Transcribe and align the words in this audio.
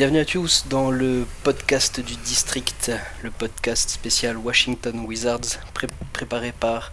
Bienvenue 0.00 0.20
à 0.20 0.24
tous 0.24 0.64
dans 0.70 0.90
le 0.90 1.26
podcast 1.42 2.00
du 2.00 2.16
district, 2.16 2.90
le 3.22 3.30
podcast 3.30 3.90
spécial 3.90 4.38
Washington 4.38 5.00
Wizards, 5.00 5.60
préparé 6.14 6.52
par 6.58 6.90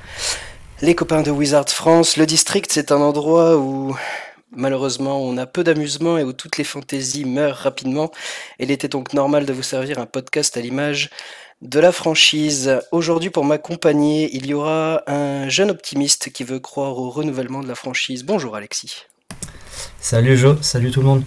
les 0.82 0.94
copains 0.94 1.22
de 1.22 1.32
Wizards 1.32 1.70
France. 1.70 2.18
Le 2.18 2.26
district, 2.26 2.70
c'est 2.70 2.92
un 2.92 2.98
endroit 2.98 3.56
où 3.56 3.96
malheureusement 4.52 5.24
on 5.24 5.38
a 5.38 5.46
peu 5.46 5.64
d'amusement 5.64 6.18
et 6.18 6.26
où 6.26 6.34
toutes 6.34 6.58
les 6.58 6.66
fantaisies 6.66 7.24
meurent 7.24 7.56
rapidement. 7.56 8.12
Il 8.60 8.72
était 8.72 8.90
donc 8.90 9.14
normal 9.14 9.46
de 9.46 9.54
vous 9.54 9.64
servir 9.64 10.00
un 10.00 10.06
podcast 10.06 10.58
à 10.58 10.60
l'image 10.60 11.10
de 11.62 11.80
la 11.80 11.94
franchise. 11.94 12.78
Aujourd'hui, 12.92 13.30
pour 13.30 13.46
m'accompagner, 13.46 14.30
il 14.36 14.48
y 14.48 14.54
aura 14.54 15.04
un 15.10 15.48
jeune 15.48 15.72
optimiste 15.72 16.34
qui 16.34 16.44
veut 16.44 16.60
croire 16.60 16.98
au 16.98 17.10
renouvellement 17.10 17.64
de 17.64 17.70
la 17.70 17.76
franchise. 17.76 18.26
Bonjour 18.26 18.58
Alexis. 18.58 19.06
Salut 20.02 20.36
Joe, 20.36 20.58
salut 20.62 20.92
tout 20.92 21.00
le 21.00 21.08
monde. 21.08 21.24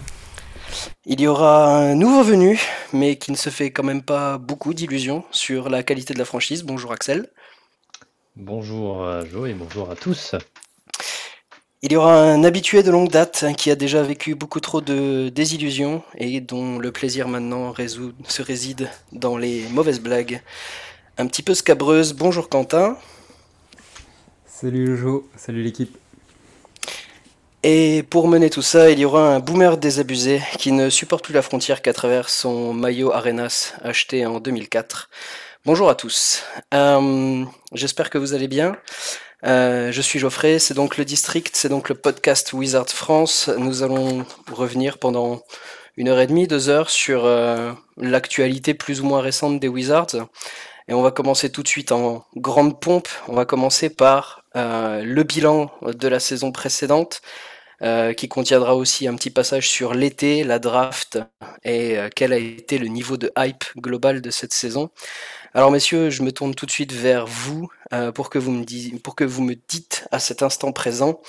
Il 1.05 1.19
y 1.21 1.27
aura 1.27 1.77
un 1.77 1.95
nouveau 1.95 2.23
venu, 2.23 2.59
mais 2.93 3.17
qui 3.17 3.31
ne 3.31 3.37
se 3.37 3.49
fait 3.49 3.71
quand 3.71 3.83
même 3.83 4.03
pas 4.03 4.37
beaucoup 4.37 4.73
d'illusions 4.73 5.23
sur 5.31 5.69
la 5.69 5.83
qualité 5.83 6.13
de 6.13 6.19
la 6.19 6.25
franchise. 6.25 6.63
Bonjour 6.63 6.91
Axel. 6.91 7.29
Bonjour 8.35 9.03
euh, 9.03 9.23
Joe 9.31 9.49
et 9.49 9.53
bonjour 9.53 9.89
à 9.89 9.95
tous. 9.95 10.35
Il 11.83 11.91
y 11.91 11.95
aura 11.95 12.15
un 12.15 12.43
habitué 12.43 12.83
de 12.83 12.91
longue 12.91 13.09
date 13.09 13.43
hein, 13.43 13.53
qui 13.53 13.71
a 13.71 13.75
déjà 13.75 14.03
vécu 14.03 14.35
beaucoup 14.35 14.59
trop 14.59 14.81
de 14.81 15.29
désillusions 15.29 16.03
et 16.15 16.39
dont 16.39 16.77
le 16.77 16.91
plaisir 16.91 17.27
maintenant 17.27 17.73
se 18.27 18.41
réside 18.41 18.89
dans 19.11 19.35
les 19.35 19.67
mauvaises 19.69 19.99
blagues 19.99 20.41
un 21.17 21.27
petit 21.27 21.41
peu 21.41 21.53
scabreuses. 21.53 22.13
Bonjour 22.13 22.49
Quentin. 22.49 22.97
Salut 24.45 24.95
Joe, 24.95 25.23
salut 25.35 25.63
l'équipe. 25.63 25.97
Et 27.63 28.01
pour 28.09 28.27
mener 28.27 28.49
tout 28.49 28.63
ça, 28.63 28.89
il 28.89 28.97
y 28.97 29.05
aura 29.05 29.35
un 29.35 29.39
boomer 29.39 29.77
désabusé 29.77 30.41
qui 30.57 30.71
ne 30.71 30.89
supporte 30.89 31.23
plus 31.25 31.33
la 31.35 31.43
frontière 31.43 31.83
qu'à 31.83 31.93
travers 31.93 32.27
son 32.27 32.73
maillot 32.73 33.11
Arenas 33.11 33.75
acheté 33.83 34.25
en 34.25 34.39
2004. 34.39 35.09
Bonjour 35.63 35.87
à 35.87 35.93
tous. 35.93 36.43
Euh, 36.73 37.45
j'espère 37.71 38.09
que 38.09 38.17
vous 38.17 38.33
allez 38.33 38.47
bien. 38.47 38.75
Euh, 39.45 39.91
je 39.91 40.01
suis 40.01 40.17
Geoffrey, 40.17 40.57
c'est 40.57 40.73
donc 40.73 40.97
le 40.97 41.05
district, 41.05 41.55
c'est 41.55 41.69
donc 41.69 41.87
le 41.89 41.93
podcast 41.93 42.51
Wizard 42.51 42.89
France. 42.89 43.47
Nous 43.59 43.83
allons 43.83 44.25
revenir 44.51 44.97
pendant 44.97 45.43
une 45.97 46.07
heure 46.07 46.19
et 46.19 46.25
demie, 46.25 46.47
deux 46.47 46.67
heures 46.67 46.89
sur 46.89 47.25
euh, 47.25 47.73
l'actualité 47.95 48.73
plus 48.73 49.01
ou 49.01 49.05
moins 49.05 49.21
récente 49.21 49.59
des 49.59 49.67
Wizards. 49.67 50.15
Et 50.87 50.95
on 50.95 51.03
va 51.03 51.11
commencer 51.11 51.51
tout 51.51 51.61
de 51.61 51.67
suite 51.67 51.91
en 51.91 52.25
grande 52.35 52.81
pompe. 52.81 53.07
On 53.27 53.35
va 53.35 53.45
commencer 53.45 53.91
par 53.91 54.45
le 54.55 55.23
bilan 55.23 55.71
de 55.83 56.07
la 56.07 56.19
saison 56.19 56.51
précédente, 56.51 57.21
euh, 57.83 58.13
qui 58.13 58.27
contiendra 58.27 58.75
aussi 58.75 59.07
un 59.07 59.15
petit 59.15 59.31
passage 59.31 59.67
sur 59.67 59.95
l'été, 59.95 60.43
la 60.43 60.59
draft 60.59 61.17
et 61.63 61.97
euh, 61.97 62.09
quel 62.15 62.31
a 62.31 62.37
été 62.37 62.77
le 62.77 62.85
niveau 62.85 63.17
de 63.17 63.31
hype 63.35 63.63
global 63.75 64.21
de 64.21 64.29
cette 64.29 64.53
saison. 64.53 64.91
Alors 65.55 65.71
messieurs, 65.71 66.11
je 66.11 66.21
me 66.21 66.31
tourne 66.31 66.53
tout 66.53 66.67
de 66.67 66.71
suite 66.71 66.91
vers 66.91 67.25
vous 67.25 67.71
euh, 67.91 68.11
pour, 68.11 68.29
que 68.29 68.37
vous 68.37 68.51
me 68.51 68.99
pour 68.99 69.15
que 69.15 69.23
vous 69.23 69.41
me 69.41 69.55
dites 69.67 70.07
à 70.11 70.19
cet 70.19 70.43
instant 70.43 70.71
présent, 70.71 71.21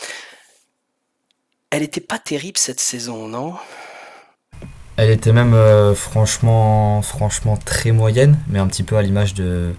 elle 1.71 1.81
n'était 1.81 2.03
pas 2.03 2.19
terrible 2.19 2.59
cette 2.59 2.81
saison, 2.81 3.29
non? 3.29 3.55
Elle 4.99 5.09
était 5.09 5.33
même 5.33 5.57
franchement, 5.95 7.01
franchement 7.01 7.57
très 7.57 7.93
moyenne, 7.93 8.39
mais 8.49 8.59
un 8.59 8.67
petit 8.67 8.83
peu 8.83 8.97
à 8.99 9.03
l'image 9.03 9.33
de, 9.33 9.73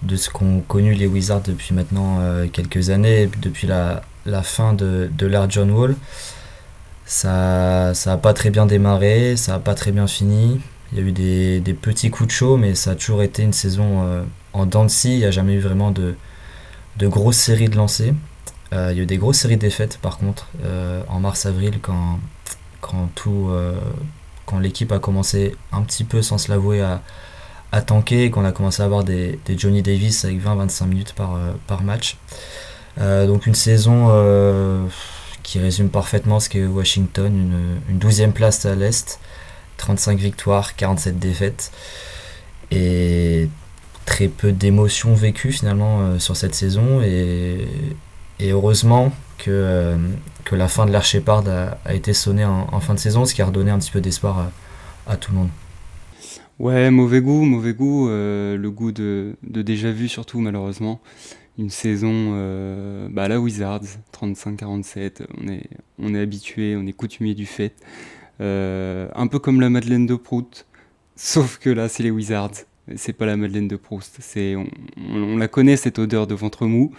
de 0.00 0.16
ce 0.16 0.30
qu'ont 0.30 0.62
connu 0.62 0.94
les 0.94 1.06
Wizards 1.06 1.42
depuis 1.42 1.74
maintenant 1.74 2.20
quelques 2.50 2.88
années, 2.88 3.28
depuis 3.42 3.66
la, 3.66 4.02
la 4.26 4.42
fin 4.42 4.72
de, 4.72 5.10
de 5.16 5.30
John 5.48 5.70
Wall. 5.70 5.96
Ça 7.06 7.92
n'a 8.06 8.16
pas 8.16 8.32
très 8.32 8.50
bien 8.50 8.66
démarré, 8.66 9.36
ça 9.36 9.52
n'a 9.52 9.58
pas 9.58 9.74
très 9.74 9.92
bien 9.92 10.06
fini. 10.06 10.60
Il 10.92 10.98
y 10.98 11.02
a 11.02 11.04
eu 11.04 11.12
des, 11.60 11.74
petits 11.74 12.10
coups 12.10 12.28
de 12.28 12.32
chaud, 12.32 12.56
mais 12.56 12.74
ça 12.74 12.92
a 12.92 12.94
toujours 12.94 13.22
été 13.22 13.42
une 13.42 13.52
saison 13.52 14.04
euh, 14.04 14.22
en 14.52 14.64
dents 14.64 14.86
Il 15.04 15.18
n'y 15.18 15.24
a 15.24 15.30
jamais 15.30 15.54
eu 15.54 15.60
vraiment 15.60 15.90
de, 15.90 16.14
de 16.96 17.08
grosses 17.08 17.36
séries 17.36 17.68
de 17.68 17.76
lancers. 17.76 18.14
Euh, 18.72 18.88
il 18.92 18.96
y 18.96 19.00
a 19.00 19.02
eu 19.02 19.06
des 19.06 19.18
grosses 19.18 19.38
séries 19.38 19.56
de 19.56 19.60
défaites, 19.60 19.98
par 19.98 20.18
contre, 20.18 20.48
euh, 20.64 21.02
en 21.08 21.20
mars-avril, 21.20 21.78
quand, 21.82 22.18
quand, 22.80 23.08
tout, 23.14 23.50
quand 24.46 24.58
l'équipe 24.58 24.92
a 24.92 24.98
commencé 24.98 25.56
un 25.72 25.82
petit 25.82 26.04
peu, 26.04 26.22
sans 26.22 26.38
se 26.38 26.50
l'avouer, 26.50 26.80
à, 26.80 27.02
à 27.72 27.82
tanker, 27.82 28.30
qu'on 28.30 28.44
a 28.44 28.52
commencé 28.52 28.82
à 28.82 28.86
avoir 28.86 29.04
des, 29.04 29.38
Johnny 29.58 29.82
Davis 29.82 30.24
avec 30.24 30.42
20-25 30.42 30.86
minutes 30.86 31.14
par 31.14 31.82
match. 31.82 32.16
Euh, 33.00 33.26
donc 33.26 33.46
une 33.46 33.54
saison 33.54 34.08
euh, 34.10 34.86
qui 35.42 35.58
résume 35.58 35.88
parfaitement 35.88 36.40
ce 36.40 36.48
qu'est 36.48 36.64
Washington, 36.64 37.80
une, 37.88 37.98
douzième 37.98 38.30
12e 38.30 38.32
place 38.32 38.66
à 38.66 38.74
l'Est, 38.74 39.20
35 39.78 40.18
victoires, 40.18 40.76
47 40.76 41.18
défaites, 41.18 41.72
et 42.70 43.48
très 44.04 44.28
peu 44.28 44.52
d'émotions 44.52 45.14
vécues 45.14 45.52
finalement 45.52 46.00
euh, 46.00 46.18
sur 46.18 46.36
cette 46.36 46.54
saison, 46.54 47.00
et, 47.02 47.66
heureusement 48.40 49.12
que, 49.38 49.96
que 50.44 50.54
la 50.54 50.68
fin 50.68 50.86
de 50.86 50.92
l'Arch 50.92 51.10
Shepard 51.10 51.44
a, 51.84 51.94
été 51.94 52.12
sonnée 52.12 52.44
en, 52.44 52.80
fin 52.80 52.94
de 52.94 52.98
saison, 52.98 53.24
ce 53.24 53.32
qui 53.34 53.42
a 53.42 53.46
redonné 53.46 53.70
un 53.70 53.78
petit 53.78 53.90
peu 53.90 54.00
d'espoir 54.00 54.50
à, 55.06 55.16
tout 55.16 55.32
le 55.32 55.38
monde. 55.38 55.48
Ouais, 56.58 56.90
mauvais 56.90 57.20
goût, 57.20 57.42
mauvais 57.42 57.72
goût, 57.72 58.08
le 58.08 58.68
goût 58.68 58.92
de 58.92 59.36
déjà 59.42 59.90
vu 59.92 60.08
surtout 60.08 60.40
malheureusement 60.40 61.00
une 61.58 61.70
saison 61.70 62.32
euh, 62.34 63.08
bah, 63.10 63.28
la 63.28 63.40
Wizards, 63.40 63.98
35-47, 64.12 65.26
on 65.40 65.48
est, 65.48 65.68
on 65.98 66.14
est 66.14 66.20
habitué, 66.20 66.76
on 66.76 66.86
est 66.86 66.92
coutumier 66.92 67.34
du 67.34 67.46
fait. 67.46 67.74
Euh, 68.40 69.08
un 69.14 69.28
peu 69.28 69.38
comme 69.38 69.60
la 69.60 69.70
Madeleine 69.70 70.06
de 70.06 70.16
Proust, 70.16 70.66
sauf 71.14 71.58
que 71.58 71.70
là 71.70 71.88
c'est 71.88 72.02
les 72.02 72.10
Wizards, 72.10 72.64
c'est 72.96 73.12
pas 73.12 73.26
la 73.26 73.36
Madeleine 73.36 73.68
de 73.68 73.76
Proust. 73.76 74.16
C'est, 74.20 74.56
on, 74.56 75.36
la 75.36 75.46
connaît 75.46 75.76
cette 75.76 75.98
odeur 75.98 76.26
de 76.26 76.34
ventre 76.34 76.66
mou, 76.66 76.92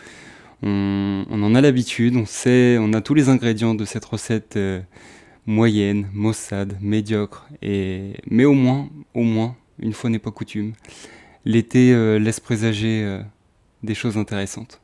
on, 0.63 1.25
en 1.29 1.53
a 1.53 1.61
l'habitude, 1.61 2.15
on 2.15 2.25
sait, 2.25 2.77
on 2.79 2.93
a 2.93 3.01
tous 3.01 3.13
les 3.13 3.27
ingrédients 3.27 3.75
de 3.75 3.83
cette 3.83 4.05
recette 4.05 4.55
euh, 4.55 4.79
moyenne, 5.45 6.07
maussade, 6.13 6.77
médiocre, 6.81 7.47
et, 7.61 8.13
mais 8.29 8.45
au 8.45 8.53
moins, 8.53 8.89
au 9.13 9.23
moins, 9.23 9.57
une 9.79 9.93
fois 9.93 10.09
n'est 10.09 10.17
pas 10.17 10.31
coutume, 10.31 10.71
l'été 11.43 11.93
laisse 12.17 12.39
présager 12.39 13.21
des 13.85 13.95
choses 13.95 14.17
intéressantes. 14.17 14.81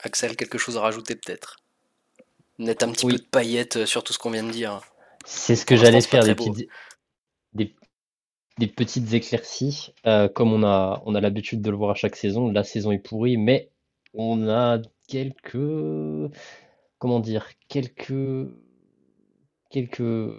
Axel, 0.00 0.36
quelque 0.36 0.58
chose 0.58 0.76
à 0.76 0.80
rajouter 0.80 1.14
peut-être? 1.14 1.56
Mettre 2.58 2.86
un 2.86 2.92
petit 2.92 3.06
peu 3.06 3.16
de 3.16 3.22
paillettes 3.22 3.76
euh, 3.76 3.86
sur 3.86 4.04
tout 4.04 4.12
ce 4.12 4.18
qu'on 4.18 4.30
vient 4.30 4.44
de 4.44 4.50
dire. 4.50 4.80
C'est 5.24 5.56
ce 5.56 5.64
que 5.64 5.76
j'allais 5.76 6.00
faire, 6.00 6.24
des 6.24 6.34
petites, 6.34 6.68
des, 7.54 8.66
petites, 8.68 9.12
éclaircies. 9.12 9.92
Euh, 10.06 10.28
comme 10.28 10.52
on 10.52 10.62
a, 10.62 11.02
on 11.06 11.14
a 11.14 11.20
l'habitude 11.20 11.62
de 11.62 11.70
le 11.70 11.76
voir 11.76 11.92
à 11.92 11.94
chaque 11.94 12.16
saison, 12.16 12.50
la 12.50 12.62
saison 12.62 12.92
est 12.92 12.98
pourrie, 12.98 13.36
mais 13.36 13.70
on 14.12 14.48
a 14.48 14.78
quelques. 15.08 16.32
Comment 16.98 17.20
dire 17.20 17.48
Quelques. 17.68 18.48
Quelques 19.70 20.30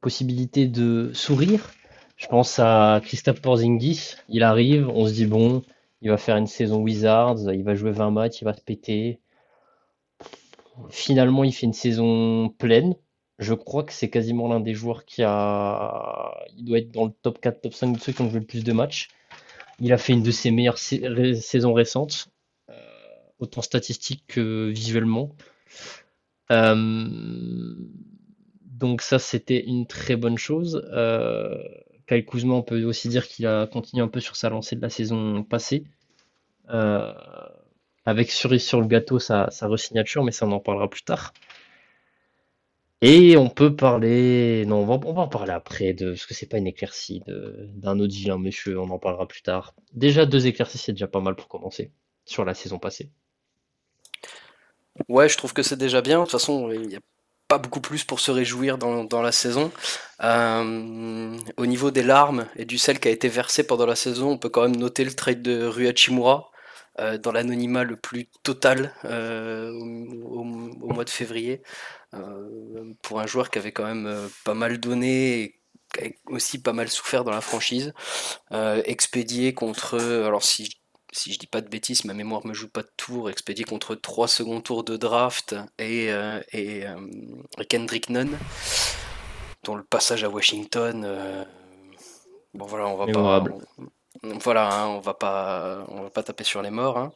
possibilités 0.00 0.66
de 0.66 1.10
sourire 1.12 1.72
je 2.18 2.26
pense 2.26 2.58
à 2.58 3.00
Christophe 3.02 3.40
Porzingis. 3.40 4.16
Il 4.28 4.42
arrive, 4.42 4.88
on 4.88 5.06
se 5.06 5.12
dit 5.12 5.26
bon, 5.26 5.62
il 6.02 6.10
va 6.10 6.18
faire 6.18 6.36
une 6.36 6.48
saison 6.48 6.80
Wizards, 6.80 7.52
il 7.54 7.62
va 7.62 7.74
jouer 7.74 7.92
20 7.92 8.10
matchs, 8.10 8.42
il 8.42 8.44
va 8.44 8.54
se 8.54 8.60
péter. 8.60 9.20
Finalement, 10.90 11.44
il 11.44 11.52
fait 11.52 11.66
une 11.66 11.72
saison 11.72 12.50
pleine. 12.50 12.96
Je 13.38 13.54
crois 13.54 13.84
que 13.84 13.92
c'est 13.92 14.10
quasiment 14.10 14.48
l'un 14.48 14.58
des 14.58 14.74
joueurs 14.74 15.04
qui 15.04 15.22
a. 15.24 16.34
Il 16.56 16.64
doit 16.64 16.78
être 16.78 16.90
dans 16.90 17.06
le 17.06 17.12
top 17.22 17.40
4, 17.40 17.60
top 17.62 17.72
5 17.72 17.92
de 17.96 18.00
ceux 18.00 18.12
qui 18.12 18.20
ont 18.20 18.30
joué 18.30 18.40
le 18.40 18.46
plus 18.46 18.64
de 18.64 18.72
matchs. 18.72 19.08
Il 19.80 19.92
a 19.92 19.98
fait 19.98 20.12
une 20.12 20.24
de 20.24 20.32
ses 20.32 20.50
meilleures 20.50 20.78
saisons 20.78 21.72
récentes, 21.72 22.28
euh, 22.68 22.74
autant 23.38 23.62
statistique 23.62 24.24
que 24.26 24.70
visuellement. 24.70 25.30
Euh, 26.50 26.74
donc 28.64 29.02
ça, 29.02 29.20
c'était 29.20 29.64
une 29.64 29.86
très 29.86 30.16
bonne 30.16 30.38
chose. 30.38 30.82
Euh, 30.92 31.62
Kyle 32.08 32.24
Kuzma, 32.24 32.54
on 32.54 32.62
peut 32.62 32.82
aussi 32.84 33.08
dire 33.08 33.28
qu'il 33.28 33.46
a 33.46 33.66
continué 33.66 34.02
un 34.02 34.08
peu 34.08 34.20
sur 34.20 34.36
sa 34.36 34.48
lancée 34.48 34.76
de 34.76 34.82
la 34.82 34.90
saison 34.90 35.44
passée. 35.44 35.84
Euh, 36.70 37.12
avec 38.04 38.30
cerise 38.30 38.64
sur 38.64 38.80
le 38.80 38.86
gâteau, 38.86 39.18
sa, 39.18 39.50
sa 39.50 39.68
resignature, 39.68 40.24
mais 40.24 40.32
ça 40.32 40.46
on 40.46 40.52
en 40.52 40.60
parlera 40.60 40.88
plus 40.88 41.02
tard. 41.02 41.34
Et 43.00 43.36
on 43.36 43.48
peut 43.48 43.76
parler, 43.76 44.64
non, 44.66 44.78
on 44.78 44.86
va, 44.86 45.20
en 45.20 45.28
parler 45.28 45.52
après, 45.52 45.92
de, 45.92 46.10
parce 46.10 46.26
que 46.26 46.34
c'est 46.34 46.46
pas 46.46 46.58
une 46.58 46.66
éclaircie 46.66 47.22
d'un 47.26 48.00
autre 48.00 48.36
monsieur, 48.38 48.80
on 48.80 48.90
en 48.90 48.98
parlera 48.98 49.28
plus 49.28 49.42
tard. 49.42 49.74
Déjà, 49.92 50.26
deux 50.26 50.48
éclaircies, 50.48 50.78
c'est 50.78 50.92
déjà 50.92 51.06
pas 51.06 51.20
mal 51.20 51.36
pour 51.36 51.46
commencer, 51.46 51.92
sur 52.24 52.44
la 52.44 52.54
saison 52.54 52.78
passée. 52.78 53.10
Ouais, 55.08 55.28
je 55.28 55.36
trouve 55.36 55.52
que 55.52 55.62
c'est 55.62 55.76
déjà 55.76 56.00
bien. 56.00 56.18
De 56.18 56.24
toute 56.24 56.32
façon, 56.32 56.72
il 56.72 56.90
y 56.90 56.96
a 56.96 57.00
pas 57.48 57.58
beaucoup 57.58 57.80
plus 57.80 58.04
pour 58.04 58.20
se 58.20 58.30
réjouir 58.30 58.78
dans, 58.78 59.22
la 59.22 59.32
saison. 59.32 59.72
Euh, 60.22 61.36
au 61.56 61.66
niveau 61.66 61.90
des 61.90 62.02
larmes 62.02 62.46
et 62.56 62.64
du 62.64 62.78
sel 62.78 63.00
qui 63.00 63.08
a 63.08 63.10
été 63.10 63.28
versé 63.28 63.64
pendant 63.64 63.86
la 63.86 63.96
saison, 63.96 64.30
on 64.32 64.38
peut 64.38 64.50
quand 64.50 64.62
même 64.62 64.76
noter 64.76 65.04
le 65.04 65.14
trade 65.14 65.42
de 65.42 65.64
Rui 65.64 65.90
dans 67.22 67.32
l'anonymat 67.32 67.84
le 67.84 67.96
plus 67.96 68.26
total 68.42 68.92
au, 69.04 70.44
mois 70.44 71.04
de 71.04 71.10
février. 71.10 71.62
pour 73.02 73.20
un 73.20 73.26
joueur 73.26 73.50
qui 73.50 73.58
avait 73.58 73.72
quand 73.72 73.84
même 73.84 74.28
pas 74.44 74.54
mal 74.54 74.78
donné 74.78 75.40
et 75.40 75.60
qui 75.94 76.04
a 76.04 76.08
aussi 76.26 76.60
pas 76.60 76.74
mal 76.74 76.88
souffert 76.88 77.24
dans 77.24 77.30
la 77.30 77.40
franchise. 77.40 77.94
expédié 78.84 79.54
contre, 79.54 79.98
alors 79.98 80.44
si 80.44 80.77
si 81.12 81.32
je 81.32 81.38
dis 81.38 81.46
pas 81.46 81.60
de 81.60 81.68
bêtises, 81.68 82.04
ma 82.04 82.14
mémoire 82.14 82.46
me 82.46 82.52
joue 82.52 82.68
pas 82.68 82.82
de 82.82 82.90
tour, 82.96 83.30
expédié 83.30 83.64
contre 83.64 83.94
trois 83.94 84.28
seconds 84.28 84.60
tours 84.60 84.84
de 84.84 84.96
draft 84.96 85.54
et, 85.78 86.10
euh, 86.12 86.40
euh, 86.54 86.96
Kendrick 87.68 88.10
Nunn, 88.10 88.38
dont 89.64 89.74
le 89.74 89.84
passage 89.84 90.24
à 90.24 90.28
Washington. 90.28 91.04
Euh, 91.06 91.44
bon 92.54 92.66
voilà, 92.66 92.86
on 92.88 92.96
va 92.96 93.06
pas. 93.06 93.44
voilà, 94.42 94.68
hein, 94.70 94.86
on 94.88 95.00
va 95.00 95.14
pas, 95.14 95.84
on 95.88 96.02
va 96.02 96.10
pas 96.10 96.22
taper 96.22 96.44
sur 96.44 96.62
les 96.62 96.70
morts. 96.70 96.98
Hein. 96.98 97.12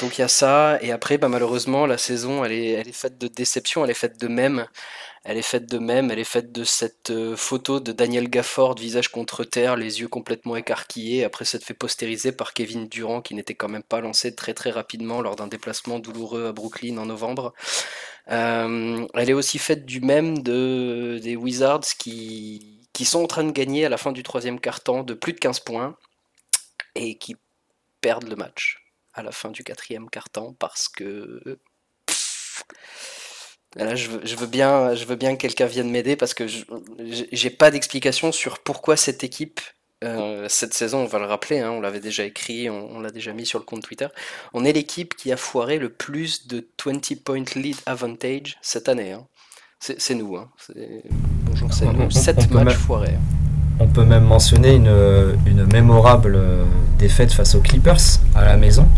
donc 0.00 0.18
il 0.18 0.20
y 0.20 0.24
a 0.24 0.28
ça, 0.28 0.78
et 0.80 0.92
après, 0.92 1.18
bah, 1.18 1.28
malheureusement, 1.28 1.86
la 1.86 1.98
saison, 1.98 2.44
elle 2.44 2.52
est, 2.52 2.70
elle 2.70 2.88
est 2.88 2.92
faite 2.92 3.18
de 3.18 3.28
déception, 3.28 3.84
elle 3.84 3.90
est 3.90 3.94
faite 3.94 4.18
de 4.20 4.28
même. 4.28 4.66
Elle 5.24 5.36
est 5.36 5.42
faite 5.42 5.66
de 5.66 5.78
même, 5.78 6.10
elle 6.10 6.18
est 6.18 6.24
faite 6.24 6.52
de 6.52 6.64
cette 6.64 7.10
euh, 7.10 7.36
photo 7.36 7.80
de 7.80 7.92
Daniel 7.92 8.28
Gafford, 8.28 8.76
visage 8.76 9.08
contre 9.08 9.44
terre, 9.44 9.76
les 9.76 10.00
yeux 10.00 10.08
complètement 10.08 10.56
écarquillés, 10.56 11.24
après 11.24 11.44
s'être 11.44 11.64
fait 11.64 11.74
postériser 11.74 12.32
par 12.32 12.54
Kevin 12.54 12.88
Durant, 12.88 13.20
qui 13.20 13.34
n'était 13.34 13.54
quand 13.54 13.68
même 13.68 13.82
pas 13.82 14.00
lancé 14.00 14.34
très 14.34 14.54
très 14.54 14.70
rapidement 14.70 15.20
lors 15.20 15.36
d'un 15.36 15.48
déplacement 15.48 15.98
douloureux 15.98 16.46
à 16.46 16.52
Brooklyn 16.52 16.98
en 16.98 17.06
novembre. 17.06 17.52
Euh, 18.30 19.06
elle 19.14 19.30
est 19.30 19.34
aussi 19.34 19.58
faite 19.58 19.86
du 19.86 20.00
même 20.00 20.42
de, 20.42 21.18
des 21.22 21.36
Wizards 21.36 21.80
qui, 21.98 22.86
qui 22.92 23.04
sont 23.04 23.22
en 23.22 23.26
train 23.26 23.44
de 23.44 23.52
gagner 23.52 23.84
à 23.86 23.88
la 23.88 23.96
fin 23.96 24.12
du 24.12 24.22
troisième 24.22 24.60
quart-temps 24.60 25.02
de 25.02 25.14
plus 25.14 25.32
de 25.32 25.38
15 25.38 25.60
points 25.60 25.96
et 26.94 27.16
qui 27.16 27.36
perdent 28.00 28.28
le 28.28 28.36
match 28.36 28.84
à 29.14 29.22
la 29.22 29.32
fin 29.32 29.50
du 29.50 29.64
quatrième 29.64 30.08
quart-temps 30.10 30.54
parce 30.58 30.88
que 30.88 31.58
Là, 33.78 33.94
je 33.94 34.08
veux, 34.08 34.46
bien, 34.46 34.94
je 34.94 35.04
veux 35.04 35.14
bien 35.14 35.36
que 35.36 35.40
quelqu'un 35.40 35.66
vienne 35.66 35.90
m'aider 35.90 36.16
parce 36.16 36.34
que 36.34 36.46
j'ai 36.98 37.50
pas 37.50 37.70
d'explication 37.70 38.32
sur 38.32 38.58
pourquoi 38.58 38.96
cette 38.96 39.22
équipe, 39.22 39.60
euh, 40.02 40.46
cette 40.48 40.74
saison, 40.74 40.98
on 40.98 41.06
va 41.06 41.20
le 41.20 41.26
rappeler, 41.26 41.60
hein, 41.60 41.70
on 41.70 41.80
l'avait 41.80 42.00
déjà 42.00 42.24
écrit, 42.24 42.68
on, 42.68 42.98
l'a 42.98 43.10
déjà 43.10 43.32
mis 43.32 43.46
sur 43.46 43.60
le 43.60 43.64
compte 43.64 43.82
Twitter, 43.82 44.08
on 44.52 44.64
est 44.64 44.72
l'équipe 44.72 45.14
qui 45.14 45.30
a 45.30 45.36
foiré 45.36 45.78
le 45.78 45.90
plus 45.90 46.48
de 46.48 46.68
20 46.84 47.22
point 47.22 47.44
lead 47.54 47.76
advantage 47.86 48.58
cette 48.62 48.88
année. 48.88 49.12
Hein. 49.12 49.26
C'est 49.78 50.14
nous. 50.14 50.36
Hein. 50.36 50.50
Bonjour, 51.44 51.72
c'est 51.72 51.86
nous. 51.86 52.10
7 52.10 52.50
matchs 52.50 52.74
foirés. 52.74 53.14
On 53.80 53.86
peut 53.86 54.04
même 54.04 54.24
mentionner 54.24 54.74
une, 54.74 54.92
une 55.46 55.64
mémorable 55.72 56.34
euh, 56.36 56.64
défaite 56.98 57.32
face 57.32 57.54
aux 57.54 57.60
Clippers 57.60 58.20
à 58.34 58.44
la 58.44 58.56
maison 58.56 58.88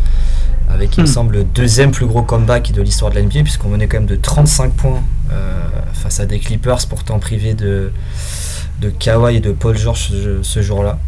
avec, 0.72 0.96
il 0.96 1.02
me 1.02 1.06
hmm. 1.06 1.12
semble, 1.12 1.34
le 1.34 1.44
deuxième 1.44 1.90
plus 1.90 2.06
gros 2.06 2.22
comeback 2.22 2.72
de 2.72 2.82
l'histoire 2.82 3.10
de 3.10 3.18
l'NBA, 3.18 3.42
puisqu'on 3.42 3.68
menait 3.68 3.86
quand 3.86 3.98
même 3.98 4.06
de 4.06 4.16
35 4.16 4.72
points 4.72 5.02
euh, 5.32 5.68
face 5.92 6.20
à 6.20 6.26
des 6.26 6.38
Clippers, 6.38 6.86
pourtant 6.88 7.18
privés 7.18 7.54
de, 7.54 7.92
de 8.80 8.90
Kawhi 8.90 9.36
et 9.36 9.40
de 9.40 9.52
Paul 9.52 9.76
George 9.76 10.12
ce, 10.42 10.62
jour-là. 10.62 10.98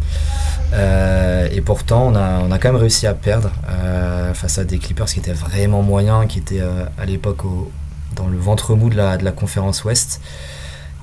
Euh, 0.75 1.49
et 1.53 1.61
pourtant, 1.61 2.09
on 2.09 2.17
a, 2.17 2.41
on 2.41 2.51
a 2.51 2.59
quand 2.59 2.73
même 2.73 2.81
réussi 2.81 3.07
à 3.07 3.15
perdre 3.15 3.53
euh, 3.69 4.35
face 4.35 4.59
à 4.59 4.65
des 4.65 4.79
Clippers 4.79 5.07
qui 5.07 5.21
étaient 5.21 5.33
vraiment 5.33 5.83
moyens, 5.83 6.27
qui 6.29 6.39
étaient 6.39 6.63
à 6.99 7.05
l'époque 7.05 7.43
dans 8.17 8.27
le 8.27 8.39
ventre 8.39 8.75
mou 8.75 8.91
de 8.91 8.97
la, 8.97 9.17
de 9.17 9.25
la 9.25 9.33
conférence 9.33 9.85
Ouest. 9.85 10.21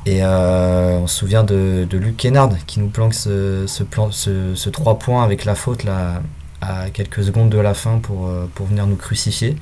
Et 0.05 0.23
on 0.23 1.07
se 1.07 1.19
souvient 1.19 1.43
de, 1.43 1.85
de 1.87 1.97
Luke 1.97 2.17
Kennard 2.17 2.49
qui 2.65 2.79
nous 2.79 2.89
planque 2.89 3.13
ce, 3.13 3.65
ce, 3.67 3.83
plan, 3.83 4.11
ce, 4.11 4.55
ce 4.55 4.69
3 4.69 4.97
points 4.97 5.23
avec 5.23 5.45
la 5.45 5.55
faute 5.55 5.83
là, 5.83 6.21
à 6.61 6.89
quelques 6.89 7.23
secondes 7.23 7.49
de 7.49 7.57
la 7.57 7.73
fin 7.73 7.99
pour, 7.99 8.27
euh, 8.27 8.49
pour 8.53 8.67
venir 8.67 8.87
nous 8.87 8.95
crucifier. 8.95 9.57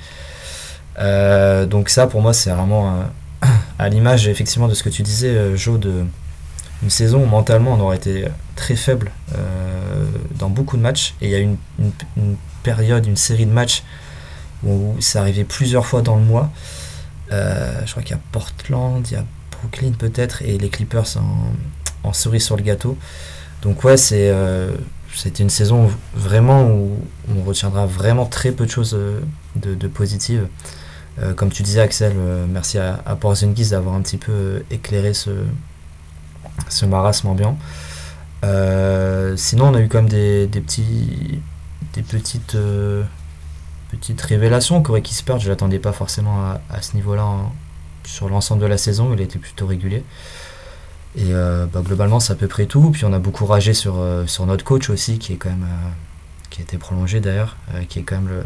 Euh, 1.00 1.66
donc 1.66 1.90
ça, 1.90 2.08
pour 2.08 2.22
moi, 2.22 2.34
c'est 2.34 2.50
vraiment 2.50 3.04
à 3.80 3.90
l'image 3.90 4.28
effectivement 4.28 4.68
de 4.68 4.74
ce 4.74 4.84
que 4.84 4.90
tu 4.90 5.04
disais, 5.04 5.30
euh, 5.30 5.56
Joe, 5.56 5.80
de 5.80 6.06
une 6.84 6.92
saison 6.92 7.24
où 7.24 7.26
mentalement 7.26 7.74
on 7.74 7.80
aurait 7.80 7.98
été 7.98 8.28
très 8.56 8.76
faible 8.76 9.12
dans 10.38 10.50
beaucoup 10.52 10.78
de 10.78 10.82
matchs. 10.84 11.16
Et 11.22 11.26
il 11.26 11.32
y 11.32 11.36
a 11.36 11.40
une, 11.40 11.58
une, 11.80 12.36
période, 12.62 13.08
une 13.08 13.18
série 13.18 13.48
de 13.48 13.52
matchs 13.52 13.82
où 14.64 14.96
ça 15.00 15.22
arrivait 15.22 15.44
plusieurs 15.44 15.88
fois 15.88 16.04
dans 16.04 16.18
le 16.18 16.22
mois. 16.22 16.52
je 17.32 17.90
crois 17.90 18.04
qu'il 18.04 18.12
y 18.12 18.20
a 18.20 18.22
Portland, 18.32 19.04
il 19.10 19.14
y 19.14 19.16
a 19.16 19.24
Brooklyn 19.60 19.92
peut-être, 19.92 20.42
et 20.42 20.58
les 20.58 20.70
Clippers 20.70 21.18
en, 21.18 22.08
en 22.08 22.14
cerise 22.14 22.44
sur 22.44 22.58
le 22.58 22.64
gâteau. 22.64 22.98
Donc 23.62 23.84
ouais, 23.84 23.98
c'est 23.98 24.32
c'était 25.18 25.44
une 25.44 25.50
saison 25.50 25.90
vraiment 26.14 26.70
où 26.70 27.00
on 27.36 27.44
retiendra 27.44 27.86
vraiment 27.86 28.26
très 28.26 28.52
peu 28.52 28.66
de 28.66 28.72
choses 28.72 28.94
euh, 28.94 29.22
de, 29.56 29.88
positives. 29.88 30.48
Euh, 31.20 31.34
comme 31.34 31.50
tu 31.50 31.64
disais 31.64 31.82
Axel, 31.82 32.14
euh, 32.16 32.46
merci 32.48 32.78
à, 32.78 33.02
à 33.06 33.16
Porzingis 33.16 33.70
d'avoir 33.70 33.96
un 33.96 34.02
petit 34.02 34.18
peu 34.18 34.64
éclairé 34.70 35.14
ce, 35.14 35.32
ce 36.70 36.86
marasme 36.86 37.28
ambiant. 37.28 37.58
sinon 39.36 39.70
on 39.70 39.74
a 39.74 39.82
eu 39.82 39.88
quand 39.88 40.04
même 40.04 40.10
des, 40.10 40.48
petits, 40.48 41.40
des 41.94 42.04
petites, 42.04 42.58
petites 43.90 44.22
révélations. 44.22 44.82
Corey 44.84 45.02
Kispert, 45.02 45.40
je 45.40 45.50
l'attendais 45.50 45.80
pas 45.80 45.94
forcément 45.94 46.44
à, 46.70 46.82
ce 46.82 46.96
niveau-là 46.96 47.26
sur 48.08 48.30
l'ensemble 48.30 48.62
de 48.62 48.68
la 48.68 48.78
saison, 48.78 49.12
il 49.14 49.22
était 49.22 49.38
plutôt 49.38 49.68
régulier. 49.68 50.04
Et 51.16 51.34
euh, 51.34 51.66
bah, 51.66 51.82
globalement, 51.84 52.20
c'est 52.20 52.34
à 52.34 52.36
peu 52.36 52.48
près 52.48 52.66
tout. 52.66 52.92
Puis 52.92 53.06
on 53.06 53.14
a 53.14 53.20
beaucoup 53.20 53.46
ragé 53.46 53.74
sur, 53.74 53.98
euh, 53.98 54.26
sur 54.28 54.46
notre 54.46 54.64
coach 54.64 54.90
aussi, 54.90 55.20
qui 55.20 55.34
est 55.34 55.36
quand 55.36 55.50
même 55.50 55.64
euh, 55.64 55.90
qui 56.50 56.62
a 56.62 56.64
été 56.64 56.78
prolongé 56.78 57.20
d'ailleurs, 57.20 57.58
qui 57.90 58.00
est 58.00 58.04
quand 58.04 58.16
même 58.16 58.30
le 58.30 58.44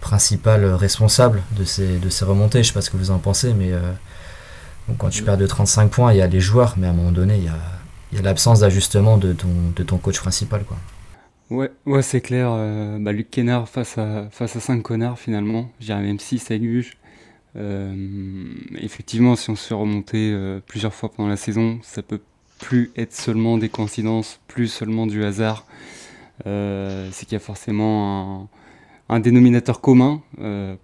principal 0.00 0.64
responsable 0.64 1.42
de 1.56 1.64
ces, 1.64 1.98
de 1.98 2.08
ces 2.10 2.24
remontées. 2.24 2.62
Je 2.62 2.68
sais 2.68 2.74
pas 2.74 2.80
ce 2.80 2.90
que 2.90 2.96
vous 2.96 3.12
en 3.12 3.18
pensez, 3.18 3.54
mais 3.54 3.70
quand 4.98 5.08
tu 5.08 5.22
perds 5.22 5.36
de 5.36 5.46
35 5.46 5.88
points, 5.88 6.12
il 6.12 6.18
y 6.18 6.20
a 6.20 6.26
les 6.26 6.40
joueurs, 6.40 6.74
mais 6.76 6.88
à 6.88 6.90
un 6.90 6.94
moment 6.94 7.12
donné, 7.12 7.36
il 7.36 7.44
y 7.44 7.48
a, 7.48 7.58
y 8.12 8.18
a 8.18 8.22
l'absence 8.22 8.60
d'ajustement 8.60 9.18
de 9.18 9.32
ton, 9.32 9.48
de 9.76 9.82
ton 9.84 9.98
coach 9.98 10.18
principal. 10.18 10.64
Quoi. 10.64 10.76
Ouais, 11.50 11.70
ouais 11.86 12.02
c'est 12.02 12.20
clair. 12.20 12.50
bah, 12.98 13.12
Luc 13.12 13.30
Kennard 13.30 13.68
face 13.68 13.96
à, 13.96 14.28
face 14.32 14.56
à 14.56 14.60
5 14.60 14.82
connards 14.82 15.20
finalement. 15.20 15.70
J'ai 15.78 15.94
même 15.94 16.18
6 16.18 16.50
à. 16.50 16.96
Euh, 17.56 17.94
effectivement, 18.78 19.36
si 19.36 19.50
on 19.50 19.56
se 19.56 19.68
fait 19.68 19.74
remonter 19.74 20.32
euh, 20.32 20.60
plusieurs 20.66 20.94
fois 20.94 21.10
pendant 21.10 21.28
la 21.28 21.36
saison, 21.36 21.78
ça 21.82 22.02
peut 22.02 22.20
plus 22.58 22.90
être 22.96 23.12
seulement 23.12 23.58
des 23.58 23.68
coïncidences, 23.68 24.40
plus 24.48 24.68
seulement 24.68 25.06
du 25.06 25.24
hasard. 25.24 25.66
Euh, 26.46 27.08
c'est 27.12 27.26
qu'il 27.26 27.34
y 27.34 27.36
a 27.36 27.40
forcément 27.40 28.48
un, 29.08 29.20
dénominateur 29.20 29.80
commun. 29.80 30.22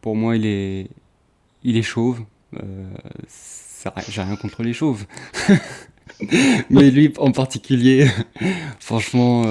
pour 0.01 0.17
moi, 0.17 0.37
il 0.37 0.47
est, 0.47 0.89
il 1.65 1.77
est 1.77 1.83
chauve. 1.83 2.21
J'ai 2.53 4.23
rien 4.23 4.37
contre 4.37 4.63
les 4.63 4.73
chauves. 4.73 5.07
Mais 6.71 6.91
lui 6.91 7.13
en 7.19 7.31
particulier, 7.31 8.09
franchement, 8.81 9.45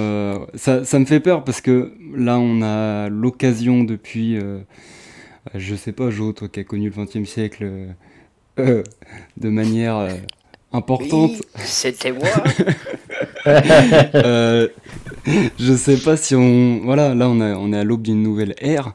ça, 0.54 0.84
ça, 0.84 0.98
me 0.98 1.06
fait 1.06 1.20
peur 1.20 1.44
parce 1.44 1.60
que 1.62 1.94
là, 2.14 2.38
on 2.38 2.60
a 2.62 3.08
l'occasion 3.08 3.84
depuis 3.84 4.38
je 5.54 5.74
sais 5.74 5.92
pas, 5.92 6.10
Jo, 6.10 6.32
toi 6.32 6.48
qui 6.48 6.60
as 6.60 6.64
connu 6.64 6.90
le 6.90 7.04
XXe 7.04 7.28
siècle 7.28 7.64
euh, 7.64 7.88
euh, 8.58 8.82
de 9.36 9.48
manière 9.48 10.08
importante. 10.72 11.32
c'était 11.56 12.12
moi. 12.12 12.28
je 15.58 15.76
sais 15.76 15.96
pas 15.98 16.16
si 16.16 16.34
on. 16.34 16.80
Voilà, 16.84 17.14
là 17.14 17.28
on, 17.28 17.40
a, 17.40 17.54
on 17.56 17.72
est 17.72 17.78
à 17.78 17.84
l'aube 17.84 18.02
d'une 18.02 18.22
nouvelle 18.22 18.54
ère. 18.58 18.94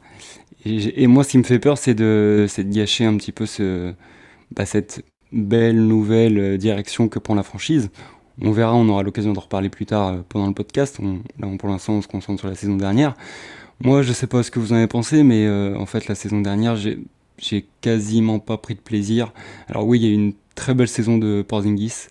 Et, 0.65 1.07
moi, 1.07 1.25
ce 1.25 1.31
qui 1.31 1.37
me 1.37 1.43
fait 1.43 1.59
peur, 1.59 1.77
c'est 1.77 1.93
de, 1.93 2.47
de 2.57 2.61
gâcher 2.73 3.03
un 3.03 3.17
petit 3.17 3.33
peu 3.33 3.45
ce, 3.45 3.93
bah, 4.51 4.65
cette 4.65 5.03
belle 5.33 5.87
nouvelle 5.87 6.57
direction 6.57 7.09
que 7.09 7.19
prend 7.19 7.35
la 7.35 7.43
franchise. 7.43 7.89
On 8.41 8.51
verra, 8.51 8.73
on 8.73 8.87
aura 8.87 9.03
l'occasion 9.03 9.33
d'en 9.33 9.41
reparler 9.41 9.69
plus 9.69 9.85
tard 9.85 10.23
pendant 10.29 10.47
le 10.47 10.53
podcast. 10.53 10.99
là, 11.37 11.47
pour 11.59 11.67
l'instant, 11.67 11.93
on 11.93 12.01
se 12.01 12.07
concentre 12.07 12.39
sur 12.39 12.47
la 12.47 12.55
saison 12.55 12.77
dernière. 12.77 13.13
Moi, 13.83 14.01
je 14.01 14.13
sais 14.13 14.27
pas 14.27 14.43
ce 14.43 14.49
que 14.49 14.59
vous 14.59 14.71
en 14.71 14.77
avez 14.77 14.87
pensé, 14.87 15.23
mais 15.23 15.45
euh, 15.45 15.75
en 15.77 15.85
fait, 15.85 16.07
la 16.07 16.15
saison 16.15 16.39
dernière, 16.39 16.77
j'ai 16.77 17.65
quasiment 17.81 18.39
pas 18.39 18.55
pris 18.55 18.75
de 18.75 18.79
plaisir. 18.79 19.33
Alors 19.67 19.85
oui, 19.85 19.99
il 19.99 20.03
y 20.03 20.07
a 20.07 20.09
eu 20.09 20.13
une 20.13 20.33
très 20.55 20.73
belle 20.73 20.87
saison 20.87 21.17
de 21.17 21.41
Porzingis. 21.45 22.07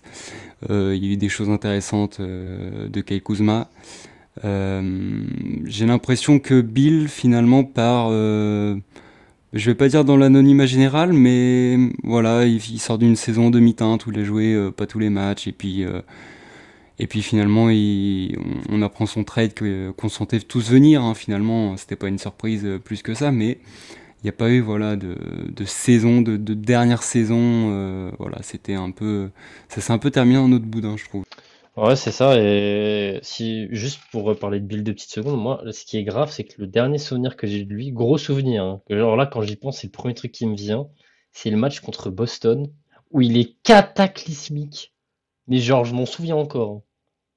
Euh, 0.69 0.93
il 0.95 1.03
y 1.03 1.09
a 1.09 1.13
eu 1.13 1.17
des 1.17 1.29
choses 1.29 1.49
intéressantes 1.49 2.19
euh, 2.19 2.87
de 2.89 3.01
Kai 3.01 3.21
Kuzma. 3.21 3.71
j'ai 4.43 5.85
l'impression 5.87 6.37
que 6.37 6.61
Bill, 6.61 7.07
finalement, 7.07 7.63
part, 7.63 8.11
je 8.11 8.79
vais 9.53 9.75
pas 9.75 9.87
dire 9.87 10.05
dans 10.05 10.15
l'anonymat 10.15 10.67
général, 10.67 11.11
mais 11.11 11.79
voilà, 12.03 12.45
il, 12.45 12.57
il 12.57 12.79
sort 12.79 12.99
d'une 12.99 13.15
saison 13.15 13.49
demi-teinte 13.49 14.05
où 14.05 14.11
il 14.11 14.19
a 14.19 14.23
joué 14.23 14.69
pas 14.77 14.85
tous 14.85 14.99
les 14.99 15.09
matchs, 15.09 15.47
et 15.47 15.51
puis 15.51 15.83
et 16.99 17.07
puis 17.07 17.21
finalement, 17.21 17.69
on, 18.69 18.81
apprend 18.81 19.05
son 19.05 19.23
trade 19.23 19.53
qu'on 19.97 20.09
sentait 20.09 20.39
tous 20.39 20.69
venir. 20.69 21.01
Hein, 21.01 21.15
finalement, 21.15 21.75
c'était 21.77 21.95
pas 21.95 22.07
une 22.07 22.19
surprise 22.19 22.65
euh, 22.65 22.77
plus 22.77 23.01
que 23.01 23.13
ça, 23.13 23.31
mais 23.31 23.59
il 24.21 24.25
n'y 24.25 24.29
a 24.29 24.33
pas 24.33 24.49
eu 24.49 24.61
voilà 24.61 24.95
de, 24.95 25.15
saison, 25.65 26.21
de, 26.21 26.37
dernière 26.53 27.03
saison. 27.03 27.71
Euh, 27.71 28.11
voilà, 28.19 28.37
c'était 28.41 28.75
un 28.75 28.91
peu, 28.91 29.29
ça 29.69 29.81
s'est 29.81 29.91
un 29.91 29.97
peu 29.97 30.11
terminé 30.11 30.37
en 30.37 30.51
autre 30.51 30.65
boudin, 30.65 30.95
je 30.97 31.05
trouve. 31.05 31.23
Ouais, 31.75 31.95
c'est 31.95 32.11
ça. 32.11 32.39
Et 32.39 33.19
si 33.23 33.67
juste 33.71 33.99
pour 34.11 34.23
reparler 34.25 34.59
de 34.59 34.65
Bill 34.65 34.83
de 34.83 34.91
petites 34.91 35.09
secondes, 35.09 35.41
moi, 35.41 35.63
ce 35.71 35.85
qui 35.85 35.97
est 35.97 36.03
grave, 36.03 36.31
c'est 36.31 36.43
que 36.43 36.53
le 36.59 36.67
dernier 36.67 36.99
souvenir 36.99 37.35
que 37.35 37.47
j'ai 37.47 37.63
de 37.63 37.73
lui, 37.73 37.91
gros 37.91 38.19
souvenir, 38.19 38.63
hein, 38.63 38.81
genre 38.91 39.15
là, 39.15 39.25
quand 39.25 39.41
j'y 39.41 39.55
pense, 39.55 39.79
c'est 39.79 39.87
le 39.87 39.91
premier 39.91 40.13
truc 40.13 40.31
qui 40.31 40.45
me 40.45 40.55
vient, 40.55 40.87
c'est 41.31 41.49
le 41.49 41.57
match 41.57 41.79
contre 41.79 42.11
Boston 42.11 42.69
où 43.09 43.21
il 43.21 43.37
est 43.37 43.55
cataclysmique. 43.63 44.92
Mais 45.47 45.59
genre, 45.59 45.85
je 45.85 45.93
m'en 45.93 46.05
souviens 46.05 46.35
encore. 46.35 46.81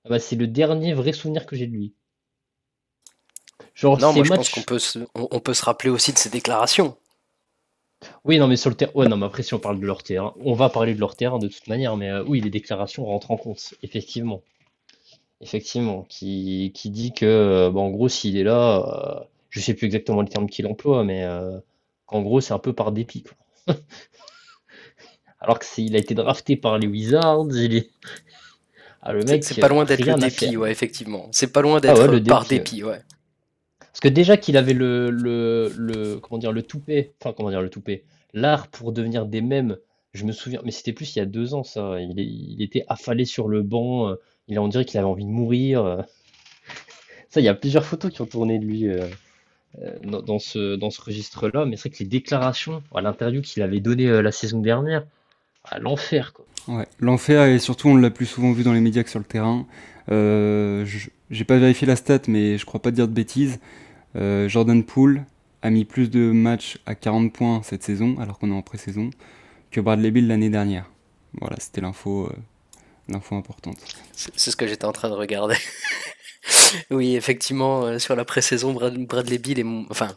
Ah 0.04 0.10
bah, 0.10 0.18
c'est 0.18 0.36
le 0.36 0.46
dernier 0.46 0.94
vrai 0.94 1.12
souvenir 1.12 1.46
que 1.46 1.56
j'ai 1.56 1.66
de 1.66 1.72
lui. 1.72 1.94
Genre, 3.74 3.98
Non, 3.98 4.10
ces 4.12 4.16
moi 4.16 4.24
je 4.24 4.32
pense 4.34 4.48
qu'on 4.50 4.62
peut 4.62 4.78
se, 4.78 4.98
on, 5.14 5.28
on 5.30 5.40
peut 5.40 5.54
se 5.54 5.64
rappeler 5.64 5.90
aussi 5.90 6.12
de 6.12 6.18
ses 6.18 6.30
déclarations. 6.30 6.96
Oui, 8.24 8.38
non, 8.38 8.46
mais 8.46 8.56
sur 8.56 8.70
le 8.70 8.76
terrain. 8.76 8.92
Ouais, 8.94 9.08
non, 9.08 9.16
mais 9.16 9.26
après, 9.26 9.42
si 9.42 9.54
on 9.54 9.58
parle 9.58 9.80
de 9.80 9.86
leur 9.86 10.02
terrain, 10.02 10.34
on 10.40 10.52
va 10.54 10.68
parler 10.68 10.94
de 10.94 11.00
leur 11.00 11.16
terrain 11.16 11.38
de 11.38 11.48
toute 11.48 11.66
manière, 11.68 11.96
mais 11.96 12.10
euh, 12.10 12.22
oui, 12.26 12.40
les 12.40 12.50
déclarations 12.50 13.04
rentrent 13.04 13.30
en 13.30 13.36
compte, 13.36 13.74
effectivement. 13.82 14.42
Effectivement, 15.40 16.04
qui, 16.08 16.72
qui 16.74 16.90
dit 16.90 17.12
que, 17.12 17.26
euh, 17.26 17.70
bah, 17.70 17.80
en 17.80 17.90
gros, 17.90 18.08
s'il 18.08 18.36
est 18.36 18.44
là, 18.44 19.20
euh, 19.20 19.24
je 19.50 19.60
sais 19.60 19.74
plus 19.74 19.86
exactement 19.86 20.22
le 20.22 20.28
terme 20.28 20.48
qu'il 20.48 20.66
emploie, 20.66 21.04
mais 21.04 21.26
qu'en 22.06 22.22
gros, 22.22 22.40
c'est 22.40 22.54
un 22.54 22.58
peu 22.58 22.72
par 22.72 22.92
dépit, 22.92 23.24
quoi. 23.24 23.76
Alors 25.46 25.58
que 25.58 25.64
il 25.78 25.96
a 25.96 25.98
été 25.98 26.14
drafté 26.14 26.56
par 26.56 26.78
les 26.78 26.86
Wizards, 26.86 27.46
il 27.54 27.74
est... 27.76 27.90
Ah, 29.02 29.12
le 29.12 29.24
mec, 29.24 29.44
c'est 29.44 29.54
pas 29.54 29.68
loin 29.68 29.84
d'être 29.86 30.04
le 30.06 30.14
dépit, 30.14 30.56
ouais, 30.56 30.70
effectivement. 30.70 31.28
C'est 31.30 31.52
pas 31.52 31.62
loin 31.62 31.80
Ah 31.84 31.94
d'être 31.94 31.98
ouais, 31.98 32.20
par 32.20 32.46
dépit, 32.46 32.82
ouais. 32.84 33.00
Parce 33.80 34.00
que 34.00 34.08
déjà 34.08 34.36
qu'il 34.36 34.56
avait 34.56 34.74
le, 34.74 35.10
le, 35.10 35.72
le, 35.76 36.18
comment 36.20 36.38
dire, 36.38 36.52
le 36.52 36.62
toupet, 36.62 37.14
enfin, 37.20 37.34
comment 37.36 37.50
dire, 37.50 37.62
le 37.62 37.70
toupet, 37.70 38.04
l'art 38.34 38.68
pour 38.68 38.92
devenir 38.92 39.26
des 39.26 39.40
mèmes, 39.40 39.78
je 40.14 40.24
me 40.24 40.32
souviens, 40.32 40.60
mais 40.64 40.70
c'était 40.70 40.92
plus 40.92 41.14
il 41.16 41.18
y 41.18 41.22
a 41.22 41.26
deux 41.26 41.54
ans, 41.54 41.64
ça. 41.64 42.00
Il, 42.00 42.18
est- 42.20 42.24
il 42.26 42.62
était 42.62 42.84
affalé 42.88 43.24
sur 43.24 43.48
le 43.48 43.62
banc, 43.62 44.08
euh, 44.10 44.16
il 44.48 44.58
on 44.58 44.68
dirait 44.68 44.84
qu'il 44.84 44.98
avait 44.98 45.08
envie 45.08 45.24
de 45.24 45.30
mourir. 45.30 45.84
euh. 45.84 46.02
Ça, 47.30 47.40
il 47.40 47.44
y 47.44 47.48
a 47.48 47.54
plusieurs 47.54 47.84
photos 47.84 48.12
qui 48.12 48.22
ont 48.22 48.26
tourné 48.26 48.58
de 48.58 48.64
lui 48.64 48.88
euh, 48.88 49.08
dans, 50.02 50.38
ce, 50.38 50.76
dans 50.76 50.90
ce 50.90 51.00
registre-là, 51.02 51.66
mais 51.66 51.76
c'est 51.76 51.88
vrai 51.88 51.98
que 51.98 52.02
les 52.02 52.08
déclarations, 52.08 52.82
à 52.94 53.00
l'interview 53.00 53.42
qu'il 53.42 53.62
avait 53.62 53.80
donné 53.80 54.06
euh, 54.08 54.22
la 54.22 54.32
saison 54.32 54.60
dernière, 54.60 55.06
à 55.70 55.78
l'enfer, 55.78 56.32
quoi. 56.32 56.44
Ouais, 56.68 56.86
l'enfer 56.98 57.44
et 57.46 57.58
surtout 57.60 57.88
on 57.88 57.96
l'a 57.96 58.10
plus 58.10 58.26
souvent 58.26 58.52
vu 58.52 58.64
dans 58.64 58.72
les 58.72 58.80
médias 58.80 59.02
que 59.04 59.10
sur 59.10 59.20
le 59.20 59.24
terrain. 59.24 59.66
Euh, 60.10 60.84
je- 60.84 61.10
j'ai 61.30 61.44
pas 61.44 61.58
vérifié 61.58 61.86
la 61.86 61.96
stat 61.96 62.20
mais 62.28 62.58
je 62.58 62.64
crois 62.66 62.80
pas 62.82 62.90
dire 62.90 63.06
de 63.08 63.12
bêtises. 63.12 63.58
Euh, 64.16 64.48
Jordan 64.48 64.82
Poole 64.84 65.24
a 65.62 65.70
mis 65.70 65.84
plus 65.84 66.10
de 66.10 66.30
matchs 66.32 66.78
à 66.86 66.94
40 66.94 67.32
points 67.32 67.60
cette 67.62 67.82
saison 67.84 68.16
alors 68.20 68.38
qu'on 68.38 68.50
est 68.50 68.54
en 68.54 68.62
pré-saison 68.62 69.10
que 69.70 69.80
Bradley 69.80 70.10
Beal 70.10 70.26
l'année 70.26 70.50
dernière. 70.50 70.90
Voilà, 71.40 71.56
c'était 71.60 71.80
l'info 71.80 72.26
euh, 72.26 72.32
l'info 73.08 73.36
importante. 73.36 73.76
C'est 74.12 74.36
ce 74.50 74.56
que 74.56 74.66
j'étais 74.66 74.86
en 74.86 74.92
train 74.92 75.08
de 75.08 75.14
regarder. 75.14 75.56
Oui, 76.90 77.16
effectivement, 77.16 77.84
euh, 77.84 77.98
sur 77.98 78.14
la 78.16 78.24
pré-saison, 78.24 78.72
Brad- 78.72 79.06
Bradley 79.06 79.38
Beal 79.38 79.58
est, 79.58 79.62
mon- 79.64 79.86
enfin, 79.90 80.08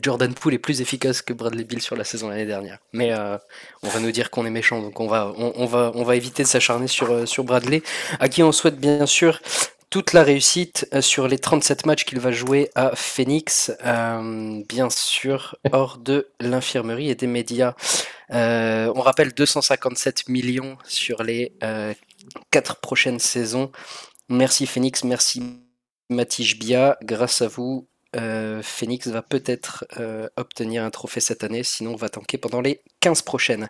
Jordan 0.00 0.32
Poole 0.34 0.54
est 0.54 0.58
plus 0.58 0.80
efficace 0.80 1.22
que 1.22 1.32
Bradley 1.32 1.64
Beal 1.64 1.80
sur 1.80 1.96
la 1.96 2.04
saison 2.04 2.28
l'année 2.28 2.46
dernière. 2.46 2.78
Mais 2.92 3.12
euh, 3.12 3.36
on 3.82 3.88
va 3.88 4.00
nous 4.00 4.12
dire 4.12 4.30
qu'on 4.30 4.46
est 4.46 4.50
méchant, 4.50 4.80
donc 4.80 5.00
on 5.00 5.06
va, 5.06 5.32
on, 5.36 5.66
va, 5.66 6.16
éviter 6.16 6.42
de 6.42 6.48
s'acharner 6.48 6.88
sur, 6.88 7.10
euh, 7.10 7.26
sur 7.26 7.44
Bradley, 7.44 7.82
à 8.20 8.28
qui 8.28 8.42
on 8.42 8.52
souhaite 8.52 8.78
bien 8.78 9.06
sûr 9.06 9.40
toute 9.90 10.14
la 10.14 10.22
réussite 10.22 10.88
euh, 10.94 11.02
sur 11.02 11.28
les 11.28 11.38
37 11.38 11.86
matchs 11.86 12.04
qu'il 12.04 12.20
va 12.20 12.32
jouer 12.32 12.70
à 12.74 12.92
Phoenix, 12.94 13.72
bien 14.68 14.88
sûr, 14.90 15.56
hors 15.72 15.98
de 15.98 16.28
l'infirmerie 16.40 17.10
et 17.10 17.14
des 17.14 17.26
médias. 17.26 17.74
On 18.30 19.00
rappelle 19.00 19.32
257 19.32 20.28
millions 20.28 20.78
sur 20.84 21.22
les 21.22 21.52
euh, 21.62 21.92
4 22.50 22.76
prochaines 22.76 23.18
saisons. 23.18 23.70
Merci 24.28 24.66
Phoenix, 24.66 25.04
merci 25.04 25.42
Matij 26.08 26.58
Bia. 26.58 26.96
Grâce 27.02 27.42
à 27.42 27.48
vous, 27.48 27.88
euh, 28.14 28.60
Phoenix 28.62 29.08
va 29.08 29.22
peut-être 29.22 29.86
euh, 29.98 30.28
obtenir 30.36 30.84
un 30.84 30.90
trophée 30.90 31.20
cette 31.20 31.44
année, 31.44 31.62
sinon 31.62 31.92
on 31.92 31.96
va 31.96 32.08
tanker 32.08 32.36
pendant 32.36 32.60
les 32.60 32.82
15 33.00 33.22
prochaines. 33.22 33.68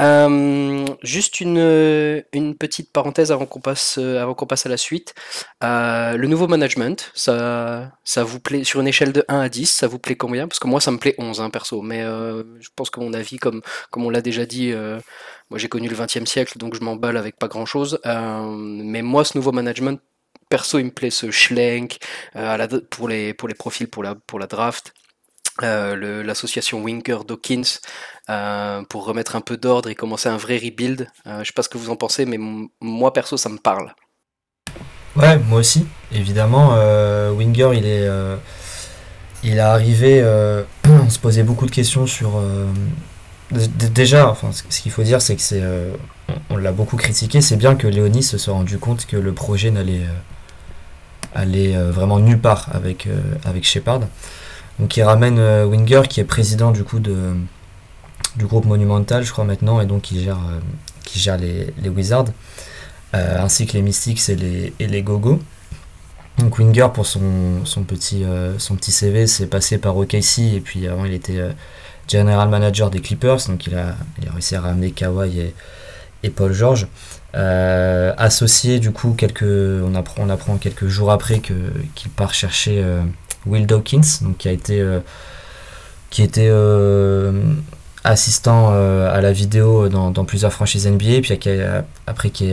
Euh, 0.00 0.84
juste 1.02 1.40
une, 1.40 2.24
petite 2.58 2.92
parenthèse 2.92 3.32
avant 3.32 3.46
qu'on 3.46 3.60
passe, 3.60 3.98
avant 3.98 4.34
qu'on 4.34 4.46
passe 4.46 4.66
à 4.66 4.68
la 4.68 4.76
suite. 4.76 5.14
Le 5.60 6.26
nouveau 6.26 6.46
management, 6.46 7.10
ça, 7.14 7.92
ça 8.04 8.24
vous 8.24 8.40
plaît 8.40 8.64
sur 8.64 8.80
une 8.80 8.88
échelle 8.88 9.12
de 9.12 9.24
1 9.28 9.40
à 9.40 9.48
10, 9.48 9.66
ça 9.66 9.86
vous 9.88 9.98
plaît 9.98 10.16
combien? 10.16 10.46
Parce 10.46 10.58
que 10.60 10.68
moi 10.68 10.80
ça 10.80 10.90
me 10.90 10.98
plaît 10.98 11.14
11 11.18 11.40
hein, 11.40 11.50
perso, 11.50 11.82
mais 11.82 12.02
je 12.02 12.68
pense 12.76 12.90
que 12.90 13.00
mon 13.00 13.12
avis, 13.14 13.38
comme, 13.38 13.62
comme 13.90 14.04
on 14.04 14.10
l'a 14.10 14.22
déjà 14.22 14.46
dit, 14.46 14.72
moi 15.50 15.58
j'ai 15.58 15.68
connu 15.68 15.88
le 15.88 15.96
20e 15.96 16.26
siècle, 16.26 16.56
donc 16.58 16.74
je 16.74 16.80
m'emballe 16.80 17.16
avec 17.16 17.36
pas 17.36 17.48
grand-chose. 17.48 17.98
Mais 18.04 19.02
moi 19.02 19.24
ce 19.24 19.36
nouveau 19.36 19.52
management, 19.52 20.00
perso 20.52 20.78
il 20.78 20.84
me 20.84 20.90
plaît 20.90 21.08
ce 21.08 21.30
Schlenk 21.30 21.96
euh, 22.36 22.80
pour, 22.90 23.08
les, 23.08 23.32
profils 23.32 23.88
pour 23.88 24.02
la, 24.02 24.46
draft. 24.46 24.92
euh, 25.62 26.22
l'association 26.22 26.82
Winker 26.82 27.24
Dawkins 27.26 27.78
euh, 28.28 28.82
pour 28.90 29.06
remettre 29.06 29.34
un 29.34 29.40
peu 29.40 29.56
d'ordre 29.56 29.88
et 29.88 29.94
commencer 29.94 30.28
un 30.28 30.36
vrai 30.36 30.58
rebuild. 30.58 31.08
Euh, 31.26 31.38
je 31.40 31.46
sais 31.46 31.54
pas 31.54 31.62
ce 31.62 31.70
que 31.70 31.78
vous 31.78 31.88
en 31.88 31.96
pensez, 31.96 32.26
mais 32.26 32.36
moi 32.82 33.14
perso 33.14 33.38
ça 33.38 33.48
me 33.48 33.56
parle. 33.56 33.94
Ouais, 35.16 35.38
moi 35.38 35.60
aussi, 35.60 35.86
évidemment. 36.12 36.76
Winger, 37.30 37.70
il 37.72 37.86
est, 37.86 38.06
il 39.42 39.56
est 39.56 39.58
arrivé. 39.58 40.22
on 40.84 41.08
se 41.16 41.18
posait 41.18 41.44
beaucoup 41.44 41.64
de 41.64 41.70
questions 41.70 42.06
sur. 42.06 42.42
déjà, 43.50 44.36
ce 44.50 44.80
qu'il 44.82 44.92
faut 44.92 45.02
dire, 45.02 45.22
c'est 45.22 45.36
que 45.36 45.42
c'est, 45.42 45.62
on, 46.28 46.34
on 46.50 46.56
l'a 46.58 46.72
beaucoup 46.72 46.96
critiqué. 46.98 47.40
C'est 47.40 47.56
bien 47.56 47.74
que 47.74 47.86
Léonis 47.86 48.22
se 48.22 48.36
soit 48.36 48.52
rendu 48.52 48.78
compte 48.78 49.06
que 49.06 49.16
le 49.16 49.32
projet 49.32 49.70
n'allait, 49.70 50.06
allait 51.34 51.76
euh, 51.76 51.90
vraiment 51.90 52.18
nulle 52.18 52.38
part 52.38 52.68
avec 52.72 53.06
euh, 53.06 53.20
avec 53.44 53.64
Shepard. 53.64 54.00
Donc, 54.78 54.96
il 54.96 55.02
ramène 55.02 55.38
euh, 55.38 55.66
Winger, 55.66 56.02
qui 56.08 56.20
est 56.20 56.24
président 56.24 56.70
du 56.70 56.84
coup 56.84 57.00
de 57.00 57.34
du 58.36 58.46
groupe 58.46 58.64
Monumental, 58.64 59.24
je 59.24 59.30
crois 59.32 59.44
maintenant, 59.44 59.80
et 59.80 59.86
donc 59.86 60.02
qui 60.02 60.22
gère, 60.22 60.38
gère 61.14 61.36
les, 61.36 61.74
les 61.82 61.88
Wizards 61.90 62.26
ainsi 63.12 63.66
que 63.66 63.74
les 63.74 63.82
Mystics 63.82 64.26
et 64.30 64.36
les, 64.36 64.72
et 64.80 64.86
les 64.86 65.02
Gogo. 65.02 65.38
Donc 66.38 66.58
Winger 66.58 66.88
pour 66.94 67.04
son, 67.04 67.66
son, 67.66 67.82
petit, 67.82 68.24
son 68.56 68.74
petit 68.76 68.90
CV 68.90 69.26
c'est 69.26 69.48
passé 69.48 69.76
par 69.76 69.94
OKC 69.98 70.38
et 70.38 70.62
puis 70.64 70.88
avant 70.88 71.04
il 71.04 71.12
était 71.12 71.42
general 72.08 72.48
manager 72.48 72.88
des 72.88 73.00
Clippers 73.00 73.36
donc 73.48 73.66
il 73.66 73.74
a, 73.74 73.96
il 74.22 74.28
a 74.28 74.32
réussi 74.32 74.56
à 74.56 74.62
ramener 74.62 74.92
Kawhi 74.92 75.52
et 76.22 76.30
Paul 76.30 76.54
George. 76.54 76.86
Euh, 77.34 78.12
associé 78.18 78.78
du 78.78 78.90
coup 78.90 79.14
quelques, 79.14 79.42
on 79.42 79.94
apprend, 79.94 80.22
on 80.24 80.28
apprend 80.28 80.58
quelques 80.58 80.88
jours 80.88 81.10
après 81.10 81.38
que, 81.38 81.54
qu'il 81.94 82.10
part 82.10 82.34
chercher 82.34 82.82
euh, 82.84 83.00
Will 83.46 83.66
Dawkins 83.66 84.02
donc 84.20 84.36
qui 84.36 84.48
a 84.48 84.52
été 84.52 84.80
euh, 84.80 85.00
qui 86.10 86.22
était 86.22 86.50
assistant 88.04 88.68
à 88.68 89.20
la 89.22 89.32
vidéo 89.32 89.88
dans, 89.88 90.24
plusieurs 90.26 90.52
franchises 90.52 90.86
NBA 90.86 91.22
puis 91.22 91.38
après 92.06 92.28
qui, 92.28 92.52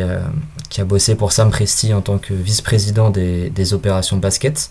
qui 0.70 0.80
a 0.80 0.86
bossé 0.86 1.16
pour 1.16 1.34
Sam 1.34 1.50
Presti 1.50 1.94
en 1.94 2.00
tant 2.00 2.20
que 2.20 2.34
vice-président 2.34 3.10
des, 3.10 3.50
des 3.50 3.74
opérations 3.74 4.16
basket. 4.16 4.70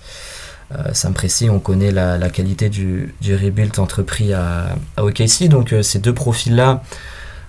Sam 0.94 1.12
Presti, 1.12 1.50
on 1.50 1.58
connaît 1.58 1.92
la, 1.92 2.16
la 2.16 2.30
qualité 2.30 2.70
du, 2.70 3.14
du 3.20 3.34
rebuild 3.34 3.78
entrepris 3.78 4.32
à, 4.32 4.76
à 4.96 5.04
OKC. 5.04 5.48
Donc 5.48 5.74
ces 5.82 5.98
deux 5.98 6.14
profils-là, 6.14 6.82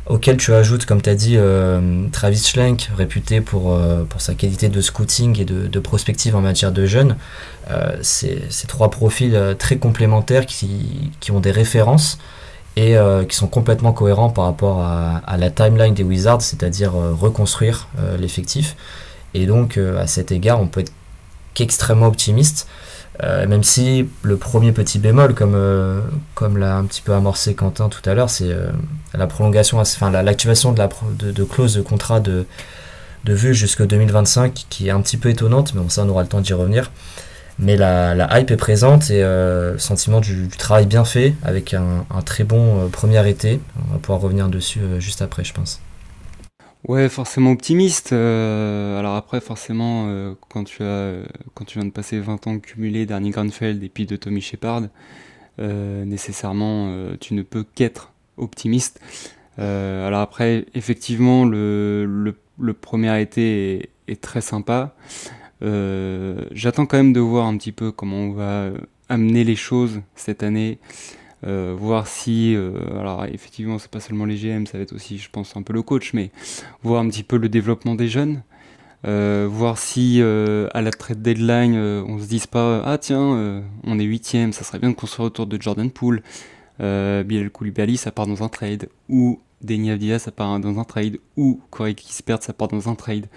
auxquels 0.10 0.38
tu 0.38 0.54
ajoutes, 0.54 0.86
comme 0.86 1.02
tu 1.02 1.10
as 1.10 1.16
dit, 1.16 1.36
euh, 1.38 2.08
Travis 2.12 2.44
Schlenk, 2.44 2.90
réputé 2.98 3.42
pour, 3.42 3.74
euh, 3.74 4.04
pour 4.04 4.22
sa 4.22 4.34
qualité 4.34 4.68
de 4.68 4.82
scouting 4.82 5.40
et 5.40 5.46
de, 5.46 5.80
prospective 5.80 6.36
en 6.36 6.42
matière 6.42 6.72
de 6.72 6.86
jeunes, 6.86 7.16
euh, 7.70 7.98
c'est 8.02 8.68
trois 8.68 8.90
profils 8.90 9.56
très 9.58 9.78
complémentaires 9.78 10.46
qui, 10.46 11.12
qui 11.20 11.32
ont 11.32 11.40
des 11.40 11.52
références 11.52 12.18
et 12.76 12.96
qui 13.28 13.36
sont 13.36 13.48
complètement 13.48 13.92
cohérents 13.92 14.30
par 14.30 14.46
rapport 14.46 14.80
à, 14.80 15.18
à 15.28 15.38
la 15.38 15.50
timeline 15.50 15.94
des 15.94 16.04
Wizards, 16.04 16.42
c'est-à-dire 16.42 16.94
reconstruire 16.94 17.90
l'effectif. 18.18 18.78
Et 19.34 19.48
donc, 19.48 19.78
à 19.78 20.08
cet 20.08 20.32
égard, 20.32 20.62
on 20.62 20.68
peut 20.68 20.82
être 20.82 20.94
qu'extrêmement 21.56 22.08
optimiste, 22.08 22.68
euh, 23.24 23.46
même 23.48 23.64
si 23.64 24.08
le 24.24 24.38
premier 24.38 24.72
petit 24.72 24.98
bémol, 24.98 25.34
comme, 25.34 25.56
euh, 25.56 26.02
comme 26.36 26.58
l'a 26.58 26.78
un 26.78 26.86
petit 26.86 27.02
peu 27.02 27.14
amorcé 27.14 27.54
Quentin 27.54 27.90
tout 27.90 28.08
à 28.10 28.14
l'heure, 28.14 28.30
c'est 28.30 28.52
euh, 28.52 28.70
la 29.14 29.28
prolongation, 29.28 29.80
enfin 29.80 30.10
la- 30.10 30.24
l'activation 30.24 30.72
de, 30.72 30.78
la, 30.78 30.90
de, 31.20 31.44
clause 31.44 31.76
de 31.76 31.82
contrat 31.82 32.20
de, 32.20 32.46
vue 33.26 33.54
jusqu'en 33.54 33.86
2025, 33.86 34.66
qui 34.70 34.88
est 34.88 34.92
un 34.92 35.02
petit 35.02 35.18
peu 35.18 35.30
étonnante, 35.30 35.74
mais 35.76 35.82
ça, 35.90 36.04
on 36.04 36.10
aura 36.10 36.24
le 36.24 36.30
temps 36.30 36.42
d'y 36.42 36.54
revenir. 36.54 36.92
Mais 37.60 37.76
la, 37.76 38.40
hype 38.40 38.52
est 38.52 38.58
présente 38.58 39.12
et 39.12 39.22
le 39.22 39.76
sentiment 39.78 40.22
du, 40.22 40.48
travail 40.48 40.86
bien 40.86 41.04
fait 41.04 41.36
avec 41.44 41.74
un, 41.74 42.06
très 42.26 42.46
bon 42.46 42.88
premier 42.90 43.28
été. 43.30 43.60
On 43.90 43.94
va 43.94 44.00
pouvoir 44.00 44.22
revenir 44.22 44.48
dessus 44.48 44.80
juste 45.00 45.22
après, 45.22 45.44
je 45.44 45.54
pense. 45.54 45.82
Ouais, 46.88 47.10
forcément 47.10 47.52
optimiste. 47.52 48.14
euh, 48.14 48.98
alors 49.00 49.16
après, 49.16 49.42
forcément, 49.42 50.06
euh, 50.08 50.34
quand 50.50 50.64
tu 50.64 50.82
as, 50.84 51.14
quand 51.54 51.66
tu 51.66 51.78
viens 51.78 51.86
de 51.86 51.92
passer 51.92 52.20
20 52.20 52.48
ans 52.48 52.58
cumulés 52.60 53.06
d'Arnie 53.06 53.32
Granfeld 53.32 53.84
et 53.84 53.90
puis 53.90 54.06
de 54.06 54.16
Tommy 54.16 54.42
Shepard, 54.42 54.84
euh, 55.60 56.06
nécessairement, 56.06 56.94
tu 57.20 57.34
ne 57.34 57.42
peux 57.42 57.64
qu'être 57.76 58.14
optimiste. 58.38 59.02
Alors 59.58 60.22
après, 60.22 60.66
effectivement, 60.74 61.44
le, 61.44 62.06
le, 62.58 62.74
premier 62.74 63.22
été 63.22 63.90
est 64.08 64.22
très 64.22 64.40
sympa. 64.40 64.96
J'attends 65.62 66.86
quand 66.86 66.98
même 66.98 67.12
de 67.14 67.20
voir 67.20 67.46
un 67.46 67.58
petit 67.58 67.74
peu 67.74 67.92
comment 67.92 68.18
on 68.18 68.32
va 68.32 68.70
amener 69.10 69.44
les 69.44 69.58
choses 69.58 70.02
cette 70.16 70.44
année. 70.44 70.80
Voir 71.44 72.08
si, 72.08 72.56
alors 73.00 73.26
effectivement, 73.26 73.80
c'est 73.80 73.92
pas 73.92 74.00
seulement 74.00 74.26
les 74.26 74.36
GM, 74.36 74.66
ça 74.66 74.78
va 74.78 74.84
être 74.84 74.94
aussi, 74.94 75.18
je 75.18 75.30
pense, 75.30 75.56
un 75.56 75.62
peu 75.62 75.74
le 75.74 75.82
coach, 75.82 76.14
mais 76.14 76.32
voir 76.84 77.02
un 77.02 77.10
petit 77.10 77.24
peu 77.24 77.38
le 77.38 77.50
développement 77.50 77.96
des 77.96 78.08
jeunes. 78.08 78.42
Euh, 79.08 79.48
voir 79.50 79.78
si 79.78 80.18
euh, 80.20 80.68
à 80.74 80.82
la 80.82 80.92
trade 80.92 81.22
deadline 81.22 81.74
euh, 81.76 82.04
on 82.06 82.20
se 82.20 82.26
dise 82.28 82.48
pas 82.48 82.84
ah 82.84 82.98
tiens 82.98 83.64
on 83.86 83.98
est 83.98 84.04
huitième 84.04 84.52
ça 84.52 84.66
serait 84.66 84.78
bien 84.78 84.90
de 84.90 84.96
construire 84.96 85.28
autour 85.28 85.48
de 85.48 85.62
Jordan 85.62 85.90
Poole. 85.90 86.22
Bilal 86.80 87.50
Koulibaly 87.50 87.98
ça 87.98 88.12
part 88.12 88.28
dans 88.28 88.44
un 88.44 88.50
trade. 88.50 88.90
Ou 89.10 89.40
Denny 89.62 89.92
Avdia 89.92 90.20
ça 90.20 90.32
part 90.32 90.60
dans 90.60 90.80
un 90.80 90.84
trade. 90.84 91.20
Ou 91.38 91.60
Corey 91.70 91.94
Kispert 91.94 92.42
ça 92.42 92.54
part 92.54 92.70
dans 92.70 92.90
un 92.90 92.96
trade. 92.96 93.28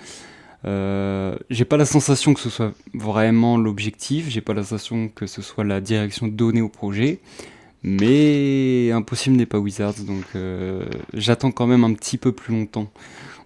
J'ai 0.64 1.64
pas 1.64 1.76
la 1.76 1.85
sensation 1.85 2.35
que 2.35 2.40
ce 2.40 2.50
soit 2.50 2.73
vraiment 2.94 3.56
l'objectif. 3.56 4.28
J'ai 4.28 4.40
pas 4.40 4.54
la 4.54 4.62
sensation 4.62 5.09
que 5.09 5.26
ce 5.26 5.42
soit 5.42 5.64
la 5.64 5.80
direction 5.80 6.28
donnée 6.28 6.61
au 6.61 6.68
projet 6.68 7.21
mais 7.82 8.90
impossible 8.92 9.36
n'est 9.36 9.46
pas 9.46 9.58
Wizards 9.58 10.04
donc 10.06 10.24
j'attends 11.14 11.50
quand 11.50 11.66
même 11.66 11.84
un 11.84 11.94
petit 11.94 12.18
peu 12.18 12.32
plus 12.32 12.54
longtemps 12.54 12.92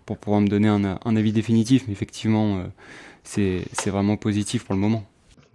pour 0.06 0.16
pouvoir 0.18 0.40
me 0.40 0.46
donner 0.46 0.68
un, 0.68 1.16
avis 1.16 1.32
définitif. 1.32 1.84
Mais 1.86 1.92
effectivement, 1.92 2.60
euh, 2.60 3.60
c'est 3.74 3.90
vraiment 3.90 4.16
positif 4.16 4.64
pour 4.64 4.74
le 4.74 4.80
moment. 4.80 5.04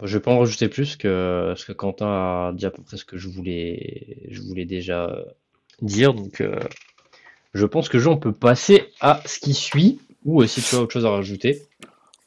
Je 0.02 0.18
vais 0.18 0.22
pas 0.22 0.32
en 0.32 0.40
rajouter 0.40 0.68
plus 0.68 0.96
que 0.96 1.54
ce 1.56 1.64
que 1.64 1.72
Quentin 1.72 2.06
a 2.06 2.52
dit 2.54 2.66
à 2.66 2.70
peu 2.70 2.82
près 2.82 2.96
ce 2.96 3.04
que 3.04 3.16
je 3.16 3.28
voulais, 3.28 4.18
je 4.30 4.42
voulais 4.42 4.66
déjà 4.66 5.16
dire. 5.80 6.12
Donc, 6.12 6.40
euh, 6.40 6.58
je 7.54 7.64
pense 7.66 7.88
que 7.88 7.98
Jean 7.98 8.16
peut 8.16 8.32
passer 8.32 8.84
à 9.00 9.22
ce 9.24 9.38
qui 9.38 9.54
suit. 9.54 9.98
Ou 10.24 10.44
si 10.46 10.62
tu 10.62 10.76
as 10.76 10.80
autre 10.80 10.92
chose 10.92 11.06
à 11.06 11.10
rajouter? 11.10 11.62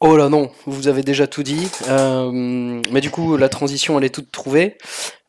Oh 0.01 0.17
là 0.17 0.27
non, 0.27 0.51
vous 0.65 0.89
avez 0.89 1.01
déjà 1.01 1.27
tout 1.27 1.43
dit. 1.43 1.69
Euh, 1.87 2.81
mais 2.91 2.99
du 2.99 3.09
coup, 3.09 3.37
la 3.37 3.47
transition, 3.47 3.97
elle 3.97 4.03
est 4.03 4.13
toute 4.13 4.31
trouvée. 4.31 4.77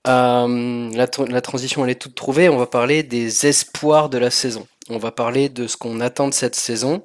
La, 0.07 1.07
la, 1.29 1.41
transition, 1.41 1.85
elle 1.85 1.91
est 1.91 2.01
toute 2.01 2.15
trouvée. 2.15 2.49
On 2.49 2.57
va 2.57 2.67
parler 2.67 3.03
des 3.03 3.47
espoirs 3.47 4.09
de 4.09 4.19
la 4.19 4.31
saison 4.31 4.67
on 4.89 4.99
va 4.99 5.11
parler 5.11 5.49
de 5.49 5.67
ce 5.67 5.77
qu'on 5.77 6.01
attend 6.01 6.29
de 6.29 6.35
cette 6.35 6.55
saison. 6.55 7.05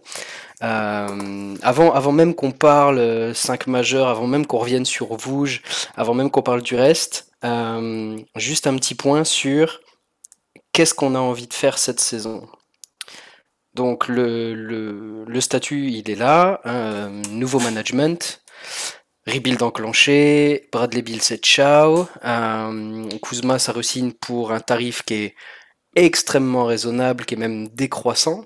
Euh, 0.64 1.56
avant, 1.62 1.92
avant 1.94 2.12
même 2.12 2.36
qu'on 2.36 2.52
parle 2.52 3.34
5 3.34 3.68
euh, 3.68 3.72
majeurs, 3.72 4.08
avant 4.08 4.28
même 4.28 4.46
qu'on 4.46 4.60
revienne 4.60 4.86
sur 4.86 5.16
Vouge, 5.16 5.64
avant 5.96 6.14
même 6.14 6.30
qu'on 6.30 6.44
parle 6.44 6.62
du 6.62 6.76
reste, 6.76 7.32
euh, 7.44 8.18
juste 8.36 8.68
un 8.68 8.76
petit 8.76 8.94
point 8.94 9.24
sur 9.24 9.80
qu'est-ce 10.74 10.94
qu'on 10.94 11.16
a 11.16 11.20
envie 11.20 11.48
de 11.48 11.54
faire 11.54 11.78
cette 11.78 12.00
saison. 12.00 12.48
Donc 13.74 14.08
le, 14.08 15.26
statut, 15.40 15.90
il 15.90 16.10
est 16.12 16.16
là, 16.16 16.62
nouveau 17.30 17.60
management, 17.60 18.44
rebuild 19.32 19.62
enclenché, 19.62 20.68
Bradley 20.72 21.02
Bill 21.02 21.22
c'est 21.22 21.44
ciao, 21.44 22.08
Kuzma 23.22 23.60
ça 23.60 23.74
pour 24.20 24.52
un 24.52 24.60
tarif 24.60 25.04
qui 25.04 25.14
est 25.14 25.36
extrêmement 25.96 26.66
raisonnable, 26.66 27.26
qui 27.26 27.36
est 27.36 27.38
même 27.38 27.68
décroissant, 27.70 28.46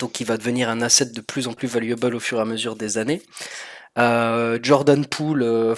donc 0.00 0.12
qui 0.12 0.24
va 0.24 0.36
devenir 0.36 0.68
un 0.68 0.80
asset 0.80 1.06
de 1.06 1.20
plus 1.20 1.48
en 1.48 1.52
plus 1.52 1.68
valuable 1.68 2.14
au 2.14 2.20
fur 2.20 2.38
et 2.38 2.42
à 2.42 2.44
mesure 2.44 2.76
des 2.76 2.98
années. 2.98 3.22
Euh, 3.98 4.58
Jordan 4.62 5.04
Poole, 5.06 5.42
euh, 5.42 5.74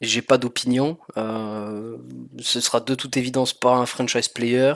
j'ai 0.00 0.22
pas 0.22 0.38
d'opinion. 0.38 0.98
Euh, 1.16 1.96
ce 2.38 2.60
sera 2.60 2.80
de 2.80 2.94
toute 2.94 3.16
évidence 3.16 3.52
pas 3.52 3.74
un 3.74 3.86
franchise 3.86 4.28
player. 4.28 4.74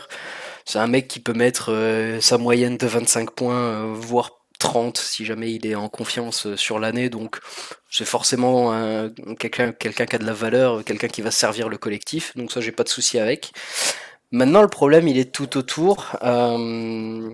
C'est 0.64 0.78
un 0.78 0.86
mec 0.86 1.08
qui 1.08 1.20
peut 1.20 1.32
mettre 1.32 2.18
sa 2.20 2.38
moyenne 2.38 2.76
de 2.76 2.86
25 2.86 3.30
points, 3.32 3.92
voire 3.94 4.39
30 4.60 4.98
si 4.98 5.24
jamais 5.24 5.52
il 5.52 5.66
est 5.66 5.74
en 5.74 5.88
confiance 5.88 6.54
sur 6.54 6.78
l'année. 6.78 7.10
Donc 7.10 7.38
c'est 7.90 8.04
forcément 8.04 8.72
quelqu'un 9.38 9.72
qui 9.72 9.88
a 9.88 10.18
de 10.18 10.26
la 10.26 10.32
valeur, 10.32 10.84
quelqu'un 10.84 11.08
qui 11.08 11.22
va 11.22 11.32
servir 11.32 11.68
le 11.68 11.78
collectif. 11.78 12.36
Donc 12.36 12.52
ça 12.52 12.60
j'ai 12.60 12.72
pas 12.72 12.84
de 12.84 12.88
souci 12.88 13.18
avec. 13.18 13.52
Maintenant, 14.32 14.62
le 14.62 14.68
problème, 14.68 15.08
il 15.08 15.18
est 15.18 15.32
tout 15.32 15.56
autour. 15.56 16.16
Euh, 16.22 17.30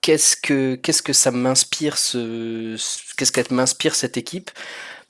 qu'est-ce 0.00 0.36
que 0.36 1.12
ça 1.12 1.30
m'inspire 1.30 1.98
ce 1.98 2.76
qu'est-ce 3.16 3.32
qu'elle 3.32 3.46
m'inspire 3.50 3.94
cette 3.94 4.16
équipe? 4.16 4.50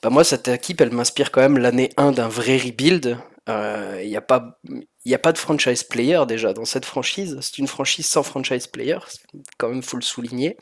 Bah 0.02 0.11
moi 0.11 0.24
cette 0.24 0.48
équipe 0.48 0.80
elle 0.80 0.92
m'inspire 0.92 1.30
quand 1.30 1.42
même 1.42 1.58
l'année 1.58 1.90
1 1.98 2.12
d'un 2.12 2.28
vrai 2.28 2.56
rebuild 2.56 3.18
il 3.46 3.52
euh, 3.52 4.04
n'y 4.06 4.16
a 4.16 4.20
pas 4.22 4.58
il 5.04 5.14
a 5.14 5.18
pas 5.18 5.32
de 5.32 5.38
franchise 5.38 5.82
player 5.82 6.20
déjà 6.26 6.52
dans 6.52 6.64
cette 6.64 6.84
franchise 6.84 7.38
c'est 7.40 7.58
une 7.58 7.66
franchise 7.66 8.06
sans 8.06 8.22
franchise 8.22 8.66
player 8.66 8.98
quand 9.58 9.68
même 9.68 9.82
faut 9.82 9.96
le 9.96 10.02
souligner 10.02 10.56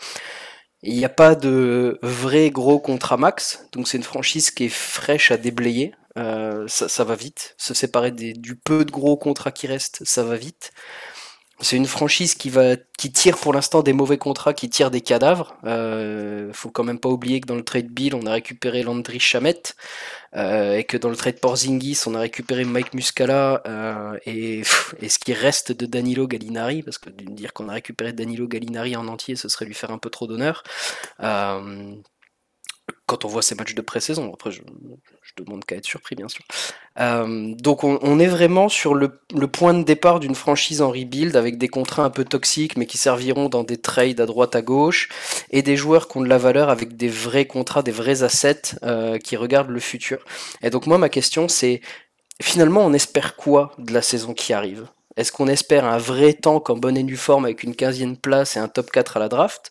il 0.83 0.96
n'y 0.96 1.05
a 1.05 1.09
pas 1.11 1.35
de 1.35 1.98
vrai 2.03 2.51
gros 2.51 2.79
contrat 2.79 3.16
max 3.16 3.66
donc 3.72 3.88
c'est 3.88 3.98
une 3.98 4.05
franchise 4.05 4.51
qui 4.51 4.64
est 4.64 4.68
fraîche 4.68 5.31
à 5.31 5.37
déblayer 5.37 5.94
euh, 6.18 6.66
ça, 6.66 7.05
va 7.05 7.14
vite. 7.14 7.55
Se 7.59 7.74
séparer 7.74 8.11
du 8.11 8.57
peu 8.57 8.85
de 8.85 8.90
gros 8.90 9.16
contrats 9.16 9.53
qui 9.53 9.66
restent, 9.66 10.05
ça 10.05 10.24
va 10.24 10.37
vite. 10.37 10.72
C'est 11.61 11.77
une 11.77 11.87
franchise 11.87 12.35
qui 12.35 12.51
va 12.51 12.77
qui 12.97 13.11
tire 13.11 13.37
pour 13.37 13.53
l'instant 13.53 13.83
des 13.83 13.92
mauvais 13.92 14.18
contrats, 14.18 14.55
qui 14.55 14.71
tire 14.71 14.90
des 14.90 15.01
cadavres. 15.01 15.57
Euh, 15.64 16.53
faut 16.53 16.71
quand 16.71 16.85
même 16.85 17.01
pas 17.01 17.09
oublier 17.09 17.40
que 17.40 17.47
dans 17.47 17.57
le 17.57 17.64
trade 17.64 17.88
bill, 17.88 18.14
on 18.14 18.27
a 18.27 18.33
récupéré 18.33 18.83
Landry 18.83 19.18
Chamette 19.18 19.77
euh, 20.37 20.77
et 20.77 20.85
que 20.85 20.97
dans 20.97 21.11
le 21.11 21.16
trade 21.16 21.40
Porzingis, 21.40 22.01
on 22.07 22.14
a 22.14 22.21
récupéré 22.21 22.64
Mike 22.64 22.94
Muscala 22.94 23.62
et, 24.25 24.62
et, 25.01 25.09
ce 25.09 25.18
qui 25.18 25.33
reste 25.33 25.73
de 25.73 25.87
Danilo 25.87 26.29
Gallinari, 26.29 26.83
parce 26.83 26.99
que 26.99 27.11
dire 27.11 27.53
qu'on 27.53 27.68
a 27.68 27.73
récupéré 27.73 28.12
Danilo 28.12 28.47
Gallinari 28.47 28.94
en 28.97 29.09
entier, 29.09 29.35
ce 29.35 29.49
serait 29.49 29.64
lui 29.64 29.75
faire 29.75 29.90
un 29.90 29.99
peu 29.99 30.11
trop 30.11 30.27
d'honneur 30.27 30.62
quand 33.09 33.25
on 33.25 33.29
voit 33.29 33.42
ces 33.42 33.55
matchs 33.55 33.75
de 33.75 33.81
pré-saison. 33.81 34.31
Après, 34.33 34.53
je, 34.53 34.61
demande 35.37 35.64
qu'à 35.64 35.77
être 35.77 35.87
surpris, 35.87 36.16
bien 36.16 36.29
sûr. 36.29 36.44
Euh, 36.99 37.55
donc, 37.55 37.85
on, 37.85 38.18
est 38.18 38.27
vraiment 38.27 38.68
sur 38.68 38.94
le, 38.94 39.09
point 39.47 39.73
de 39.73 39.85
départ 39.85 40.18
d'une 40.18 40.35
franchise 40.35 40.83
en 40.83 40.90
rebuild 40.90 41.37
avec 41.37 41.59
des 41.59 41.68
contrats 41.68 42.05
un 42.05 42.11
peu 42.11 42.25
toxiques, 42.25 42.77
mais 42.77 42.87
qui 42.87 42.99
serviront 42.99 43.49
dans 43.49 43.62
des 43.62 43.79
trades 43.79 44.21
à 44.21 44.27
droite 44.27 44.57
à 44.57 44.62
gauche, 44.62 45.09
et 45.51 45.62
des 45.62 45.77
joueurs 45.77 46.09
qui 46.09 46.18
ont 46.18 46.23
de 46.23 46.29
la 46.29 46.38
valeur 46.38 46.71
avec 46.71 46.97
des 46.97 47.09
vrais 47.09 47.47
contrats, 47.47 47.83
des 47.83 47.92
vrais 47.92 48.25
assets 48.25 48.75
euh, 48.83 49.18
qui 49.18 49.37
regardent 49.37 49.71
le 49.71 49.81
futur. 49.81 50.18
Et 50.62 50.71
donc, 50.71 50.87
moi, 50.87 50.99
ma 50.99 51.09
question, 51.09 51.49
c'est 51.49 51.81
finalement, 52.42 52.85
on 52.85 52.92
espère 52.92 53.37
quoi 53.37 53.73
de 53.79 53.92
la 53.92 54.03
saison 54.03 54.35
qui 54.35 54.53
arrive? 54.53 54.88
Est-ce 55.16 55.33
qu'on 55.33 55.49
espère 55.49 55.85
un 55.85 55.99
vrai 55.99 56.33
tank 56.35 56.68
en 56.68 56.77
bonne 56.77 56.97
et 56.97 57.05
due 57.05 57.16
forme 57.16 57.44
avec 57.44 57.62
une 57.62 57.73
15e 57.73 58.16
place 58.16 58.57
et 58.57 58.61
un 58.61 58.68
top 58.68 58.90
4 58.90 59.16
à 59.16 59.21
la 59.21 59.29
draft? 59.29 59.71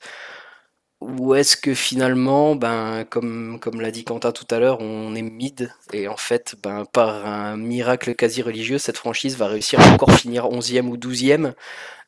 Ou 1.00 1.36
est-ce 1.36 1.56
que 1.56 1.76
finalement, 1.76 2.56
ben, 2.56 3.06
comme, 3.08 3.60
comme 3.60 3.82
l'a 3.82 3.92
dit 3.92 4.04
Quentin 4.04 4.32
tout 4.32 4.48
à 4.50 4.58
l'heure, 4.58 4.82
on 4.82 5.14
est 5.14 5.22
mid 5.22 5.72
et 5.94 6.08
en 6.08 6.18
fait, 6.18 6.56
ben, 6.64 6.86
par 6.92 7.26
un 7.26 7.56
miracle 7.56 8.16
quasi 8.16 8.42
religieux, 8.42 8.80
cette 8.80 8.98
franchise 8.98 9.38
va 9.38 9.48
réussir 9.48 9.80
à 9.80 9.92
encore 9.92 10.12
finir 10.12 10.46
11e 10.46 10.88
ou 10.88 10.98
12e 10.98 11.54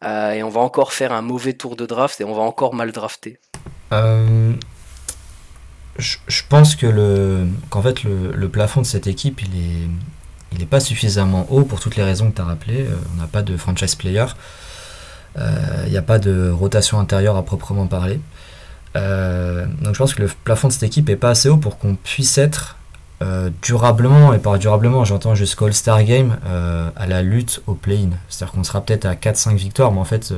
euh, 0.03 0.31
et 0.31 0.41
on 0.41 0.49
va 0.49 0.61
encore 0.61 0.91
faire 0.91 1.11
un 1.11 1.21
mauvais 1.21 1.53
tour 1.53 1.75
de 1.75 1.85
draft 1.85 2.19
et 2.19 2.23
on 2.23 2.33
va 2.33 2.41
encore 2.41 2.73
mal 2.73 2.91
drafter 2.91 3.37
euh, 3.91 4.53
je, 5.97 6.41
pense 6.47 6.75
que 6.75 6.87
le, 6.87 7.47
qu'en 7.69 7.83
fait, 7.83 8.03
le, 8.03 8.49
plafond 8.49 8.81
de 8.81 8.87
cette 8.87 9.05
équipe, 9.05 9.41
il 9.41 9.55
est, 9.55 9.87
il 10.53 10.63
est 10.63 10.67
pas 10.67 10.79
suffisamment 10.79 11.45
haut 11.51 11.63
pour 11.63 11.79
toutes 11.79 11.95
les 11.95 12.03
raisons 12.03 12.31
que 12.31 12.35
tu 12.37 12.41
as 12.41 12.45
rappelées. 12.45 12.85
Euh, 12.87 12.95
on 13.13 13.21
n'a 13.21 13.27
pas 13.27 13.43
de 13.43 13.55
franchise 13.55 13.93
player, 13.93 14.25
il 15.37 15.91
n'y 15.91 15.97
a 15.97 16.01
pas 16.01 16.17
de 16.17 16.49
rotation 16.49 16.99
intérieure 16.99 17.37
à 17.37 17.43
proprement 17.43 17.85
parler. 17.85 18.19
Euh, 18.95 19.65
donc 19.81 19.93
je 19.93 19.99
pense 19.99 20.13
que 20.13 20.21
le 20.21 20.29
plafond 20.43 20.67
de 20.67 20.73
cette 20.73 20.83
équipe 20.83 21.09
est 21.09 21.15
pas 21.15 21.29
assez 21.29 21.49
haut 21.49 21.57
pour 21.57 21.77
qu'on 21.77 21.95
puisse 21.95 22.37
être 22.37 22.77
euh, 23.21 23.49
durablement, 23.61 24.33
et 24.33 24.39
par 24.39 24.57
durablement 24.57 25.03
j'entends 25.03 25.35
jusqu'au 25.35 25.65
All-Star 25.65 26.03
Game, 26.03 26.37
euh, 26.47 26.89
à 26.95 27.05
la 27.05 27.21
lutte 27.21 27.61
au 27.67 27.73
play-in. 27.73 28.11
C'est-à-dire 28.29 28.53
qu'on 28.53 28.63
sera 28.63 28.81
peut-être 28.81 29.05
à 29.05 29.15
4-5 29.15 29.55
victoires, 29.55 29.91
mais 29.91 29.99
en 29.99 30.05
fait 30.05 30.33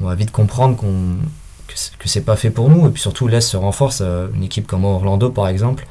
on 0.00 0.06
va 0.06 0.14
vite 0.14 0.30
comprendre 0.30 0.76
qu'on 0.76 1.16
que 1.98 2.08
c'est 2.08 2.22
pas 2.22 2.36
fait 2.36 2.50
pour 2.50 2.70
nous, 2.70 2.86
et 2.86 2.90
puis 2.90 3.00
surtout 3.00 3.28
l'Est 3.28 3.42
se 3.42 3.56
renforce, 3.56 4.00
une 4.00 4.42
équipe 4.42 4.66
comme 4.66 4.84
Orlando 4.84 5.30
par 5.30 5.48
exemple, 5.48 5.86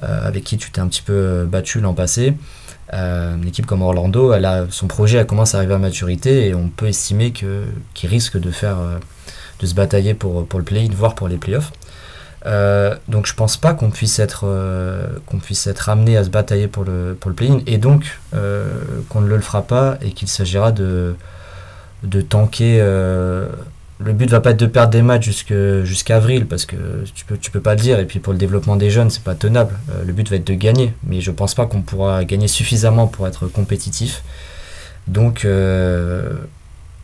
avec 0.00 0.44
qui 0.44 0.56
tu 0.56 0.70
t'es 0.70 0.80
un 0.80 0.86
petit 0.86 1.02
peu 1.02 1.44
battu 1.46 1.80
l'an 1.80 1.94
passé. 1.94 2.34
une 2.92 3.46
équipe 3.46 3.66
comme 3.66 3.82
Orlando, 3.82 4.32
elle 4.32 4.68
son 4.70 4.86
projet 4.86 5.26
commence 5.26 5.54
à 5.54 5.58
arriver 5.58 5.74
à 5.74 5.78
maturité 5.78 6.46
et 6.46 6.54
on 6.54 6.68
peut 6.68 6.86
estimer 6.86 7.32
qu'il 7.32 8.08
risque 8.08 8.38
de 8.38 8.50
faire 8.50 8.76
de 9.60 9.66
se 9.66 9.74
batailler 9.74 10.14
pour, 10.14 10.46
pour 10.46 10.58
le 10.58 10.64
play-in, 10.64 10.88
voire 10.92 11.14
pour 11.14 11.28
les 11.28 11.36
playoffs. 11.36 11.72
Euh, 12.46 12.94
donc 13.08 13.26
je 13.26 13.34
pense 13.34 13.56
pas 13.58 13.74
qu'on 13.74 13.90
puisse 13.90 14.18
être 14.18 14.44
euh, 14.44 15.06
qu'on 15.26 15.38
puisse 15.38 15.66
être 15.66 15.90
amené 15.90 16.16
à 16.16 16.24
se 16.24 16.30
batailler 16.30 16.68
pour 16.68 16.84
le 16.84 17.16
pour 17.18 17.28
le 17.28 17.34
play-in. 17.34 17.60
Et 17.66 17.78
donc 17.78 18.18
euh, 18.34 18.66
qu'on 19.08 19.20
ne 19.20 19.28
le 19.28 19.40
fera 19.40 19.62
pas 19.62 19.98
et 20.00 20.12
qu'il 20.12 20.28
s'agira 20.28 20.72
de 20.72 21.14
de 22.02 22.20
tanker 22.22 22.78
le 24.02 24.14
but 24.14 24.30
va 24.30 24.40
pas 24.40 24.52
être 24.52 24.56
de 24.56 24.64
perdre 24.64 24.92
des 24.92 25.02
matchs 25.02 25.28
jusqu'à 25.84 26.16
avril 26.16 26.46
parce 26.46 26.64
que 26.64 26.76
tu 27.14 27.26
peux 27.26 27.36
tu 27.36 27.50
peux 27.50 27.60
pas 27.60 27.74
le 27.74 27.80
dire. 27.80 27.98
Et 27.98 28.06
puis 28.06 28.20
pour 28.20 28.32
le 28.32 28.38
développement 28.38 28.76
des 28.76 28.90
jeunes 28.90 29.10
c'est 29.10 29.22
pas 29.22 29.34
tenable. 29.34 29.78
Le 30.06 30.12
but 30.14 30.30
va 30.30 30.36
être 30.36 30.46
de 30.46 30.54
gagner. 30.54 30.94
Mais 31.04 31.20
je 31.20 31.30
pense 31.30 31.54
pas 31.54 31.66
qu'on 31.66 31.82
pourra 31.82 32.24
gagner 32.24 32.48
suffisamment 32.48 33.06
pour 33.06 33.26
être 33.26 33.48
compétitif. 33.48 34.22
Donc 35.08 35.46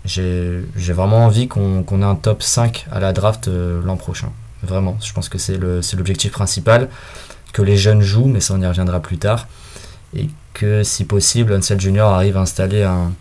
j'ai 0.07 0.92
vraiment 0.92 1.27
envie 1.27 1.49
qu'on 1.49 1.83
ait 1.83 2.05
un 2.05 2.14
top 2.14 2.42
5 2.42 2.87
à 2.90 3.01
la 3.01 3.12
draft 3.12 3.49
euh, 3.49 3.83
l'an 3.83 3.97
prochain. 3.97 4.31
Vraiment, 4.62 4.97
je 5.03 5.12
pense 5.12 5.29
que 5.29 5.38
c'est 5.38 5.59
l'objectif 5.59 6.33
principal. 6.33 6.88
Que 7.53 7.62
les 7.62 7.77
jeunes 7.77 8.03
jouent, 8.03 8.27
mais 8.27 8.40
ça 8.40 8.55
on 8.55 8.61
y 8.61 8.66
reviendra 8.66 9.01
plus 9.01 9.19
tard. 9.19 9.49
Et 10.14 10.29
que 10.55 10.83
si 10.83 11.05
possible, 11.05 11.53
Ansel 11.53 11.81
Junior 11.81 12.11
arrive 12.11 12.37
à 12.37 12.40
installer 12.40 12.83
un, 12.83 13.12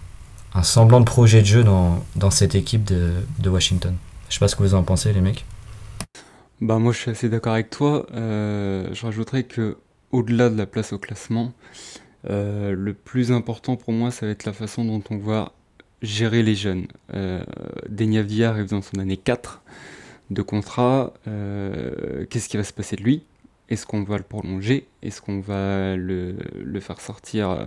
semblant 0.64 1.00
de 1.00 1.06
projet 1.06 1.42
de 1.42 1.46
jeu 1.46 1.64
dans, 1.64 2.32
cette 2.32 2.56
équipe 2.56 2.84
de, 2.86 3.50
Washington. 3.50 3.96
Je 4.30 4.36
sais 4.36 4.40
pas 4.40 4.48
ce 4.48 4.56
que 4.56 4.64
vous 4.64 4.74
en 4.74 4.84
pensez 4.84 5.12
les 5.12 5.22
mecs. 5.22 5.46
Bah 6.62 6.80
moi 6.80 6.94
je 6.94 7.00
suis 7.00 7.12
assez 7.12 7.28
d'accord 7.28 7.54
avec 7.54 7.70
toi. 7.70 8.06
Euh, 8.14 8.88
je 8.94 9.06
rajouterais 9.06 9.44
que 9.44 9.78
au-delà 10.12 10.50
de 10.50 10.58
la 10.58 10.66
place 10.66 10.94
au 10.94 10.98
classement, 10.98 11.52
euh, 12.30 12.74
le 12.74 12.94
plus 12.94 13.34
important 13.34 13.76
pour 13.76 13.92
moi 13.92 14.12
ça 14.12 14.26
va 14.26 14.32
être 14.32 14.46
la 14.46 14.54
façon 14.54 14.86
dont 14.86 15.04
on 15.10 15.18
va 15.18 15.52
gérer 16.02 16.44
les 16.44 16.56
jeunes. 16.56 16.88
Euh, 17.14 17.44
Deniavdia 17.90 18.50
arrive 18.50 18.70
dans 18.70 18.82
son 18.82 19.00
année 19.00 19.18
4 19.18 19.64
de 20.32 20.42
contrat. 20.42 21.14
Euh, 21.28 22.26
qu'est-ce 22.30 22.50
qui 22.50 22.58
va 22.58 22.64
se 22.64 22.74
passer 22.74 22.96
de 22.96 23.04
lui? 23.04 23.24
Est-ce 23.70 23.86
qu'on 23.86 24.04
va 24.04 24.18
le 24.18 24.24
prolonger? 24.24 24.88
Est-ce 25.02 25.22
qu'on 25.22 25.40
va 25.40 25.96
le, 25.96 26.36
faire 26.80 27.02
sortir 27.02 27.50
euh, 27.50 27.66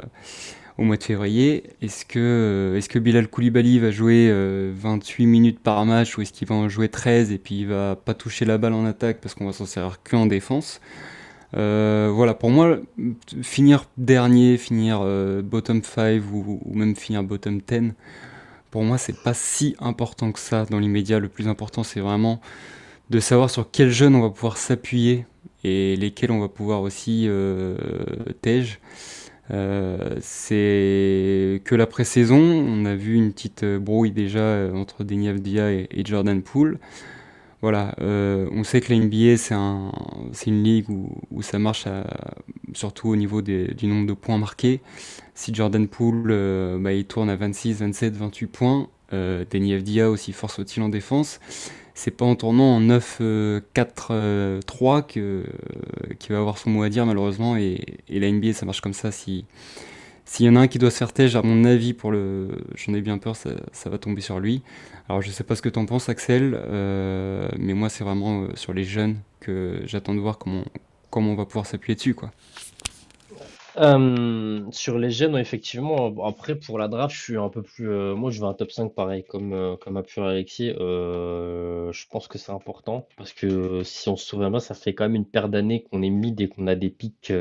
au 0.76 0.84
mois 0.84 0.96
de 0.96 1.02
février? 1.02 1.64
Est-ce 1.82 2.04
que, 2.04 2.18
euh, 2.18 2.78
est 2.78 2.88
que 2.88 2.98
Bilal 2.98 3.28
Koulibaly 3.28 3.78
va 3.78 3.90
jouer 3.90 4.32
28 4.74 5.26
minutes 5.26 5.60
par 5.60 5.84
match 5.86 6.16
ou 6.16 6.22
est-ce 6.22 6.32
qu'il 6.32 6.46
va 6.48 6.54
en 6.54 6.68
jouer 6.68 6.88
13 6.88 7.32
et 7.32 7.38
puis 7.38 7.60
il 7.60 7.68
va 7.68 7.96
pas 7.96 8.14
toucher 8.14 8.44
la 8.44 8.58
balle 8.58 8.74
en 8.74 8.84
attaque 8.84 9.20
parce 9.20 9.34
qu'on 9.34 9.46
va 9.46 9.52
s'en 9.52 9.66
servir 9.66 10.02
que 10.02 10.16
en 10.16 10.26
défense 11.52 12.14
voilà, 12.14 12.34
pour 12.34 12.50
moi, 12.50 12.78
finir 13.42 13.86
dernier, 13.96 14.56
finir 14.56 15.00
bottom 15.42 15.82
5 15.82 16.22
ou, 16.32 16.60
même 16.74 16.96
finir 16.96 17.22
bottom 17.22 17.60
10, 17.60 17.92
pour 18.70 18.82
moi, 18.82 18.98
c'est 18.98 19.22
pas 19.22 19.34
si 19.34 19.74
important 19.78 20.32
que 20.32 20.38
ça 20.38 20.64
dans 20.66 20.78
l'immédiat. 20.78 21.20
Le 21.20 21.28
plus 21.28 21.48
important, 21.48 21.82
c'est 21.82 22.00
vraiment 22.00 22.40
de 23.10 23.20
savoir 23.20 23.50
sur 23.50 23.70
quels 23.70 23.90
jeunes 23.90 24.14
on 24.14 24.20
va 24.20 24.30
pouvoir 24.30 24.56
s'appuyer 24.58 25.24
et 25.64 25.96
lesquels 25.96 26.30
on 26.30 26.40
va 26.40 26.48
pouvoir 26.48 26.82
aussi 26.82 27.24
euh, 27.26 27.76
euh 29.50 30.16
c'est 30.20 31.62
que 31.64 31.74
la 31.74 31.86
pré-saison, 31.86 32.38
on 32.38 32.84
a 32.84 32.94
vu 32.94 33.14
une 33.14 33.32
petite 33.32 33.64
brouille 33.64 34.12
déjà 34.12 34.40
euh, 34.40 34.74
entre 34.74 35.04
Denis 35.04 35.28
Avdia 35.28 35.72
et, 35.72 36.02
Jordan 36.04 36.42
Poole. 36.42 36.78
Voilà, 37.60 37.94
euh, 38.00 38.48
on 38.52 38.62
sait 38.62 38.80
que 38.80 38.92
la 38.92 39.00
NBA 39.00 39.36
c'est 39.36 39.54
un, 39.54 39.90
une 40.46 40.62
ligue 40.62 40.88
où, 40.88 41.42
ça 41.42 41.58
marche 41.58 41.86
surtout 42.72 43.08
au 43.08 43.16
niveau 43.16 43.42
du 43.42 43.86
nombre 43.86 44.06
de 44.06 44.12
points 44.12 44.38
marqués. 44.38 44.80
Si 45.34 45.52
Jordan 45.52 45.88
Poole 45.88 46.30
euh, 46.30 46.78
bah, 46.78 46.92
il 46.92 47.04
tourne 47.04 47.30
à 47.30 47.36
26, 47.36 47.80
27, 47.80 48.14
28 48.16 48.46
points, 48.46 48.88
euh, 49.12 49.44
Danny 49.50 49.74
aussi 50.02 50.32
force 50.32 50.60
au-il 50.60 50.82
en 50.82 50.88
défense. 50.88 51.40
C'est 51.94 52.12
pas 52.12 52.24
en 52.24 52.36
tournant 52.36 52.76
en 52.76 52.80
9, 52.80 53.22
4, 53.74 54.60
3 54.64 55.02
que, 55.02 55.44
qu'il 56.20 56.32
va 56.32 56.38
avoir 56.38 56.58
son 56.58 56.70
mot 56.70 56.84
à 56.84 56.88
dire 56.88 57.06
malheureusement. 57.06 57.56
Et, 57.56 57.98
et 58.08 58.20
la 58.20 58.30
NBA 58.30 58.52
ça 58.52 58.66
marche 58.66 58.80
comme 58.80 58.92
ça. 58.92 59.10
Si, 59.10 59.46
s'il 60.28 60.44
y 60.44 60.48
en 60.50 60.56
a 60.56 60.60
un 60.60 60.68
qui 60.68 60.78
doit 60.78 60.90
se 60.90 60.98
faire 60.98 61.14
tège, 61.14 61.36
à 61.36 61.42
mon 61.42 61.64
avis, 61.64 61.94
pour 61.94 62.10
le, 62.10 62.50
j'en 62.74 62.92
ai 62.92 63.00
bien 63.00 63.16
peur, 63.16 63.34
ça, 63.34 63.50
va 63.86 63.96
tomber 63.96 64.20
sur 64.20 64.40
lui. 64.40 64.62
Alors 65.08 65.22
je 65.22 65.30
sais 65.30 65.42
pas 65.42 65.56
ce 65.56 65.62
que 65.62 65.70
tu 65.70 65.78
en 65.78 65.86
penses, 65.86 66.10
Axel, 66.10 66.54
euh, 66.54 67.48
mais 67.58 67.72
moi 67.72 67.88
c'est 67.88 68.04
vraiment 68.04 68.42
euh, 68.42 68.48
sur 68.54 68.74
les 68.74 68.84
jeunes 68.84 69.16
que 69.40 69.80
j'attends 69.86 70.14
de 70.14 70.20
voir 70.20 70.36
comment, 70.36 70.64
comment 71.08 71.32
on 71.32 71.34
va 71.34 71.46
pouvoir 71.46 71.64
s'appuyer 71.64 71.94
dessus, 71.94 72.14
quoi. 72.14 72.30
Euh, 73.78 74.60
sur 74.70 74.98
les 74.98 75.10
jeunes, 75.10 75.34
effectivement. 75.38 76.12
Après, 76.26 76.56
pour 76.56 76.78
la 76.78 76.88
draft, 76.88 77.14
je 77.14 77.22
suis 77.22 77.36
un 77.38 77.48
peu 77.48 77.62
plus. 77.62 77.88
moi, 77.88 78.30
je 78.30 78.40
veux 78.40 78.46
un 78.46 78.54
top 78.54 78.70
5 78.70 78.92
pareil, 78.92 79.24
comme, 79.26 79.78
comme 79.80 79.96
a 79.96 80.02
pu 80.02 80.20
Alexis. 80.20 80.72
je 80.76 82.08
pense 82.10 82.28
que 82.28 82.36
c'est 82.36 82.52
important 82.52 83.08
parce 83.16 83.32
que 83.32 83.82
si 83.82 84.10
on 84.10 84.16
se 84.16 84.26
souvient 84.26 84.50
bien, 84.50 84.60
ça 84.60 84.74
fait 84.74 84.92
quand 84.92 85.04
même 85.04 85.14
une 85.14 85.26
paire 85.26 85.48
d'années 85.48 85.84
qu'on 85.84 86.02
est 86.02 86.10
mis 86.10 86.32
dès 86.32 86.48
qu'on 86.48 86.66
a 86.66 86.74
des 86.74 86.90
pics 86.90 87.32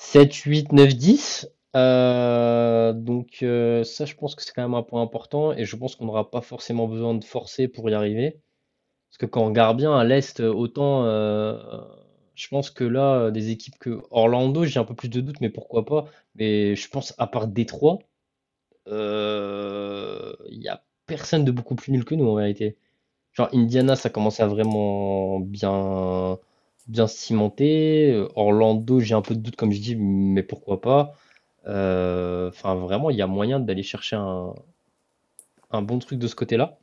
7, 0.00 0.34
8, 0.34 0.72
9, 0.72 0.94
10. 0.96 1.48
donc 1.74 3.42
euh, 3.42 3.84
ça, 3.84 4.06
je 4.06 4.14
pense 4.14 4.34
que 4.34 4.42
c'est 4.42 4.52
quand 4.52 4.62
même 4.62 4.74
un 4.74 4.82
point 4.82 5.02
important 5.02 5.52
et 5.52 5.66
je 5.66 5.76
pense 5.76 5.94
qu'on 5.94 6.06
n'aura 6.06 6.30
pas 6.30 6.40
forcément 6.40 6.88
besoin 6.88 7.14
de 7.14 7.22
forcer 7.22 7.68
pour 7.68 7.88
y 7.90 7.94
arriver. 7.94 8.40
Parce 9.10 9.18
que 9.18 9.26
quand 9.26 9.42
on 9.42 9.46
regarde 9.48 9.76
bien 9.76 9.94
à 9.96 10.04
l'Est, 10.04 10.40
autant 10.40 11.04
euh, 11.04 11.58
je 12.34 12.48
pense 12.48 12.70
que 12.70 12.84
là, 12.84 13.30
des 13.30 13.50
équipes 13.50 13.78
que 13.78 14.00
Orlando, 14.10 14.64
j'ai 14.64 14.80
un 14.80 14.84
peu 14.84 14.94
plus 14.94 15.10
de 15.10 15.20
doutes, 15.20 15.40
mais 15.42 15.50
pourquoi 15.50 15.84
pas. 15.84 16.06
Mais 16.34 16.76
je 16.76 16.88
pense 16.88 17.14
à 17.18 17.26
part 17.26 17.46
Détroit, 17.46 17.98
euh, 18.88 20.34
il 20.48 20.60
n'y 20.60 20.68
a 20.68 20.82
personne 21.06 21.44
de 21.44 21.52
beaucoup 21.52 21.74
plus 21.76 21.92
nul 21.92 22.04
que 22.04 22.14
nous 22.14 22.26
en 22.28 22.36
vérité. 22.36 22.78
Genre 23.32 23.50
Indiana, 23.52 23.96
ça 23.96 24.10
commence 24.10 24.40
à 24.40 24.46
vraiment 24.46 25.40
bien 25.40 26.38
bien 26.90 27.06
cimenté. 27.06 28.26
Orlando, 28.34 29.00
j'ai 29.00 29.14
un 29.14 29.22
peu 29.22 29.34
de 29.34 29.40
doute, 29.40 29.56
comme 29.56 29.72
je 29.72 29.80
dis, 29.80 29.96
mais 29.96 30.42
pourquoi 30.42 30.80
pas. 30.80 31.14
Euh, 31.66 32.48
enfin, 32.48 32.74
vraiment, 32.74 33.10
il 33.10 33.16
y 33.16 33.22
a 33.22 33.26
moyen 33.26 33.60
d'aller 33.60 33.82
chercher 33.82 34.16
un, 34.16 34.54
un 35.70 35.82
bon 35.82 35.98
truc 35.98 36.18
de 36.18 36.26
ce 36.26 36.34
côté-là. 36.34 36.78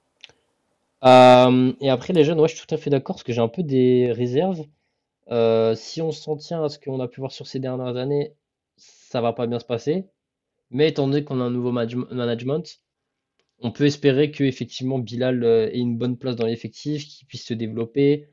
Euh, 1.04 1.74
et 1.82 1.90
après, 1.90 2.14
les 2.14 2.24
jeunes, 2.24 2.40
ouais, 2.40 2.48
je 2.48 2.56
suis 2.56 2.66
tout 2.66 2.74
à 2.74 2.78
fait 2.78 2.90
d'accord, 2.90 3.16
parce 3.16 3.24
que 3.24 3.34
j'ai 3.34 3.42
un 3.42 3.48
peu 3.48 3.64
des 3.64 4.12
réserves. 4.12 4.66
Euh, 5.30 5.76
si 5.76 6.02
on 6.02 6.12
s'en 6.12 6.38
tient 6.38 6.64
à 6.64 6.70
ce 6.70 6.80
qu'on 6.80 7.00
a 7.02 7.08
pu 7.08 7.20
voir 7.20 7.32
sur 7.32 7.48
ces 7.48 7.60
dernières 7.60 7.98
années, 7.98 8.34
ça 8.78 9.22
va 9.22 9.34
pas 9.34 9.48
bien 9.48 9.60
se 9.60 9.66
passer. 9.66 10.06
Mais 10.72 10.90
étant 10.90 11.08
donné 11.08 11.24
qu'on 11.24 11.42
a 11.42 11.46
un 11.46 11.52
nouveau 11.52 11.72
management, 11.72 12.80
on 13.62 13.72
peut 13.72 13.86
espérer 13.86 14.32
que 14.32 14.44
effectivement 14.44 15.00
Bilal 15.00 15.44
ait 15.44 15.78
une 15.78 15.98
bonne 15.98 16.18
place 16.18 16.36
dans 16.36 16.46
l'effectif, 16.46 17.08
qu'il 17.08 17.28
puisse 17.28 17.46
se 17.46 17.54
développer 17.54 18.28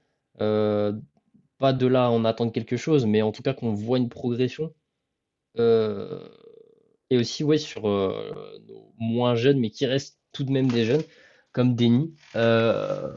de 1.73 1.87
là 1.87 2.11
on 2.11 2.25
attend 2.25 2.51
quelque 2.51 2.77
chose, 2.77 3.07
mais 3.07 3.23
en 3.23 3.33
tout 3.33 3.43
cas 3.43 3.55
qu'on 3.55 3.73
voit 3.73 3.99
une 3.99 4.09
progression. 4.09 4.73
Euh, 5.59 6.29
et 7.11 7.19
aussi, 7.19 7.45
ouais, 7.45 7.59
sur 7.59 7.89
euh, 7.89 8.61
nos 8.69 8.93
moins 8.99 9.35
jeunes, 9.35 9.61
mais 9.61 9.71
qui 9.71 9.87
restent 9.87 10.19
tout 10.33 10.45
de 10.45 10.51
même 10.51 10.71
des 10.71 10.85
jeunes, 10.85 11.03
comme 11.53 11.75
Denis. 11.77 12.15
Euh, 12.37 13.13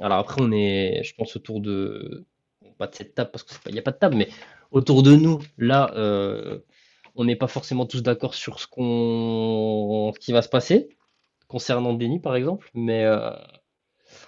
alors 0.00 0.18
après, 0.18 0.42
on 0.42 0.52
est, 0.52 1.02
je 1.04 1.14
pense, 1.14 1.36
autour 1.36 1.60
de, 1.60 2.26
pas 2.78 2.86
de 2.86 2.94
cette 2.94 3.14
table, 3.14 3.30
parce 3.30 3.44
qu'il 3.44 3.72
n'y 3.72 3.78
a 3.78 3.82
pas 3.82 3.92
de 3.92 3.98
table, 3.98 4.16
mais 4.16 4.28
autour 4.70 5.02
de 5.02 5.14
nous, 5.14 5.40
là, 5.58 5.92
on 7.16 7.24
n'est 7.24 7.36
pas 7.36 7.48
forcément 7.48 7.86
tous 7.86 8.02
d'accord 8.02 8.34
sur 8.34 8.60
ce, 8.60 8.66
qu'on, 8.66 10.12
qui 10.20 10.32
va 10.32 10.42
se 10.42 10.48
passer, 10.48 10.88
concernant 11.48 11.94
Denis, 11.94 12.20
par 12.20 12.36
exemple, 12.36 12.70
mais 12.74 13.06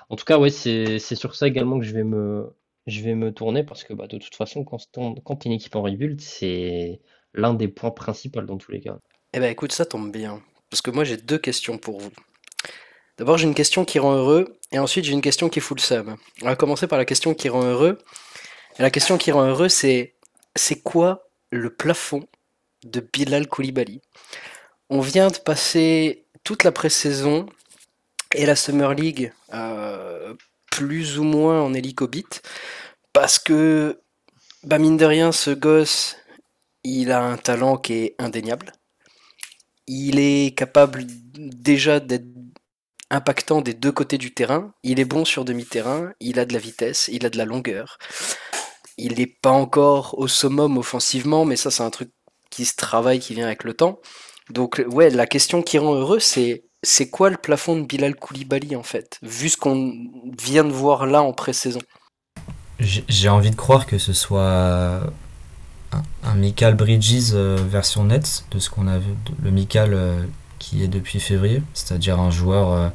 en 0.08 0.16
tout 0.16 0.24
cas, 0.24 0.38
ouais, 0.38 0.50
c'est 0.50 0.98
sur 0.98 1.34
ça 1.34 1.48
également 1.48 1.78
que 1.78 1.84
je 1.84 1.94
vais 1.94 2.04
me, 2.04 2.54
je 2.86 3.00
vais 3.02 3.14
me 3.14 3.32
tourner 3.32 3.62
parce 3.64 3.84
que 3.84 3.92
bah, 3.92 4.06
de 4.06 4.18
toute 4.18 4.34
façon, 4.34 4.64
quand, 4.64 5.44
une 5.44 5.52
équipe 5.52 5.76
en 5.76 5.82
rebuild, 5.82 6.20
c'est 6.20 7.00
l'un 7.34 7.54
des 7.54 7.68
points 7.68 7.90
principaux 7.90 8.42
dans 8.42 8.58
tous 8.58 8.72
les 8.72 8.80
cas. 8.80 8.98
Eh 9.32 9.40
ben 9.40 9.50
écoute, 9.50 9.72
ça 9.72 9.86
tombe 9.86 10.12
bien. 10.12 10.42
Parce 10.70 10.82
que 10.82 10.90
moi 10.90 11.04
j'ai 11.04 11.16
deux 11.16 11.38
questions 11.38 11.78
pour 11.78 12.00
vous. 12.00 12.10
D'abord 13.18 13.38
j'ai 13.38 13.46
une 13.46 13.54
question 13.54 13.84
qui 13.84 13.98
rend 13.98 14.14
heureux, 14.14 14.58
et 14.72 14.78
ensuite 14.78 15.04
j'ai 15.04 15.12
une 15.12 15.22
question 15.22 15.48
qui 15.48 15.60
fout 15.60 15.78
le 15.78 15.82
seum. 15.82 16.16
On 16.42 16.46
va 16.46 16.56
commencer 16.56 16.86
par 16.86 16.98
la 16.98 17.04
question 17.04 17.34
qui 17.34 17.48
rend 17.48 17.62
heureux. 17.62 17.98
la 18.78 18.90
question 18.90 19.18
qui 19.18 19.32
rend 19.32 19.46
heureux, 19.46 19.68
c'est 19.68 20.16
c'est 20.56 20.80
quoi 20.80 21.28
le 21.50 21.74
plafond 21.74 22.26
de 22.84 23.00
Bilal 23.00 23.48
Koulibaly? 23.48 24.00
On 24.90 25.00
vient 25.00 25.28
de 25.28 25.38
passer 25.38 26.26
toute 26.44 26.64
la 26.64 26.72
pré-saison 26.72 27.46
et 28.34 28.46
la 28.46 28.56
Summer 28.56 28.94
League 28.94 29.32
euh, 29.54 30.34
plus 30.72 31.18
ou 31.18 31.22
moins 31.22 31.60
en 31.60 31.74
hélicobite, 31.74 32.42
parce 33.12 33.38
que, 33.38 34.00
bah 34.64 34.78
mine 34.78 34.96
de 34.96 35.04
rien, 35.04 35.30
ce 35.30 35.50
gosse, 35.50 36.16
il 36.82 37.12
a 37.12 37.22
un 37.22 37.36
talent 37.36 37.76
qui 37.76 37.92
est 37.92 38.14
indéniable. 38.18 38.72
Il 39.86 40.18
est 40.18 40.56
capable 40.56 41.04
déjà 41.06 42.00
d'être 42.00 42.24
impactant 43.10 43.60
des 43.60 43.74
deux 43.74 43.92
côtés 43.92 44.16
du 44.16 44.32
terrain. 44.32 44.72
Il 44.82 44.98
est 44.98 45.04
bon 45.04 45.26
sur 45.26 45.44
demi-terrain, 45.44 46.12
il 46.20 46.38
a 46.38 46.46
de 46.46 46.54
la 46.54 46.58
vitesse, 46.58 47.10
il 47.12 47.26
a 47.26 47.30
de 47.30 47.36
la 47.36 47.44
longueur. 47.44 47.98
Il 48.96 49.16
n'est 49.18 49.26
pas 49.26 49.50
encore 49.50 50.18
au 50.18 50.26
summum 50.26 50.78
offensivement, 50.78 51.44
mais 51.44 51.56
ça 51.56 51.70
c'est 51.70 51.82
un 51.82 51.90
truc 51.90 52.10
qui 52.50 52.64
se 52.64 52.76
travaille, 52.76 53.20
qui 53.20 53.34
vient 53.34 53.46
avec 53.46 53.64
le 53.64 53.74
temps. 53.74 54.00
Donc 54.48 54.82
ouais, 54.88 55.10
la 55.10 55.26
question 55.26 55.62
qui 55.62 55.78
rend 55.78 55.94
heureux, 55.94 56.20
c'est 56.20 56.64
c'est 56.82 57.08
quoi 57.08 57.30
le 57.30 57.36
plafond 57.36 57.76
de 57.76 57.82
Bilal 57.82 58.16
Koulibaly 58.16 58.74
en 58.76 58.82
fait, 58.82 59.18
vu 59.22 59.48
ce 59.48 59.56
qu'on 59.56 59.94
vient 60.40 60.64
de 60.64 60.72
voir 60.72 61.06
là 61.06 61.22
en 61.22 61.32
pré-saison? 61.32 61.80
J'ai 62.80 63.28
envie 63.28 63.50
de 63.50 63.56
croire 63.56 63.86
que 63.86 63.98
ce 63.98 64.12
soit 64.12 65.02
un, 66.24 66.34
Michael 66.34 66.74
Bridges 66.74 67.32
euh, 67.34 67.56
version 67.56 68.04
Nets, 68.04 68.44
de 68.50 68.58
ce 68.58 68.70
qu'on 68.70 68.88
a 68.88 68.98
vu, 68.98 69.12
le 69.42 69.50
Michael 69.52 69.94
euh, 69.94 70.22
qui 70.58 70.82
est 70.82 70.88
depuis 70.88 71.20
février, 71.20 71.62
c'est-à-dire 71.74 72.18
un 72.18 72.30
joueur 72.30 72.72
euh, 72.72 72.88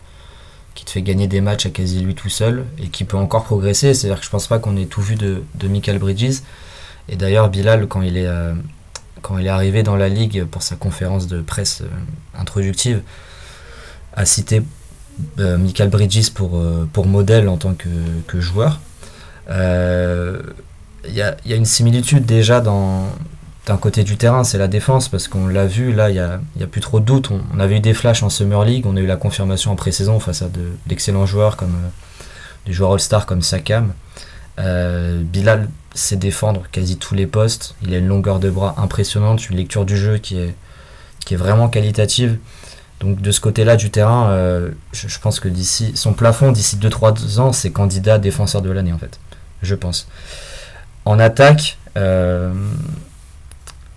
qui 0.75 0.83
te 0.83 0.91
fait 0.91 1.01
gagner 1.01 1.27
des 1.27 1.39
matchs 1.39 1.65
à 1.65 1.69
quasi 1.69 2.01
lui 2.01 2.15
tout 2.15 2.29
seul 2.29 2.65
et 2.79 2.87
qui 2.87 3.05
peut 3.05 3.17
encore 3.17 3.45
progresser. 3.45 3.93
C'est-à-dire 3.93 4.19
que 4.19 4.25
je 4.25 4.29
pense 4.29 4.47
pas 4.47 4.59
qu'on 4.59 4.75
ait 4.75 4.85
tout 4.85 5.01
vu 5.01 5.15
de, 5.15 5.43
de 5.55 5.97
Bridges. 5.97 6.41
Et 7.07 7.15
d'ailleurs, 7.15 7.49
Bilal, 7.49 7.87
quand 7.87 8.01
il 8.01 8.17
est, 8.17 8.29
quand 9.21 9.37
il 9.37 9.47
est 9.47 9.49
arrivé 9.49 9.81
dans 9.81 9.95
la 9.95 10.09
ligue 10.09 10.43
pour 10.43 10.61
sa 10.61 10.75
conférence 10.75 11.27
de 11.27 11.41
presse 11.41 11.81
introductive, 12.37 13.01
a 14.17 14.25
cité 14.25 14.61
Michael 15.37 15.89
Bridges 15.89 16.31
pour, 16.31 16.61
pour 16.91 17.05
modèle 17.07 17.47
en 17.47 17.55
tant 17.57 17.73
que, 17.73 17.87
que 18.27 18.41
joueur. 18.41 18.81
Il 19.49 19.53
y 21.13 21.21
a, 21.21 21.37
y, 21.45 21.53
a, 21.53 21.55
une 21.55 21.65
similitude 21.65 22.25
déjà 22.25 22.59
dans, 22.59 23.07
d'un 23.67 23.77
côté 23.77 24.03
du 24.03 24.15
terrain, 24.15 24.43
c'est 24.43 24.57
la 24.57 24.69
défense, 24.69 25.09
parce 25.09 25.27
qu'on 25.27 25.47
l'a 25.47 25.65
vu, 25.65 25.91
là, 25.91 26.09
il 26.09 26.13
n'y 26.13 26.19
a, 26.19 26.39
y 26.57 26.63
a, 26.63 26.67
plus 26.67 26.81
trop 26.81 26.99
de 26.99 27.05
doute. 27.05 27.29
On, 27.31 27.59
avait 27.59 27.77
eu 27.77 27.79
des 27.81 27.93
flashs 27.93 28.23
en 28.23 28.29
Summer 28.29 28.63
League, 28.63 28.85
on 28.87 28.95
a 28.95 29.01
eu 29.01 29.05
la 29.05 29.17
confirmation 29.17 29.71
en 29.71 29.75
pré-saison 29.75 30.19
face 30.19 30.41
à 30.41 30.47
d'excellents 30.85 31.25
joueurs, 31.25 31.57
comme 31.57 31.75
euh, 31.75 31.89
des 32.65 32.73
joueurs 32.73 32.93
All-Star 32.93 33.25
comme 33.25 33.41
Sakam. 33.41 33.93
Euh, 34.59 35.21
Bilal 35.21 35.69
sait 35.93 36.15
défendre 36.15 36.63
quasi 36.71 36.97
tous 36.97 37.13
les 37.13 37.27
postes, 37.27 37.75
il 37.83 37.93
a 37.93 37.97
une 37.97 38.07
longueur 38.07 38.39
de 38.39 38.49
bras 38.49 38.75
impressionnante, 38.77 39.49
une 39.49 39.57
lecture 39.57 39.85
du 39.85 39.97
jeu 39.97 40.17
qui 40.17 40.39
est, 40.39 40.55
qui 41.25 41.33
est 41.33 41.37
vraiment 41.37 41.67
qualitative. 41.67 42.37
Donc 42.99 43.21
de 43.21 43.31
ce 43.31 43.39
côté-là 43.39 43.75
du 43.75 43.91
terrain, 43.91 44.29
euh, 44.29 44.71
je, 44.91 45.19
pense 45.19 45.39
que 45.39 45.47
d'ici 45.47 45.91
son 45.95 46.13
plafond, 46.13 46.51
d'ici 46.51 46.77
2-3 46.77 47.39
ans, 47.39 47.53
c'est 47.53 47.71
candidat 47.71 48.17
défenseur 48.17 48.61
de 48.61 48.71
l'année 48.71 48.93
en 48.93 48.97
fait. 48.97 49.19
Je 49.61 49.75
pense. 49.75 50.07
En 51.05 51.19
attaque, 51.19 51.77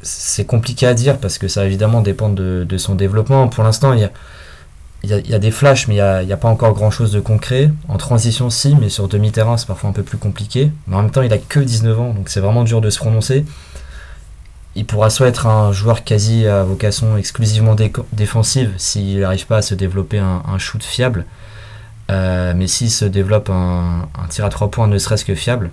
c'est 0.03 0.47
compliqué 0.47 0.87
à 0.87 0.95
dire 0.95 1.19
parce 1.19 1.39
que 1.39 1.49
ça 1.49 1.65
évidemment 1.65 2.01
dépend 2.01 2.31
de, 2.31 2.67
son 2.79 2.95
développement. 2.95 3.49
Pour 3.49 3.65
l'instant, 3.65 3.93
il 3.93 4.09
y 5.05 5.35
a, 5.35 5.39
des 5.39 5.51
flashs, 5.51 5.89
mais 5.89 5.97
il 5.97 6.27
n'y 6.27 6.33
a, 6.33 6.37
pas 6.37 6.49
encore 6.49 6.73
grand 6.73 6.91
chose 6.91 7.13
de 7.13 7.21
concret. 7.21 7.71
En 7.89 7.97
transition, 7.97 8.51
si, 8.51 8.75
mais 8.77 8.89
sur 8.89 9.09
demi-terrain, 9.09 9.57
c'est 9.57 9.67
parfois 9.67 9.91
un 9.91 9.93
peu 9.93 10.03
plus 10.03 10.19
compliqué. 10.19 10.71
Mais 10.87 10.97
en 10.97 11.03
même 11.03 11.11
temps, 11.11 11.23
il 11.23 11.33
a 11.33 11.39
que 11.39 11.61
19 11.61 12.01
ans, 12.01 12.15
donc 12.15 12.29
c'est 12.29 12.41
vraiment 12.41 12.65
dur 12.65 12.81
de 12.81 12.91
se 12.91 12.99
prononcer. 12.99 13.45
Il 14.77 14.87
pourra 14.87 15.11
soit 15.11 15.27
être 15.27 15.47
un 15.47 15.73
joueur 15.73 16.05
quasi 16.05 16.47
à 16.47 16.63
vocation 16.63 17.17
exclusivement 17.17 17.75
défensive 18.13 18.73
s'il 18.77 19.21
n'arrive 19.21 19.47
pas 19.47 19.59
à 19.59 19.63
se 19.63 19.75
développer 19.75 20.19
un, 20.19 20.59
shoot 20.59 20.83
fiable. 20.83 21.27
Euh, 22.11 22.55
mais 22.57 22.67
s'il 22.67 22.91
se 22.91 23.05
développe 23.05 23.51
un, 23.51 24.09
tir 24.29 24.45
à 24.45 24.49
3 24.49 24.71
points 24.71 24.87
ne 24.87 24.99
serait-ce 24.99 25.25
que 25.25 25.35
fiable, 25.35 25.71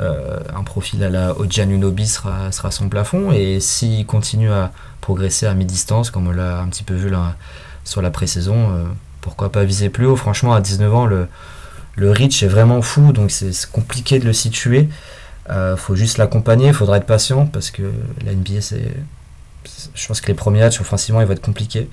euh, 0.00 0.38
un 0.54 0.62
profil 0.62 1.02
à 1.04 1.10
la 1.10 1.38
Ojanunobi 1.38 2.06
sera, 2.06 2.50
sera 2.52 2.70
son 2.70 2.88
plafond. 2.88 3.30
Et 3.32 3.60
s'il 3.60 4.04
continue 4.04 4.50
à 4.50 4.72
progresser 5.00 5.46
à 5.46 5.54
mi-distance, 5.54 6.10
comme 6.10 6.26
on 6.26 6.32
l'a 6.32 6.60
un 6.60 6.68
petit 6.68 6.84
peu 6.84 6.94
vu 6.94 7.12
sur 7.84 8.02
la 8.02 8.10
pré-saison, 8.10 8.70
euh, 8.72 8.84
pourquoi 9.20 9.52
pas 9.52 9.64
viser 9.64 9.90
plus 9.90 10.06
haut 10.06 10.16
Franchement, 10.16 10.54
à 10.54 10.60
19 10.60 10.94
ans, 10.94 11.06
le, 11.06 11.28
le 11.96 12.10
reach 12.10 12.42
est 12.42 12.48
vraiment 12.48 12.82
fou, 12.82 13.12
donc 13.12 13.30
c'est 13.30 13.70
compliqué 13.70 14.18
de 14.18 14.24
le 14.24 14.32
situer. 14.32 14.88
Euh, 15.50 15.76
faut 15.76 15.94
juste 15.94 16.18
l'accompagner, 16.18 16.68
il 16.68 16.74
faudra 16.74 16.98
être 16.98 17.06
patient 17.06 17.46
parce 17.46 17.70
que 17.70 17.90
la 18.24 18.32
NBA, 18.32 18.60
c'est. 18.60 18.94
Je 19.94 20.06
pense 20.06 20.20
que 20.20 20.28
les 20.28 20.34
premiers 20.34 20.60
matchs, 20.60 20.80
offensivement, 20.80 21.20
il 21.20 21.26
va 21.26 21.34
être 21.34 21.42
compliqué. 21.42 21.88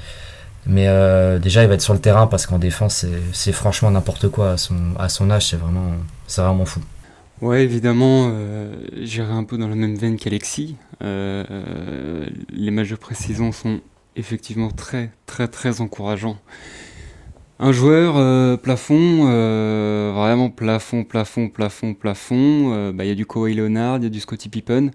Mais 0.65 0.87
déjà, 1.39 1.63
il 1.63 1.69
va 1.69 1.75
être 1.75 1.81
sur 1.81 1.93
le 1.93 1.99
terrain 1.99 2.27
parce 2.27 2.45
qu'en 2.45 2.59
défense, 2.59 3.05
c'est 3.31 3.51
franchement 3.53 3.89
n'importe 3.91 4.29
quoi. 4.29 4.51
À 4.51 4.57
son, 4.57 4.75
à 4.99 5.07
son 5.09 5.29
âge, 5.31 5.47
c'est 5.47 5.55
vraiment, 5.57 5.93
vraiment 6.27 6.65
fou. 6.65 6.81
Ouais, 7.41 7.63
évidemment, 7.63 8.31
euh, 8.31 8.73
j'irai 8.99 9.31
un 9.31 9.43
peu 9.43 9.59
dans 9.59 9.67
la 9.67 9.75
même 9.75 9.95
veine 9.95 10.17
qu'Alexis. 10.17 10.75
Euh, 11.03 12.25
les 12.49 12.71
matchs 12.71 12.89
de 12.89 12.95
pré-saison 12.95 13.51
sont 13.51 13.79
effectivement 14.15 14.71
très, 14.71 15.11
très, 15.27 15.47
très 15.47 15.79
encourageants. 15.79 16.37
Un 17.59 17.71
joueur 17.71 18.17
euh, 18.17 18.55
plafond, 18.55 19.25
euh, 19.27 20.11
vraiment 20.15 20.49
plafond, 20.49 21.03
plafond, 21.03 21.49
plafond, 21.49 21.93
plafond. 21.95 22.91
Bah, 22.93 23.03
il 23.03 23.07
y 23.07 23.11
a 23.11 23.15
du 23.15 23.25
Kawhi 23.25 23.55
Leonard, 23.55 23.97
il 23.97 24.03
y 24.03 24.05
a 24.05 24.09
du 24.09 24.19
Scottie 24.19 24.49
Pippen, 24.49 24.91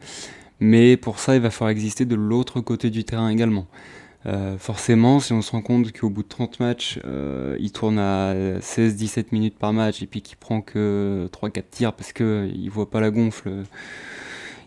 mais 0.60 0.96
pour 0.96 1.18
ça, 1.18 1.34
il 1.34 1.40
va 1.40 1.50
falloir 1.50 1.70
exister 1.70 2.04
de 2.04 2.14
l'autre 2.14 2.60
côté 2.60 2.90
du 2.90 3.04
terrain 3.04 3.28
également. 3.28 3.66
Euh, 4.26 4.56
forcément, 4.56 5.18
si 5.18 5.32
on 5.32 5.42
se 5.42 5.50
rend 5.50 5.62
compte 5.62 5.92
qu'au 5.92 6.08
bout 6.08 6.22
de 6.22 6.28
30 6.28 6.60
matchs, 6.60 7.00
euh, 7.04 7.56
il 7.58 7.72
tourne 7.72 7.98
à 7.98 8.34
16-17 8.60 9.26
minutes 9.32 9.58
par 9.58 9.72
match 9.72 10.02
et 10.02 10.06
puis 10.06 10.22
qu'il 10.22 10.36
prend 10.36 10.60
que 10.60 11.28
3-4 11.32 11.64
tirs 11.70 11.92
parce 11.92 12.12
qu'il 12.12 12.70
voit 12.70 12.88
pas 12.90 13.00
la 13.00 13.10
gonfle. 13.10 13.50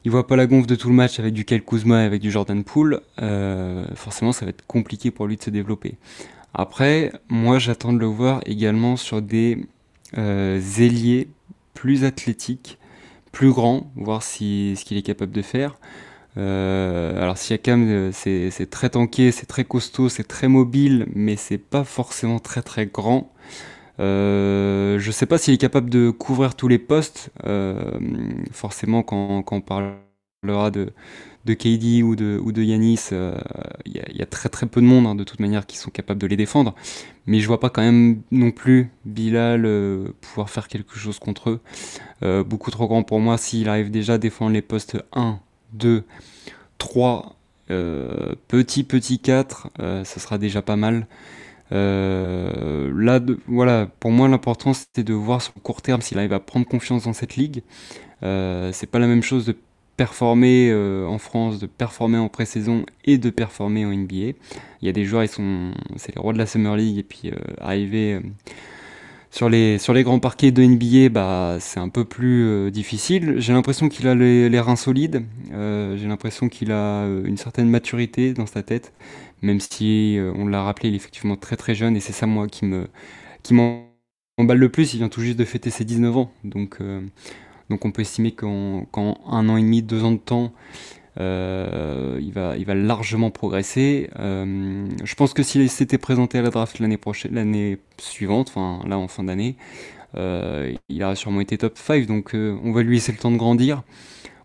Il 0.04 0.12
voit 0.12 0.28
pas 0.28 0.36
la 0.36 0.46
gonfle 0.46 0.68
de 0.68 0.76
tout 0.76 0.90
le 0.90 0.94
match 0.94 1.20
avec 1.20 1.34
du 1.34 1.46
Kel 1.46 1.64
Kuzma 1.64 2.04
et 2.04 2.06
avec 2.06 2.22
du 2.22 2.30
Jordan 2.30 2.64
Poole. 2.64 3.02
Euh, 3.22 3.86
forcément, 3.96 4.34
ça 4.34 4.46
va 4.46 4.50
être 4.50 4.66
compliqué 4.68 5.10
pour 5.10 5.26
lui 5.26 5.38
de 5.38 5.42
se 5.42 5.50
développer. 5.50 5.96
Après, 6.56 7.12
moi, 7.30 7.60
j'attends 7.60 7.94
de 7.94 8.00
le 8.00 8.06
voir 8.06 8.42
également 8.46 8.96
sur 8.96 9.22
des 9.22 9.68
ailiers 10.16 11.28
plus 11.74 12.04
athlétiques, 12.04 12.80
plus 13.32 13.52
grands, 13.52 13.92
voir 13.96 14.24
si, 14.24 14.76
ce 14.78 14.86
qu'il 14.86 14.98
est 14.98 15.04
capable 15.04 15.34
de 15.34 15.42
faire. 15.42 15.78
Euh, 16.38 17.22
alors 17.22 17.38
Siakam, 17.38 17.86
euh, 17.88 18.12
c'est 18.12 18.70
très 18.70 18.90
tanké, 18.90 19.32
c'est 19.32 19.46
très 19.46 19.64
costaud, 19.64 20.10
c'est 20.10 20.24
très 20.28 20.48
mobile, 20.48 21.08
mais 21.14 21.36
c'est 21.36 21.58
pas 21.58 21.84
forcément 21.84 22.40
très 22.40 22.62
très 22.62 22.86
grand. 22.88 23.32
Euh, 24.00 25.00
je 25.00 25.12
sais 25.12 25.26
pas 25.26 25.38
s'il 25.38 25.54
est 25.54 25.58
capable 25.58 25.90
de 25.90 26.10
couvrir 26.10 26.56
tous 26.56 26.68
les 26.68 26.80
postes. 26.80 27.30
Euh, 27.46 28.00
forcément, 28.52 29.04
quand, 29.04 29.44
on 29.52 29.62
parlera 29.62 30.72
de, 30.72 30.92
de 31.46 31.54
KD 31.54 32.04
ou 32.04 32.16
de, 32.16 32.40
ou 32.44 32.52
de 32.52 32.64
Yanis, 32.64 33.10
il 33.86 33.92
y, 33.94 34.22
a 34.22 34.26
très 34.26 34.50
très 34.50 34.66
peu 34.66 34.82
de 34.82 34.86
monde 34.86 35.06
hein, 35.06 35.16
de 35.16 35.24
toute 35.24 35.40
manière 35.40 35.66
qui 35.66 35.78
sont 35.78 35.92
capables 35.92 36.20
de 36.20 36.28
les 36.28 36.38
défendre. 36.38 36.76
Mais 37.28 37.40
je 37.40 37.48
vois 37.48 37.60
pas 37.60 37.70
quand 37.70 37.82
même 37.82 38.22
non 38.32 38.52
plus 38.52 38.90
Bilal 39.06 39.68
pouvoir 40.22 40.50
faire 40.50 40.68
quelque 40.68 40.98
chose 40.98 41.20
contre 41.20 41.60
eux. 42.22 42.44
beaucoup 42.44 42.72
trop 42.72 42.88
grand 42.88 43.04
pour 43.04 43.20
moi 43.20 43.38
s'il 43.38 43.70
arrive 43.70 43.92
déjà 43.92 44.14
à 44.14 44.18
défendre 44.18 44.52
les 44.52 44.62
postes 44.62 44.98
1, 45.14 45.40
2, 45.74 46.04
3, 46.78 47.36
petit, 48.48 48.84
petit 48.84 49.20
4, 49.20 49.70
euh, 49.80 50.04
ça 50.04 50.20
sera 50.20 50.38
déjà 50.38 50.62
pas 50.62 50.76
mal. 50.76 51.08
Euh, 51.72 52.92
là, 52.96 53.20
voilà, 53.48 53.88
pour 54.00 54.12
moi, 54.12 54.28
l'important 54.28 54.74
c'était 54.74 55.04
de 55.04 55.14
voir 55.14 55.42
sur 55.42 55.54
le 55.56 55.62
court 55.62 55.82
terme 55.82 56.02
s'il 56.02 56.18
arrive 56.18 56.34
à 56.34 56.40
prendre 56.40 56.66
confiance 56.68 57.04
dans 57.04 57.14
cette 57.14 57.36
ligue. 57.36 57.64
Euh, 58.24 58.72
c'est 58.72 58.88
pas 58.88 59.00
la 59.00 59.08
même 59.08 59.24
chose 59.24 59.46
de 59.46 59.58
performer 59.98 60.74
en 60.74 61.18
France, 61.18 61.60
de 61.60 61.68
performer 61.68 62.18
en 62.18 62.30
pré-saison 62.30 62.86
et 63.06 63.18
de 63.18 63.30
performer 63.30 63.86
en 63.86 63.94
NBA. 63.94 64.16
Il 64.16 64.36
y 64.82 64.90
a 64.90 64.92
des 64.92 65.06
joueurs, 65.06 65.24
ils 65.24 65.30
sont, 65.30 65.72
c'est 65.96 66.16
les 66.16 66.22
rois 66.22 66.34
de 66.34 66.38
la 66.38 66.46
Summer 66.46 66.76
League 66.76 66.98
et 66.98 67.04
puis 67.04 67.32
arriver 67.60 68.22
sur 69.36 69.50
les, 69.50 69.80
sur 69.80 69.94
les 69.94 70.04
grands 70.04 70.20
parquets 70.20 70.52
de 70.54 70.64
NBA, 70.64 71.60
c'est 71.60 71.82
un 71.82 71.90
peu 71.90 72.06
plus 72.06 72.46
euh, 72.46 72.72
difficile. 72.72 73.36
J'ai 73.40 73.52
l'impression 73.52 73.90
qu'il 73.90 74.08
a 74.08 74.16
les, 74.16 74.60
reins 74.62 74.78
solides. 74.78 75.26
Euh, 75.52 75.98
j'ai 75.98 76.08
l'impression 76.08 76.48
qu'il 76.48 76.72
a 76.72 77.04
euh, 77.04 77.26
une 77.26 77.36
certaine 77.36 77.70
maturité 77.70 78.32
dans 78.34 78.46
sa 78.46 78.64
tête, 78.64 78.94
même 79.42 79.60
si 79.60 80.18
on 80.36 80.48
l'a 80.48 80.64
rappelé, 80.64 80.88
il 80.88 80.94
est 80.94 80.96
effectivement 80.96 81.36
très 81.36 81.58
très 81.58 81.76
jeune 81.76 81.98
et 81.98 82.00
c'est 82.00 82.14
ça 82.14 82.26
moi 82.28 82.48
qui 82.48 82.64
me 82.64 82.88
qui 83.44 83.54
m'emballe 83.54 84.58
le 84.58 84.70
plus. 84.70 84.94
Il 84.94 85.00
vient 85.00 85.10
tout 85.10 85.20
juste 85.20 85.38
de 85.38 85.44
fêter 85.44 85.70
ses 85.70 85.84
19 85.84 86.16
ans, 86.16 86.32
donc 86.46 86.80
donc 87.70 87.86
on 87.86 87.92
peut 87.92 88.02
estimer 88.02 88.32
qu'en 88.32 88.88
un 89.28 89.50
an 89.50 89.58
et 89.58 89.62
demi, 89.62 89.82
deux 89.82 90.04
ans 90.04 90.12
de 90.12 90.18
temps, 90.18 90.54
euh, 91.20 92.20
il, 92.22 92.34
va, 92.34 92.76
largement 92.76 93.32
progresser. 93.32 94.10
Euh, 94.20 94.88
je 95.04 95.16
pense 95.16 95.34
que 95.34 95.44
s'il 95.44 95.70
s'était 95.70 95.98
présenté 95.98 96.38
à 96.40 96.42
la 96.42 96.50
draft 96.50 96.80
l'année 96.80 96.98
prochaine, 96.98 97.34
l'année 97.34 97.80
suivante, 97.98 98.50
enfin 98.50 98.86
là 98.88 98.98
en 98.98 99.08
fin 99.08 99.24
d'année, 99.24 99.56
euh, 100.16 100.74
il 100.90 101.04
aurait 101.04 101.16
sûrement 101.16 101.42
été 101.42 101.58
top 101.58 101.78
5, 101.78 102.06
donc 102.06 102.32
on 102.34 102.72
va 102.72 102.84
lui 102.84 102.96
laisser 102.96 103.12
le 103.12 103.18
temps 103.18 103.32
de 103.32 103.38
grandir. 103.38 103.84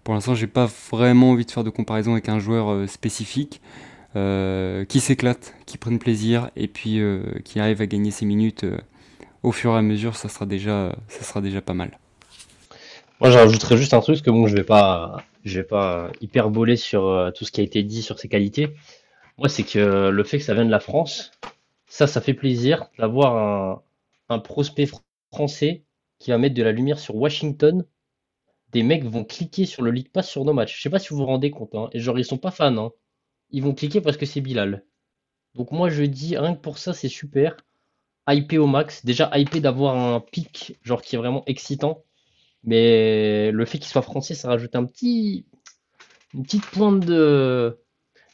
Pour 0.05 0.15
l'instant, 0.15 0.35
j'ai 0.35 0.47
pas 0.47 0.69
vraiment 0.91 1.33
envie 1.33 1.45
de 1.45 1.51
faire 1.51 1.65
de 1.65 1.71
comparaison 1.71 2.13
avec 2.13 2.29
un 2.29 2.39
joueur 2.39 2.89
spécifique. 2.89 3.61
qui 4.89 5.01
s'éclate, 5.01 5.55
qui 5.67 5.79
prenne 5.79 5.99
plaisir 5.99 6.51
et 6.57 6.69
puis 6.69 7.01
qui 7.45 7.61
arrive 7.61 7.81
à 7.83 7.87
gagner 7.87 8.11
ses 8.11 8.27
minutes 8.27 8.65
au 9.43 9.53
fur 9.53 9.73
et 9.75 9.79
à 9.79 9.83
mesure, 9.83 10.17
ça 10.17 10.29
sera 10.29 10.47
déjà, 10.47 10.97
ça 11.09 11.23
sera 11.25 11.41
déjà 11.41 11.61
pas 11.61 11.75
mal. 11.75 12.00
Moi, 13.21 13.31
j'ajouterais 13.31 13.77
juste 13.77 13.93
un 13.93 14.01
truc 14.01 14.23
que 14.23 14.31
bon, 14.31 14.47
je 14.47 14.57
vais 14.57 14.65
pas 14.65 15.23
je 15.45 15.61
vais 15.61 15.67
pas 15.67 16.11
hyperboler 16.23 16.77
sur 16.77 17.07
euh, 17.07 17.31
tout 17.31 17.45
ce 17.45 17.53
qui 17.53 17.61
a 17.61 17.65
été 17.65 17.83
dit 17.83 18.03
sur 18.03 18.19
ses 18.19 18.29
qualités. 18.29 18.75
Moi, 19.39 19.49
c'est 19.49 19.63
que 19.63 20.09
le 20.09 20.25
fait 20.25 20.39
que 20.39 20.45
ça 20.45 20.55
vienne 20.55 20.67
de 20.67 20.71
la 20.71 20.81
France, 20.81 21.31
ça, 21.87 22.07
ça 22.07 22.21
fait 22.23 22.35
plaisir 22.35 22.89
d'avoir 22.99 23.83
un, 24.31 24.39
prospect 24.39 24.89
français 25.33 25.85
qui 26.19 26.31
va 26.31 26.39
mettre 26.39 26.55
de 26.55 26.63
la 26.63 26.73
lumière 26.73 26.99
sur 26.99 27.17
Washington. 27.17 27.85
Des 28.73 28.83
mecs 28.83 29.05
vont 29.05 29.25
cliquer 29.25 29.67
sur 29.67 29.83
le 29.83 29.91
League 29.91 30.11
Pass 30.11 30.29
sur 30.29 30.45
nos 30.45 30.53
matchs. 30.53 30.77
Je 30.77 30.83
sais 30.83 30.91
pas 30.91 30.99
si 30.99 31.09
vous 31.11 31.17
vous 31.17 31.27
rendez 31.27 31.51
compte. 31.51 31.75
Hein. 31.75 31.91
Et 31.93 32.01
genre, 32.01 32.19
ils 32.19 32.25
sont 32.25 32.39
pas 32.39 32.51
fans. 32.51 32.77
Hein. 32.77 32.91
Ils 33.51 33.63
vont 33.63 33.75
cliquer 33.75 34.01
parce 34.01 34.17
que 34.17 34.27
c'est 34.27 34.41
Bilal. 34.41 34.85
Donc 35.55 35.73
moi, 35.73 35.91
je 35.91 36.05
dis, 36.05 36.39
rien 36.39 36.55
que 36.55 36.61
pour 36.61 36.79
ça, 36.79 36.95
c'est 36.95 37.09
super. 37.09 37.57
Hypé 38.29 38.59
au 38.59 38.67
max. 38.67 39.05
Déjà, 39.05 39.31
hypé 39.35 39.61
d'avoir 39.61 39.97
un 39.97 40.21
pic, 40.21 40.79
genre, 40.83 41.03
qui 41.03 41.17
est 41.17 41.19
vraiment 41.19 41.43
excitant. 41.47 42.05
Mais 42.65 43.51
le 43.51 43.65
fait 43.65 43.79
qu'il 43.79 43.89
soit 43.89 44.03
français, 44.03 44.35
ça 44.35 44.49
rajoute 44.49 44.75
un 44.75 44.85
petit, 44.85 45.47
une 46.35 46.43
petite 46.43 46.67
pointe 46.67 47.01
de, 47.01 47.79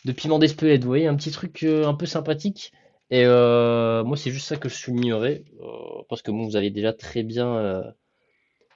de 0.04 0.12
piment 0.12 0.38
d'Espelette, 0.38 0.82
vous 0.82 0.88
voyez, 0.88 1.06
un 1.06 1.14
petit 1.14 1.30
truc 1.30 1.62
euh, 1.62 1.86
un 1.86 1.94
peu 1.94 2.06
sympathique. 2.06 2.72
Et 3.10 3.24
euh, 3.24 4.02
moi, 4.02 4.16
c'est 4.16 4.32
juste 4.32 4.48
ça 4.48 4.56
que 4.56 4.68
je 4.68 4.74
soulignerais, 4.74 5.44
euh, 5.62 6.02
parce 6.08 6.22
que 6.22 6.32
bon, 6.32 6.44
vous 6.44 6.56
avez 6.56 6.70
déjà 6.70 6.92
très 6.92 7.22
bien, 7.22 7.84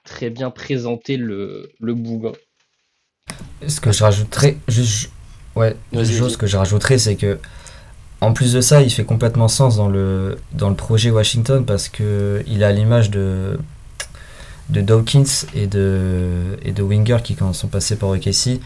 très 0.05 0.29
bien 0.29 0.51
présenté 0.51 1.17
le, 1.17 1.69
le 1.81 1.93
bouga. 1.93 2.31
Ce 3.67 3.81
que 3.81 3.91
je 3.91 4.03
rajouterais, 4.03 4.57
juste, 4.69 5.11
ouais, 5.55 5.75
une 5.91 6.05
chose 6.05 6.37
que 6.37 6.47
je 6.47 6.55
rajouterais, 6.55 6.97
c'est 6.97 7.17
que 7.17 7.39
en 8.21 8.33
plus 8.33 8.53
de 8.53 8.61
ça, 8.61 8.81
il 8.81 8.89
fait 8.89 9.03
complètement 9.03 9.47
sens 9.47 9.75
dans 9.75 9.89
le, 9.89 10.37
dans 10.53 10.69
le 10.69 10.75
projet 10.75 11.09
Washington 11.09 11.65
parce 11.65 11.89
que 11.89 12.43
il 12.47 12.63
a 12.63 12.71
l'image 12.71 13.09
de, 13.09 13.57
de 14.71 14.81
Dawkins 14.81 15.45
et 15.53 15.67
de, 15.67 16.57
et 16.63 16.71
de 16.71 16.81
Winger 16.81 17.17
qui 17.23 17.35
sont 17.53 17.67
passés 17.67 17.95
par 17.95 18.09
OKC. 18.09 18.59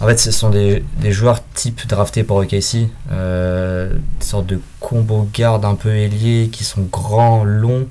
En 0.00 0.06
fait, 0.06 0.18
ce 0.18 0.30
sont 0.30 0.50
des, 0.50 0.84
des 1.00 1.10
joueurs 1.10 1.42
type 1.54 1.86
draftés 1.88 2.22
par 2.22 2.36
OKC, 2.36 2.88
euh, 3.10 3.92
des 4.20 4.24
sortes 4.24 4.46
de 4.46 4.60
combo 4.78 5.28
garde 5.34 5.64
un 5.64 5.74
peu 5.74 5.90
ailiers 5.90 6.50
qui 6.52 6.62
sont 6.62 6.82
grands, 6.82 7.42
longs, 7.42 7.88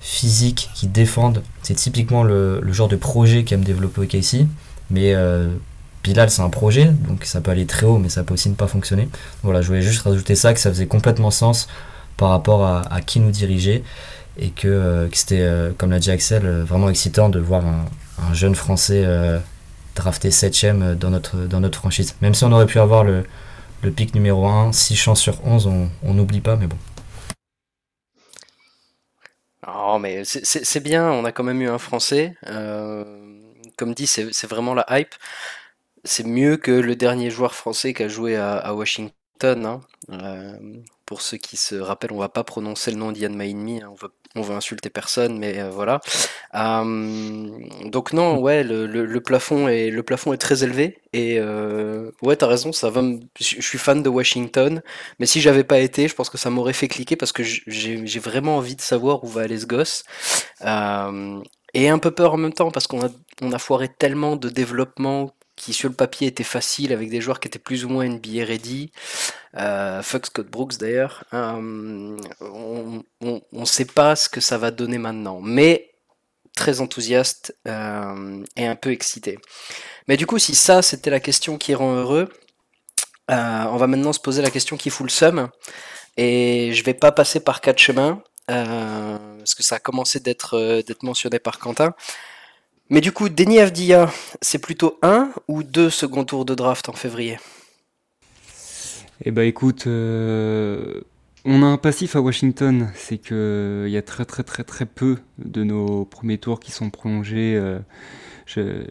physiques, 0.00 0.70
qui 0.74 0.86
défendent. 0.86 1.42
C'est 1.62 1.74
typiquement 1.74 2.22
le, 2.22 2.60
le, 2.62 2.72
genre 2.72 2.86
de 2.86 2.94
projet 2.94 3.42
qu'aime 3.42 3.64
développer 3.64 4.02
OKC. 4.02 4.46
Mais 4.90 5.14
euh, 5.14 5.48
Bilal, 6.04 6.30
c'est 6.30 6.42
un 6.42 6.48
projet, 6.48 6.84
donc 7.08 7.24
ça 7.24 7.40
peut 7.40 7.50
aller 7.50 7.66
très 7.66 7.86
haut, 7.86 7.98
mais 7.98 8.08
ça 8.08 8.22
peut 8.22 8.34
aussi 8.34 8.48
ne 8.50 8.54
pas 8.54 8.68
fonctionner. 8.68 9.08
Voilà, 9.42 9.60
je 9.60 9.66
voulais 9.66 9.82
juste 9.82 10.02
rajouter 10.02 10.36
ça, 10.36 10.54
que 10.54 10.60
ça 10.60 10.70
faisait 10.70 10.86
complètement 10.86 11.32
sens 11.32 11.66
par 12.16 12.30
rapport 12.30 12.64
à, 12.64 12.82
à 12.92 13.00
qui 13.00 13.18
nous 13.18 13.30
dirigeait, 13.32 13.82
et 14.38 14.50
que, 14.50 14.68
euh, 14.68 15.08
que 15.08 15.16
c'était, 15.16 15.40
euh, 15.40 15.72
comme 15.76 15.90
l'a 15.90 15.98
dit 15.98 16.10
Axel, 16.10 16.46
euh, 16.46 16.64
vraiment 16.64 16.88
excitant 16.88 17.28
de 17.28 17.40
voir 17.40 17.66
un, 17.66 17.84
un 18.18 18.34
jeune 18.34 18.54
Français 18.54 19.04
drafté 19.94 20.30
7ème 20.30 20.94
dans 20.94 21.10
notre, 21.10 21.36
dans 21.38 21.60
notre 21.60 21.78
franchise. 21.78 22.14
Même 22.22 22.34
si 22.34 22.44
on 22.44 22.52
aurait 22.52 22.66
pu 22.66 22.78
avoir 22.78 23.04
le, 23.04 23.24
le 23.82 23.90
pic 23.90 24.14
numéro 24.14 24.46
1, 24.46 24.72
6 24.72 24.96
chances 24.96 25.20
sur 25.20 25.44
11, 25.44 25.66
on 26.02 26.14
n'oublie 26.14 26.40
pas, 26.40 26.56
mais 26.56 26.66
bon. 26.66 26.76
Oh, 29.66 29.98
mais 29.98 30.22
c'est 30.24 30.82
bien, 30.82 31.10
on 31.10 31.24
a 31.24 31.32
quand 31.32 31.44
même 31.44 31.60
eu 31.60 31.68
un 31.68 31.78
Français. 31.78 32.34
Comme 33.76 33.94
dit, 33.94 34.06
c'est 34.06 34.46
vraiment 34.46 34.74
la 34.74 34.86
hype. 34.90 35.14
C'est 36.04 36.24
mieux 36.24 36.56
que 36.56 36.70
le 36.70 36.96
dernier 36.96 37.30
joueur 37.30 37.54
français 37.54 37.92
qui 37.92 38.02
a 38.04 38.08
joué 38.08 38.36
à, 38.36 38.74
Washington. 38.74 39.12
Hein. 39.44 39.80
Pour 41.06 41.22
ceux 41.22 41.36
qui 41.38 41.56
se 41.56 41.74
rappellent, 41.74 42.12
on 42.12 42.18
va 42.18 42.28
pas 42.28 42.44
prononcer 42.44 42.90
le 42.90 42.98
nom 42.98 43.12
d'Ian 43.12 43.30
Maïnmi, 43.30 43.82
hein. 43.82 43.88
on, 43.90 43.94
va, 43.94 44.08
on 44.38 44.42
va 44.42 44.54
insulter 44.54 44.90
personne, 44.90 45.38
mais 45.38 45.60
euh, 45.60 45.70
voilà. 45.70 46.00
Euh, 46.54 47.48
donc 47.84 48.12
non, 48.12 48.38
ouais, 48.38 48.64
le, 48.64 49.18
plafond 49.20 49.68
est, 49.68 49.90
le 49.90 50.02
plafond 50.02 50.32
est 50.32 50.38
très 50.38 50.64
élevé, 50.64 50.98
et 51.12 51.38
euh, 51.38 52.10
ouais, 52.22 52.36
t'as 52.36 52.46
raison, 52.46 52.72
ça 52.72 52.90
va. 52.90 53.02
Je 53.38 53.60
suis 53.60 53.78
fan 53.78 54.02
de 54.02 54.08
Washington, 54.08 54.82
mais 55.18 55.26
si 55.26 55.40
j'avais 55.40 55.64
pas 55.64 55.78
été, 55.80 56.08
je 56.08 56.14
pense 56.14 56.30
que 56.30 56.38
ça 56.38 56.50
m'aurait 56.50 56.72
fait 56.72 56.88
cliquer, 56.88 57.16
parce 57.16 57.32
que 57.32 57.42
j'ai 57.42 58.18
vraiment 58.18 58.56
envie 58.56 58.76
de 58.76 58.80
savoir 58.80 59.24
où 59.24 59.28
va 59.28 59.42
aller 59.42 59.58
ce 59.58 59.66
gosse. 59.66 60.04
Euh, 60.64 61.40
et 61.74 61.88
un 61.88 61.98
peu 61.98 62.10
peur 62.10 62.34
en 62.34 62.38
même 62.38 62.52
temps, 62.52 62.70
parce 62.70 62.86
qu'on 62.86 63.02
a, 63.02 63.08
a 63.52 63.58
foiré 63.58 63.88
tellement 63.88 64.36
de 64.36 64.48
développement 64.48 65.32
qui 65.58 65.74
sur 65.74 65.88
le 65.88 65.94
papier 65.94 66.28
était 66.28 66.44
facile 66.44 66.92
avec 66.92 67.10
des 67.10 67.20
joueurs 67.20 67.40
qui 67.40 67.48
étaient 67.48 67.58
plus 67.58 67.84
ou 67.84 67.88
moins 67.90 68.08
NBA 68.08 68.44
ready. 68.44 68.92
Euh, 69.56 70.02
fuck 70.02 70.26
Scott 70.26 70.48
Brooks 70.48 70.78
d'ailleurs. 70.78 71.24
Euh, 71.34 72.16
on 72.40 73.02
ne 73.52 73.64
sait 73.64 73.84
pas 73.84 74.16
ce 74.16 74.28
que 74.28 74.40
ça 74.40 74.56
va 74.56 74.70
donner 74.70 74.98
maintenant, 74.98 75.40
mais 75.42 75.90
très 76.54 76.80
enthousiaste 76.80 77.56
euh, 77.66 78.44
et 78.56 78.66
un 78.66 78.76
peu 78.76 78.90
excité. 78.90 79.38
Mais 80.06 80.16
du 80.16 80.26
coup, 80.26 80.38
si 80.38 80.54
ça 80.54 80.80
c'était 80.80 81.10
la 81.10 81.20
question 81.20 81.58
qui 81.58 81.74
rend 81.74 81.94
heureux, 81.94 82.28
euh, 83.30 83.64
on 83.70 83.76
va 83.76 83.86
maintenant 83.86 84.12
se 84.12 84.20
poser 84.20 84.40
la 84.40 84.50
question 84.50 84.76
qui 84.76 84.90
fout 84.90 85.04
le 85.04 85.10
seum. 85.10 85.48
Et 86.16 86.72
je 86.72 86.82
vais 86.84 86.94
pas 86.94 87.12
passer 87.12 87.40
par 87.40 87.60
quatre 87.60 87.78
chemins, 87.78 88.22
parce 88.46 89.54
que 89.54 89.62
ça 89.62 89.76
a 89.76 89.78
commencé 89.78 90.18
d'être 90.18 90.82
mentionné 91.02 91.38
par 91.38 91.58
Quentin. 91.60 91.94
Mais 92.90 93.02
du 93.02 93.12
coup, 93.12 93.28
Denis 93.28 93.58
Avdia, 93.58 94.10
c'est 94.40 94.58
plutôt 94.58 94.98
un 95.02 95.30
ou 95.46 95.62
deux 95.62 95.90
second 95.90 96.24
tours 96.24 96.46
de 96.46 96.54
draft 96.54 96.88
en 96.88 96.94
février? 96.94 97.38
Eh 99.24 99.30
bah 99.30 99.44
écoute, 99.44 99.86
euh, 99.86 101.02
on 101.44 101.62
a 101.62 101.66
un 101.66 101.76
passif 101.76 102.16
à 102.16 102.22
Washington, 102.22 102.90
c'est 102.94 103.18
que 103.18 103.84
il 103.86 103.92
y 103.92 103.98
a 103.98 104.02
très 104.02 104.24
très 104.24 104.42
très 104.42 104.64
très 104.64 104.86
peu 104.86 105.18
de 105.38 105.64
nos 105.64 106.06
premiers 106.06 106.38
tours 106.38 106.60
qui 106.60 106.70
sont 106.70 106.88
prolongés. 106.88 107.56
Euh, 107.56 107.78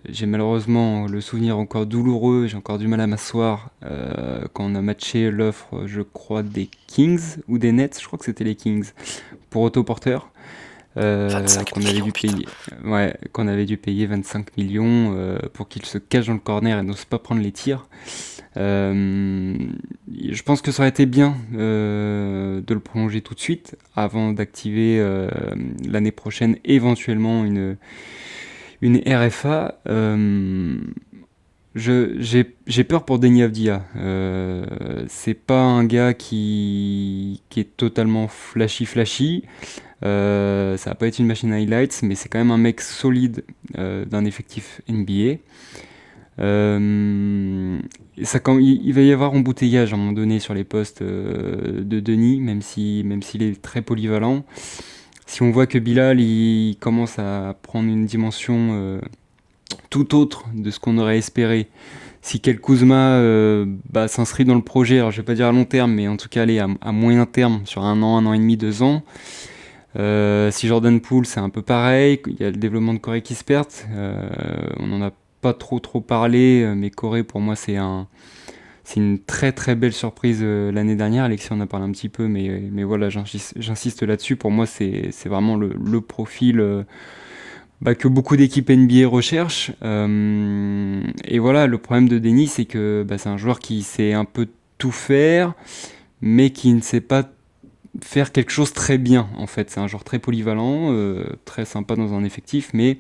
j'ai 0.05 0.27
malheureusement 0.27 1.07
le 1.07 1.19
souvenir 1.19 1.57
encore 1.57 1.88
douloureux, 1.88 2.45
j'ai 2.45 2.57
encore 2.57 2.77
du 2.77 2.88
mal 2.88 3.01
à 3.01 3.07
m'asseoir 3.07 3.71
euh, 3.83 4.43
quand 4.53 4.65
on 4.65 4.75
a 4.75 4.81
matché 4.83 5.31
l'offre, 5.31 5.88
je 5.88 6.01
crois, 6.01 6.43
des 6.43 6.69
Kings 6.86 7.38
ou 7.47 7.57
des 7.57 7.71
Nets, 7.71 7.99
je 7.99 8.05
crois 8.05 8.19
que 8.19 8.25
c'était 8.25 8.43
les 8.43 8.55
Kings, 8.55 8.91
pour 9.49 9.63
autoporteur. 9.63 10.29
Euh, 10.97 11.45
qu'on 11.71 11.81
avait 11.83 12.01
dû 12.01 12.12
payer, 12.12 12.47
ouais, 12.83 13.15
qu'on 13.31 13.47
avait 13.47 13.65
dû 13.65 13.77
payer 13.77 14.07
25 14.07 14.57
millions 14.57 15.13
euh, 15.15 15.38
pour 15.53 15.67
qu'il 15.67 15.86
se 15.86 15.99
cache 15.99 16.27
dans 16.27 16.33
le 16.33 16.39
corner 16.39 16.79
et 16.79 16.83
n'ose 16.83 17.05
pas 17.05 17.19
prendre 17.19 17.41
les 17.41 17.51
tirs. 17.51 17.88
Euh, 18.55 19.55
je 20.31 20.41
pense 20.41 20.62
que 20.63 20.71
ça 20.71 20.81
aurait 20.81 20.89
été 20.89 21.05
bien 21.05 21.36
de 21.51 22.73
le 22.73 22.79
prolonger 22.79 23.21
tout 23.21 23.36
de 23.36 23.39
suite 23.39 23.75
avant 23.95 24.31
d'activer 24.31 24.99
l'année 25.88 26.12
prochaine 26.12 26.57
éventuellement 26.65 27.45
une, 27.45 27.77
une 28.81 28.97
RFA. 29.05 29.79
J'ai 31.75 32.83
peur 32.83 33.05
pour 33.05 33.19
Denis 33.19 33.43
Avdia. 33.43 33.83
C'est 35.07 35.36
pas 35.36 35.62
un 35.62 35.83
gars 35.83 36.15
qui, 36.15 37.43
qui 37.49 37.60
est 37.60 37.77
totalement 37.77 38.27
flashy 38.27 38.86
flashy. 38.86 39.43
Euh, 40.03 40.77
ça 40.77 40.91
va 40.91 40.95
pas 40.95 41.07
être 41.07 41.19
une 41.19 41.25
machine 41.25 41.51
highlights, 41.51 42.01
mais 42.03 42.15
c'est 42.15 42.29
quand 42.29 42.38
même 42.38 42.51
un 42.51 42.57
mec 42.57 42.81
solide 42.81 43.43
euh, 43.77 44.05
d'un 44.05 44.25
effectif 44.25 44.81
NBA. 44.88 45.39
Euh, 46.39 47.79
ça, 48.23 48.39
il, 48.60 48.93
va 48.93 49.01
y 49.01 49.12
avoir 49.12 49.33
embouteillage 49.33 49.91
à 49.91 49.95
un 49.95 49.99
moment 49.99 50.12
donné 50.12 50.39
sur 50.39 50.53
les 50.53 50.63
postes 50.63 51.01
de 51.01 51.99
Denis, 51.99 52.39
même 52.39 52.62
si 52.62 53.01
même 53.05 53.23
s'il 53.23 53.41
est 53.41 53.60
très 53.62 53.81
polyvalent. 53.81 54.45
Si 55.25 55.41
on 55.41 55.51
voit 55.51 55.67
que 55.67 55.79
Bilal 55.79 56.21
il 56.21 56.77
commence 56.79 57.17
à 57.19 57.55
prendre 57.63 57.89
une 57.89 58.05
dimension 58.05 59.01
tout 59.89 60.15
autre 60.15 60.45
de 60.53 60.69
ce 60.69 60.79
qu'on 60.79 60.99
aurait 60.99 61.17
espéré, 61.17 61.69
si 62.21 62.39
Kel 62.39 62.62
Kuzma 62.62 63.19
bah, 63.89 64.07
s'inscrit 64.07 64.45
dans 64.45 64.55
le 64.55 64.62
projet, 64.62 64.99
alors 64.99 65.10
je 65.10 65.17
vais 65.17 65.25
pas 65.25 65.33
dire 65.33 65.47
à 65.47 65.51
long 65.51 65.65
terme, 65.65 65.91
mais 65.91 66.07
en 66.07 66.17
tout 66.17 66.29
cas 66.29 66.43
aller 66.43 66.60
à 66.60 66.91
moyen 66.91 67.25
terme 67.25 67.62
sur 67.65 67.83
un 67.83 68.01
an, 68.03 68.17
un 68.17 68.27
an 68.27 68.33
et 68.33 68.38
demi, 68.38 68.57
deux 68.57 68.83
ans. 68.83 69.03
Euh, 69.95 70.52
si 70.52 70.67
Jordan 70.67 71.00
Poole, 71.00 71.26
c'est 71.26 71.39
un 71.39 71.50
peu 71.50 71.62
pareil. 71.62 72.21
Il 72.28 72.39
y 72.39 72.43
a 72.43 72.52
le 72.52 72.58
développement 72.58 72.93
de 72.93 73.00
Corée 73.00 73.21
qui 73.21 73.36
se 73.36 73.43
perd. 73.43 73.67
Euh, 73.91 74.30
on 74.78 74.88
n'en 74.88 75.02
a 75.02 75.12
pas 75.41 75.54
trop 75.54 75.80
trop 75.80 76.02
parlé, 76.02 76.71
mais 76.76 76.89
Corée 76.89 77.23
pour 77.23 77.39
moi 77.39 77.56
c'est 77.56 77.78
un 77.78 78.08
c'est 78.84 79.00
une 79.00 79.19
très 79.19 79.52
très 79.52 79.76
belle 79.76 79.93
surprise 79.93 80.39
euh, 80.41 80.71
l'année 80.71 80.95
dernière. 80.95 81.26
Alexis 81.26 81.52
en 81.52 81.60
a 81.60 81.67
parlé 81.67 81.86
un 81.86 81.91
petit 81.91 82.10
peu, 82.10 82.28
mais, 82.28 82.84
voilà, 82.84 83.10
j'insiste 83.10 84.04
là-dessus. 84.04 84.36
Pour 84.38 84.50
moi, 84.50 84.65
c'est 84.65 85.12
vraiment 85.26 85.58
le, 85.58 86.02
profil 86.02 86.86
bah, 87.82 87.95
que 87.95 88.08
beaucoup 88.08 88.38
d'équipes 88.38 88.69
NBA 88.69 89.06
recherchent. 89.08 89.71
Et 89.82 91.39
voilà, 91.39 91.67
le 91.67 91.78
problème 91.78 92.08
de 92.08 92.17
Denis, 92.17 92.47
c'est 92.47 92.65
que 92.65 93.06
bah, 93.06 93.17
c'est 93.17 93.30
un 93.30 93.38
joueur 93.38 93.60
qui 93.60 93.84
sait 93.84 94.13
un 94.13 94.26
peu 94.26 94.47
tout 94.78 94.91
faire, 94.91 95.54
mais 96.21 96.52
qui 96.52 96.73
ne 96.73 96.82
sait 96.82 97.02
pas 97.02 97.30
faire 98.03 98.31
quelque 98.31 98.51
chose 98.51 98.73
très 98.73 98.97
bien 98.97 99.29
en 99.38 99.47
fait. 99.47 99.69
C'est 99.69 99.79
un 99.79 99.88
joueur 99.88 100.03
très 100.03 100.19
polyvalent, 100.19 100.91
euh, 100.91 101.25
très 101.45 101.65
sympa 101.65 101.95
dans 101.95 102.13
un 102.13 102.23
effectif, 102.23 102.71
mais, 102.73 102.97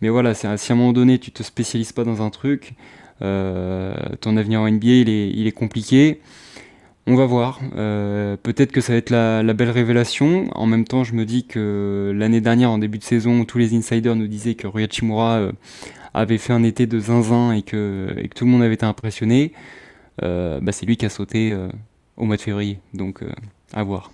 mais 0.00 0.08
voilà, 0.08 0.34
si 0.34 0.46
à 0.46 0.52
un 0.52 0.74
moment 0.74 0.92
donné 0.92 1.18
tu 1.18 1.30
te 1.30 1.42
spécialises 1.42 1.92
pas 1.92 2.04
dans 2.04 2.22
un 2.22 2.30
truc, 2.30 2.74
euh, 3.22 3.94
ton 4.20 4.36
avenir 4.36 4.60
en 4.60 4.70
NBA 4.70 4.86
il 4.86 5.08
est, 5.08 5.30
il 5.30 5.46
est 5.46 5.52
compliqué. 5.52 6.20
On 7.06 7.14
va 7.14 7.24
voir. 7.24 7.58
Euh, 7.76 8.36
Peut-être 8.36 8.70
que 8.70 8.82
ça 8.82 8.92
va 8.92 8.98
être 8.98 9.08
la, 9.08 9.42
belle 9.54 9.70
révélation. 9.70 10.50
En 10.54 10.66
même 10.66 10.84
temps, 10.84 11.04
je 11.04 11.14
me 11.14 11.24
dis 11.24 11.46
que 11.46 12.12
l'année 12.14 12.42
dernière, 12.42 12.70
en 12.70 12.76
début 12.76 12.98
de 12.98 13.02
saison, 13.02 13.46
tous 13.46 13.56
les 13.56 13.74
insiders 13.74 14.14
nous 14.14 14.26
disaient 14.26 14.56
que 14.56 14.66
Rui 14.66 14.86
avait 16.12 16.38
fait 16.38 16.52
un 16.52 16.62
été 16.64 16.86
de 16.86 17.00
zinzin 17.00 17.52
et 17.52 17.62
que, 17.62 18.14
et 18.18 18.28
que 18.28 18.34
tout 18.34 18.44
le 18.44 18.50
monde 18.50 18.62
avait 18.62 18.74
été 18.74 18.84
impressionné. 18.84 19.52
Bah, 20.20 20.70
c'est 20.70 20.84
lui 20.84 20.98
qui 20.98 21.06
a 21.06 21.08
sauté 21.08 21.56
au 22.18 22.26
mois 22.26 22.36
de 22.36 22.42
février. 22.42 22.78
Donc, 22.92 23.24
à 23.72 23.82
voir. 23.84 24.12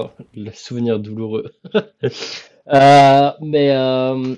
Oh, 0.00 0.10
le 0.34 0.50
souvenir 0.52 0.98
douloureux. 0.98 1.52
euh, 1.74 3.32
mais, 3.40 3.70
euh, 3.70 4.34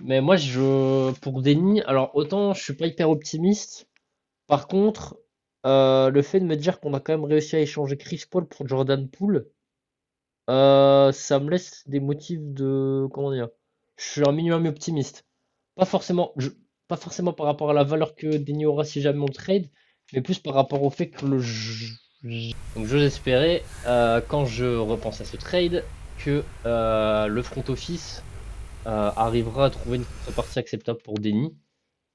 mais 0.00 0.20
moi, 0.20 0.36
je, 0.36 1.12
pour 1.20 1.42
Denis, 1.42 1.82
alors 1.82 2.14
autant 2.14 2.54
je 2.54 2.62
suis 2.62 2.74
pas 2.74 2.86
hyper 2.86 3.10
optimiste. 3.10 3.88
Par 4.46 4.68
contre, 4.68 5.18
euh, 5.66 6.10
le 6.10 6.22
fait 6.22 6.40
de 6.40 6.44
me 6.44 6.56
dire 6.56 6.80
qu'on 6.80 6.94
a 6.94 7.00
quand 7.00 7.14
même 7.14 7.24
réussi 7.24 7.56
à 7.56 7.60
échanger 7.60 7.96
Chris 7.96 8.24
Paul 8.30 8.46
pour 8.46 8.68
Jordan 8.68 9.08
Poole, 9.08 9.48
ça 10.48 11.40
me 11.40 11.50
laisse 11.50 11.82
des 11.88 12.00
motifs 12.00 12.40
de. 12.40 13.08
Comment 13.12 13.32
dire 13.32 13.48
Je 13.96 14.04
suis 14.04 14.28
un 14.28 14.32
minimum 14.32 14.66
optimiste. 14.66 15.26
Pas 15.74 15.84
forcément, 15.86 16.34
pas 16.88 16.96
forcément 16.96 17.32
par 17.32 17.46
rapport 17.46 17.70
à 17.70 17.74
la 17.74 17.84
valeur 17.84 18.14
que 18.14 18.36
Denis 18.36 18.66
aura 18.66 18.84
si 18.84 19.00
jamais 19.00 19.20
on 19.20 19.26
trade, 19.26 19.68
mais 20.12 20.20
plus 20.20 20.38
par 20.38 20.54
rapport 20.54 20.82
au 20.84 20.90
fait 20.90 21.10
que 21.10 21.26
le 21.26 21.40
donc 22.22 22.86
j'ose 22.86 23.02
espérer, 23.02 23.62
euh, 23.86 24.20
quand 24.26 24.44
je 24.44 24.76
repense 24.76 25.20
à 25.20 25.24
ce 25.24 25.36
trade, 25.36 25.84
que 26.18 26.44
euh, 26.66 27.26
le 27.26 27.42
front 27.42 27.64
office 27.68 28.22
euh, 28.86 29.10
arrivera 29.16 29.66
à 29.66 29.70
trouver 29.70 29.96
une 29.98 30.04
contrepartie 30.04 30.58
acceptable 30.58 31.00
pour 31.02 31.14
Denis. 31.14 31.54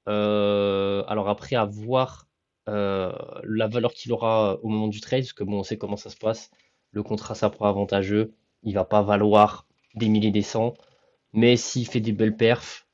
Euh, 0.08 1.04
alors 1.08 1.28
après, 1.28 1.56
à 1.56 1.64
voir 1.64 2.24
la 2.66 3.66
valeur 3.66 3.94
qu'il 3.94 4.12
aura 4.12 4.58
au 4.62 4.68
moment 4.68 4.88
du 4.88 5.00
trade, 5.00 5.22
parce 5.22 5.32
que 5.32 5.42
bon, 5.42 5.60
on 5.60 5.62
sait 5.62 5.78
comment 5.78 5.96
ça 5.96 6.10
se 6.10 6.18
passe. 6.18 6.50
Le 6.92 7.02
contrat 7.02 7.34
s'apprend 7.34 7.66
avantageux, 7.66 8.34
il 8.62 8.74
va 8.74 8.84
pas 8.84 9.00
valoir 9.00 9.66
des 9.94 10.08
milliers 10.08 10.30
des 10.30 10.42
cents, 10.42 10.74
mais 11.32 11.56
s'il 11.56 11.86
fait 11.86 12.00
des 12.00 12.12
belles 12.12 12.36
perfs, 12.36 12.86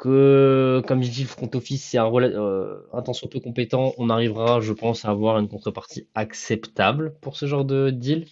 que, 0.00 0.82
comme 0.88 1.02
je 1.02 1.10
dis, 1.10 1.22
le 1.22 1.28
front 1.28 1.50
office, 1.54 1.84
c'est 1.84 1.98
un, 1.98 2.10
euh, 2.10 2.80
temps 3.04 3.12
peu 3.30 3.38
compétent, 3.38 3.92
on 3.98 4.08
arrivera, 4.08 4.60
je 4.60 4.72
pense, 4.72 5.04
à 5.04 5.10
avoir 5.10 5.38
une 5.38 5.46
contrepartie 5.46 6.08
acceptable 6.14 7.14
pour 7.20 7.36
ce 7.36 7.44
genre 7.44 7.66
de 7.66 7.90
deal. 7.90 8.26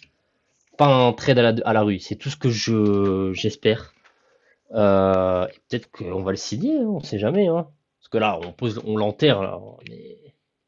Pas 0.77 0.87
un 0.87 1.13
trade 1.13 1.37
à 1.37 1.73
la, 1.73 1.81
rue, 1.83 1.99
c'est 1.99 2.15
tout 2.15 2.29
ce 2.29 2.37
que 2.37 2.49
je 2.49 3.31
j'espère. 3.33 3.93
Euh, 4.73 5.45
peut-être 5.69 5.91
qu'on 5.91 6.23
va 6.23 6.31
le 6.31 6.37
signer, 6.37 6.79
hein, 6.79 6.87
on 6.87 7.01
sait 7.01 7.19
jamais. 7.19 7.47
Hein. 7.47 7.67
Parce 7.99 8.09
que 8.09 8.17
là, 8.17 8.39
on 8.43 8.51
pose, 8.51 8.81
on 8.85 8.97
l'enterre, 8.97 9.59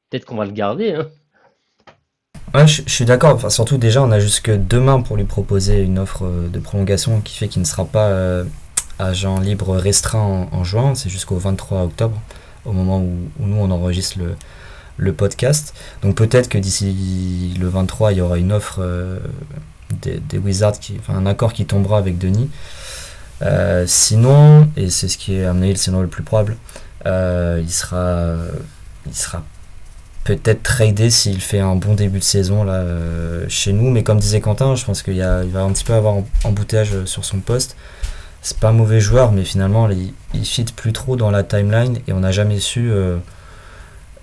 peut-être 0.10 0.26
qu'on 0.26 0.36
va 0.36 0.45
le 0.45 0.52
garder. 0.52 0.93
Hein. 2.54 2.68
Je, 2.68 2.84
suis 2.88 3.06
d'accord. 3.06 3.34
Enfin, 3.34 3.49
surtout 3.49 3.78
déjà, 3.78 4.04
on 4.04 4.12
a 4.12 4.20
jusque 4.20 4.52
demain 4.52 5.02
pour 5.02 5.18
lui 5.18 5.24
proposer 5.24 5.82
une 5.82 5.97
offre 5.97 6.26
de 6.26 6.60
prolongation 6.60 7.22
qui 7.22 7.38
fait 7.38 7.47
qu'il 7.47 7.62
ne 7.62 7.68
sera 7.68 7.86
pas 7.86 8.10
euh, 8.10 8.43
agent 9.02 9.39
libre 9.39 9.76
restreint 9.76 10.47
en, 10.52 10.64
juin, 10.64 10.95
c'est 10.95 11.10
jusqu'au 11.10 11.38
23 11.38 11.84
octobre, 11.84 12.20
au 12.66 12.72
moment 12.72 12.99
où, 12.99 13.18
nous 13.39 13.58
on 13.58 13.72
enregistre 13.72 14.20
le, 14.97 15.14
podcast. 15.14 15.74
Donc 16.04 16.16
peut-être 16.16 16.47
que 16.47 16.60
d'ici 16.60 17.56
le 17.60 17.68
23, 17.68 18.12
il 18.12 18.20
y 18.20 18.22
aura 18.22 18.38
une 18.38 18.52
offre 18.52 18.78
euh, 18.80 19.18
des, 20.02 20.38
Wizards, 20.38 20.76
enfin 20.99 21.16
un 21.16 21.26
accord 21.26 21.54
qui 21.54 21.66
tombera 21.66 21.97
avec 21.97 22.20
Denis. 22.20 22.49
Euh, 23.41 23.86
sinon, 23.88 24.70
et 24.78 24.91
c'est 24.91 25.08
ce 25.08 25.18
qui 25.18 25.36
est 25.36 25.45
amené 25.45 25.72
le 25.72 25.76
scénario 25.76 26.04
le 26.04 26.10
plus 26.10 26.22
probable, 26.22 26.56
euh, 27.08 27.60
il 27.64 27.72
sera, 27.72 28.36
il 29.08 29.16
sera 29.16 29.43
peut-être 30.24 30.62
tradé 30.62 31.10
s'il 31.10 31.41
fait 31.41 31.60
un 31.60 31.76
bon 31.76 31.95
début 31.95 32.20
de 32.20 32.24
saison 32.24 32.64
là 32.64 32.86
chez 33.47 33.74
nous. 33.74 33.89
Mais 33.89 34.04
comme 34.04 34.20
disait 34.20 34.39
Quentin, 34.39 34.76
je 34.76 34.86
pense 34.86 35.02
qu'il 35.02 35.18
va 35.18 35.62
un 35.62 35.72
petit 35.72 35.84
peu 35.84 35.93
avoir 35.93 36.18
embouteillage 36.43 37.06
sur 37.06 37.26
son 37.26 37.39
poste 37.39 37.76
c'est 38.42 38.58
pas 38.58 38.70
un 38.70 38.74
mauvais 38.74 39.00
joueur, 39.00 39.32
mais 39.32 39.44
finalement, 39.44 39.89
il, 39.89 40.14
il 40.34 40.46
fit 40.46 40.66
plus 40.76 40.94
trop 40.94 41.16
dans 41.16 41.32
la 41.32 41.44
timeline 41.44 42.00
et 42.08 42.14
on 42.14 42.20
n'a 42.20 42.32
jamais 42.32 42.60
su 42.60 42.89
euh, 42.92 43.18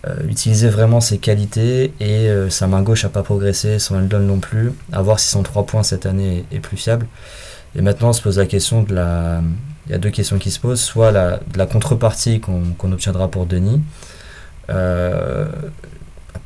euh, 0.06 0.16
utiliser 0.28 0.68
vraiment 0.68 1.00
ses 1.00 1.18
qualités 1.18 1.92
et 2.00 2.28
euh, 2.28 2.50
sa 2.50 2.66
main 2.66 2.82
gauche 2.82 3.04
n'a 3.04 3.10
pas 3.10 3.22
progressé, 3.22 3.78
son 3.78 4.00
donne 4.00 4.26
non 4.26 4.40
plus. 4.40 4.72
À 4.92 5.02
voir 5.02 5.20
si 5.20 5.28
son 5.28 5.42
3 5.42 5.66
points 5.66 5.82
cette 5.82 6.06
année 6.06 6.44
est, 6.50 6.60
plus 6.60 6.76
fiable. 6.76 7.06
Et 7.76 7.82
maintenant, 7.82 8.08
on 8.08 8.12
se 8.12 8.22
pose 8.22 8.38
la 8.38 8.46
question 8.46 8.82
de 8.82 8.94
la. 8.94 9.40
Il 9.86 9.92
y 9.92 9.94
a 9.94 9.98
deux 9.98 10.10
questions 10.10 10.38
qui 10.38 10.50
se 10.50 10.58
posent 10.58 10.80
soit 10.80 11.12
la, 11.12 11.38
de 11.38 11.56
la 11.56 11.66
contrepartie 11.66 12.40
qu'on 12.40 12.92
obtiendra 12.92 13.28
pour 13.28 13.46
Denis. 13.46 13.80
pour 14.66 14.74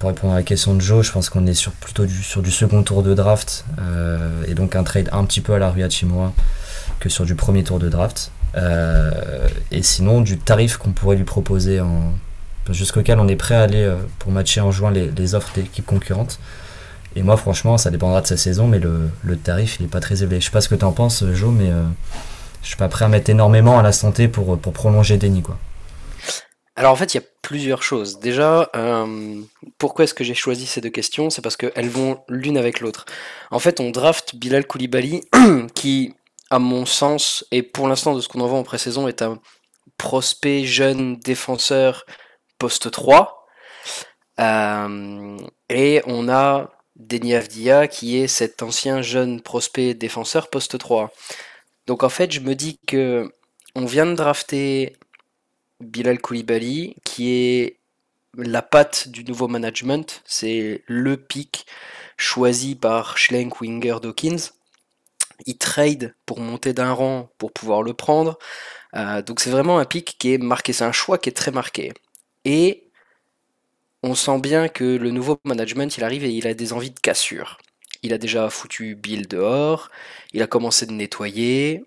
répondre 0.08 0.34
à 0.34 0.36
la 0.36 0.42
question 0.44 0.74
de 0.74 0.80
Joe, 0.80 1.04
je 1.04 1.10
pense 1.10 1.28
qu'on 1.28 1.46
est 1.48 1.54
sur, 1.54 1.72
plutôt 1.72 2.06
sur 2.06 2.40
du 2.40 2.52
second 2.52 2.84
tour 2.84 3.02
de 3.02 3.14
draft 3.14 3.64
et 4.46 4.54
donc 4.54 4.76
un 4.76 4.84
trade 4.84 5.08
un 5.10 5.24
petit 5.24 5.40
peu 5.40 5.54
à 5.54 5.58
la 5.58 5.70
Hachimura 5.70 6.32
que 7.02 7.08
sur 7.08 7.24
du 7.24 7.34
premier 7.34 7.64
tour 7.64 7.80
de 7.80 7.88
draft. 7.88 8.30
Euh, 8.56 9.48
et 9.72 9.82
sinon, 9.82 10.20
du 10.20 10.38
tarif 10.38 10.76
qu'on 10.76 10.92
pourrait 10.92 11.16
lui 11.16 11.24
proposer 11.24 11.80
en, 11.80 12.12
jusqu'auquel 12.70 13.18
on 13.18 13.26
est 13.26 13.36
prêt 13.36 13.56
à 13.56 13.62
aller 13.62 13.82
euh, 13.82 13.96
pour 14.20 14.30
matcher 14.30 14.60
en 14.60 14.70
juin 14.70 14.92
les, 14.92 15.34
offres 15.34 15.52
d'équipes 15.54 15.84
concurrentes. 15.84 16.38
Et 17.16 17.22
moi, 17.22 17.36
franchement, 17.36 17.76
ça 17.76 17.90
dépendra 17.90 18.20
de 18.20 18.26
sa 18.28 18.36
saison, 18.36 18.68
mais 18.68 18.78
le, 18.78 19.10
tarif, 19.36 19.78
il 19.80 19.82
n'est 19.82 19.88
pas 19.88 20.00
très 20.00 20.22
élevé. 20.22 20.40
Je 20.40 20.44
sais 20.46 20.52
pas 20.52 20.60
ce 20.60 20.68
que 20.68 20.76
tu 20.76 20.84
en 20.84 20.92
penses, 20.92 21.24
Joe, 21.34 21.52
mais 21.52 21.70
euh, 21.70 21.82
je 22.62 22.68
suis 22.68 22.76
pas 22.76 22.88
prêt 22.88 23.04
à 23.04 23.08
mettre 23.08 23.28
énormément 23.30 23.80
à 23.80 23.82
la 23.82 23.92
santé 23.92 24.28
pour, 24.28 24.56
pour 24.56 24.72
prolonger 24.72 25.16
Denis. 25.16 25.42
Quoi. 25.42 25.58
Alors 26.76 26.92
en 26.92 26.96
fait, 26.96 27.14
il 27.14 27.16
y 27.18 27.20
a 27.20 27.26
plusieurs 27.42 27.82
choses. 27.82 28.20
Déjà, 28.20 28.70
pourquoi 29.76 30.04
est-ce 30.04 30.14
que 30.14 30.24
j'ai 30.24 30.34
choisi 30.34 30.64
ces 30.64 30.80
deux 30.80 30.88
questions? 30.88 31.28
C'est 31.28 31.42
parce 31.42 31.56
qu'elles 31.56 31.90
vont 31.90 32.20
l'une 32.28 32.56
avec 32.56 32.80
l'autre. 32.80 33.04
En 33.50 33.58
fait, 33.58 33.80
on 33.80 33.90
draft 33.90 34.36
Bilal 34.36 34.66
Koulibaly, 34.66 35.22
qui 35.74 36.14
à 36.52 36.58
mon 36.58 36.84
sens, 36.84 37.46
et 37.50 37.62
pour 37.62 37.88
l'instant 37.88 38.14
de 38.14 38.20
ce 38.20 38.28
qu'on 38.28 38.42
en 38.42 38.46
voit 38.46 38.58
en 38.58 38.62
pré-saison, 38.62 39.08
est 39.08 39.22
un 39.22 39.40
prospect 39.96 40.66
jeune 40.66 41.16
défenseur 41.16 42.04
poste 42.58 42.90
3. 42.90 43.46
Euh, 44.38 45.38
et 45.70 46.02
on 46.04 46.28
a 46.28 46.70
Denis 46.96 47.34
Avdia 47.34 47.88
qui 47.88 48.18
est 48.18 48.26
cet 48.26 48.62
ancien 48.62 49.00
jeune 49.00 49.40
prospect 49.40 49.94
défenseur 49.94 50.50
poste 50.50 50.76
3. 50.76 51.10
Donc 51.86 52.02
en 52.02 52.10
fait, 52.10 52.30
je 52.30 52.40
me 52.40 52.54
dis 52.54 52.78
que 52.86 53.32
on 53.74 53.86
vient 53.86 54.04
de 54.04 54.14
drafter 54.14 54.98
Bilal 55.80 56.20
Koulibaly, 56.20 56.96
qui 57.02 57.30
est 57.30 57.78
la 58.36 58.60
patte 58.60 59.08
du 59.08 59.24
nouveau 59.24 59.48
management. 59.48 60.20
C'est 60.26 60.82
le 60.86 61.16
pic 61.16 61.64
choisi 62.18 62.74
par 62.74 63.16
Schlenk, 63.16 63.62
Winger, 63.62 63.96
Dawkins 64.02 64.50
il 65.46 65.58
trade 65.58 66.14
pour 66.26 66.40
monter 66.40 66.72
d'un 66.72 66.92
rang 66.92 67.30
pour 67.38 67.52
pouvoir 67.52 67.82
le 67.82 67.94
prendre. 67.94 68.38
Euh, 68.94 69.22
donc 69.22 69.40
c'est 69.40 69.50
vraiment 69.50 69.78
un 69.78 69.84
pic 69.84 70.16
qui 70.18 70.34
est 70.34 70.38
marqué, 70.38 70.72
c'est 70.72 70.84
un 70.84 70.92
choix 70.92 71.18
qui 71.18 71.28
est 71.28 71.32
très 71.32 71.50
marqué. 71.50 71.92
Et 72.44 72.88
on 74.02 74.14
sent 74.14 74.40
bien 74.40 74.68
que 74.68 74.84
le 74.84 75.10
nouveau 75.10 75.38
management, 75.44 75.96
il 75.96 76.04
arrive 76.04 76.24
et 76.24 76.30
il 76.30 76.46
a 76.46 76.54
des 76.54 76.72
envies 76.72 76.90
de 76.90 77.00
cassure. 77.00 77.58
Il 78.02 78.12
a 78.12 78.18
déjà 78.18 78.50
foutu 78.50 78.96
Bill 78.96 79.28
dehors, 79.28 79.90
il 80.32 80.42
a 80.42 80.46
commencé 80.48 80.86
de 80.86 80.92
nettoyer, 80.92 81.84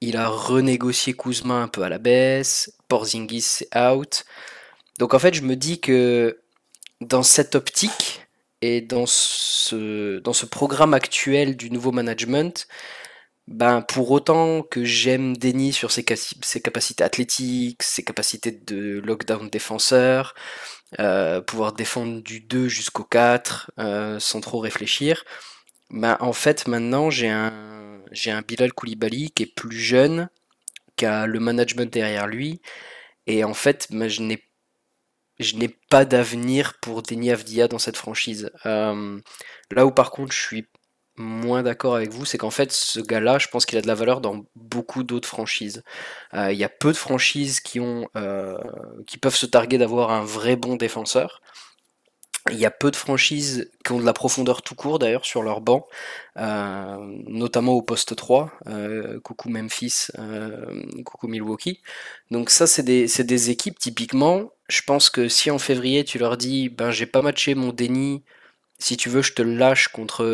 il 0.00 0.16
a 0.16 0.28
renégocié 0.28 1.12
Kuzma 1.12 1.54
un 1.54 1.68
peu 1.68 1.82
à 1.82 1.90
la 1.90 1.98
baisse, 1.98 2.72
Porzingis 2.88 3.42
c'est 3.42 3.76
out. 3.76 4.24
Donc 4.98 5.14
en 5.14 5.18
fait, 5.18 5.34
je 5.34 5.42
me 5.42 5.56
dis 5.56 5.80
que 5.80 6.40
dans 7.00 7.22
cette 7.22 7.54
optique, 7.54 8.26
et 8.62 8.80
dans 8.80 9.06
ce, 9.06 10.18
dans 10.20 10.32
ce 10.32 10.46
programme 10.46 10.94
actuel 10.94 11.56
du 11.56 11.70
nouveau 11.70 11.92
management, 11.92 12.66
ben 13.48 13.82
pour 13.82 14.10
autant 14.12 14.62
que 14.62 14.84
j'aime 14.84 15.36
Denis 15.36 15.72
sur 15.72 15.90
ses, 15.90 16.04
ses, 16.14 16.60
capacités 16.62 17.02
athlétiques, 17.04 17.82
ses 17.82 18.04
capacités 18.04 18.52
de 18.52 19.00
lockdown 19.04 19.50
défenseur, 19.50 20.34
euh, 21.00 21.40
pouvoir 21.40 21.72
défendre 21.72 22.22
du 22.22 22.40
2 22.40 22.68
jusqu'au 22.68 23.04
4 23.04 23.72
euh, 23.78 24.20
sans 24.20 24.40
trop 24.40 24.60
réfléchir, 24.60 25.24
ben 25.90 26.16
en 26.20 26.32
fait 26.32 26.68
maintenant 26.68 27.10
j'ai 27.10 27.28
un, 27.28 28.02
un 28.26 28.42
Bilal 28.42 28.72
Koulibaly 28.72 29.30
qui 29.32 29.44
est 29.44 29.54
plus 29.54 29.78
jeune, 29.78 30.28
qui 30.96 31.06
a 31.06 31.26
le 31.26 31.40
management 31.40 31.92
derrière 31.92 32.26
lui, 32.28 32.60
et 33.26 33.44
en 33.44 33.54
fait 33.54 33.88
ben, 33.90 34.08
je 34.08 34.22
n'ai 34.22 34.49
je 35.40 35.56
n'ai 35.56 35.68
pas 35.68 36.04
d'avenir 36.04 36.74
pour 36.80 37.02
Denis 37.02 37.30
Avdia 37.32 37.66
dans 37.66 37.78
cette 37.78 37.96
franchise. 37.96 38.50
Euh, 38.66 39.18
là 39.70 39.86
où 39.86 39.90
par 39.90 40.10
contre 40.10 40.32
je 40.32 40.40
suis 40.40 40.66
moins 41.16 41.62
d'accord 41.62 41.96
avec 41.96 42.12
vous, 42.12 42.24
c'est 42.24 42.38
qu'en 42.38 42.50
fait 42.50 42.70
ce 42.72 43.00
gars-là, 43.00 43.38
je 43.38 43.48
pense 43.48 43.66
qu'il 43.66 43.78
a 43.78 43.82
de 43.82 43.86
la 43.86 43.94
valeur 43.94 44.20
dans 44.20 44.44
beaucoup 44.54 45.02
d'autres 45.02 45.28
franchises. 45.28 45.82
Euh, 46.34 46.52
il 46.52 46.58
y 46.58 46.64
a 46.64 46.68
peu 46.68 46.92
de 46.92 46.96
franchises 46.96 47.60
euh, 48.16 48.58
qui 49.06 49.18
peuvent 49.18 49.34
se 49.34 49.46
targuer 49.46 49.78
d'avoir 49.78 50.10
un 50.10 50.24
vrai 50.24 50.56
bon 50.56 50.76
défenseur. 50.76 51.40
Il 52.50 52.58
y 52.58 52.66
a 52.66 52.70
peu 52.70 52.90
de 52.90 52.96
franchises 52.96 53.70
qui 53.84 53.92
ont 53.92 54.00
de 54.00 54.04
la 54.04 54.14
profondeur 54.14 54.62
tout 54.62 54.74
court 54.74 54.98
d'ailleurs 54.98 55.26
sur 55.26 55.42
leur 55.42 55.60
banc, 55.60 55.86
notamment 56.36 57.72
au 57.72 57.82
poste 57.82 58.16
3, 58.16 58.50
coucou 59.22 59.50
Memphis, 59.50 60.08
coucou 61.04 61.28
Milwaukee. 61.28 61.82
Donc 62.30 62.48
ça 62.48 62.66
c'est 62.66 62.82
des, 62.82 63.06
des, 63.06 63.50
équipes 63.50 63.78
typiquement, 63.78 64.50
je 64.70 64.82
pense 64.82 65.10
que 65.10 65.28
si 65.28 65.50
en 65.50 65.58
février 65.58 66.04
tu 66.04 66.18
leur 66.18 66.36
dis 66.36 66.68
ben 66.68 66.90
j'ai 66.90 67.06
pas 67.06 67.22
matché 67.22 67.54
mon 67.54 67.72
déni, 67.72 68.24
si 68.78 68.96
tu 68.96 69.08
veux 69.10 69.22
je 69.22 69.32
te 69.34 69.42
lâche 69.42 69.88
contre 69.88 70.24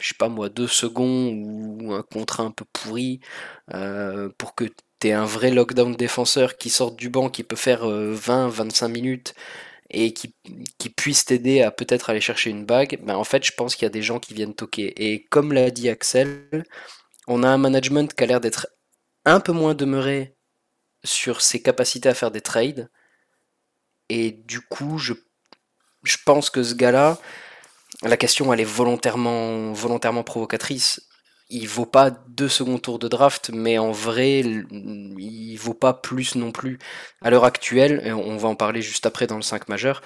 je 0.00 0.08
sais 0.08 0.14
pas 0.18 0.28
moi 0.28 0.48
deux 0.48 0.68
secondes 0.68 1.34
ou 1.82 1.92
un 1.94 2.02
contrat 2.02 2.44
un 2.44 2.50
peu 2.50 2.64
pourri 2.72 3.20
euh, 3.74 4.28
pour 4.38 4.54
que 4.54 4.64
tu 5.00 5.08
aies 5.08 5.12
un 5.12 5.26
vrai 5.26 5.50
lockdown 5.50 5.94
défenseur 5.96 6.56
qui 6.56 6.70
sorte 6.70 6.96
du 6.96 7.10
banc, 7.10 7.28
qui 7.30 7.44
peut 7.44 7.56
faire 7.56 7.84
20-25 7.86 8.84
euh, 8.84 8.88
minutes 8.88 9.34
et 9.90 10.12
qui, 10.12 10.34
puisse 10.96 11.24
t'aider 11.26 11.62
à 11.62 11.70
peut-être 11.70 12.10
aller 12.10 12.20
chercher 12.20 12.50
une 12.50 12.64
bague, 12.64 12.98
ben 13.02 13.16
en 13.16 13.24
fait 13.24 13.44
je 13.44 13.52
pense 13.52 13.76
qu'il 13.76 13.84
y 13.84 13.86
a 13.86 13.90
des 13.90 14.02
gens 14.02 14.18
qui 14.20 14.34
viennent 14.34 14.54
toquer. 14.54 14.92
Et 14.96 15.24
comme 15.26 15.52
l'a 15.52 15.70
dit 15.70 15.88
Axel, 15.88 16.64
on 17.26 17.42
a 17.42 17.48
un 17.48 17.58
management 17.58 18.14
qui 18.14 18.24
a 18.24 18.26
l'air 18.26 18.40
d'être 18.40 18.68
un 19.24 19.40
peu 19.40 19.52
moins 19.52 19.74
demeuré 19.74 20.36
sur 21.04 21.40
ses 21.40 21.62
capacités 21.62 22.08
à 22.08 22.14
faire 22.14 22.30
des 22.30 22.40
trades. 22.40 22.90
Et 24.14 24.30
du 24.30 24.60
coup, 24.60 24.96
je, 24.96 25.12
je 26.04 26.16
pense 26.24 26.48
que 26.48 26.62
ce 26.62 26.76
gars-là, 26.76 27.18
la 28.02 28.16
question 28.16 28.52
elle 28.52 28.60
est 28.60 28.64
volontairement, 28.64 29.72
volontairement 29.72 30.22
provocatrice. 30.22 31.08
Il 31.50 31.66
vaut 31.66 31.84
pas 31.84 32.10
deux 32.10 32.48
secondes 32.48 32.80
tours 32.80 33.00
de 33.00 33.08
draft, 33.08 33.50
mais 33.52 33.76
en 33.76 33.90
vrai, 33.90 34.38
il 34.40 35.56
vaut 35.56 35.74
pas 35.74 35.94
plus 35.94 36.36
non 36.36 36.52
plus. 36.52 36.78
À 37.22 37.30
l'heure 37.30 37.44
actuelle, 37.44 38.02
et 38.04 38.12
on 38.12 38.36
va 38.36 38.48
en 38.48 38.54
parler 38.54 38.82
juste 38.82 39.04
après 39.04 39.26
dans 39.26 39.36
le 39.36 39.42
5 39.42 39.68
majeur, 39.68 40.00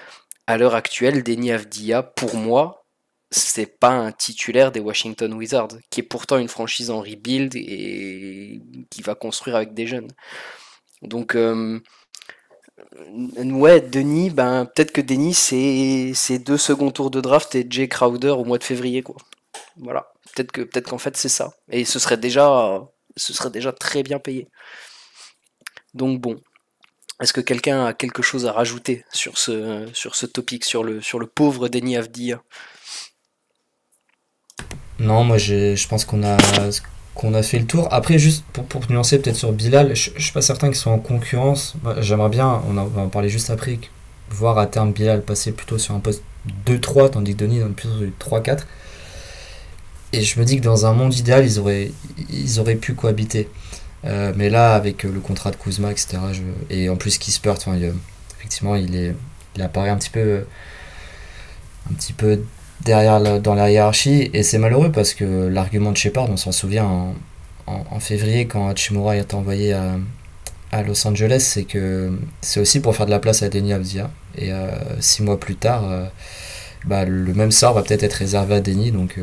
à 0.46 0.56
l'heure 0.56 0.74
actuelle, 0.74 1.22
Denis 1.22 1.52
Avdia, 1.52 2.02
pour 2.02 2.34
moi, 2.34 2.86
c'est 3.30 3.78
pas 3.78 3.90
un 3.90 4.10
titulaire 4.10 4.72
des 4.72 4.80
Washington 4.80 5.34
Wizards, 5.34 5.76
qui 5.90 6.00
est 6.00 6.02
pourtant 6.02 6.38
une 6.38 6.48
franchise 6.48 6.90
en 6.90 7.00
rebuild 7.02 7.54
et 7.56 8.62
qui 8.88 9.02
va 9.02 9.14
construire 9.14 9.56
avec 9.56 9.74
des 9.74 9.86
jeunes. 9.86 10.08
Donc, 11.02 11.34
euh, 11.34 11.80
ouais, 13.12 13.80
Denis, 13.80 14.30
ben 14.30 14.66
peut-être 14.66 14.92
que 14.92 15.00
Denis 15.00 15.34
c'est 15.34 16.38
deux 16.38 16.58
seconds 16.58 16.90
tours 16.90 17.10
de 17.10 17.20
draft 17.20 17.54
et 17.54 17.66
Jay 17.68 17.88
Crowder 17.88 18.30
au 18.30 18.44
mois 18.44 18.58
de 18.58 18.64
février 18.64 19.02
quoi. 19.02 19.16
Voilà, 19.76 20.12
peut-être 20.34 20.52
que 20.52 20.62
peut-être 20.62 20.90
qu'en 20.90 20.98
fait 20.98 21.16
c'est 21.16 21.28
ça. 21.28 21.54
Et 21.70 21.84
ce 21.84 21.98
serait 21.98 22.16
déjà 22.16 22.82
très 23.78 24.02
bien 24.02 24.18
payé. 24.18 24.48
Donc 25.94 26.20
bon, 26.20 26.40
est-ce 27.20 27.32
que 27.32 27.40
quelqu'un 27.40 27.86
a 27.86 27.94
quelque 27.94 28.22
chose 28.22 28.46
à 28.46 28.52
rajouter 28.52 29.04
sur 29.12 29.38
ce, 29.38 29.88
sur 29.92 30.16
topic, 30.32 30.64
sur 30.64 30.84
le, 30.84 31.00
sur 31.00 31.18
le 31.18 31.26
pauvre 31.26 31.68
Denis 31.68 31.96
Avdia? 31.96 32.42
Non, 35.00 35.24
moi 35.24 35.38
je 35.38 35.88
pense 35.88 36.04
qu'on 36.04 36.22
a, 36.22 36.36
qu'on 37.18 37.34
a 37.34 37.42
fait 37.42 37.58
le 37.58 37.66
tour. 37.66 37.88
Après, 37.90 38.16
juste 38.18 38.44
pour, 38.52 38.64
pour 38.64 38.88
nuancer 38.88 39.18
peut-être 39.18 39.36
sur 39.36 39.52
Bilal, 39.52 39.94
je, 39.94 40.10
suis 40.16 40.32
pas 40.32 40.40
certain 40.40 40.68
qu'ils 40.68 40.76
soient 40.76 40.92
en 40.92 41.00
concurrence. 41.00 41.74
J'aimerais 41.98 42.30
bien, 42.30 42.62
on, 42.68 42.72
va 42.72 43.02
en 43.02 43.08
parler 43.08 43.28
juste 43.28 43.50
après, 43.50 43.80
voir 44.30 44.56
à 44.56 44.66
terme 44.66 44.92
Bilal 44.92 45.22
passer 45.22 45.50
plutôt 45.50 45.78
sur 45.78 45.94
un 45.94 46.00
poste 46.00 46.22
2-3, 46.66 47.10
tandis 47.10 47.34
que 47.34 47.40
Denis 47.40 47.58
dans 47.58 47.72
plutôt 47.72 48.04
3-4. 48.20 48.60
Et 50.12 50.22
je 50.22 50.38
me 50.38 50.44
dis 50.44 50.58
que 50.58 50.62
dans 50.62 50.86
un 50.86 50.94
monde 50.94 51.12
idéal, 51.12 51.44
ils 51.44 51.58
auraient, 51.58 51.90
ils 52.30 52.60
auraient 52.60 52.76
pu 52.76 52.94
cohabiter. 52.94 53.48
Euh, 54.04 54.32
mais 54.36 54.48
là, 54.48 54.74
avec 54.74 55.04
euh, 55.04 55.10
le 55.12 55.18
contrat 55.18 55.50
de 55.50 55.56
Kuzma, 55.56 55.90
etc., 55.90 56.18
et 56.70 56.88
en 56.88 56.94
plus 56.94 57.18
Kispert, 57.18 57.54
enfin, 57.54 57.76
effectivement, 58.38 58.76
il, 58.76 58.94
est, 58.94 59.12
il 59.56 59.62
apparaît 59.62 59.90
un 59.90 59.96
petit 59.96 60.10
peu, 60.10 60.44
un 61.90 61.94
petit 61.94 62.12
peu 62.12 62.40
derrière 62.84 63.40
dans 63.40 63.54
la 63.54 63.70
hiérarchie, 63.70 64.30
et 64.32 64.42
c'est 64.42 64.58
malheureux 64.58 64.92
parce 64.92 65.14
que 65.14 65.48
l'argument 65.48 65.92
de 65.92 65.96
Shepard, 65.96 66.30
on 66.30 66.36
s'en 66.36 66.52
souvient 66.52 67.14
en, 67.66 68.00
février 68.00 68.46
quand 68.46 68.68
Hachimura 68.68 69.16
est 69.16 69.34
envoyé 69.34 69.74
à, 69.74 70.82
Los 70.82 71.06
Angeles, 71.06 71.40
c'est 71.40 71.64
que 71.64 72.12
c'est 72.40 72.60
aussi 72.60 72.80
pour 72.80 72.94
faire 72.94 73.06
de 73.06 73.10
la 73.10 73.18
place 73.18 73.42
à 73.42 73.48
Denis 73.48 73.72
Avdia. 73.72 74.10
Et 74.36 74.52
euh, 74.52 74.70
six 75.00 75.22
mois 75.22 75.40
plus 75.40 75.56
tard, 75.56 75.84
bah, 76.84 77.04
le 77.04 77.34
même 77.34 77.50
sort 77.50 77.74
va 77.74 77.82
peut-être 77.82 78.02
être 78.04 78.14
réservé 78.14 78.54
à 78.54 78.60
Denis, 78.60 78.92
donc 78.92 79.18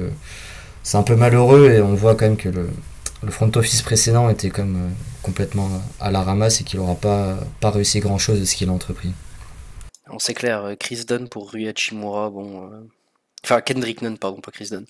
c'est 0.84 0.98
un 0.98 1.04
peu 1.04 1.16
malheureux 1.16 1.72
et 1.72 1.82
on 1.82 1.96
voit 1.96 2.16
quand 2.16 2.26
même 2.26 2.38
que 2.38 2.50
le, 2.50 2.70
le 3.26 3.32
front 3.32 3.52
office 3.56 3.82
précédent 3.82 4.30
était 4.30 4.52
comme 4.52 4.76
euh, 4.76 4.90
complètement 5.24 5.70
à 6.00 6.12
la 6.12 6.22
ramasse 6.22 6.62
et 6.62 6.64
qu'il 6.64 6.80
n'aura 6.80 6.96
pas, 6.96 7.38
pas 7.60 7.72
réussi 7.72 8.00
grand 8.00 8.18
chose 8.18 8.40
de 8.40 8.46
ce 8.46 8.56
qu'il 8.56 8.70
a 8.70 8.72
entrepris. 8.72 9.12
On 10.08 10.20
sait 10.20 10.36
clair, 10.36 10.64
euh, 10.64 10.76
Chris 10.80 11.04
Dunn 11.08 11.28
pour 11.28 11.52
Rui 11.52 11.68
Hachimura, 11.68 12.30
bon. 12.30 12.70
Euh, 13.52 13.56
enfin, 13.56 13.62
Kendrick 13.62 14.02
Nunn, 14.02 14.18
pardon, 14.18 14.42
pas 14.42 14.52
Chris 14.52 14.70
Dunn. 14.72 14.86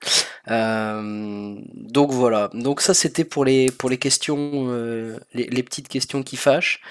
donc 1.73 2.11
voilà. 2.11 2.49
Donc 2.53 2.81
ça, 2.81 2.93
c'était 2.93 3.25
pour 3.25 3.45
les, 3.45 3.71
pour 3.71 3.89
les 3.89 3.97
questions, 3.97 5.17
les, 5.33 5.63
petites 5.63 5.87
questions 5.87 6.23
qui 6.23 6.37
fâchent. 6.37 6.81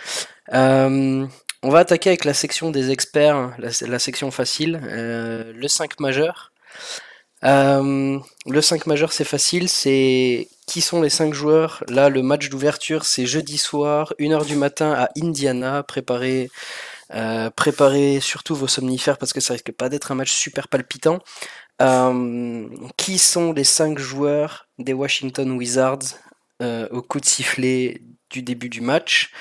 on 0.52 1.28
va 1.62 1.78
attaquer 1.78 2.10
avec 2.10 2.24
la 2.24 2.34
section 2.34 2.70
des 2.70 2.90
experts, 2.90 3.54
la, 3.58 3.70
la 3.86 3.98
section 3.98 4.30
facile, 4.30 4.80
le 4.84 5.68
5 5.68 6.00
majeur. 6.00 6.52
Euh, 7.44 8.18
le 8.46 8.62
5 8.62 8.86
majeur, 8.86 9.12
c'est 9.12 9.24
facile, 9.24 9.68
c'est 9.68 10.48
qui 10.66 10.80
sont 10.80 11.02
les 11.02 11.10
5 11.10 11.34
joueurs? 11.34 11.84
Là, 11.88 12.08
le 12.08 12.22
match 12.22 12.48
d'ouverture, 12.48 13.04
c'est 13.04 13.26
jeudi 13.26 13.58
soir, 13.58 14.14
1h 14.18 14.46
du 14.46 14.56
matin 14.56 14.92
à 14.92 15.10
Indiana. 15.20 15.82
Préparez, 15.82 16.50
euh, 17.12 17.50
préparez 17.50 18.20
surtout 18.20 18.54
vos 18.54 18.68
somnifères 18.68 19.18
parce 19.18 19.32
que 19.32 19.40
ça 19.40 19.52
risque 19.52 19.72
pas 19.72 19.88
d'être 19.88 20.12
un 20.12 20.14
match 20.14 20.32
super 20.32 20.68
palpitant. 20.68 21.18
Euh, 21.82 22.68
qui 22.96 23.18
sont 23.18 23.52
les 23.52 23.64
5 23.64 23.98
joueurs 23.98 24.68
des 24.78 24.92
Washington 24.92 25.50
Wizards 25.52 26.18
au 26.92 27.02
coup 27.02 27.20
de 27.20 27.26
sifflet 27.26 28.00
du 28.30 28.42
début 28.42 28.68
du 28.70 28.80
match? 28.80 29.32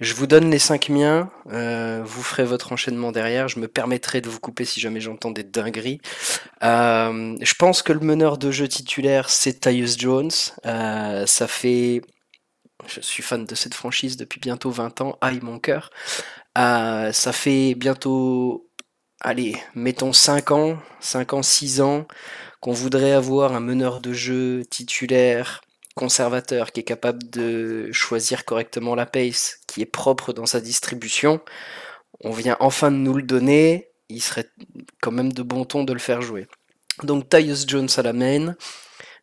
Je 0.00 0.14
vous 0.14 0.28
donne 0.28 0.48
les 0.50 0.60
5 0.60 0.90
miens, 0.90 1.28
euh, 1.50 2.02
vous 2.04 2.22
ferez 2.22 2.44
votre 2.44 2.72
enchaînement 2.72 3.10
derrière, 3.10 3.48
je 3.48 3.58
me 3.58 3.66
permettrai 3.66 4.20
de 4.20 4.28
vous 4.28 4.38
couper 4.38 4.64
si 4.64 4.78
jamais 4.78 5.00
j'entends 5.00 5.32
des 5.32 5.42
dingueries. 5.42 6.00
Euh, 6.62 7.36
je 7.40 7.54
pense 7.54 7.82
que 7.82 7.92
le 7.92 7.98
meneur 8.00 8.38
de 8.38 8.52
jeu 8.52 8.68
titulaire, 8.68 9.28
c'est 9.28 9.58
Tyus 9.58 9.98
Jones. 9.98 10.30
Euh, 10.66 11.26
ça 11.26 11.48
fait... 11.48 12.02
Je 12.86 13.00
suis 13.00 13.24
fan 13.24 13.44
de 13.44 13.54
cette 13.56 13.74
franchise 13.74 14.16
depuis 14.16 14.38
bientôt 14.38 14.70
20 14.70 15.00
ans, 15.00 15.18
aïe 15.20 15.40
mon 15.42 15.58
cœur. 15.58 15.90
Ça 16.58 17.32
fait 17.32 17.74
bientôt, 17.74 18.68
allez, 19.20 19.56
mettons 19.74 20.12
5 20.12 20.50
ans, 20.50 20.78
5 21.00 21.32
ans, 21.34 21.42
6 21.42 21.80
ans, 21.80 22.06
qu'on 22.60 22.72
voudrait 22.72 23.12
avoir 23.12 23.54
un 23.54 23.60
meneur 23.60 24.00
de 24.00 24.12
jeu 24.12 24.64
titulaire 24.68 25.60
conservateur, 25.94 26.70
qui 26.70 26.80
est 26.80 26.84
capable 26.84 27.28
de 27.28 27.90
choisir 27.92 28.44
correctement 28.44 28.94
la 28.94 29.04
pace, 29.04 29.58
qui 29.66 29.82
est 29.82 29.86
propre 29.86 30.32
dans 30.32 30.46
sa 30.46 30.60
distribution, 30.60 31.40
on 32.20 32.30
vient 32.30 32.56
enfin 32.60 32.92
de 32.92 32.96
nous 32.96 33.14
le 33.14 33.22
donner, 33.22 33.88
il 34.08 34.22
serait 34.22 34.48
quand 35.02 35.10
même 35.10 35.32
de 35.32 35.42
bon 35.42 35.64
ton 35.64 35.82
de 35.82 35.92
le 35.92 35.98
faire 35.98 36.22
jouer. 36.22 36.46
Donc 37.02 37.28
Tyus 37.28 37.66
Jones 37.66 37.88
à 37.96 38.02
la 38.02 38.12
main, 38.12 38.54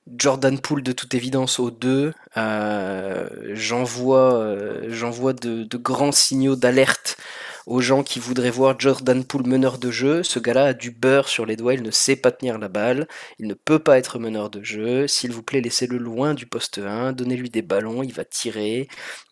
Jordan 0.08 0.60
Poole 0.60 0.84
de 0.84 0.92
toute 0.92 1.16
évidence 1.16 1.60
au 1.60 1.72
2, 1.72 2.14
euh, 2.38 3.30
j'envoie 3.54 4.36
euh, 4.36 5.34
de, 5.34 5.78
grands 5.78 6.12
signaux 6.12 6.56
d'alerte 6.56 7.18
aux 7.66 7.82
gens 7.82 8.04
qui 8.04 8.20
voudraient 8.20 8.52
voir 8.52 8.80
Jordan 8.80 9.26
Poole 9.26 9.48
meneur 9.48 9.80
de 9.80 9.90
jeu. 9.90 10.22
Ce 10.22 10.38
gars-là 10.38 10.66
a 10.66 10.74
du 10.74 10.92
beurre 10.92 11.28
sur 11.28 11.48
les 11.48 11.56
doigts, 11.56 11.74
il 11.74 11.82
ne 11.82 11.90
sait 11.90 12.16
pas 12.16 12.32
tenir 12.32 12.60
la 12.60 12.68
balle, 12.70 13.08
il 13.40 13.48
ne 13.48 13.56
peut 13.56 13.80
pas 13.80 13.98
être 13.98 14.20
meneur 14.20 14.52
de 14.52 14.62
jeu. 14.64 15.08
S'il 15.08 15.32
vous 15.32 15.42
plaît, 15.42 15.62
laissez-le 15.62 15.98
loin 15.98 16.36
du 16.36 16.46
poste 16.46 16.78
1, 16.78 17.14
donnez-lui 17.14 17.50
des 17.50 17.64
ballons, 17.64 18.04
il 18.04 18.14
va 18.14 18.26
tirer. 18.26 18.88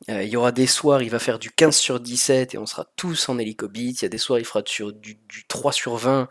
Euh, 0.10 0.24
il 0.24 0.30
y 0.30 0.38
aura 0.38 0.52
des 0.52 0.66
soirs, 0.66 1.04
il 1.04 1.12
va 1.12 1.20
faire 1.20 1.38
du 1.38 1.52
15 1.52 1.76
sur 1.76 2.00
17 2.00 2.56
et 2.56 2.58
on 2.58 2.66
sera 2.66 2.88
tous 2.96 3.30
en 3.30 3.38
hélicobite. 3.38 4.02
Il 4.02 4.06
y 4.06 4.08
a 4.08 4.10
des 4.10 4.18
soirs, 4.18 4.40
il 4.40 4.46
fera 4.46 4.64
du, 4.64 5.16
du 5.30 5.46
3 5.48 5.72
sur 5.72 5.98
20 5.98 6.28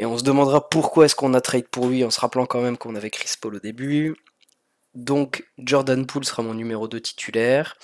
et 0.00 0.06
on 0.06 0.16
se 0.16 0.24
demandera 0.24 0.66
pourquoi 0.70 1.04
est-ce 1.04 1.14
qu'on 1.14 1.34
a 1.34 1.42
trade 1.42 1.68
pour 1.68 1.86
lui 1.86 2.04
en 2.04 2.10
se 2.10 2.18
rappelant 2.18 2.46
quand 2.46 2.62
même 2.62 2.78
qu'on 2.78 2.94
avait 2.94 3.10
Chris 3.10 3.34
Paul 3.38 3.56
au 3.56 3.60
début. 3.60 4.16
Donc 4.94 5.44
Jordan 5.58 6.06
Poole 6.06 6.24
sera 6.24 6.42
mon 6.42 6.54
numéro 6.54 6.88
2 6.88 6.98
titulaire. 7.02 7.76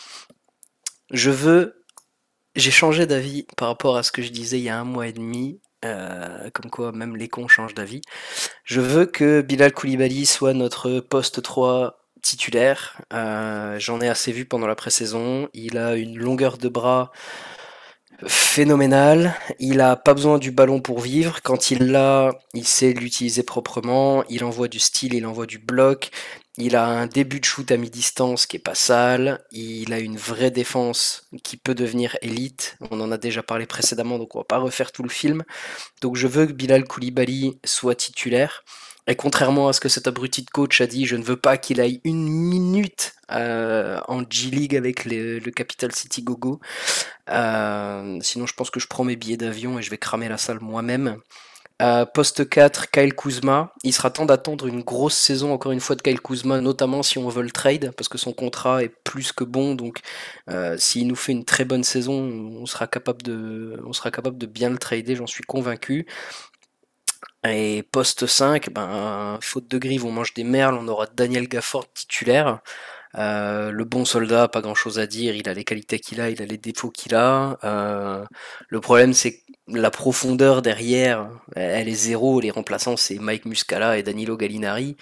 Je 1.10 1.30
veux 1.30 1.84
j'ai 2.54 2.70
changé 2.70 3.04
d'avis 3.04 3.46
par 3.58 3.68
rapport 3.68 3.98
à 3.98 4.02
ce 4.02 4.12
que 4.12 4.22
je 4.22 4.30
disais 4.30 4.58
il 4.58 4.64
y 4.64 4.70
a 4.70 4.78
un 4.80 4.84
mois 4.84 5.08
et 5.08 5.12
demi, 5.12 5.60
euh, 5.84 6.48
comme 6.54 6.70
quoi 6.70 6.90
même 6.90 7.16
les 7.16 7.28
cons 7.28 7.48
changent 7.48 7.74
d'avis. 7.74 8.00
Je 8.64 8.80
veux 8.80 9.04
que 9.04 9.42
Bilal 9.42 9.74
Koulibaly 9.74 10.24
soit 10.24 10.54
notre 10.54 11.00
poste 11.00 11.42
3 11.42 12.00
titulaire. 12.22 12.98
Euh, 13.12 13.78
j'en 13.78 14.00
ai 14.00 14.08
assez 14.08 14.32
vu 14.32 14.46
pendant 14.46 14.66
la 14.66 14.74
pré-saison. 14.74 15.50
Il 15.52 15.76
a 15.76 15.96
une 15.96 16.16
longueur 16.16 16.56
de 16.56 16.70
bras 16.70 17.12
phénoménale. 18.26 19.34
Il 19.58 19.80
a 19.80 19.96
pas 19.96 20.14
besoin 20.14 20.38
du 20.38 20.50
ballon 20.50 20.80
pour 20.80 21.00
vivre. 21.00 21.40
Quand 21.42 21.70
il 21.70 21.90
l'a, 21.90 22.32
il 22.54 22.66
sait 22.66 22.92
l'utiliser 22.92 23.42
proprement. 23.42 24.24
Il 24.28 24.44
envoie 24.44 24.68
du 24.68 24.78
style, 24.78 25.14
il 25.14 25.26
envoie 25.26 25.46
du 25.46 25.58
bloc. 25.58 26.10
Il 26.58 26.74
a 26.74 26.86
un 26.86 27.06
début 27.06 27.40
de 27.40 27.44
shoot 27.44 27.70
à 27.70 27.76
mi-distance 27.76 28.46
qui 28.46 28.56
est 28.56 28.60
pas 28.60 28.74
sale. 28.74 29.44
Il 29.52 29.92
a 29.92 29.98
une 29.98 30.16
vraie 30.16 30.50
défense 30.50 31.28
qui 31.42 31.58
peut 31.58 31.74
devenir 31.74 32.16
élite. 32.22 32.78
On 32.90 33.00
en 33.00 33.12
a 33.12 33.18
déjà 33.18 33.42
parlé 33.42 33.66
précédemment, 33.66 34.18
donc 34.18 34.34
on 34.34 34.38
va 34.38 34.44
pas 34.44 34.58
refaire 34.58 34.90
tout 34.90 35.02
le 35.02 35.10
film. 35.10 35.44
Donc 36.00 36.16
je 36.16 36.26
veux 36.26 36.46
que 36.46 36.52
Bilal 36.52 36.84
Koulibaly 36.84 37.58
soit 37.64 37.94
titulaire. 37.94 38.64
Et 39.06 39.14
contrairement 39.14 39.68
à 39.68 39.72
ce 39.72 39.80
que 39.80 39.88
cet 39.88 40.08
abruti 40.08 40.42
de 40.42 40.50
coach 40.50 40.80
a 40.80 40.86
dit, 40.86 41.06
je 41.06 41.16
ne 41.16 41.22
veux 41.22 41.36
pas 41.36 41.58
qu'il 41.58 41.80
aille 41.80 42.00
une 42.04 42.28
minute 42.28 43.14
euh, 43.30 44.00
en 44.08 44.22
G-League 44.28 44.74
avec 44.74 45.04
le 45.04 45.50
Capital 45.50 45.92
City 45.92 46.22
Gogo. 46.22 46.60
Euh, 47.30 48.18
sinon, 48.20 48.46
je 48.46 48.54
pense 48.54 48.70
que 48.70 48.80
je 48.80 48.88
prends 48.88 49.04
mes 49.04 49.16
billets 49.16 49.36
d'avion 49.36 49.78
et 49.78 49.82
je 49.82 49.90
vais 49.90 49.98
cramer 49.98 50.28
la 50.28 50.38
salle 50.38 50.58
moi-même. 50.60 51.18
Euh, 51.82 52.06
poste 52.06 52.48
4, 52.48 52.90
Kyle 52.90 53.14
Kuzma. 53.14 53.72
Il 53.84 53.92
sera 53.92 54.10
temps 54.10 54.24
d'attendre 54.24 54.66
une 54.66 54.82
grosse 54.82 55.16
saison 55.16 55.52
encore 55.52 55.72
une 55.72 55.80
fois 55.80 55.94
de 55.94 56.02
Kyle 56.02 56.20
Kuzma, 56.20 56.60
notamment 56.60 57.02
si 57.04 57.18
on 57.18 57.28
veut 57.28 57.42
le 57.42 57.50
trade, 57.50 57.92
parce 57.96 58.08
que 58.08 58.18
son 58.18 58.32
contrat 58.32 58.82
est 58.82 58.88
plus 59.04 59.30
que 59.30 59.44
bon. 59.44 59.76
Donc 59.76 60.00
s'il 60.78 61.06
nous 61.06 61.16
fait 61.16 61.32
une 61.32 61.44
très 61.44 61.64
bonne 61.64 61.84
saison, 61.84 62.14
on 62.14 62.66
sera 62.66 62.88
capable 62.88 63.22
de, 63.22 63.80
on 63.86 63.92
sera 63.92 64.10
capable 64.10 64.38
de 64.38 64.46
bien 64.46 64.70
le 64.70 64.78
trader, 64.78 65.14
j'en 65.16 65.26
suis 65.26 65.44
convaincu. 65.44 66.06
Et 67.52 67.82
poste 67.82 68.26
5, 68.26 68.70
ben, 68.70 69.38
faute 69.42 69.68
de 69.68 69.78
grive, 69.78 70.04
on 70.04 70.12
mange 70.12 70.34
des 70.34 70.44
merles, 70.44 70.76
on 70.80 70.88
aura 70.88 71.06
Daniel 71.06 71.48
Gafford 71.48 71.92
titulaire. 71.92 72.60
Euh, 73.16 73.70
le 73.70 73.84
bon 73.84 74.04
soldat, 74.04 74.48
pas 74.48 74.60
grand 74.60 74.74
chose 74.74 74.98
à 74.98 75.06
dire, 75.06 75.34
il 75.34 75.48
a 75.48 75.54
les 75.54 75.64
qualités 75.64 75.98
qu'il 75.98 76.20
a, 76.20 76.28
il 76.30 76.42
a 76.42 76.46
les 76.46 76.58
défauts 76.58 76.90
qu'il 76.90 77.14
a. 77.14 77.58
Euh, 77.64 78.24
le 78.68 78.80
problème, 78.80 79.12
c'est 79.14 79.42
la 79.68 79.90
profondeur 79.90 80.62
derrière, 80.62 81.30
elle 81.54 81.88
est 81.88 81.94
zéro. 81.94 82.40
Les 82.40 82.50
remplaçants, 82.50 82.96
c'est 82.96 83.18
Mike 83.18 83.46
Muscala 83.46 83.98
et 83.98 84.02
Danilo 84.02 84.36
Gallinari. 84.36 84.96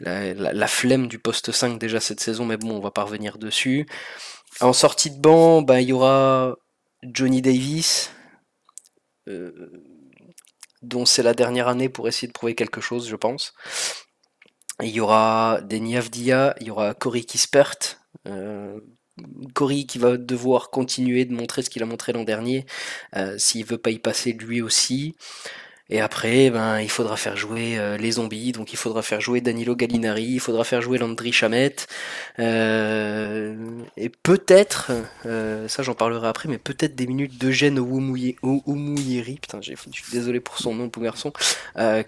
La, 0.00 0.66
flemme 0.66 1.08
du 1.08 1.18
poste 1.18 1.52
5 1.52 1.78
déjà 1.78 2.00
cette 2.00 2.20
saison, 2.20 2.46
mais 2.46 2.56
bon, 2.56 2.70
on 2.76 2.80
va 2.80 2.90
pas 2.90 3.02
revenir 3.02 3.38
dessus. 3.38 3.86
En 4.60 4.72
sortie 4.72 5.10
de 5.10 5.20
banc, 5.20 5.62
ben, 5.62 5.78
il 5.78 5.88
y 5.88 5.92
aura 5.92 6.56
Johnny 7.02 7.42
Davis, 7.42 8.10
euh, 9.28 9.52
dont 10.82 11.04
c'est 11.04 11.22
la 11.22 11.34
dernière 11.34 11.68
année 11.68 11.88
pour 11.88 12.08
essayer 12.08 12.28
de 12.28 12.32
prouver 12.32 12.54
quelque 12.54 12.80
chose, 12.80 13.08
je 13.08 13.16
pense. 13.16 13.52
Il 14.82 14.90
y 14.90 15.00
aura 15.00 15.60
Denis 15.62 15.96
Avdia, 15.96 16.54
il 16.60 16.68
y 16.68 16.70
aura 16.70 16.94
Cory 16.94 17.24
Kispert. 17.24 17.76
Euh, 18.26 18.80
Cory 19.54 19.86
qui 19.86 19.98
va 19.98 20.16
devoir 20.16 20.70
continuer 20.70 21.26
de 21.26 21.34
montrer 21.34 21.62
ce 21.62 21.68
qu'il 21.68 21.82
a 21.82 21.86
montré 21.86 22.12
l'an 22.12 22.24
dernier, 22.24 22.64
s'il 23.36 23.66
veut 23.66 23.76
pas 23.76 23.90
y 23.90 23.98
passer 23.98 24.32
lui 24.32 24.62
aussi. 24.62 25.14
Et 25.90 26.00
après, 26.00 26.50
ben, 26.50 26.80
il 26.80 26.88
faudra 26.88 27.16
faire 27.16 27.36
jouer 27.36 27.76
euh, 27.76 27.96
les 27.96 28.12
zombies, 28.12 28.52
donc 28.52 28.72
il 28.72 28.76
faudra 28.76 29.02
faire 29.02 29.20
jouer 29.20 29.40
Danilo 29.40 29.74
Gallinari, 29.74 30.24
il 30.24 30.40
faudra 30.40 30.62
faire 30.62 30.80
jouer 30.80 30.98
Landry 30.98 31.32
Chamet, 31.32 31.74
euh, 32.38 33.56
et 33.96 34.08
peut-être, 34.08 34.92
euh, 35.26 35.66
ça 35.66 35.82
j'en 35.82 35.94
parlerai 35.94 36.28
après, 36.28 36.48
mais 36.48 36.58
peut-être 36.58 36.94
des 36.94 37.08
minutes 37.08 37.38
d'Eugène 37.38 37.80
Oumouyeri, 37.80 39.34
putain, 39.42 39.60
je 39.60 39.74
suis 39.74 40.12
désolé 40.12 40.38
pour 40.38 40.58
son 40.58 40.76
nom, 40.76 40.88
pour 40.90 41.02
garçon, 41.02 41.32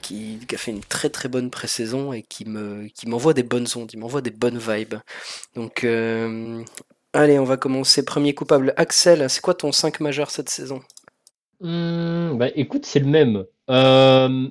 qui, 0.01 0.39
qui, 0.47 0.55
a 0.55 0.59
fait 0.59 0.71
une 0.71 0.85
très 0.85 1.11
très 1.11 1.29
bonne 1.29 1.51
pré-saison 1.51 2.13
et 2.13 2.23
qui 2.23 2.45
me, 2.45 2.87
qui 2.95 3.09
m'envoie 3.09 3.35
des 3.35 3.43
bonnes 3.43 3.67
ondes, 3.75 3.91
il 3.93 3.99
m'envoie 3.99 4.21
des 4.21 4.31
bonnes 4.31 4.59
vibes. 4.59 4.95
Donc, 5.57 5.85
allez, 7.13 7.39
on 7.39 7.45
va 7.45 7.57
commencer. 7.57 8.05
Premier 8.05 8.33
coupable, 8.35 8.75
Axel, 8.77 9.29
c'est 9.29 9.41
quoi 9.41 9.55
ton 9.55 9.73
5 9.73 9.99
majeur 9.99 10.31
cette 10.31 10.51
saison? 10.51 10.83
Mmh, 11.61 12.43
écoute, 12.55 12.87
c'est 12.87 13.01
le 13.01 13.07
même. 13.07 13.45
Euh, 13.71 14.49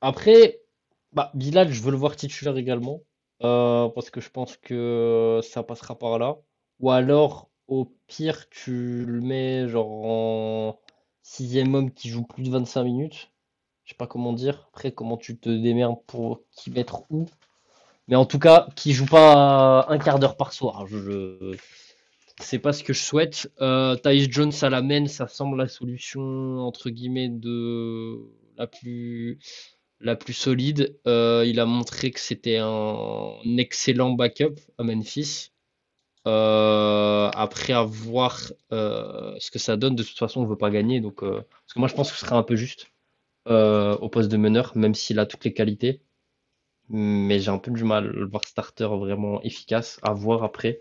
après, 0.00 0.60
bah, 1.12 1.30
Bilal, 1.34 1.72
je 1.72 1.82
veux 1.82 1.90
le 1.90 1.96
voir 1.96 2.16
titulaire 2.16 2.56
également. 2.56 3.02
Euh, 3.42 3.88
parce 3.88 4.10
que 4.10 4.20
je 4.20 4.30
pense 4.30 4.56
que 4.58 5.40
ça 5.42 5.62
passera 5.62 5.98
par 5.98 6.18
là. 6.18 6.36
Ou 6.80 6.90
alors, 6.90 7.50
au 7.68 7.86
pire, 8.06 8.48
tu 8.50 9.04
le 9.06 9.20
mets 9.20 9.68
genre 9.68 9.88
en 9.88 10.80
sixième 11.22 11.74
homme 11.74 11.92
qui 11.92 12.08
joue 12.10 12.24
plus 12.24 12.42
de 12.42 12.50
25 12.50 12.84
minutes. 12.84 13.30
Je 13.84 13.90
sais 13.90 13.96
pas 13.96 14.06
comment 14.06 14.32
dire. 14.32 14.68
Après, 14.72 14.92
comment 14.92 15.16
tu 15.16 15.38
te 15.38 15.48
démerdes 15.48 16.02
pour 16.06 16.42
qui 16.52 16.70
mettre 16.70 17.02
où. 17.10 17.26
Mais 18.08 18.16
en 18.16 18.26
tout 18.26 18.38
cas, 18.38 18.68
qui 18.76 18.92
joue 18.92 19.06
pas 19.06 19.86
un 19.88 19.98
quart 19.98 20.18
d'heure 20.18 20.36
par 20.36 20.52
soir. 20.52 20.86
Je, 20.86 21.56
c'est 22.40 22.58
pas 22.58 22.72
ce 22.72 22.82
que 22.84 22.92
je 22.92 23.02
souhaite. 23.02 23.50
Euh, 23.60 23.96
Jones 24.28 24.52
à 24.62 24.70
la 24.70 24.82
main, 24.82 25.06
ça 25.06 25.28
semble 25.28 25.56
la 25.58 25.68
solution 25.68 26.58
entre 26.60 26.90
guillemets 26.90 27.28
de 27.28 28.18
la 28.56 28.66
plus 28.66 29.38
la 30.00 30.16
plus 30.16 30.32
solide. 30.32 30.98
Euh, 31.06 31.44
il 31.46 31.60
a 31.60 31.66
montré 31.66 32.10
que 32.10 32.20
c'était 32.20 32.58
un 32.58 33.38
excellent 33.58 34.10
backup 34.12 34.56
à 34.78 34.82
Memphis. 34.82 35.50
Euh, 36.26 37.30
après 37.32 37.72
avoir 37.72 38.38
euh, 38.72 39.34
ce 39.38 39.50
que 39.50 39.58
ça 39.58 39.76
donne, 39.76 39.96
de 39.96 40.02
toute 40.02 40.18
façon, 40.18 40.42
on 40.42 40.46
veut 40.46 40.56
pas 40.56 40.70
gagner. 40.70 41.00
Donc, 41.00 41.20
parce 41.20 41.74
que 41.74 41.78
moi, 41.78 41.88
je 41.88 41.94
pense 41.94 42.10
que 42.10 42.18
ce 42.18 42.24
serait 42.24 42.36
un 42.36 42.42
peu 42.42 42.56
juste 42.56 42.90
au 43.46 44.08
poste 44.08 44.30
de 44.30 44.36
meneur, 44.36 44.76
même 44.76 44.94
s'il 44.94 45.18
a 45.18 45.26
toutes 45.26 45.44
les 45.44 45.52
qualités. 45.52 46.02
Mais 46.88 47.38
j'ai 47.40 47.50
un 47.50 47.58
peu 47.58 47.70
du 47.70 47.84
mal 47.84 48.04
à 48.04 48.08
le 48.08 48.26
voir 48.26 48.44
starter 48.44 48.84
vraiment 48.84 49.42
efficace. 49.42 49.98
À 50.02 50.12
voir 50.12 50.42
après. 50.44 50.80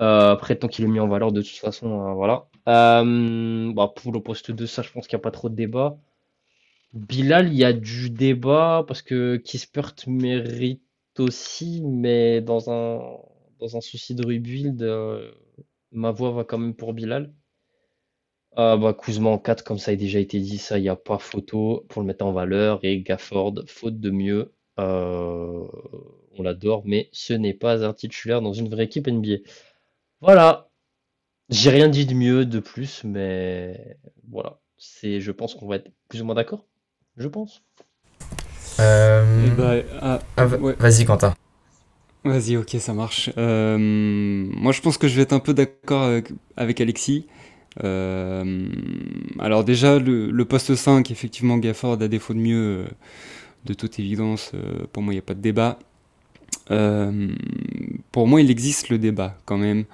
Euh, 0.00 0.32
après, 0.32 0.56
tant 0.56 0.68
qu'il 0.68 0.84
est 0.84 0.88
mis 0.88 1.00
en 1.00 1.08
valeur, 1.08 1.32
de 1.32 1.42
toute 1.42 1.56
façon, 1.58 2.08
euh, 2.08 2.12
voilà. 2.14 2.48
Euh, 2.68 3.72
bah, 3.74 3.92
pour 3.94 4.12
le 4.12 4.20
poste 4.22 4.50
2, 4.50 4.66
ça, 4.66 4.82
je 4.82 4.90
pense 4.90 5.06
qu'il 5.06 5.16
n'y 5.16 5.20
a 5.20 5.24
pas 5.24 5.30
trop 5.30 5.48
de 5.50 5.54
débat. 5.54 5.98
Bilal, 6.94 7.48
il 7.48 7.58
y 7.58 7.64
a 7.64 7.72
du 7.72 8.10
débat 8.10 8.84
parce 8.88 9.02
que 9.02 9.36
Kispert 9.36 9.94
mérite 10.06 10.82
aussi, 11.18 11.82
mais 11.84 12.40
dans 12.40 12.70
un, 12.70 13.00
dans 13.60 13.76
un 13.76 13.80
souci 13.80 14.14
de 14.14 14.26
rebuild, 14.26 14.82
ma 15.92 16.10
voix 16.12 16.32
va 16.32 16.44
quand 16.44 16.58
même 16.58 16.74
pour 16.74 16.94
Bilal. 16.94 17.32
bah, 18.56 18.96
en 19.24 19.38
4, 19.38 19.64
comme 19.64 19.78
ça 19.78 19.92
a 19.92 19.96
déjà 19.96 20.18
été 20.18 20.40
dit, 20.40 20.58
ça, 20.58 20.78
il 20.78 20.82
n'y 20.82 20.88
a 20.88 20.96
pas 20.96 21.18
photo 21.18 21.84
pour 21.88 22.02
le 22.02 22.06
mettre 22.08 22.24
en 22.24 22.32
valeur. 22.32 22.80
Et 22.82 23.00
Gafford, 23.02 23.54
faute 23.66 24.00
de 24.00 24.10
mieux. 24.10 24.52
on 24.78 26.42
l'adore, 26.42 26.82
mais 26.86 27.08
ce 27.12 27.34
n'est 27.34 27.54
pas 27.54 27.84
un 27.86 27.92
titulaire 27.92 28.40
dans 28.42 28.52
une 28.52 28.68
vraie 28.68 28.84
équipe 28.84 29.06
NBA. 29.08 29.38
Voilà. 30.20 30.70
J'ai 31.48 31.70
rien 31.70 31.88
dit 31.88 32.06
de 32.06 32.14
mieux, 32.14 32.44
de 32.46 32.60
plus, 32.60 33.02
mais 33.04 33.96
voilà. 34.30 34.60
C'est, 34.76 35.20
je 35.20 35.32
pense 35.32 35.54
qu'on 35.54 35.66
va 35.66 35.76
être 35.76 35.90
plus 36.08 36.22
ou 36.22 36.24
moins 36.24 36.34
d'accord. 36.34 36.66
Je 37.16 37.28
pense. 37.28 37.62
Euh, 38.78 39.46
eh 39.46 39.50
ben, 39.50 39.82
ah, 40.00 40.20
ah, 40.36 40.46
vas-y, 40.46 41.04
Quentin. 41.04 41.34
Vas-y, 42.24 42.56
ok, 42.56 42.76
ça 42.78 42.94
marche. 42.94 43.30
Euh, 43.36 43.76
moi, 43.78 44.72
je 44.72 44.80
pense 44.80 44.96
que 44.96 45.08
je 45.08 45.16
vais 45.16 45.22
être 45.22 45.32
un 45.32 45.40
peu 45.40 45.54
d'accord 45.54 46.22
avec, 46.56 46.80
Alexis. 46.80 47.26
Euh, 47.84 48.68
alors 49.38 49.64
déjà, 49.64 49.98
le, 49.98 50.44
poste 50.44 50.74
5, 50.74 51.10
effectivement, 51.10 51.58
Gafford, 51.58 52.00
à 52.00 52.08
défaut 52.08 52.34
de 52.34 52.38
mieux, 52.38 52.86
de 53.64 53.74
toute 53.74 53.98
évidence, 53.98 54.52
pour 54.92 55.02
moi, 55.02 55.12
il 55.12 55.16
n'y 55.16 55.20
a 55.20 55.22
pas 55.22 55.34
de 55.34 55.40
débat. 55.40 55.78
Euh, 56.70 57.28
pour 58.12 58.26
moi, 58.26 58.40
il 58.40 58.50
existe 58.50 58.88
le 58.88 58.98
débat 58.98 59.36
quand 59.44 59.58
même. 59.58 59.84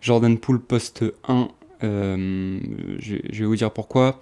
Jordan 0.00 0.38
Poole 0.38 0.60
poste 0.60 1.04
1, 1.28 1.48
euh, 1.82 2.60
je, 2.98 3.16
vais 3.16 3.44
vous 3.46 3.56
dire 3.56 3.72
pourquoi. 3.72 4.20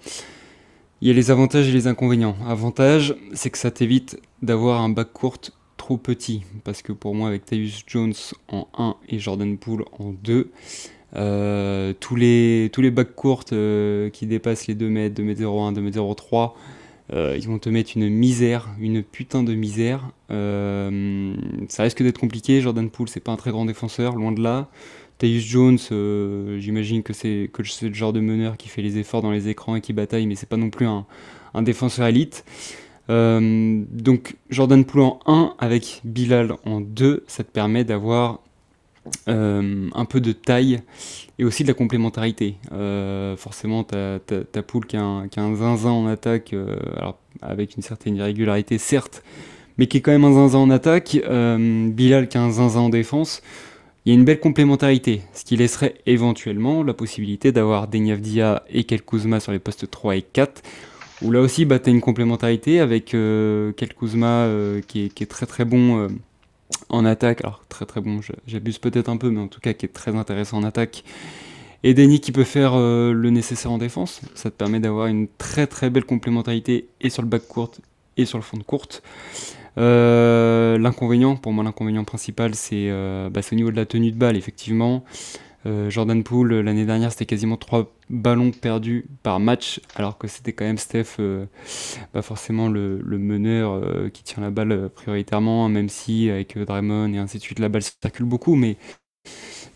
Il 1.01 1.07
y 1.07 1.11
a 1.11 1.13
les 1.13 1.31
avantages 1.31 1.67
et 1.67 1.71
les 1.71 1.87
inconvénients. 1.87 2.35
Avantage, 2.47 3.15
c'est 3.33 3.49
que 3.49 3.57
ça 3.57 3.71
t'évite 3.71 4.19
d'avoir 4.41 4.81
un 4.81 4.89
bac 4.89 5.11
court 5.11 5.37
trop 5.75 5.97
petit. 5.97 6.43
Parce 6.63 6.81
que 6.81 6.93
pour 6.93 7.13
moi, 7.13 7.27
avec 7.27 7.45
Tyus 7.45 7.83
Jones 7.85 8.13
en 8.47 8.67
1 8.77 8.95
et 9.09 9.19
Jordan 9.19 9.57
Poole 9.57 9.83
en 9.99 10.11
2, 10.11 10.51
euh, 11.15 11.93
tous 11.99 12.15
les, 12.15 12.69
tous 12.71 12.81
les 12.81 12.91
bacs 12.91 13.13
courts 13.13 13.43
qui 13.43 14.25
dépassent 14.25 14.67
les 14.67 14.75
2 14.75 14.89
mètres, 14.89 15.15
2 15.15 15.23
mètres 15.23 15.43
01, 15.43 15.73
2 15.73 15.81
mètres 15.81 16.15
03, 16.15 16.55
euh, 17.11 17.35
ils 17.37 17.47
vont 17.47 17.59
te 17.59 17.69
mettre 17.69 17.91
une 17.95 18.09
misère, 18.09 18.69
une 18.79 19.03
putain 19.03 19.43
de 19.43 19.53
misère. 19.53 20.09
Euh, 20.31 21.35
ça 21.67 21.83
risque 21.83 22.01
d'être 22.01 22.19
compliqué. 22.19 22.61
Jordan 22.61 22.89
Poole, 22.89 23.09
c'est 23.09 23.19
pas 23.19 23.31
un 23.31 23.35
très 23.35 23.51
grand 23.51 23.65
défenseur, 23.65 24.15
loin 24.15 24.31
de 24.31 24.41
là. 24.41 24.69
Tyus 25.19 25.43
Jones, 25.43 25.77
euh, 25.91 26.59
j'imagine 26.59 27.03
que 27.03 27.13
c'est 27.13 27.49
que 27.53 27.63
c'est 27.63 27.87
le 27.87 27.93
genre 27.93 28.13
de 28.13 28.19
meneur 28.19 28.57
qui 28.57 28.67
fait 28.67 28.81
les 28.81 28.97
efforts 28.97 29.21
dans 29.21 29.31
les 29.31 29.47
écrans 29.47 29.75
et 29.75 29.81
qui 29.81 29.93
bataille, 29.93 30.25
mais 30.25 30.35
c'est 30.35 30.49
pas 30.49 30.57
non 30.57 30.69
plus 30.69 30.87
un, 30.87 31.05
défenseur 31.61 32.07
élite. 32.07 32.43
donc 33.09 34.35
Jordan 34.49 34.83
Poole 34.85 35.01
en 35.01 35.19
1 35.27 35.55
avec 35.59 36.01
Bilal 36.03 36.55
en 36.65 36.81
2, 36.81 37.23
ça 37.27 37.43
te 37.43 37.51
permet 37.51 37.83
d'avoir 37.83 38.39
euh, 39.27 39.89
un 39.93 40.05
peu 40.05 40.21
de 40.21 40.31
taille 40.31 40.81
et 41.37 41.43
aussi 41.43 41.63
de 41.63 41.67
la 41.67 41.73
complémentarité. 41.73 42.55
Euh, 42.71 43.35
forcément, 43.35 43.83
ta 43.83 44.19
poule 44.65 44.85
qui 44.85 44.95
a, 44.95 45.03
un, 45.03 45.27
qui 45.27 45.39
a, 45.39 45.43
un, 45.43 45.55
zinzin 45.55 45.91
en 45.91 46.07
attaque, 46.07 46.53
euh, 46.53 46.77
alors 46.97 47.19
avec 47.41 47.75
une 47.75 47.83
certaine 47.83 48.15
irrégularité, 48.15 48.77
certes, 48.77 49.23
mais 49.77 49.87
qui 49.87 49.97
est 49.97 50.01
quand 50.01 50.11
même 50.11 50.23
un 50.23 50.33
zinzin 50.33 50.59
en 50.59 50.69
attaque. 50.69 51.17
Bilal 51.17 52.27
qui 52.29 52.37
a 52.37 52.41
un 52.41 52.51
zinzin 52.51 52.79
en 52.79 52.89
défense. 52.89 53.41
Il 54.05 54.13
y 54.13 54.15
a 54.15 54.19
une 54.19 54.25
belle 54.25 54.39
complémentarité, 54.39 55.21
ce 55.33 55.43
qui 55.45 55.57
laisserait 55.57 55.95
éventuellement 56.05 56.83
la 56.83 56.93
possibilité 56.93 57.51
d'avoir 57.51 57.87
Denyavdia 57.87 58.63
et 58.69 58.83
Kel 58.83 59.01
Kuzma 59.01 59.39
sur 59.39 59.51
les 59.51 59.59
postes 59.59 59.89
3 59.89 60.17
et 60.17 60.21
4. 60.21 60.61
Où 61.21 61.31
là 61.31 61.39
aussi, 61.39 61.63
bah, 61.63 61.79
tu 61.79 61.89
as 61.89 61.93
une 61.93 62.01
complémentarité 62.01 62.79
avec 62.79 63.05
Kel 63.07 63.93
Kuzma 63.97 64.49
qui, 64.87 65.09
qui, 65.09 65.23
est, 65.23 65.27
très 65.27 65.45
très 65.45 65.65
bon 65.65 66.09
en 66.89 67.05
attaque. 67.05 67.41
Alors 67.41 67.63
très 67.69 67.85
très 67.85 68.01
bon, 68.01 68.19
j'abuse 68.47 68.77
peut-être 68.77 69.09
un 69.09 69.17
peu, 69.17 69.29
mais 69.29 69.41
en 69.41 69.47
tout 69.47 69.59
cas 69.59 69.73
qui 69.73 69.85
est 69.85 69.89
très 69.89 70.15
intéressant 70.15 70.57
en 70.57 70.63
attaque. 70.63 71.03
Et 71.83 71.93
Denis 71.93 72.21
qui 72.21 72.31
peut 72.31 72.45
faire 72.45 72.73
euh, 72.75 73.11
le 73.11 73.29
nécessaire 73.29 73.71
en 73.71 73.77
défense. 73.77 74.21
Ça 74.35 74.49
te 74.49 74.55
permet 74.55 74.79
d'avoir 74.79 75.07
une 75.07 75.27
très 75.37 75.67
très 75.67 75.89
belle 75.89 76.05
complémentarité 76.05 76.87
et 77.01 77.09
sur 77.09 77.21
le 77.21 77.27
bac 77.27 77.45
court 77.47 77.71
et 78.15 78.25
sur 78.25 78.37
le 78.37 78.43
fond 78.43 78.57
de 78.57 78.63
courte. 78.63 79.03
Euh, 79.77 80.77
l'inconvénient, 80.77 81.35
pour 81.35 81.51
moi 81.51 81.63
l'inconvénient 81.63 82.03
principal, 82.03 82.55
c'est 82.55 82.89
euh, 82.89 83.29
bah, 83.29 83.41
au 83.51 83.55
niveau 83.55 83.71
de 83.71 83.75
la 83.75 83.85
tenue 83.85 84.11
de 84.11 84.17
balle, 84.17 84.37
effectivement. 84.37 85.03
Euh, 85.65 85.89
Jordan 85.89 86.23
Poole, 86.23 86.55
l'année 86.59 86.85
dernière, 86.85 87.11
c'était 87.11 87.25
quasiment 87.25 87.57
3 87.57 87.91
ballons 88.09 88.51
perdus 88.51 89.05
par 89.23 89.39
match, 89.39 89.79
alors 89.95 90.17
que 90.17 90.27
c'était 90.27 90.53
quand 90.53 90.65
même 90.65 90.77
Steph, 90.77 91.17
euh, 91.19 91.45
forcément 92.21 92.67
le, 92.67 92.99
meneur 93.05 93.71
euh, 93.71 94.09
qui 94.09 94.23
tient 94.23 94.43
la 94.43 94.51
balle 94.51 94.89
prioritairement, 94.89 95.69
même 95.69 95.89
si 95.89 96.29
avec 96.29 96.57
Draymond 96.57 97.13
et 97.13 97.17
ainsi 97.17 97.37
de 97.37 97.43
suite, 97.43 97.59
la 97.59 97.69
balle 97.69 97.83
circule 97.83 98.25
beaucoup, 98.25 98.55
mais 98.55 98.77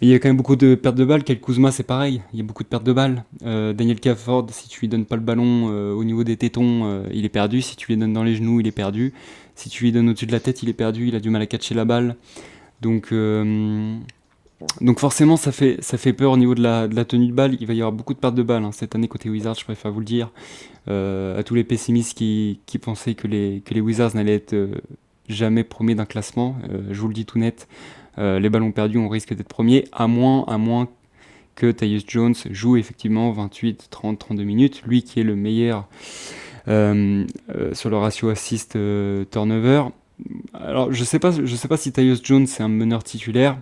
il 0.01 0.09
y 0.09 0.13
a 0.13 0.19
quand 0.19 0.27
même 0.27 0.37
beaucoup 0.37 0.57
de 0.57 0.75
pertes 0.75 0.97
de 0.97 1.05
balles. 1.05 1.23
Kel 1.23 1.39
Kuzma, 1.39 1.71
c'est 1.71 1.83
pareil, 1.83 2.21
il 2.33 2.39
y 2.39 2.41
a 2.41 2.45
beaucoup 2.45 2.63
de 2.63 2.67
pertes 2.67 2.83
de 2.83 2.93
balles. 2.93 3.23
Daniel 3.41 3.99
Cafford, 3.99 4.47
si 4.51 4.67
tu 4.67 4.81
lui 4.81 4.89
donnes 4.89 5.05
pas 5.05 5.15
le 5.15 5.23
ballon 5.23 5.67
au 5.67 6.03
niveau 6.03 6.23
des 6.23 6.37
tétons, 6.37 7.03
il 7.11 7.25
est 7.25 7.29
perdu. 7.29 7.63
Si 7.63 7.75
tu 7.75 7.87
lui 7.87 7.97
donnes 7.97 8.13
dans 8.13 8.23
les 8.23 8.35
genoux, 8.35 8.59
il 8.59 8.67
est 8.67 8.71
perdu. 8.71 9.13
Si 9.55 9.69
tu 9.69 9.85
lui 9.85 9.91
donnes 9.91 10.09
au-dessus 10.09 10.27
de 10.27 10.33
la 10.33 10.39
tête, 10.39 10.61
il 10.61 10.69
est 10.69 10.73
perdu. 10.73 11.07
Il 11.07 11.15
a 11.15 11.19
du 11.19 11.31
mal 11.31 11.41
à 11.41 11.47
catcher 11.47 11.73
la 11.73 11.85
balle. 11.85 12.15
Donc, 12.79 13.11
donc 14.81 14.99
forcément, 14.99 15.37
ça 15.37 15.51
fait, 15.51 15.77
ça 15.81 15.97
fait 15.97 16.13
peur 16.13 16.31
au 16.31 16.37
niveau 16.37 16.55
de 16.55 16.61
la, 16.61 16.87
tenue 17.05 17.27
de 17.27 17.33
balle. 17.33 17.57
Il 17.59 17.67
va 17.67 17.73
y 17.73 17.81
avoir 17.81 17.91
beaucoup 17.91 18.13
de 18.13 18.19
pertes 18.19 18.35
de 18.35 18.43
balles 18.43 18.63
hein, 18.63 18.71
cette 18.71 18.95
année 18.95 19.07
côté 19.07 19.29
Wizards, 19.29 19.55
je 19.55 19.63
préfère 19.63 19.91
vous 19.91 19.99
le 19.99 20.05
dire. 20.05 20.31
Euh, 20.87 21.37
à 21.37 21.43
tous 21.43 21.53
les 21.53 21.63
pessimistes 21.63 22.17
qui, 22.17 22.59
qui 22.65 22.79
pensaient 22.79 23.13
que 23.13 23.27
les, 23.27 23.61
que 23.63 23.73
les 23.73 23.81
Wizards 23.81 24.15
n'allaient 24.15 24.35
être 24.35 24.53
euh, 24.53 24.75
jamais 25.27 25.63
premiers 25.63 25.95
d'un 25.95 26.05
classement, 26.05 26.55
euh, 26.71 26.81
je 26.91 26.99
vous 26.99 27.07
le 27.07 27.13
dis 27.13 27.25
tout 27.25 27.39
net, 27.39 27.67
les 28.19 28.49
ballons 28.49 28.71
perdus, 28.71 28.97
on 28.97 29.09
risque 29.09 29.35
d'être 29.35 29.47
premiers, 29.47 29.83
à 29.91 30.07
moins, 30.07 30.43
à 30.47 30.57
moins 30.57 30.87
que 31.53 31.69
Tyus 31.69 32.03
Jones 32.07 32.33
joue 32.49 32.75
effectivement 32.75 33.31
28, 33.31 33.89
30, 33.91 34.17
32 34.17 34.43
minutes. 34.43 34.81
Lui 34.87 35.03
qui 35.03 35.19
est 35.19 35.23
le 35.23 35.35
meilleur 35.35 35.87
sur 36.65 37.91
le 37.91 37.95
ratio 37.95 38.29
assist-turnover. 38.29 39.83
Alors 40.51 40.91
je 40.91 41.03
sais 41.03 41.19
sais 41.19 41.67
pas 41.67 41.77
si 41.77 41.91
Tyus 41.91 42.23
Jones 42.23 42.47
c'est 42.47 42.63
un 42.63 42.69
meneur 42.69 43.03
titulaire. 43.03 43.59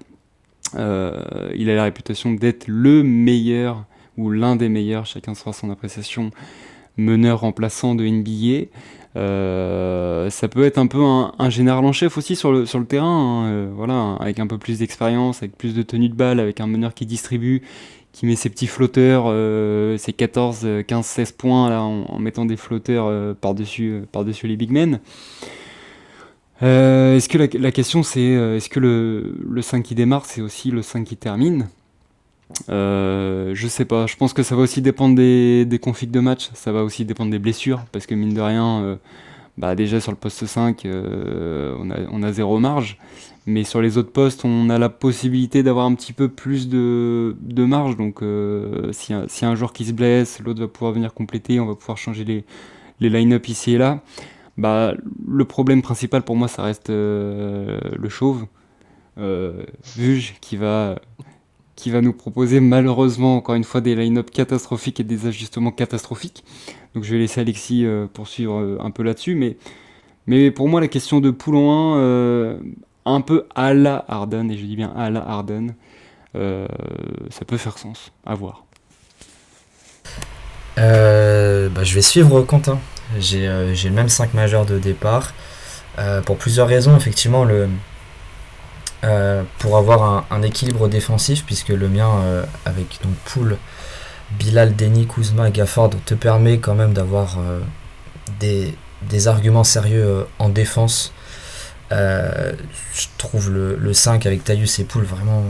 Il 0.75 1.69
a 1.69 1.75
la 1.75 1.83
réputation 1.83 2.33
d'être 2.33 2.67
le 2.67 3.03
meilleur 3.03 3.85
ou 4.17 4.29
l'un 4.29 4.55
des 4.55 4.69
meilleurs, 4.69 5.05
chacun 5.05 5.33
sera 5.33 5.53
son 5.53 5.69
appréciation, 5.69 6.31
meneur 6.97 7.41
remplaçant 7.41 7.95
de 7.95 8.05
NBA. 8.05 8.67
Euh, 9.17 10.29
ça 10.29 10.47
peut 10.47 10.65
être 10.65 10.77
un 10.77 10.87
peu 10.87 11.01
un, 11.01 11.49
général 11.49 11.85
en 11.85 11.93
chef 11.93 12.17
aussi 12.17 12.35
sur 12.35 12.51
le, 12.51 12.65
sur 12.65 12.79
le 12.79 12.85
terrain, 12.85 13.07
hein, 13.07 13.45
euh, 13.47 13.71
voilà, 13.73 14.17
avec 14.19 14.39
un 14.39 14.47
peu 14.47 14.57
plus 14.57 14.79
d'expérience, 14.79 15.37
avec 15.37 15.57
plus 15.57 15.73
de 15.73 15.81
tenue 15.83 16.09
de 16.09 16.15
balle, 16.15 16.39
avec 16.39 16.59
un 16.59 16.67
meneur 16.67 16.93
qui 16.93 17.05
distribue, 17.05 17.61
qui 18.11 18.25
met 18.25 18.35
ses 18.35 18.49
petits 18.49 18.67
flotteurs, 18.67 19.25
euh, 19.27 19.97
ses 19.97 20.13
14, 20.13 20.67
15, 20.85 21.05
16 21.05 21.31
points 21.33 21.69
là, 21.69 21.81
en, 21.81 22.19
mettant 22.19 22.45
des 22.45 22.57
flotteurs 22.57 23.35
par-dessus 23.35 24.03
par 24.11 24.25
-dessus 24.25 24.47
les 24.47 24.57
big 24.57 24.71
men. 24.71 24.99
Est-ce 26.61 27.27
que 27.29 27.37
la, 27.57 27.71
question 27.71 28.03
c'est 28.03 28.21
est-ce 28.21 28.69
que 28.69 28.79
le, 28.79 29.35
le 29.49 29.61
5 29.61 29.83
qui 29.83 29.95
démarre 29.95 30.25
c'est 30.25 30.41
aussi 30.41 30.71
le 30.71 30.81
5 30.81 31.03
qui 31.03 31.17
termine? 31.17 31.67
Euh, 32.69 33.51
je 33.53 33.67
sais 33.67 33.85
pas, 33.85 34.05
je 34.05 34.15
pense 34.15 34.33
que 34.33 34.43
ça 34.43 34.55
va 34.55 34.61
aussi 34.61 34.81
dépendre 34.81 35.15
des, 35.15 35.65
des 35.65 35.79
configs 35.79 36.11
de 36.11 36.19
match, 36.19 36.49
ça 36.53 36.71
va 36.71 36.83
aussi 36.83 37.05
dépendre 37.05 37.31
des 37.31 37.39
blessures, 37.39 37.83
parce 37.91 38.05
que 38.05 38.15
mine 38.15 38.33
de 38.33 38.41
rien, 38.41 38.81
euh, 38.83 38.95
bah 39.57 39.75
déjà 39.75 39.99
sur 39.99 40.11
le 40.11 40.17
poste 40.17 40.45
5, 40.45 40.85
euh, 40.85 41.75
on, 41.79 41.89
a, 41.89 41.95
on, 42.11 42.23
a, 42.23 42.31
zéro 42.31 42.59
marge, 42.59 42.97
mais 43.47 43.63
sur 43.63 43.81
les 43.81 43.97
autres 43.97 44.11
postes, 44.11 44.45
on 44.45 44.69
a 44.69 44.77
la 44.77 44.89
possibilité 44.89 45.63
d'avoir 45.63 45.85
un 45.85 45.95
petit 45.95 46.13
peu 46.13 46.29
plus 46.29 46.69
de, 46.69 47.35
de 47.41 47.65
marge, 47.65 47.97
donc 47.97 48.21
si, 48.91 49.13
si 49.27 49.45
un 49.45 49.55
joueur 49.55 49.73
qui 49.73 49.85
se 49.85 49.93
blesse, 49.93 50.39
l'autre 50.39 50.59
va 50.61 50.67
pouvoir 50.67 50.93
venir 50.93 51.13
compléter, 51.13 51.59
on 51.59 51.65
va 51.65 51.75
pouvoir 51.75 51.97
changer 51.97 52.23
les, 52.23 52.45
les 52.99 53.09
line-up 53.09 53.47
ici 53.47 53.73
et 53.73 53.77
là. 53.77 54.01
Bah, 54.57 54.93
le 55.27 55.45
problème 55.45 55.81
principal 55.81 56.21
pour 56.23 56.35
moi, 56.35 56.47
ça 56.47 56.63
reste 56.63 56.89
le 56.89 58.09
chauve. 58.09 58.45
Vuge 59.17 60.35
qui 60.41 60.57
va 60.57 60.97
qui 61.75 61.89
va 61.89 62.01
nous 62.01 62.13
proposer 62.13 62.59
malheureusement 62.59 63.35
encore 63.35 63.55
une 63.55 63.63
fois 63.63 63.81
des 63.81 63.95
line-up 63.95 64.31
catastrophiques 64.31 64.99
et 64.99 65.03
des 65.03 65.27
ajustements 65.27 65.71
catastrophiques. 65.71 66.43
Donc 66.93 67.03
je 67.03 67.11
vais 67.11 67.19
laisser 67.19 67.41
Alexis 67.41 67.85
euh, 67.85 68.07
poursuivre 68.11 68.59
euh, 68.59 68.77
un 68.79 68.91
peu 68.91 69.03
là-dessus. 69.03 69.35
Mais, 69.35 69.57
mais 70.27 70.51
pour 70.51 70.69
moi, 70.69 70.79
la 70.79 70.87
question 70.87 71.19
de 71.19 71.31
Poulon 71.31 71.95
1, 71.95 71.99
euh, 71.99 72.57
un 73.05 73.21
peu 73.21 73.45
à 73.53 73.73
la 73.73 74.05
Harden, 74.07 74.49
et 74.49 74.57
je 74.57 74.65
dis 74.65 74.75
bien 74.75 74.91
à 74.95 75.09
la 75.09 75.27
Harden, 75.27 75.75
ça 76.33 77.45
peut 77.45 77.57
faire 77.57 77.77
sens. 77.77 78.11
À 78.25 78.35
voir. 78.35 78.65
Bah, 80.75 81.83
je 81.83 81.93
vais 81.93 82.01
suivre 82.01 82.41
Quentin. 82.41 82.79
J'ai 83.19 83.47
le 83.47 83.91
même 83.91 84.09
5 84.09 84.33
majeur 84.33 84.65
de 84.65 84.79
départ. 84.79 85.33
pour 86.25 86.37
plusieurs 86.37 86.67
raisons, 86.67 86.95
effectivement, 86.97 87.45
euh, 89.05 89.43
pour 89.59 89.77
avoir 89.77 90.25
un, 90.31 90.41
équilibre 90.41 90.87
défensif, 90.87 91.43
puisque 91.45 91.69
le 91.69 91.87
mien, 91.87 92.09
euh, 92.23 92.43
avec 92.65 92.99
donc 93.03 93.13
Poul, 93.25 93.57
Bilal, 94.31 94.75
Denny, 94.75 95.05
Kuzma, 95.05 95.51
Gafford, 95.51 95.91
te 96.05 96.15
permet 96.15 96.57
quand 96.57 96.73
même 96.73 96.93
d'avoir 96.93 97.37
euh, 97.39 97.59
des, 98.39 99.27
arguments 99.27 99.63
sérieux 99.63 100.25
en 100.39 100.49
défense. 100.49 101.13
je 101.91 102.55
trouve 103.17 103.51
le, 103.51 103.93
5 103.93 104.25
avec 104.25 104.43
Tayus 104.43 104.79
et 104.79 104.85
Poul 104.85 105.03
vraiment 105.03 105.43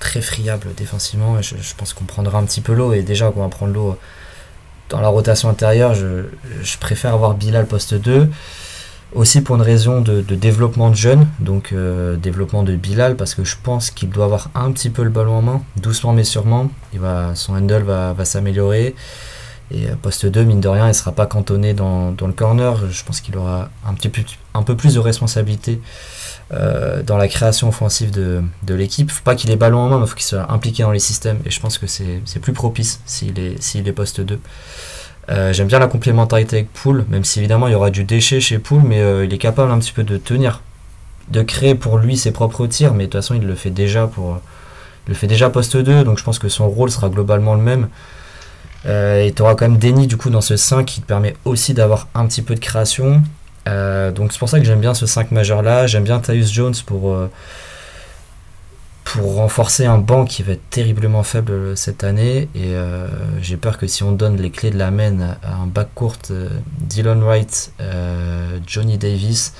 très 0.00 0.22
friable 0.22 0.68
défensivement. 0.74 1.42
Je, 1.42 1.56
je 1.60 1.74
pense 1.74 1.92
qu'on 1.92 2.04
prendra 2.04 2.38
un 2.38 2.44
petit 2.44 2.62
peu 2.62 2.72
l'eau, 2.72 2.94
et 2.94 3.02
déjà 3.02 3.30
qu'on 3.30 3.42
va 3.42 3.48
prendre 3.48 3.74
l'eau 3.74 3.98
dans 4.90 5.00
la 5.00 5.08
rotation 5.08 5.48
intérieure, 5.48 5.94
je, 5.94 6.78
préfère 6.78 7.14
avoir 7.14 7.34
Bilal 7.34 7.66
poste 7.66 7.94
2. 7.94 8.28
Aussi 9.14 9.42
pour 9.42 9.54
une 9.54 9.62
raison 9.62 10.00
de, 10.00 10.22
développement 10.22 10.90
de 10.90 10.96
jeunes, 10.96 11.28
donc 11.38 11.70
euh, 11.72 12.16
développement 12.16 12.64
de 12.64 12.74
Bilal, 12.74 13.14
parce 13.14 13.36
que 13.36 13.44
je 13.44 13.54
pense 13.62 13.92
qu'il 13.92 14.10
doit 14.10 14.24
avoir 14.24 14.50
un 14.56 14.72
petit 14.72 14.90
peu 14.90 15.04
le 15.04 15.10
ballon 15.10 15.36
en 15.36 15.42
main, 15.42 15.62
doucement 15.76 16.12
mais 16.12 16.24
sûrement. 16.24 16.68
Il 16.92 16.98
va, 16.98 17.36
son 17.36 17.54
handle 17.54 17.84
va, 17.84 18.24
s'améliorer. 18.24 18.96
Et 19.70 19.86
euh, 19.86 19.94
poste 20.02 20.26
2, 20.26 20.42
mine 20.42 20.60
de 20.60 20.68
rien, 20.68 20.86
il 20.86 20.88
ne 20.88 20.94
sera 20.94 21.12
pas 21.12 21.26
cantonné 21.26 21.74
dans, 21.74 22.10
le 22.20 22.32
corner. 22.32 22.90
Je 22.90 23.04
pense 23.04 23.20
qu'il 23.20 23.36
aura 23.36 23.70
un, 23.86 23.94
petit 23.94 24.08
peu, 24.08 24.22
un 24.52 24.62
peu 24.62 24.76
plus 24.76 24.94
de 24.94 25.00
responsabilité 25.00 25.80
euh, 26.52 27.02
dans 27.02 27.16
la 27.16 27.26
création 27.26 27.68
offensive 27.68 28.10
de, 28.10 28.42
de 28.64 28.74
l'équipe. 28.74 29.10
Faut 29.10 29.24
pas 29.24 29.34
qu'il 29.34 29.50
ait 29.50 29.56
ballon 29.56 29.78
en 29.78 29.88
main, 29.88 29.98
mais 29.98 30.06
faut 30.06 30.14
qu'il 30.14 30.26
soit 30.26 30.52
impliqué 30.52 30.82
dans 30.82 30.90
les 30.90 30.98
systèmes. 30.98 31.38
Et 31.46 31.50
je 31.50 31.58
pense 31.58 31.78
que 31.78 31.86
c'est 31.86 32.38
plus 32.40 32.52
propice 32.52 33.00
s'il 33.06 33.38
est, 33.38 33.76
est 33.76 33.92
poste 33.92 34.20
2. 34.20 34.38
Euh, 35.30 35.54
j'aime 35.54 35.68
bien 35.68 35.78
la 35.78 35.86
complémentarité 35.86 36.56
avec 36.56 36.72
Poul, 36.72 37.06
même 37.08 37.24
si 37.24 37.38
évidemment 37.38 37.66
il 37.66 37.72
y 37.72 37.74
aura 37.74 37.90
du 37.90 38.04
déchet 38.04 38.40
chez 38.40 38.58
Poul, 38.58 38.82
mais 38.84 39.00
euh, 39.00 39.24
il 39.24 39.32
est 39.32 39.38
capable 39.38 39.72
un 39.72 39.78
petit 39.78 39.92
peu 39.92 40.02
de 40.02 40.18
tenir, 40.18 40.60
de 41.30 41.40
créer 41.40 41.74
pour 41.74 41.96
lui 41.96 42.18
ses 42.18 42.30
propres 42.30 42.66
tirs, 42.66 42.92
mais 42.92 43.04
de 43.04 43.10
toute 43.10 43.22
façon 43.22 43.34
il 43.34 43.46
le 43.46 43.54
fait 43.54 43.70
déjà 43.70 44.06
pour, 44.06 44.38
le 45.08 45.14
fait 45.14 45.26
déjà 45.26 45.48
poste 45.48 45.78
2, 45.78 46.04
donc 46.04 46.18
je 46.18 46.24
pense 46.24 46.38
que 46.38 46.50
son 46.50 46.68
rôle 46.68 46.90
sera 46.90 47.08
globalement 47.08 47.54
le 47.54 47.62
même. 47.62 47.88
Et 48.86 49.32
tu 49.34 49.40
auras 49.40 49.54
quand 49.54 49.66
même 49.66 49.78
Denny 49.78 50.06
du 50.06 50.18
coup 50.18 50.28
dans 50.28 50.42
ce 50.42 50.58
5 50.58 50.84
qui 50.84 51.00
te 51.00 51.06
permet 51.06 51.36
aussi 51.46 51.72
d'avoir 51.72 52.06
un 52.14 52.26
petit 52.26 52.42
peu 52.42 52.54
de 52.54 52.60
création. 52.60 53.22
Donc 53.66 54.32
c'est 54.32 54.38
pour 54.38 54.48
ça 54.48 54.58
que 54.58 54.64
j'aime 54.64 54.80
bien 54.80 54.94
ce 54.94 55.06
5 55.06 55.30
majeur 55.30 55.62
là, 55.62 55.86
j'aime 55.86 56.04
bien 56.04 56.20
Tyus 56.20 56.52
Jones 56.52 56.74
pour 56.86 57.16
pour 59.04 59.36
renforcer 59.36 59.84
un 59.84 59.98
banc 59.98 60.24
qui 60.24 60.42
va 60.42 60.54
être 60.54 60.70
terriblement 60.70 61.22
faible 61.22 61.76
cette 61.76 62.02
année. 62.02 62.48
Et 62.54 62.74
euh, 62.74 63.06
j'ai 63.40 63.56
peur 63.56 63.78
que 63.78 63.86
si 63.86 64.02
on 64.02 64.12
donne 64.12 64.36
les 64.38 64.50
clés 64.50 64.70
de 64.70 64.78
la 64.78 64.90
main 64.90 65.36
à 65.42 65.54
un 65.54 65.66
back 65.66 65.88
court, 65.94 66.16
euh, 66.30 66.48
Dylan 66.80 67.22
Wright, 67.22 67.72
euh, 67.80 68.58
Johnny 68.66 68.98
Davis, 68.98 69.54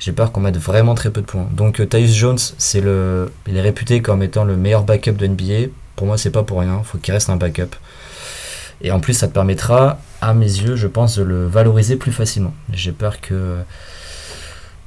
j'ai 0.00 0.12
peur 0.12 0.32
qu'on 0.32 0.40
mette 0.40 0.56
vraiment 0.56 0.94
très 0.94 1.10
peu 1.10 1.20
de 1.20 1.26
points. 1.26 1.46
Donc 1.52 1.88
Tyus 1.88 2.14
Jones, 2.14 2.38
c'est 2.58 2.80
le, 2.80 3.30
il 3.46 3.56
est 3.56 3.60
réputé 3.60 4.02
comme 4.02 4.22
étant 4.22 4.44
le 4.44 4.56
meilleur 4.56 4.82
backup 4.82 5.12
de 5.12 5.26
NBA. 5.26 5.70
Pour 5.94 6.06
moi, 6.06 6.18
c'est 6.18 6.30
pas 6.30 6.42
pour 6.42 6.58
rien. 6.58 6.80
il 6.82 6.84
faut 6.84 6.98
qu'il 6.98 7.14
reste 7.14 7.30
un 7.30 7.36
backup. 7.36 7.76
Et 8.82 8.90
en 8.90 9.00
plus, 9.00 9.14
ça 9.14 9.28
te 9.28 9.32
permettra, 9.32 9.98
à 10.20 10.34
mes 10.34 10.46
yeux, 10.46 10.76
je 10.76 10.86
pense, 10.86 11.16
de 11.18 11.22
le 11.22 11.46
valoriser 11.46 11.96
plus 11.96 12.12
facilement. 12.12 12.54
J'ai 12.72 12.92
peur 12.92 13.20
que 13.20 13.58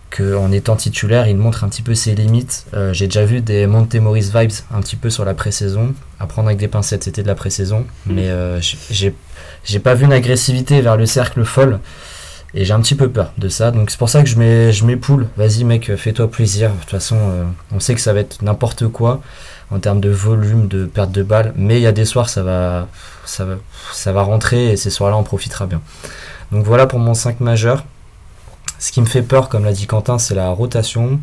qu'en 0.10 0.52
étant 0.52 0.76
titulaire, 0.76 1.28
il 1.28 1.38
montre 1.38 1.64
un 1.64 1.70
petit 1.70 1.82
peu 1.82 1.94
ses 1.94 2.16
limites. 2.16 2.66
Euh, 2.74 2.94
j'ai 2.94 3.06
déjà 3.06 3.26
vu 3.26 3.42
des 3.42 3.68
Montemoris 3.68 4.32
vibes 4.36 4.52
un 4.74 4.82
petit 4.82 4.96
peu 4.96 5.10
sur 5.10 5.24
la 5.24 5.34
pré-saison. 5.34 5.94
À 6.20 6.26
prendre 6.26 6.48
avec 6.48 6.60
des 6.60 6.68
pincettes, 6.68 7.04
c'était 7.04 7.22
de 7.22 7.28
la 7.28 7.36
pré-saison. 7.36 7.86
Mm. 8.06 8.14
Mais 8.14 8.30
euh, 8.30 8.60
j'ai 8.90 9.80
pas 9.80 9.94
vu 9.94 10.06
une 10.06 10.14
agressivité 10.14 10.82
vers 10.82 10.98
le 10.98 11.06
cercle 11.06 11.44
folle. 11.44 11.80
Et 12.54 12.66
j'ai 12.66 12.74
un 12.74 12.82
petit 12.82 12.96
peu 12.96 13.10
peur 13.10 13.32
de 13.38 13.50
ça. 13.50 13.72
Donc 13.72 13.92
c'est 13.92 14.00
pour 14.00 14.10
ça 14.10 14.24
que 14.24 14.30
je 14.30 14.38
mets, 14.38 14.72
je 14.72 14.84
poule. 14.96 15.28
Vas-y 15.38 15.64
mec, 15.64 15.96
fais-toi 15.96 16.30
plaisir. 16.30 16.72
De 16.72 16.80
toute 16.80 16.90
façon, 16.90 17.18
euh, 17.18 17.44
on 17.72 17.80
sait 17.80 17.94
que 17.94 18.02
ça 18.02 18.14
va 18.14 18.22
être 18.22 18.42
n'importe 18.42 18.88
quoi 18.88 19.22
en 19.72 19.80
termes 19.80 20.02
de 20.02 20.10
volume, 20.10 20.68
de 20.68 20.86
perte 20.86 21.12
de 21.12 21.24
balles. 21.24 21.54
Mais 21.56 21.78
il 21.78 21.84
y 21.84 21.88
a 21.88 21.92
des 21.92 22.06
soirs, 22.06 22.30
ça 22.30 22.42
va, 22.42 22.88
ça 23.26 23.46
va, 23.46 23.56
ça 23.94 24.12
va 24.12 24.24
rentrer 24.24 24.72
et 24.72 24.78
ces 24.78 24.90
soirs-là, 24.90 25.18
on 25.18 25.24
profitera 25.24 25.68
bien. 25.68 25.82
Donc 26.52 26.66
voilà 26.66 26.88
pour 26.88 27.00
mon 27.00 27.14
5 27.14 27.40
majeur. 27.40 27.84
Ce 28.80 28.92
qui 28.92 29.02
me 29.02 29.06
fait 29.06 29.22
peur, 29.22 29.50
comme 29.50 29.66
l'a 29.66 29.74
dit 29.74 29.86
Quentin, 29.86 30.18
c'est 30.18 30.36
la 30.36 30.50
rotation. 30.50 31.20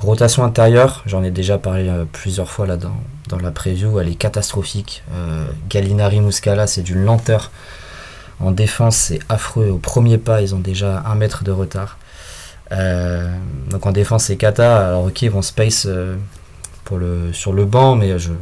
Rotation 0.00 0.44
intérieure, 0.44 1.02
j'en 1.06 1.22
ai 1.22 1.30
déjà 1.30 1.56
parlé 1.56 1.88
euh, 1.88 2.04
plusieurs 2.10 2.50
fois 2.50 2.66
là 2.66 2.76
dans, 2.76 2.96
dans 3.28 3.38
la 3.38 3.50
preview, 3.50 3.98
elle 3.98 4.08
est 4.08 4.14
catastrophique. 4.14 5.02
Euh, 5.14 5.46
Gallinari 5.70 6.20
Muscala, 6.20 6.66
c'est 6.66 6.82
d'une 6.82 7.02
lenteur. 7.02 7.50
En 8.40 8.50
défense, 8.50 8.96
c'est 8.96 9.18
affreux. 9.28 9.68
Au 9.70 9.78
premier 9.78 10.18
pas, 10.18 10.42
ils 10.42 10.54
ont 10.54 10.60
déjà 10.60 11.02
un 11.06 11.14
mètre 11.14 11.44
de 11.44 11.50
retard. 11.50 11.98
Euh, 12.72 13.30
donc 13.70 13.86
en 13.86 13.92
défense, 13.92 14.24
c'est 14.24 14.36
Kata. 14.36 14.88
Alors 14.88 15.04
ok, 15.04 15.22
ils 15.22 15.30
vont 15.30 15.42
space 15.42 15.88
pour 16.84 16.98
le, 16.98 17.32
sur 17.32 17.52
le 17.52 17.64
banc, 17.64 17.96
mais 17.96 18.18
je, 18.18 18.32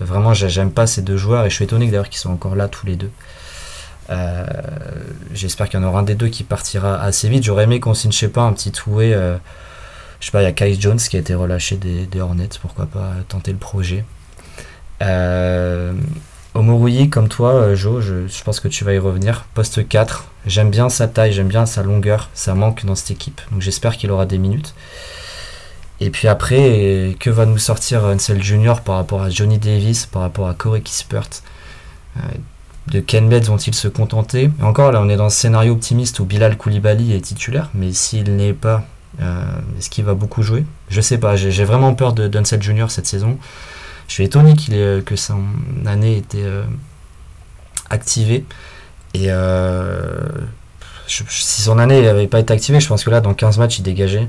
vraiment, 0.00 0.34
j'aime 0.34 0.70
pas 0.70 0.86
ces 0.86 1.02
deux 1.02 1.16
joueurs 1.16 1.44
et 1.44 1.50
je 1.50 1.54
suis 1.54 1.64
étonné 1.64 1.86
d'ailleurs 1.86 2.08
qu'ils 2.08 2.18
soient 2.18 2.32
encore 2.32 2.56
là 2.56 2.68
tous 2.68 2.86
les 2.86 2.96
deux. 2.96 3.10
Euh, 4.10 4.44
j'espère 5.32 5.68
qu'il 5.68 5.80
y 5.80 5.82
en 5.82 5.86
aura 5.86 6.00
un 6.00 6.02
des 6.02 6.14
deux 6.14 6.28
qui 6.28 6.44
partira 6.44 7.00
assez 7.00 7.28
vite. 7.28 7.44
J'aurais 7.44 7.64
aimé 7.64 7.80
qu'on 7.80 7.94
signe, 7.94 8.12
je 8.12 8.18
sais 8.18 8.28
pas, 8.28 8.42
un 8.42 8.52
petit 8.52 8.72
toué. 8.72 9.14
Euh, 9.14 9.36
je 10.20 10.26
sais 10.26 10.32
pas, 10.32 10.42
il 10.42 10.44
y 10.44 10.48
a 10.48 10.52
Kai 10.52 10.74
Jones 10.78 10.98
qui 10.98 11.16
a 11.16 11.20
été 11.20 11.34
relâché 11.34 11.76
des, 11.76 12.20
Hornets, 12.20 12.50
pourquoi 12.60 12.86
pas 12.86 13.12
tenter 13.28 13.52
le 13.52 13.58
projet. 13.58 14.04
Euh, 16.54 17.06
comme 17.10 17.28
toi, 17.28 17.54
euh, 17.54 17.74
Jo, 17.74 18.00
je, 18.00 18.42
pense 18.44 18.60
que 18.60 18.68
tu 18.68 18.84
vas 18.84 18.92
y 18.92 18.98
revenir. 18.98 19.44
Poste 19.54 19.86
4, 19.86 20.26
j'aime 20.46 20.70
bien 20.70 20.88
sa 20.88 21.08
taille, 21.08 21.32
j'aime 21.32 21.48
bien 21.48 21.66
sa 21.66 21.82
longueur, 21.82 22.30
ça 22.34 22.54
manque 22.54 22.84
dans 22.84 22.94
cette 22.94 23.12
équipe. 23.12 23.40
Donc 23.50 23.60
j'espère 23.60 23.96
qu'il 23.96 24.10
aura 24.10 24.26
des 24.26 24.38
minutes. 24.38 24.74
Et 26.00 26.10
puis 26.10 26.28
après, 26.28 27.16
que 27.20 27.30
va 27.30 27.46
nous 27.46 27.58
sortir 27.58 28.04
Ansel 28.04 28.42
Junior 28.42 28.80
par 28.80 28.96
rapport 28.96 29.22
à 29.22 29.30
Johnny 29.30 29.58
Davis, 29.58 30.06
par 30.06 30.22
rapport 30.22 30.48
à 30.48 30.54
Corey 30.54 30.80
Kispert? 30.80 31.28
De 32.88 33.00
Ken 33.00 33.28
Beds 33.28 33.44
vont-ils 33.44 33.74
se 33.74 33.88
contenter? 33.88 34.50
Encore 34.60 34.90
là, 34.90 35.00
on 35.00 35.08
est 35.08 35.16
dans 35.16 35.26
un 35.26 35.30
scénario 35.30 35.72
optimiste 35.72 36.18
où 36.18 36.24
Bilal 36.24 36.56
Koulibaly 36.56 37.12
est 37.12 37.20
titulaire, 37.20 37.70
mais 37.74 37.92
s'il 37.92 38.34
n'est 38.36 38.52
pas, 38.52 38.84
euh, 39.20 39.44
est-ce 39.78 39.88
qu'il 39.88 40.04
va 40.04 40.14
beaucoup 40.14 40.42
jouer? 40.42 40.64
Je 40.88 41.00
sais 41.00 41.18
pas, 41.18 41.36
j'ai 41.36 41.64
vraiment 41.64 41.94
peur 41.94 42.12
de 42.12 42.26
Dunsell 42.26 42.60
Junior 42.60 42.90
cette 42.90 43.06
saison. 43.06 43.38
Je 44.12 44.16
suis 44.16 44.24
étonné 44.24 44.56
qu'il 44.56 44.74
que 45.06 45.16
son 45.16 45.40
année 45.86 46.16
ait 46.16 46.18
été 46.18 46.42
euh, 46.42 46.64
activée. 47.88 48.44
Et 49.14 49.28
euh, 49.28 50.28
si 51.06 51.62
son 51.62 51.78
année 51.78 52.02
n'avait 52.02 52.26
pas 52.26 52.38
été 52.38 52.52
activée, 52.52 52.78
je 52.78 52.86
pense 52.88 53.04
que 53.04 53.08
là, 53.08 53.22
dans 53.22 53.32
15 53.32 53.56
matchs, 53.56 53.78
il 53.78 53.84
dégageait. 53.84 54.28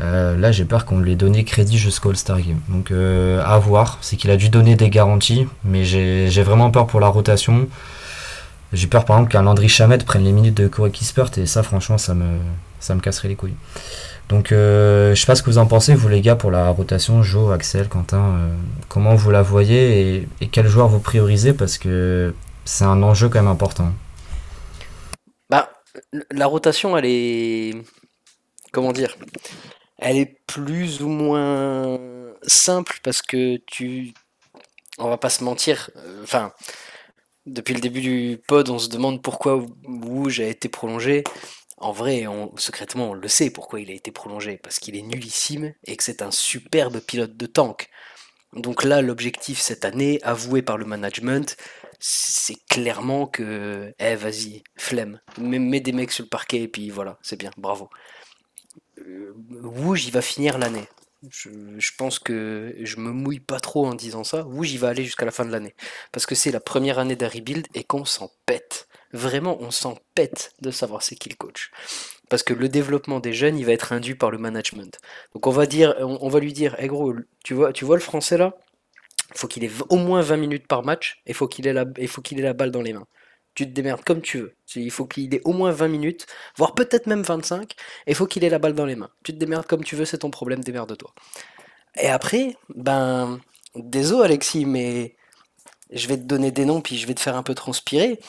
Euh, 0.00 0.38
là, 0.38 0.52
j'ai 0.52 0.64
peur 0.64 0.86
qu'on 0.86 1.00
lui 1.00 1.12
ait 1.12 1.16
donné 1.16 1.44
crédit 1.44 1.76
jusqu'au 1.76 2.08
All-Star 2.08 2.40
Game. 2.40 2.60
Donc, 2.70 2.92
à 2.92 3.58
voir. 3.58 3.98
C'est 4.00 4.16
qu'il 4.16 4.30
a 4.30 4.38
dû 4.38 4.48
donner 4.48 4.74
des 4.74 4.88
garanties, 4.88 5.46
mais 5.64 5.84
j'ai 5.84 6.42
vraiment 6.42 6.70
peur 6.70 6.86
pour 6.86 7.00
la 7.00 7.08
rotation. 7.08 7.68
J'ai 8.72 8.86
peur, 8.86 9.04
par 9.04 9.18
exemple, 9.18 9.32
qu'un 9.32 9.42
Landry 9.42 9.68
Chamet 9.68 9.98
prenne 9.98 10.24
les 10.24 10.32
minutes 10.32 10.56
de 10.56 10.66
Corey 10.66 10.92
Kispert, 10.92 11.28
et 11.36 11.44
ça, 11.44 11.62
franchement, 11.62 11.98
ça 11.98 12.14
me, 12.14 12.38
ça 12.78 12.94
me 12.94 13.00
casserait 13.00 13.28
les 13.28 13.36
couilles. 13.36 13.56
Donc, 14.30 14.52
euh, 14.52 15.12
je 15.12 15.20
sais 15.20 15.26
pas 15.26 15.34
ce 15.34 15.42
que 15.42 15.50
vous 15.50 15.58
en 15.58 15.66
pensez, 15.66 15.92
vous 15.92 16.06
les 16.06 16.20
gars, 16.20 16.36
pour 16.36 16.52
la 16.52 16.70
rotation, 16.70 17.20
Joe, 17.20 17.52
Axel, 17.52 17.88
Quentin. 17.88 18.38
comment 18.88 19.16
vous 19.16 19.32
la 19.32 19.42
voyez 19.42 20.28
et, 20.40 20.46
quel 20.46 20.68
joueur 20.68 20.86
vous 20.86 21.00
priorisez 21.00 21.52
Parce 21.52 21.78
que 21.78 22.32
c'est 22.64 22.84
un 22.84 23.02
enjeu 23.02 23.28
quand 23.28 23.40
même 23.40 23.50
important. 23.50 23.92
Bah, 25.50 25.72
la 26.30 26.46
rotation, 26.46 26.96
elle 26.96 27.06
est. 27.06 27.74
Comment 28.70 28.92
dire 28.92 29.16
Elle 29.98 30.16
est 30.16 30.38
plus 30.46 31.02
ou 31.02 31.08
moins 31.08 31.98
simple 32.42 33.00
parce 33.02 33.22
que 33.22 33.56
tu. 33.66 34.14
On 34.98 35.08
va 35.08 35.16
pas 35.16 35.30
se 35.30 35.42
mentir. 35.42 35.90
Euh, 35.96 36.22
enfin, 36.22 36.52
depuis 37.46 37.74
le 37.74 37.80
début 37.80 38.00
du 38.00 38.38
pod, 38.46 38.68
on 38.68 38.78
se 38.78 38.90
demande 38.90 39.22
pourquoi 39.22 39.60
Wouge 39.88 40.38
a 40.38 40.46
été 40.46 40.68
prolongé. 40.68 41.24
En 41.80 41.92
vrai, 41.92 42.26
secrètement, 42.56 43.10
on 43.10 43.14
le 43.14 43.28
sait 43.28 43.50
pourquoi 43.50 43.80
il 43.80 43.90
a 43.90 43.94
été 43.94 44.12
prolongé. 44.12 44.58
Parce 44.62 44.78
qu'il 44.78 44.96
est 44.96 45.02
nullissime 45.02 45.74
et 45.84 45.96
que 45.96 46.04
c'est 46.04 46.22
un 46.22 46.30
superbe 46.30 47.00
pilote 47.00 47.36
de 47.36 47.46
tank. 47.46 47.88
Donc 48.52 48.84
là, 48.84 49.00
l'objectif 49.00 49.60
cette 49.60 49.84
année, 49.84 50.20
avoué 50.22 50.60
par 50.62 50.76
le 50.76 50.84
management, 50.84 51.56
c'est 52.00 52.56
clairement 52.68 53.26
que, 53.26 53.94
eh 53.98 54.14
vas-y, 54.16 54.62
flemme, 54.76 55.20
mets, 55.38 55.80
des 55.80 55.92
mecs 55.92 56.12
sur 56.12 56.24
le 56.24 56.28
parquet 56.28 56.62
et 56.62 56.68
puis 56.68 56.90
voilà, 56.90 57.18
c'est 57.22 57.38
bien, 57.38 57.50
bravo. 57.56 57.88
Euh, 58.98 59.32
Wouge, 59.62 60.06
il 60.06 60.12
va 60.12 60.22
finir 60.22 60.58
l'année. 60.58 60.88
Je, 61.28 61.90
pense 61.98 62.18
que 62.18 62.74
je 62.80 62.96
me 62.96 63.10
mouille 63.10 63.40
pas 63.40 63.60
trop 63.60 63.86
en 63.86 63.94
disant 63.94 64.24
ça. 64.24 64.44
Wouge, 64.44 64.72
il 64.72 64.78
va 64.78 64.88
aller 64.88 65.04
jusqu'à 65.04 65.26
la 65.26 65.30
fin 65.30 65.44
de 65.44 65.52
l'année. 65.52 65.74
Parce 66.12 66.24
que 66.24 66.34
c'est 66.34 66.50
la 66.50 66.60
première 66.60 66.98
année 66.98 67.16
d'un 67.16 67.28
rebuild 67.28 67.66
et 67.74 67.84
qu'on 67.84 68.06
s'en 68.06 68.30
pète. 68.46 68.88
Vraiment, 69.12 69.58
on 69.60 69.70
s'en 69.70 69.98
pète 70.14 70.54
de 70.60 70.70
savoir 70.70 71.02
c'est 71.02 71.16
qui 71.16 71.28
le 71.28 71.34
coach. 71.34 71.70
Parce 72.28 72.42
que 72.44 72.54
le 72.54 72.68
développement 72.68 73.18
des 73.18 73.32
jeunes, 73.32 73.58
il 73.58 73.66
va 73.66 73.72
être 73.72 73.92
induit 73.92 74.14
par 74.14 74.30
le 74.30 74.38
management. 74.38 75.00
Donc 75.34 75.46
on 75.46 75.50
va 75.50 75.66
dire, 75.66 75.94
on, 75.98 76.28
va 76.28 76.38
lui 76.38 76.52
dire, 76.52 76.76
eh 76.78 76.86
gros, 76.86 77.14
tu 77.44 77.54
vois, 77.54 77.72
tu 77.72 77.84
vois 77.84 77.96
le 77.96 78.02
français 78.02 78.38
là? 78.38 78.54
Faut 79.34 79.48
qu'il 79.48 79.64
ait 79.64 79.70
au 79.88 79.96
moins 79.96 80.22
20 80.22 80.36
minutes 80.36 80.66
par 80.66 80.84
match 80.84 81.20
et 81.26 81.32
faut 81.32 81.48
qu'il 81.48 81.66
ait, 81.66 81.72
la, 81.72 81.84
faut 82.08 82.22
qu'il 82.22 82.38
ait 82.38 82.42
la 82.42 82.52
balle 82.52 82.70
dans 82.70 82.82
les 82.82 82.92
mains. 82.92 83.06
Tu 83.54 83.64
te 83.64 83.70
démerdes 83.70 84.04
comme 84.04 84.22
tu 84.22 84.38
veux. 84.38 84.54
Il 84.76 84.90
faut 84.90 85.06
qu'il 85.06 85.34
ait 85.34 85.40
au 85.44 85.52
moins 85.52 85.72
20 85.72 85.88
minutes, 85.88 86.26
voire 86.56 86.74
peut-être 86.74 87.06
même 87.06 87.22
25, 87.22 87.74
et 88.06 88.14
faut 88.14 88.26
qu'il 88.26 88.44
ait 88.44 88.48
la 88.48 88.58
balle 88.60 88.74
dans 88.74 88.86
les 88.86 88.96
mains. 88.96 89.10
Tu 89.24 89.32
te 89.32 89.38
démerdes 89.38 89.66
comme 89.66 89.82
tu 89.84 89.96
veux, 89.96 90.04
c'est 90.04 90.18
ton 90.18 90.30
problème, 90.30 90.62
démerde-toi. 90.62 91.12
Et 92.00 92.08
après, 92.08 92.56
ben, 92.74 93.40
désolé 93.74 94.26
Alexis, 94.26 94.66
mais 94.66 95.16
je 95.90 96.06
vais 96.08 96.16
te 96.16 96.22
donner 96.22 96.52
des 96.52 96.64
noms, 96.64 96.80
puis 96.80 96.96
je 96.96 97.06
vais 97.06 97.14
te 97.14 97.20
faire 97.20 97.36
un 97.36 97.42
peu 97.42 97.54
transpirer. 97.54 98.20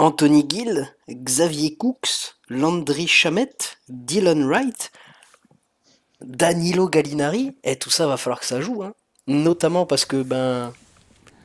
Anthony 0.00 0.46
Gill, 0.48 0.88
Xavier 1.10 1.76
Cooks, 1.76 2.38
Landry 2.48 3.06
Chamet, 3.06 3.76
Dylan 3.90 4.46
Wright, 4.46 4.92
Danilo 6.22 6.88
Gallinari, 6.88 7.54
et 7.64 7.76
tout 7.76 7.90
ça 7.90 8.06
va 8.06 8.16
falloir 8.16 8.40
que 8.40 8.46
ça 8.46 8.62
joue. 8.62 8.82
Hein. 8.82 8.94
Notamment 9.26 9.84
parce 9.84 10.06
que 10.06 10.22
ben 10.22 10.72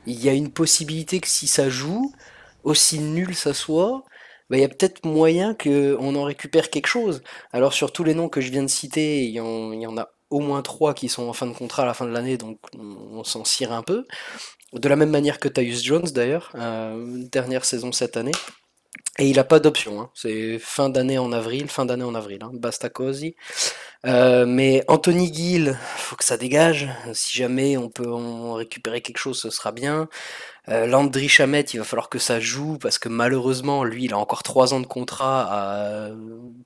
il 0.06 0.24
y 0.24 0.30
a 0.30 0.32
une 0.32 0.50
possibilité 0.50 1.20
que 1.20 1.28
si 1.28 1.46
ça 1.48 1.68
joue, 1.68 2.14
aussi 2.64 2.98
nul 2.98 3.34
ça 3.34 3.52
soit, 3.52 4.04
ben, 4.48 4.56
il 4.56 4.62
y 4.62 4.64
a 4.64 4.70
peut-être 4.70 5.04
moyen 5.04 5.52
qu'on 5.54 6.16
en 6.16 6.24
récupère 6.24 6.70
quelque 6.70 6.86
chose. 6.86 7.22
Alors 7.52 7.74
sur 7.74 7.92
tous 7.92 8.04
les 8.04 8.14
noms 8.14 8.30
que 8.30 8.40
je 8.40 8.50
viens 8.50 8.62
de 8.62 8.68
citer, 8.68 9.24
il 9.24 9.32
y 9.32 9.40
en, 9.40 9.98
a 9.98 10.08
au 10.30 10.40
moins 10.40 10.62
trois 10.62 10.94
qui 10.94 11.10
sont 11.10 11.28
en 11.28 11.34
fin 11.34 11.46
de 11.46 11.52
contrat 11.52 11.82
à 11.82 11.86
la 11.86 11.92
fin 11.92 12.06
de 12.06 12.10
l'année, 12.10 12.38
donc 12.38 12.58
on, 12.78 13.22
s'en 13.22 13.44
cire 13.44 13.72
un 13.72 13.82
peu. 13.82 14.06
De 14.72 14.88
la 14.88 14.96
même 14.96 15.10
manière 15.10 15.38
que 15.38 15.48
Tyus 15.48 15.82
Jones 15.82 16.08
d'ailleurs, 16.12 16.52
euh, 16.56 17.24
dernière 17.30 17.64
saison 17.64 17.92
cette 17.92 18.16
année. 18.16 18.32
Et 19.18 19.28
il 19.28 19.36
n'a 19.36 19.44
pas 19.44 19.60
d'option, 19.60 20.00
hein. 20.00 20.10
c'est 20.12 20.58
fin 20.58 20.90
d'année 20.90 21.16
en 21.18 21.32
avril, 21.32 21.68
fin 21.68 21.86
d'année 21.86 22.04
en 22.04 22.14
avril, 22.14 22.40
hein. 22.42 22.50
basta 22.52 22.90
cosy. 22.90 23.34
Euh, 24.04 24.44
mais 24.44 24.84
Anthony 24.88 25.32
Gill, 25.32 25.78
faut 25.96 26.16
que 26.16 26.24
ça 26.24 26.36
dégage. 26.36 26.88
Si 27.14 27.36
jamais 27.36 27.78
on 27.78 27.88
peut 27.88 28.12
en 28.12 28.52
récupérer 28.54 29.00
quelque 29.00 29.18
chose, 29.18 29.40
ce 29.40 29.48
sera 29.48 29.72
bien. 29.72 30.08
Euh, 30.68 30.86
Landry 30.86 31.28
Chamet, 31.28 31.62
il 31.62 31.78
va 31.78 31.84
falloir 31.84 32.08
que 32.08 32.18
ça 32.18 32.40
joue 32.40 32.76
parce 32.78 32.98
que 32.98 33.08
malheureusement, 33.08 33.84
lui, 33.84 34.04
il 34.04 34.12
a 34.12 34.18
encore 34.18 34.42
3 34.42 34.74
ans 34.74 34.80
de 34.80 34.86
contrat 34.86 35.46
à 35.50 36.10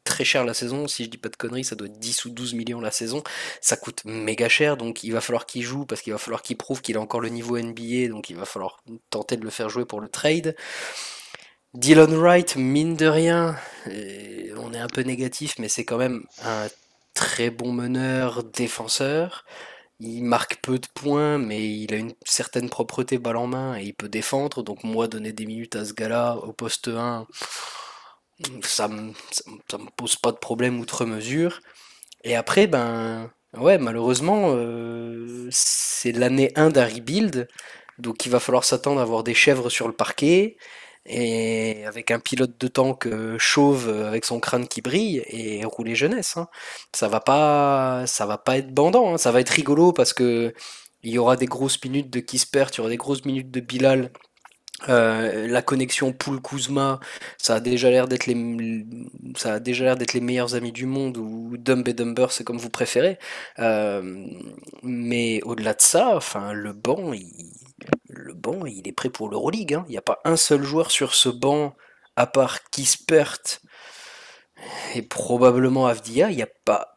très 0.04 0.24
cher 0.24 0.44
la 0.44 0.54
saison. 0.54 0.88
Si 0.88 1.04
je 1.04 1.10
dis 1.10 1.18
pas 1.18 1.28
de 1.28 1.36
conneries, 1.36 1.64
ça 1.64 1.76
doit 1.76 1.86
être 1.86 1.98
10 1.98 2.24
ou 2.24 2.30
12 2.30 2.54
millions 2.54 2.80
la 2.80 2.90
saison. 2.90 3.22
Ça 3.60 3.76
coûte 3.76 4.02
méga 4.04 4.48
cher, 4.48 4.76
donc 4.76 5.04
il 5.04 5.12
va 5.12 5.20
falloir 5.20 5.46
qu'il 5.46 5.62
joue 5.62 5.86
parce 5.86 6.02
qu'il 6.02 6.12
va 6.12 6.18
falloir 6.18 6.42
qu'il 6.42 6.56
prouve 6.56 6.80
qu'il 6.82 6.96
a 6.96 7.00
encore 7.00 7.20
le 7.20 7.28
niveau 7.28 7.58
NBA, 7.58 8.08
donc 8.08 8.30
il 8.30 8.36
va 8.36 8.44
falloir 8.44 8.82
tenter 9.10 9.36
de 9.36 9.44
le 9.44 9.50
faire 9.50 9.68
jouer 9.68 9.84
pour 9.84 10.00
le 10.00 10.08
trade. 10.08 10.56
Dylan 11.74 12.12
Wright, 12.16 12.56
mine 12.56 12.96
de 12.96 13.06
rien, 13.06 13.54
on 14.56 14.72
est 14.74 14.78
un 14.78 14.88
peu 14.88 15.02
négatif, 15.02 15.54
mais 15.60 15.68
c'est 15.68 15.84
quand 15.84 15.98
même 15.98 16.24
un 16.44 16.66
très 17.14 17.50
bon 17.50 17.72
meneur, 17.72 18.42
défenseur. 18.42 19.44
Il 20.00 20.24
marque 20.24 20.60
peu 20.62 20.80
de 20.80 20.88
points, 20.94 21.38
mais 21.38 21.70
il 21.70 21.94
a 21.94 21.98
une 21.98 22.14
certaine 22.24 22.70
propreté 22.70 23.18
balle 23.18 23.36
en 23.36 23.46
main 23.46 23.78
et 23.78 23.84
il 23.84 23.94
peut 23.94 24.08
défendre. 24.08 24.64
Donc 24.64 24.82
moi, 24.82 25.06
donner 25.06 25.32
des 25.32 25.46
minutes 25.46 25.76
à 25.76 25.84
ce 25.84 25.92
gars-là 25.92 26.38
au 26.38 26.52
poste 26.52 26.88
1, 26.88 27.28
ça 28.62 28.88
me, 28.88 29.12
me 29.12 29.90
pose 29.96 30.16
pas 30.16 30.32
de 30.32 30.38
problème 30.38 30.80
outre 30.80 31.04
mesure. 31.04 31.60
Et 32.24 32.34
après, 32.34 32.66
ben 32.66 33.30
ouais, 33.56 33.78
malheureusement, 33.78 34.54
euh, 34.56 35.48
c'est 35.52 36.12
l'année 36.12 36.50
1 36.56 36.70
d'un 36.70 36.86
rebuild. 36.86 37.48
Donc 37.98 38.26
il 38.26 38.32
va 38.32 38.40
falloir 38.40 38.64
s'attendre 38.64 38.98
à 39.00 39.02
avoir 39.04 39.22
des 39.22 39.34
chèvres 39.34 39.70
sur 39.70 39.86
le 39.86 39.94
parquet 39.94 40.56
et 41.06 41.84
avec 41.86 42.10
un 42.10 42.20
pilote 42.20 42.58
de 42.60 42.68
tank 42.68 43.06
euh, 43.06 43.38
chauve 43.38 43.88
euh, 43.88 44.08
avec 44.08 44.24
son 44.24 44.40
crâne 44.40 44.68
qui 44.68 44.82
brille 44.82 45.22
et 45.28 45.64
rouler 45.64 45.94
jeunesse. 45.94 46.36
Hein. 46.36 46.48
Ça 46.92 47.08
va 47.08 47.20
pas, 47.20 48.04
ça 48.06 48.26
va 48.26 48.38
pas 48.38 48.58
être 48.58 48.72
bandant. 48.72 49.14
Hein. 49.14 49.18
Ça 49.18 49.32
va 49.32 49.40
être 49.40 49.50
rigolo 49.50 49.92
parce 49.92 50.12
que 50.12 50.54
il 51.02 51.12
y 51.12 51.18
aura 51.18 51.36
des 51.36 51.46
grosses 51.46 51.82
minutes 51.82 52.10
de 52.10 52.20
Kispert, 52.20 52.70
il 52.74 52.78
y 52.78 52.80
aura 52.80 52.90
des 52.90 52.96
grosses 52.98 53.24
minutes 53.24 53.50
de 53.50 53.60
Bilal. 53.60 54.12
Euh, 54.88 55.46
la 55.46 55.62
connexion 55.62 56.12
Poul 56.12 56.40
Kuzma, 56.40 57.00
ça 57.38 57.56
a 57.56 57.60
déjà 57.60 57.90
l'air 57.90 58.08
d'être 58.08 58.26
les, 58.26 58.86
ça 59.36 59.54
a 59.54 59.60
déjà 59.60 59.84
l'air 59.84 59.96
d'être 59.96 60.14
les 60.14 60.22
meilleurs 60.22 60.54
amis 60.54 60.72
du 60.72 60.86
monde 60.86 61.18
ou 61.18 61.56
Dumb 61.58 61.86
et 61.86 61.92
Dumber, 61.92 62.28
c'est 62.30 62.44
comme 62.44 62.58
vous 62.58 62.70
préférez. 62.70 63.18
mais 64.82 65.42
au-delà 65.44 65.74
de 65.74 65.82
ça, 65.82 66.16
enfin 66.16 66.52
le 66.52 66.72
banc, 66.72 67.12
il, 67.12 67.59
le 68.08 68.34
banc, 68.34 68.66
il 68.66 68.86
est 68.86 68.92
prêt 68.92 69.10
pour 69.10 69.28
l'Euroleague. 69.28 69.74
Hein. 69.74 69.84
Il 69.88 69.92
n'y 69.92 69.98
a 69.98 70.02
pas 70.02 70.20
un 70.24 70.36
seul 70.36 70.62
joueur 70.62 70.90
sur 70.90 71.14
ce 71.14 71.28
banc, 71.28 71.74
à 72.16 72.26
part 72.26 72.68
Kispert 72.70 73.38
et 74.94 75.02
probablement 75.02 75.86
Avdia. 75.86 76.30
Il 76.30 76.36
n'y 76.36 76.42
a, 76.42 76.48
pas, 76.64 76.94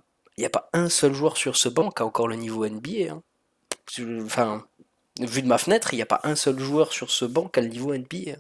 un 0.74 0.90
seul 0.90 1.14
joueur 1.14 1.38
sur 1.38 1.56
ce 1.56 1.70
banc 1.70 1.92
qui 1.92 2.02
a 2.02 2.06
encore 2.06 2.28
le 2.28 2.36
niveau 2.36 2.68
NBA. 2.68 3.12
Hein. 3.12 3.24
Enfin, 4.24 4.66
vu 5.20 5.42
de 5.42 5.48
ma 5.48 5.58
fenêtre, 5.58 5.94
il 5.94 5.98
n'y 5.98 6.02
a 6.02 6.08
pas 6.08 6.22
un 6.24 6.36
seul 6.36 6.60
joueur 6.60 6.92
sur 6.92 7.12
ce 7.12 7.26
banc 7.26 7.48
qui 7.48 7.60
a 7.60 7.64
le 7.64 7.70
niveau 7.70 7.96
NBA. 7.96 8.32
Hein. 8.32 8.38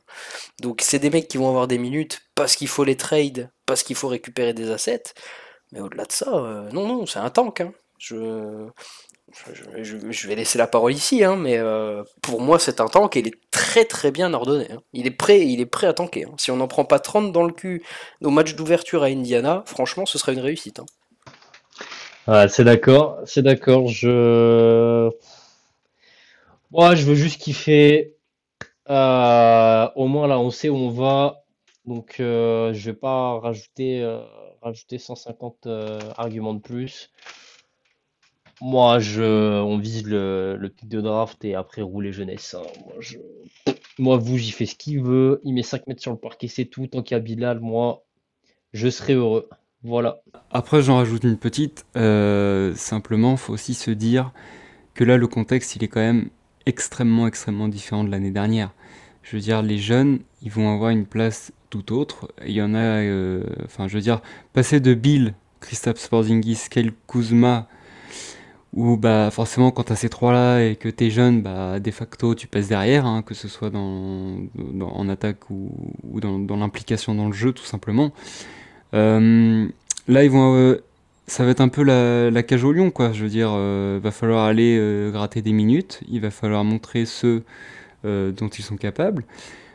Donc 0.61 0.81
c'est 0.81 0.99
des 0.99 1.09
mecs 1.09 1.27
qui 1.27 1.37
vont 1.37 1.49
avoir 1.49 1.67
des 1.67 1.77
minutes 1.77 2.21
parce 2.35 2.55
qu'il 2.55 2.67
faut 2.67 2.83
les 2.83 2.97
trade, 2.97 3.51
parce 3.65 3.83
qu'il 3.83 3.95
faut 3.95 4.07
récupérer 4.07 4.53
des 4.53 4.71
assets. 4.71 5.13
Mais 5.71 5.79
au-delà 5.79 6.05
de 6.05 6.11
ça, 6.11 6.33
euh, 6.33 6.69
non, 6.71 6.87
non, 6.87 7.05
c'est 7.05 7.19
un 7.19 7.29
tank. 7.29 7.63
Je, 7.97 8.67
je, 9.81 10.27
vais 10.27 10.35
laisser 10.35 10.57
la 10.57 10.67
parole 10.67 10.93
ici, 10.93 11.23
hein, 11.23 11.35
mais 11.35 11.57
euh, 11.57 12.03
pour 12.21 12.41
moi 12.41 12.59
c'est 12.59 12.79
un 12.79 12.87
tank 12.87 13.15
et 13.15 13.19
il 13.19 13.27
est 13.27 13.39
très 13.51 13.85
très 13.85 14.11
bien 14.11 14.33
ordonné. 14.33 14.67
Hein. 14.71 14.81
Il 14.93 15.07
est 15.07 15.11
prêt, 15.11 15.45
il 15.45 15.59
est 15.59 15.65
prêt 15.65 15.87
à 15.87 15.93
tanker. 15.93 16.25
Hein. 16.25 16.35
Si 16.37 16.51
on 16.51 16.57
n'en 16.57 16.67
prend 16.67 16.85
pas 16.85 16.99
30 16.99 17.31
dans 17.31 17.43
le 17.43 17.51
cul 17.51 17.83
au 18.21 18.29
match 18.29 18.55
d'ouverture 18.55 19.03
à 19.03 19.07
Indiana, 19.07 19.63
franchement 19.65 20.05
ce 20.05 20.17
serait 20.17 20.33
une 20.33 20.39
réussite. 20.39 20.81
c'est 22.47 22.63
d'accord, 22.63 23.19
c'est 23.25 23.41
d'accord. 23.41 23.87
Je, 23.87 25.09
moi 26.71 26.95
je 26.95 27.03
veux 27.03 27.15
juste 27.15 27.41
kiffer. 27.41 28.15
Euh, 28.89 29.89
au 29.95 30.07
moins 30.07 30.27
là 30.27 30.39
on 30.39 30.51
sait 30.51 30.69
où 30.69 30.75
on 30.75 30.89
va, 30.89 31.43
donc 31.85 32.17
euh, 32.19 32.73
je 32.73 32.91
vais 32.91 32.97
pas 32.97 33.39
rajouter 33.39 34.05
rajouter 34.61 34.97
150 34.99 35.67
arguments 36.17 36.53
de 36.53 36.61
plus. 36.61 37.09
Moi, 38.65 38.99
je, 38.99 39.61
on 39.61 39.77
vise 39.77 40.07
le, 40.07 40.55
le 40.57 40.69
pic 40.69 40.87
de 40.87 41.01
draft 41.01 41.43
et 41.43 41.53
après 41.53 41.81
rouler 41.81 42.13
jeunesse. 42.13 42.55
Hein. 42.57 42.63
Moi, 42.85 43.75
moi, 43.99 44.17
vous, 44.17 44.37
j'y 44.37 44.51
fais 44.51 44.65
ce 44.65 44.75
qu'il 44.75 45.03
veut. 45.03 45.41
Il 45.43 45.53
met 45.53 45.63
5 45.63 45.85
mètres 45.85 46.01
sur 46.01 46.11
le 46.11 46.17
parquet, 46.17 46.47
c'est 46.47 46.63
tout. 46.63 46.87
Tant 46.87 47.01
qu'il 47.03 47.15
y 47.15 47.19
a 47.19 47.19
Bilal, 47.19 47.59
moi, 47.59 48.05
je 48.71 48.89
serai 48.89 49.15
heureux. 49.15 49.49
Voilà. 49.83 50.21
Après, 50.49 50.81
j'en 50.81 50.95
rajoute 50.95 51.25
une 51.25 51.37
petite. 51.37 51.85
Euh, 51.97 52.73
simplement, 52.75 53.35
faut 53.35 53.51
aussi 53.51 53.73
se 53.73 53.91
dire 53.91 54.31
que 54.93 55.03
là, 55.03 55.17
le 55.17 55.27
contexte, 55.27 55.75
il 55.75 55.83
est 55.83 55.89
quand 55.89 55.99
même 55.99 56.29
extrêmement, 56.65 57.27
extrêmement 57.27 57.67
différent 57.67 58.05
de 58.05 58.11
l'année 58.11 58.31
dernière. 58.31 58.71
Je 59.23 59.35
veux 59.35 59.41
dire, 59.41 59.61
les 59.61 59.77
jeunes, 59.77 60.19
ils 60.41 60.51
vont 60.51 60.73
avoir 60.73 60.91
une 60.91 61.05
place 61.05 61.51
tout 61.69 61.91
autre. 61.93 62.31
Il 62.45 62.53
y 62.53 62.61
en 62.61 62.73
a, 62.73 63.01
euh, 63.01 63.43
enfin, 63.65 63.89
je 63.89 63.95
veux 63.95 64.01
dire, 64.01 64.21
passer 64.53 64.79
de 64.79 64.93
Bill 64.93 65.33
Kristaps 65.59 66.07
Porzingis, 66.07 66.69
Kyle 66.69 66.93
Kuzma, 67.09 67.67
où 68.73 68.97
bah 68.97 69.29
forcément 69.31 69.71
quand 69.71 69.83
tu 69.83 69.93
as 69.93 69.95
ces 69.95 70.09
trois-là 70.09 70.61
et 70.61 70.75
que 70.75 70.89
tu 70.89 71.05
es 71.05 71.09
jeune, 71.09 71.41
bah 71.41 71.79
de 71.79 71.91
facto 71.91 72.33
tu 72.35 72.47
passes 72.47 72.67
derrière, 72.67 73.05
hein, 73.05 73.21
que 73.21 73.33
ce 73.35 73.47
soit 73.47 73.71
en 73.73 75.09
attaque 75.09 75.49
ou, 75.49 76.19
dans, 76.19 76.57
l'implication 76.57 77.13
dans 77.15 77.27
le 77.27 77.33
jeu 77.33 77.51
tout 77.53 77.65
simplement. 77.65 78.11
Euh, 78.95 79.67
là 80.07 80.23
ils 80.23 80.29
vont, 80.29 80.55
euh, 80.55 80.83
ça 81.27 81.45
va 81.45 81.51
être 81.51 81.61
un 81.61 81.67
peu 81.67 81.83
la, 81.83 82.43
cage 82.43 82.63
au 82.63 82.71
lion 82.71 82.89
quoi. 82.89 83.11
Je 83.13 83.23
veux 83.23 83.29
dire, 83.29 83.51
euh, 83.53 83.99
va 84.01 84.11
falloir 84.11 84.45
aller 84.45 85.09
gratter 85.11 85.41
des 85.41 85.53
minutes, 85.53 86.01
il 86.09 86.21
va 86.21 86.31
falloir 86.31 86.63
montrer 86.63 87.05
ceux 87.05 87.43
dont 88.03 88.49
ils 88.49 88.63
sont 88.63 88.77
capables. 88.77 89.23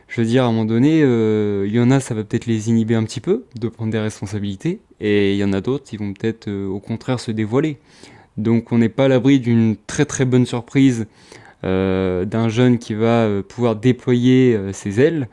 Je 0.07 0.21
veux 0.21 0.27
dire, 0.27 0.43
à 0.43 0.47
un 0.47 0.51
moment 0.51 0.65
donné, 0.65 0.99
il 1.01 1.71
y 1.73 1.79
en 1.79 1.89
a, 1.91 1.99
ça 1.99 2.15
va 2.15 2.23
peut-être 2.23 2.47
les 2.47 2.69
inhiber 2.69 2.95
un 2.95 3.03
petit 3.03 3.21
peu 3.21 3.45
de 3.55 3.69
prendre 3.69 3.91
des 3.91 3.99
responsabilités, 3.99 4.81
et 4.99 5.33
il 5.33 5.37
y 5.37 5.43
en 5.43 5.53
a 5.53 5.61
d'autres, 5.61 5.85
ils 5.93 5.99
vont 5.99 6.13
peut-être 6.13 6.51
au 6.51 6.79
contraire 6.79 7.19
se 7.19 7.31
dévoiler. 7.31 7.77
Donc 8.37 8.71
on 8.71 8.77
n'est 8.77 8.89
pas 8.89 9.05
à 9.05 9.07
l'abri 9.07 9.39
d'une 9.39 9.75
très 9.87 10.05
très 10.05 10.25
bonne 10.25 10.45
surprise 10.45 11.07
euh, 11.65 12.23
d'un 12.23 12.47
jeune 12.47 12.77
qui 12.77 12.93
va 12.93 13.25
euh, 13.25 13.41
pouvoir 13.43 13.75
déployer 13.75 14.55
euh, 14.55 14.71
ses 14.71 15.01
ailes. 15.01 15.27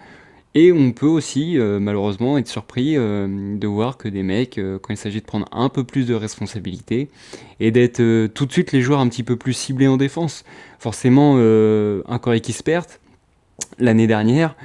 Et 0.57 0.73
on 0.73 0.91
peut 0.93 1.07
aussi 1.07 1.59
malheureusement 1.59 2.39
être 2.39 2.49
surpris 2.49 2.95
de 2.95 3.67
voir 3.67 3.99
que 3.99 4.09
des 4.09 4.23
mecs, 4.23 4.59
quand 4.81 4.95
il 4.95 4.97
s'agit 4.97 5.21
de 5.21 5.27
prendre 5.27 5.47
un 5.53 5.69
peu 5.69 5.85
plus 5.85 6.07
de 6.07 6.15
responsabilités 6.15 7.11
et 7.61 7.71
d'être 7.71 8.29
tout 8.29 8.47
de 8.47 8.53
suite 8.53 8.73
les 8.73 8.81
joueurs 8.81 9.01
un 9.01 9.09
petit 9.09 9.23
peu 9.23 9.37
plus 9.37 9.53
ciblés 9.53 9.87
en 9.87 9.99
défense. 9.99 10.45
Forcément, 10.79 11.37
un 11.37 12.19
Corey 12.19 12.41
Kispert, 12.41 12.87
l'année 13.79 14.07
dernière, 14.07 14.57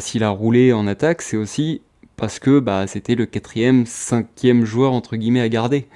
s'il 0.00 0.22
a 0.22 0.28
roulé 0.28 0.74
en 0.74 0.86
attaque, 0.86 1.22
c'est 1.22 1.38
aussi 1.38 1.80
parce 2.16 2.38
que 2.38 2.60
bah, 2.60 2.86
c'était 2.86 3.14
le 3.14 3.24
quatrième, 3.24 3.86
cinquième 3.86 4.66
joueur 4.66 4.92
entre 4.92 5.16
guillemets 5.16 5.40
à 5.40 5.48
garder. 5.48 5.86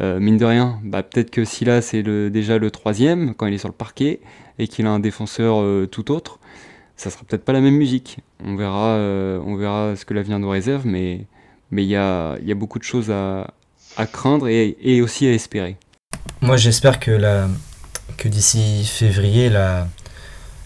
Euh, 0.00 0.20
mine 0.20 0.36
de 0.36 0.44
rien, 0.44 0.78
bah, 0.84 1.02
peut-être 1.02 1.30
que 1.30 1.44
si 1.44 1.64
là 1.64 1.80
c'est 1.80 2.02
déjà 2.02 2.58
le 2.58 2.70
troisième 2.70 3.34
quand 3.34 3.46
il 3.46 3.54
est 3.54 3.58
sur 3.58 3.68
le 3.68 3.74
parquet 3.74 4.20
et 4.58 4.68
qu'il 4.68 4.86
a 4.86 4.90
un 4.90 5.00
défenseur 5.00 5.60
euh, 5.60 5.86
tout 5.86 6.10
autre, 6.12 6.38
ça 6.96 7.10
sera 7.10 7.24
peut-être 7.24 7.44
pas 7.44 7.52
la 7.52 7.60
même 7.60 7.76
musique. 7.76 8.18
On 8.44 8.56
verra, 8.56 8.96
euh, 8.96 9.40
on 9.44 9.56
verra 9.56 9.96
ce 9.96 10.04
que 10.04 10.12
l'avenir 10.12 10.38
nous 10.38 10.50
réserve, 10.50 10.86
mais 10.86 11.26
il 11.72 11.80
y, 11.80 11.96
a, 11.96 12.36
beaucoup 12.54 12.78
de 12.78 12.84
choses 12.84 13.10
à, 13.10 13.46
craindre 14.12 14.48
et, 14.48 15.00
aussi 15.00 15.26
à 15.26 15.32
espérer. 15.32 15.76
Moi 16.42 16.58
j'espère 16.58 17.00
que, 17.00 17.46
que 18.18 18.28
d'ici 18.28 18.84
février, 18.84 19.48
là, 19.48 19.88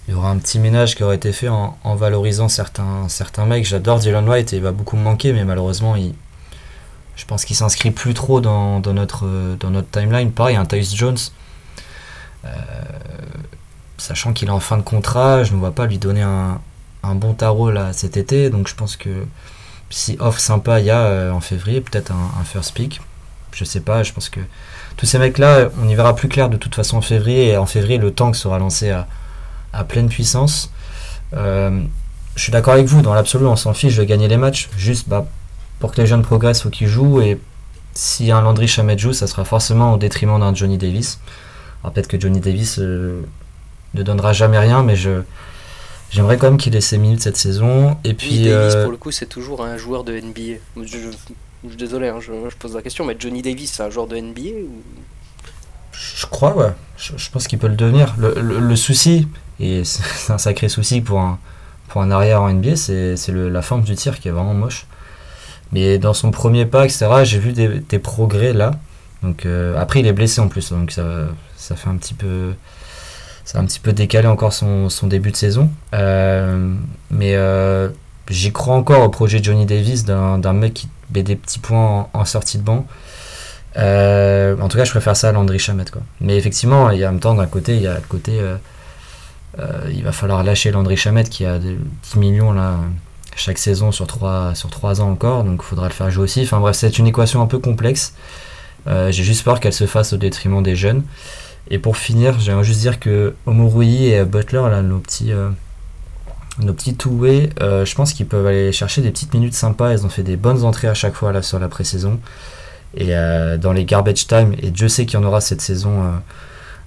il 0.08 0.14
y 0.14 0.16
aura 0.16 0.30
un 0.30 0.38
petit 0.38 0.58
ménage 0.58 0.96
qui 0.96 1.04
aura 1.04 1.14
été 1.14 1.32
fait 1.32 1.48
en, 1.48 1.94
valorisant 1.94 2.48
certains, 2.48 3.08
certains 3.08 3.46
mecs. 3.46 3.64
J'adore 3.64 4.00
Dylan 4.00 4.28
White 4.28 4.52
et 4.52 4.56
il 4.56 4.62
va 4.62 4.72
beaucoup 4.72 4.96
me 4.96 5.02
manquer, 5.02 5.32
mais 5.32 5.44
malheureusement 5.44 5.94
il, 5.94 6.14
je 7.16 7.24
pense 7.26 7.44
qu'il 7.44 7.56
s'inscrit 7.56 7.90
plus 7.90 8.14
trop 8.14 8.40
dans, 8.40 8.80
notre, 8.80 9.56
dans 9.58 9.70
notre 9.70 9.90
timeline. 9.90 10.32
Pareil, 10.32 10.56
un 10.56 10.64
Tyus 10.64 10.94
Jones, 10.94 11.18
euh, 12.44 12.48
sachant 13.98 14.32
qu'il 14.32 14.48
est 14.48 14.52
en 14.52 14.60
fin 14.60 14.76
de 14.76 14.82
contrat, 14.82 15.44
je 15.44 15.52
ne 15.52 15.58
vois 15.58 15.72
pas 15.72 15.86
lui 15.86 15.98
donner 15.98 16.22
un, 16.22 16.60
bon 17.02 17.34
tarot 17.34 17.70
là 17.70 17.92
cet 17.92 18.16
été. 18.16 18.50
Donc 18.50 18.68
je 18.68 18.74
pense 18.74 18.96
que 18.96 19.26
si 19.90 20.16
off 20.20 20.38
sympa 20.38 20.80
il 20.80 20.86
y 20.86 20.90
a 20.90 21.00
euh, 21.00 21.32
en 21.32 21.40
février, 21.40 21.80
peut-être 21.80 22.12
un, 22.12 22.44
first 22.44 22.74
pick. 22.74 23.00
Je 23.52 23.64
sais 23.64 23.80
pas, 23.80 24.02
je 24.02 24.12
pense 24.12 24.28
que 24.28 24.40
tous 24.96 25.06
ces 25.06 25.18
mecs-là, 25.18 25.70
on 25.82 25.88
y 25.88 25.94
verra 25.94 26.14
plus 26.14 26.28
clair 26.28 26.48
de 26.48 26.56
toute 26.56 26.74
façon 26.74 26.98
en 26.98 27.02
février. 27.02 27.48
Et 27.48 27.56
en 27.56 27.66
février, 27.66 27.98
le 27.98 28.12
tank 28.12 28.36
sera 28.36 28.58
lancé 28.58 28.90
à, 28.90 29.84
pleine 29.84 30.08
puissance. 30.08 30.70
Euh, 31.34 31.80
je 32.36 32.42
suis 32.42 32.52
d'accord 32.52 32.74
avec 32.74 32.86
vous, 32.86 33.02
dans 33.02 33.12
l'absolu, 33.12 33.46
on 33.46 33.56
s'en 33.56 33.74
fiche 33.74 33.96
de 33.96 34.04
gagner 34.04 34.28
les 34.28 34.36
matchs. 34.36 34.68
Juste, 34.76 35.08
bah, 35.08 35.26
pour 35.80 35.92
que 35.92 36.00
les 36.00 36.06
jeunes 36.06 36.22
progressent, 36.22 36.60
il 36.60 36.62
faut 36.62 36.70
qu'ils 36.70 36.88
jouent. 36.88 37.20
Et 37.20 37.40
si 37.94 38.30
un 38.30 38.42
Landry 38.42 38.68
Chamet 38.68 38.96
joue, 38.96 39.12
ça 39.12 39.26
sera 39.26 39.44
forcément 39.44 39.94
au 39.94 39.96
détriment 39.96 40.38
d'un 40.38 40.54
Johnny 40.54 40.78
Davis. 40.78 41.18
Alors 41.82 41.92
peut-être 41.92 42.08
que 42.08 42.20
Johnny 42.20 42.38
Davis 42.38 42.78
euh, 42.78 43.22
ne 43.94 44.02
donnera 44.02 44.32
jamais 44.32 44.58
rien, 44.58 44.82
mais 44.82 44.94
je 44.94 45.22
j'aimerais 46.10 46.36
quand 46.36 46.48
même 46.48 46.58
qu'il 46.58 46.76
ait 46.76 46.80
ses 46.80 46.98
minutes 46.98 47.22
cette 47.22 47.38
saison. 47.38 47.96
Et 48.04 48.14
puis 48.14 48.44
Davis, 48.44 48.74
euh, 48.74 48.82
pour 48.84 48.92
le 48.92 48.98
coup, 48.98 49.10
c'est 49.10 49.26
toujours 49.26 49.64
un 49.64 49.76
joueur 49.76 50.04
de 50.04 50.12
NBA. 50.12 50.58
Je, 50.76 50.98
suis 51.66 51.76
désolé, 51.76 52.08
hein, 52.08 52.18
je, 52.20 52.32
pose 52.56 52.74
la 52.74 52.82
question, 52.82 53.04
mais 53.04 53.16
Johnny 53.18 53.42
Davis, 53.42 53.72
c'est 53.72 53.82
un 53.82 53.90
joueur 53.90 54.06
de 54.06 54.16
NBA 54.16 54.62
ou... 54.66 54.82
Je 55.92 56.26
crois, 56.26 56.56
ouais. 56.56 56.72
Je, 56.96 57.30
pense 57.30 57.46
qu'il 57.46 57.58
peut 57.58 57.68
le 57.68 57.74
devenir. 57.74 58.14
Le, 58.18 58.76
souci, 58.76 59.28
et 59.58 59.82
c'est 59.84 60.32
un 60.32 60.38
sacré 60.38 60.68
souci 60.68 61.00
pour 61.00 61.20
un, 61.20 61.38
pour 61.88 62.02
un 62.02 62.10
arrière 62.10 62.42
en 62.42 62.52
NBA, 62.52 62.76
c'est 62.76 63.16
la 63.28 63.62
forme 63.62 63.82
du 63.82 63.94
tir 63.94 64.18
qui 64.20 64.28
est 64.28 64.30
vraiment 64.30 64.54
moche. 64.54 64.86
Mais 65.72 65.98
dans 65.98 66.14
son 66.14 66.30
premier 66.30 66.66
pas, 66.66 66.84
etc., 66.84 67.06
j'ai 67.22 67.38
vu 67.38 67.52
des, 67.52 67.98
progrès 67.98 68.52
là. 68.52 68.72
Donc 69.22 69.46
euh, 69.46 69.78
après, 69.78 70.00
il 70.00 70.06
est 70.06 70.12
blessé 70.12 70.40
en 70.40 70.48
plus, 70.48 70.70
donc 70.70 70.90
ça, 70.90 71.28
fait 71.76 71.88
un 71.88 71.96
petit 71.96 72.14
peu, 72.14 72.54
ça 73.44 73.58
a 73.58 73.62
un 73.62 73.64
petit 73.64 73.80
peu 73.80 73.92
décalé 73.92 74.26
encore 74.26 74.52
son, 74.52 74.88
début 75.04 75.30
de 75.30 75.36
saison. 75.36 75.70
Euh, 75.94 76.74
mais 77.10 77.34
euh, 77.34 77.88
j'y 78.28 78.52
crois 78.52 78.74
encore 78.74 79.02
au 79.02 79.08
projet 79.10 79.42
Johnny 79.42 79.66
Davis 79.66 80.04
d'un 80.04 80.52
mec 80.52 80.74
qui 80.74 80.88
met 81.14 81.22
des 81.22 81.36
petits 81.36 81.58
points 81.58 82.08
en, 82.12 82.24
sortie 82.24 82.58
de 82.58 82.62
banc. 82.64 82.86
en 83.76 84.68
tout 84.68 84.76
cas, 84.76 84.84
je 84.84 84.90
préfère 84.90 85.16
ça 85.16 85.28
à 85.28 85.32
Landry 85.32 85.58
Chamet. 85.58 85.84
Quoi. 85.92 86.02
Mais 86.20 86.36
effectivement, 86.36 86.90
il 86.90 86.98
y 86.98 87.04
a 87.04 87.12
en 87.12 87.18
temps, 87.18 87.34
d'un 87.34 87.46
côté, 87.46 87.76
il 87.76 87.82
y 87.82 87.86
a 87.86 87.94
le 87.94 88.00
côté. 88.08 88.40
il 89.88 90.02
va 90.02 90.12
falloir 90.12 90.42
lâcher 90.42 90.72
Landry 90.72 90.96
Chamet 90.96 91.24
qui 91.24 91.44
a 91.44 91.58
10 91.58 91.76
millions 92.16 92.52
là 92.52 92.76
chaque 93.40 93.58
saison 93.58 93.90
sur 93.90 94.06
3, 94.06 94.54
sur 94.54 94.70
ans 94.84 95.10
encore, 95.10 95.44
donc 95.44 95.60
il 95.62 95.66
faudra 95.66 95.88
le 95.88 95.94
faire 95.94 96.10
jouer 96.10 96.24
aussi. 96.24 96.42
Enfin 96.42 96.60
bref, 96.60 96.76
c'est 96.76 96.98
une 96.98 97.06
équation 97.06 97.40
un 97.40 97.46
peu 97.46 97.58
complexe. 97.58 98.14
Euh, 98.86 99.10
j'ai 99.10 99.24
juste 99.24 99.44
peur 99.44 99.60
qu'elle 99.60 99.72
se 99.72 99.86
fasse 99.86 100.12
au 100.12 100.16
détriment 100.16 100.62
des 100.62 100.76
jeunes. 100.76 101.02
Et 101.70 101.78
pour 101.78 101.96
finir, 101.96 102.38
j'aimerais 102.38 102.64
juste 102.64 102.80
dire 102.80 103.00
que 103.00 103.34
Omorui 103.46 104.06
et 104.06 104.24
Butler, 104.24 104.62
nos 104.82 104.98
petits, 104.98 105.32
euh, 105.32 105.48
nos 106.58 106.72
petits 106.72 106.94
two-way, 106.94 107.50
euh, 107.60 107.84
je 107.84 107.94
pense 107.94 108.12
qu'ils 108.12 108.26
peuvent 108.26 108.46
aller 108.46 108.72
chercher 108.72 109.00
des 109.00 109.10
petites 109.10 109.32
minutes 109.32 109.54
sympas. 109.54 109.92
Ils 109.92 110.04
ont 110.04 110.10
fait 110.10 110.22
des 110.22 110.36
bonnes 110.36 110.64
entrées 110.64 110.88
à 110.88 110.94
chaque 110.94 111.14
fois 111.14 111.32
là, 111.32 111.42
sur 111.42 111.58
la 111.58 111.68
pré-saison. 111.68 112.20
Et 112.96 113.12
dans 113.60 113.72
les 113.72 113.84
garbage 113.84 114.26
time, 114.26 114.56
et 114.60 114.72
Dieu 114.72 114.88
sait 114.88 115.06
qu'il 115.06 115.20
y 115.20 115.22
en 115.22 115.24
aura 115.24 115.40
cette 115.40 115.60
saison 115.60 116.12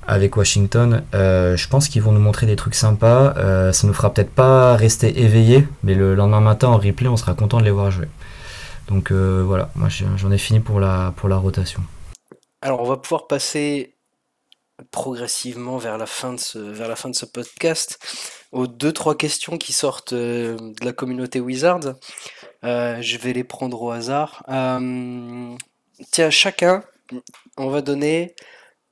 avec 0.08 0.38
Washington. 0.38 1.04
Euh, 1.14 1.56
je 1.58 1.68
pense 1.68 1.88
qu'ils 1.88 2.02
vont 2.02 2.12
nous 2.12 2.20
montrer 2.20 2.46
des 2.46 2.56
trucs 2.56 2.76
sympas. 2.76 3.34
Euh, 3.38 3.72
ça 3.72 3.88
nous 3.88 3.94
fera 3.94 4.14
peut-être 4.14 4.32
pas 4.32 4.76
rester 4.76 5.22
éveillés, 5.22 5.68
mais 5.84 5.96
le 5.96 6.16
lendemain 6.16 6.42
matin 6.42 6.70
en 6.70 6.78
replay, 6.78 7.08
on 7.08 7.18
sera 7.18 7.34
content 7.34 7.60
de 7.60 7.66
les 7.66 7.72
voir 7.72 7.92
jouer. 7.92 8.08
Donc 8.88 9.12
euh, 9.12 9.44
voilà, 9.46 9.70
moi 9.76 9.90
j'en 9.90 10.32
ai 10.32 10.38
fini 10.38 10.60
pour 10.60 10.80
la, 10.80 11.14
pour 11.16 11.30
la 11.30 11.38
rotation. 11.38 11.82
Alors 12.62 12.82
on 12.82 12.86
va 12.86 12.98
pouvoir 12.98 13.28
passer 13.28 13.96
progressivement 14.92 15.78
vers 15.78 15.98
la 15.98 16.06
fin 16.06 16.34
de 16.34 16.40
ce, 16.40 16.60
vers 16.60 16.88
la 16.88 16.96
fin 16.96 17.10
de 17.10 17.16
ce 17.16 17.26
podcast 17.26 18.00
aux 18.52 18.68
deux 18.68 18.92
trois 18.92 19.16
questions 19.16 19.58
qui 19.58 19.72
sortent 19.72 20.14
de 20.14 20.58
la 20.84 20.92
communauté 20.92 21.40
Wizard. 21.40 21.96
je 22.64 23.18
vais 23.18 23.34
les 23.34 23.44
prendre 23.44 23.82
au 23.82 23.92
hasard. 23.92 24.44
tiens, 26.12 26.30
chacun, 26.30 26.84
on 27.58 27.70
va 27.70 27.82
donner 27.82 28.36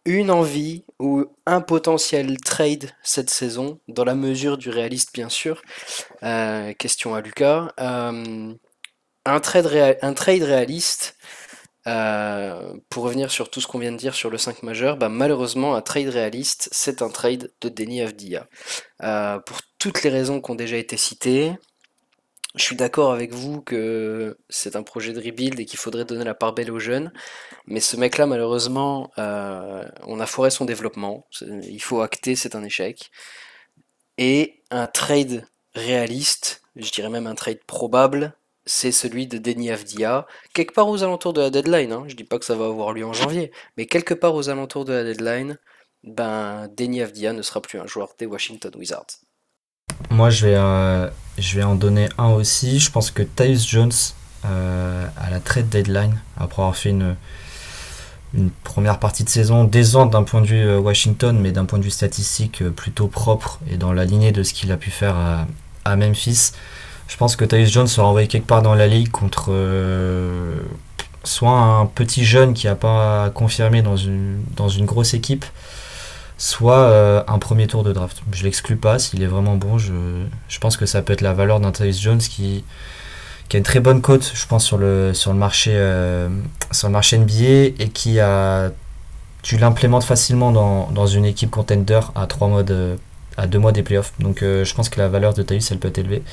une 0.05 0.31
envie 0.31 0.83
ou 0.99 1.25
un 1.45 1.61
potentiel 1.61 2.37
trade 2.39 2.91
cette 3.03 3.29
saison, 3.29 3.79
dans 3.87 4.03
la 4.03 4.15
mesure 4.15 4.57
du 4.57 4.69
réaliste 4.69 5.13
bien 5.13 5.29
sûr. 5.29 5.61
Euh, 6.23 6.73
question 6.73 7.13
à 7.13 7.21
Lucas. 7.21 7.71
Euh, 7.79 8.53
un, 9.25 9.39
trade 9.39 9.65
réaliste, 9.67 11.15
euh, 11.87 12.73
pour 12.89 13.03
revenir 13.03 13.31
sur 13.31 13.49
tout 13.51 13.61
ce 13.61 13.67
qu'on 13.67 13.79
vient 13.79 13.91
de 13.91 13.97
dire 13.97 14.15
sur 14.15 14.29
le 14.29 14.37
5 14.37 14.63
majeur, 14.63 14.97
bah, 14.97 15.09
malheureusement 15.09 15.75
un 15.75 15.81
trade 15.81 16.09
réaliste, 16.09 16.69
c'est 16.71 17.01
un 17.01 17.09
trade 17.09 17.51
de 17.61 17.69
Denis 17.69 18.01
Avdia. 18.01 18.47
pour 19.45 19.61
toutes 19.77 20.03
les 20.03 20.09
raisons 20.09 20.41
qui 20.41 20.51
ont 20.51 20.55
déjà 20.55 20.77
été 20.77 20.97
citées, 20.97 21.53
je 22.55 22.63
suis 22.63 22.75
d'accord 22.75 23.13
avec 23.13 23.33
vous 23.33 23.61
que 23.61 24.37
c'est 24.49 24.75
un 24.75 24.83
projet 24.83 25.13
de 25.13 25.21
rebuild 25.21 25.59
et 25.59 25.65
qu'il 25.65 25.79
faudrait 25.79 26.05
donner 26.05 26.25
la 26.25 26.33
part 26.33 26.53
belle 26.53 26.71
aux 26.71 26.79
jeunes. 26.79 27.13
Mais 27.65 27.79
ce 27.79 27.95
mec-là, 27.95 28.25
malheureusement, 28.25 29.11
euh, 29.17 29.87
on 30.05 30.19
a 30.19 30.25
foiré 30.25 30.51
son 30.51 30.65
développement. 30.65 31.25
Il 31.41 31.81
faut 31.81 32.01
acter, 32.01 32.35
c'est 32.35 32.55
un 32.55 32.63
échec. 32.63 33.09
Et 34.17 34.61
un 34.69 34.87
trade 34.87 35.47
réaliste, 35.75 36.61
je 36.75 36.91
dirais 36.91 37.09
même 37.09 37.27
un 37.27 37.35
trade 37.35 37.63
probable, 37.65 38.35
c'est 38.65 38.91
celui 38.91 39.27
de 39.27 39.37
Denis 39.37 39.71
Avdia, 39.71 40.27
quelque 40.53 40.73
part 40.73 40.89
aux 40.89 41.03
alentours 41.03 41.33
de 41.33 41.41
la 41.41 41.49
deadline. 41.49 41.93
Hein. 41.93 42.03
Je 42.07 42.15
dis 42.15 42.23
pas 42.25 42.37
que 42.37 42.45
ça 42.45 42.55
va 42.55 42.65
avoir 42.65 42.93
lieu 42.93 43.05
en 43.05 43.13
janvier, 43.13 43.51
mais 43.77 43.85
quelque 43.85 44.13
part 44.13 44.35
aux 44.35 44.49
alentours 44.49 44.85
de 44.85 44.93
la 44.93 45.03
deadline, 45.03 45.57
ben 46.03 46.67
Denis 46.75 47.01
Avdia 47.01 47.33
ne 47.33 47.41
sera 47.41 47.61
plus 47.61 47.79
un 47.79 47.87
joueur 47.87 48.13
des 48.17 48.25
Washington 48.25 48.71
Wizards. 48.75 49.21
Moi, 50.09 50.29
je 50.29 50.47
vais, 50.47 50.55
euh, 50.55 51.07
je 51.37 51.55
vais 51.55 51.63
en 51.63 51.75
donner 51.75 52.09
un 52.17 52.29
aussi. 52.29 52.79
Je 52.79 52.91
pense 52.91 53.11
que 53.11 53.23
Tyus 53.23 53.67
Jones, 53.67 53.91
euh, 54.45 55.05
à 55.17 55.29
la 55.29 55.39
trade 55.39 55.69
deadline, 55.69 56.17
après 56.37 56.61
avoir 56.61 56.75
fait 56.75 56.89
une, 56.89 57.15
première 58.63 58.97
partie 58.97 59.25
de 59.25 59.29
saison 59.29 59.65
décevante 59.65 60.11
d'un 60.11 60.23
point 60.23 60.39
de 60.39 60.47
vue 60.47 60.65
euh, 60.65 60.79
Washington, 60.79 61.37
mais 61.37 61.51
d'un 61.51 61.65
point 61.65 61.79
de 61.79 61.83
vue 61.83 61.91
statistique 61.91 62.63
plutôt 62.69 63.07
propre 63.07 63.59
et 63.69 63.75
dans 63.75 63.91
la 63.91 64.05
lignée 64.05 64.31
de 64.31 64.41
ce 64.41 64.53
qu'il 64.53 64.71
a 64.71 64.77
pu 64.77 64.89
faire 64.89 65.15
à, 65.83 65.95
Memphis. 65.97 66.53
Je 67.09 67.17
pense 67.17 67.35
que 67.35 67.43
Tyus 67.43 67.69
Jones 67.69 67.87
sera 67.87 68.07
envoyé 68.07 68.29
quelque 68.29 68.47
part 68.47 68.61
dans 68.61 68.75
la 68.75 68.87
ligue 68.87 69.11
contre 69.11 69.51
soit 71.25 71.51
un 71.51 71.85
petit 71.87 72.23
jeune 72.23 72.53
qui 72.53 72.67
n'a 72.67 72.75
pas 72.75 73.29
confirmé 73.31 73.81
dans 73.81 73.97
une 73.97 74.85
grosse 74.85 75.13
équipe, 75.13 75.43
soit 76.41 76.89
euh, 76.89 77.23
un 77.27 77.37
premier 77.37 77.67
tour 77.67 77.83
de 77.83 77.93
draft. 77.93 78.23
Je 78.31 78.43
l'exclus 78.43 78.75
pas, 78.75 78.97
s'il 78.97 79.21
est 79.21 79.27
vraiment 79.27 79.57
bon, 79.57 79.77
je, 79.77 79.93
je, 80.49 80.59
pense 80.59 80.75
que 80.75 80.87
ça 80.87 81.03
peut 81.03 81.13
être 81.13 81.21
la 81.21 81.33
valeur 81.33 81.59
d'un 81.59 81.71
Tyus 81.71 82.01
Jones 82.01 82.17
qui, 82.17 82.63
qui 83.47 83.57
a 83.57 83.59
une 83.59 83.63
très 83.63 83.79
bonne 83.79 84.01
cote, 84.01 84.31
je 84.33 84.47
pense, 84.47 84.65
sur 84.65 84.79
le, 84.79 85.13
sur 85.13 85.33
le, 85.33 85.37
marché, 85.37 85.71
euh, 85.75 86.29
sur 86.71 86.87
le 86.87 86.93
marché 86.93 87.19
NBA 87.19 87.83
et 87.83 87.89
qui 87.93 88.19
a. 88.19 88.71
Tu 89.43 89.57
l'implémentes 89.57 90.03
facilement 90.03 90.51
dans, 90.51 90.89
dans, 90.91 91.05
une 91.05 91.25
équipe 91.25 91.51
contender 91.51 91.99
à 92.15 92.25
trois 92.25 92.47
mois 92.47 92.63
de, 92.63 92.97
à 93.37 93.45
deux 93.45 93.59
mois 93.59 93.71
des 93.71 93.83
playoffs. 93.83 94.13
Donc 94.19 94.41
euh, 94.41 94.65
je 94.65 94.73
pense 94.73 94.89
que 94.89 94.99
la 94.99 95.09
valeur 95.09 95.35
de 95.35 95.43
Tyus 95.43 95.71
elle 95.71 95.77
peut 95.77 95.89
être 95.89 95.99
élevée. 95.99 96.23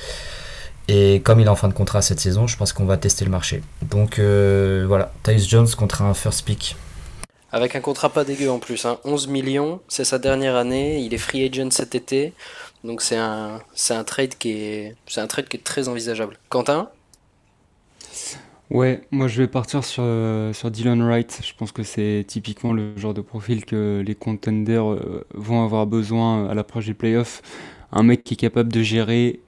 Et 0.88 1.20
comme 1.20 1.38
il 1.40 1.46
est 1.46 1.50
en 1.50 1.54
fin 1.54 1.68
de 1.68 1.74
contrat 1.74 2.00
cette 2.00 2.20
saison, 2.20 2.46
je 2.46 2.56
pense 2.56 2.72
qu'on 2.72 2.86
va 2.86 2.96
tester 2.96 3.26
le 3.26 3.30
marché. 3.30 3.62
Donc 3.82 4.18
voilà, 4.18 5.12
Tyus 5.22 5.46
Jones 5.46 5.68
contre 5.76 6.00
un 6.00 6.14
first 6.14 6.46
pick. 6.46 6.76
Avec 7.50 7.76
un 7.76 7.80
contrat 7.80 8.10
pas 8.10 8.24
dégueu 8.24 8.50
en 8.50 8.58
plus, 8.58 8.84
hein. 8.84 8.98
11 9.04 9.28
millions, 9.28 9.80
c'est 9.88 10.04
sa 10.04 10.18
dernière 10.18 10.54
année, 10.54 11.00
il 11.00 11.14
est 11.14 11.18
free 11.18 11.44
agent 11.46 11.70
cet 11.70 11.94
été, 11.94 12.34
donc 12.84 13.00
c'est 13.00 13.16
un, 13.16 13.60
c'est 13.74 13.94
un 13.94 14.04
trade 14.04 14.34
qui 14.36 14.50
est, 14.50 14.96
un 15.16 15.26
trade 15.26 15.48
qui 15.48 15.56
est 15.56 15.64
très 15.64 15.88
envisageable. 15.88 16.36
Quentin? 16.50 16.90
Ouais, 18.70 19.00
moi 19.10 19.28
je 19.28 19.40
vais 19.40 19.48
partir 19.48 19.82
sur, 19.82 20.02
euh, 20.04 20.52
sur 20.52 20.70
Dylan 20.70 21.02
Wright. 21.02 21.40
Je 21.42 21.54
pense 21.54 21.72
que 21.72 21.82
c'est 21.82 22.24
typiquement 22.28 22.74
le 22.74 22.94
genre 22.98 23.14
de 23.14 23.22
profil 23.22 23.64
que 23.64 24.02
les 24.06 24.14
contenders 24.14 24.92
euh, 24.92 25.26
vont 25.32 25.64
avoir 25.64 25.86
besoin 25.86 26.48
à 26.50 26.54
l'approche 26.54 26.84
des 26.86 26.94
playoffs. 26.94 27.40
Un 27.92 28.02
mec 28.02 28.24
qui 28.24 28.34
est 28.34 28.36
capable 28.36 28.70
de 28.70 28.82
gérer 28.82 29.40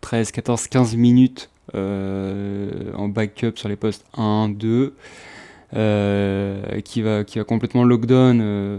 13, 0.00 0.32
14, 0.32 0.66
15 0.66 0.96
minutes 0.96 1.50
euh, 1.76 2.92
en 2.94 3.08
backup 3.08 3.52
sur 3.56 3.68
les 3.68 3.76
postes 3.76 4.04
1, 4.16 4.48
2. 4.48 4.94
Euh, 5.74 6.80
qui, 6.82 7.02
va, 7.02 7.24
complètement 7.24 7.82
lockdown 7.82 8.38
euh, 8.40 8.78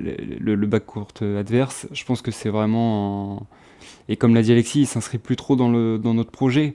le, 0.00 0.56
le 0.56 0.66
backcourt 0.66 1.12
adverse. 1.20 1.86
Je 1.92 2.04
pense 2.04 2.20
que 2.20 2.32
c'est 2.32 2.48
vraiment. 2.48 3.46
Et 4.08 4.16
comme 4.16 4.34
l'a 4.34 4.42
dit 4.42 4.50
Alexis, 4.50 4.80
il 4.80 4.86
s'inscrit 4.86 5.18
plus 5.18 5.36
trop 5.36 5.54
dans, 5.54 5.68
notre 5.68 6.30
projet. 6.30 6.74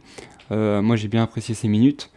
Euh, 0.51 0.81
moi, 0.81 0.95
j'ai 0.95 1.09
bien 1.09 1.23
apprécié 1.23 1.53
ses 1.53 1.67
minutes. 1.67 2.11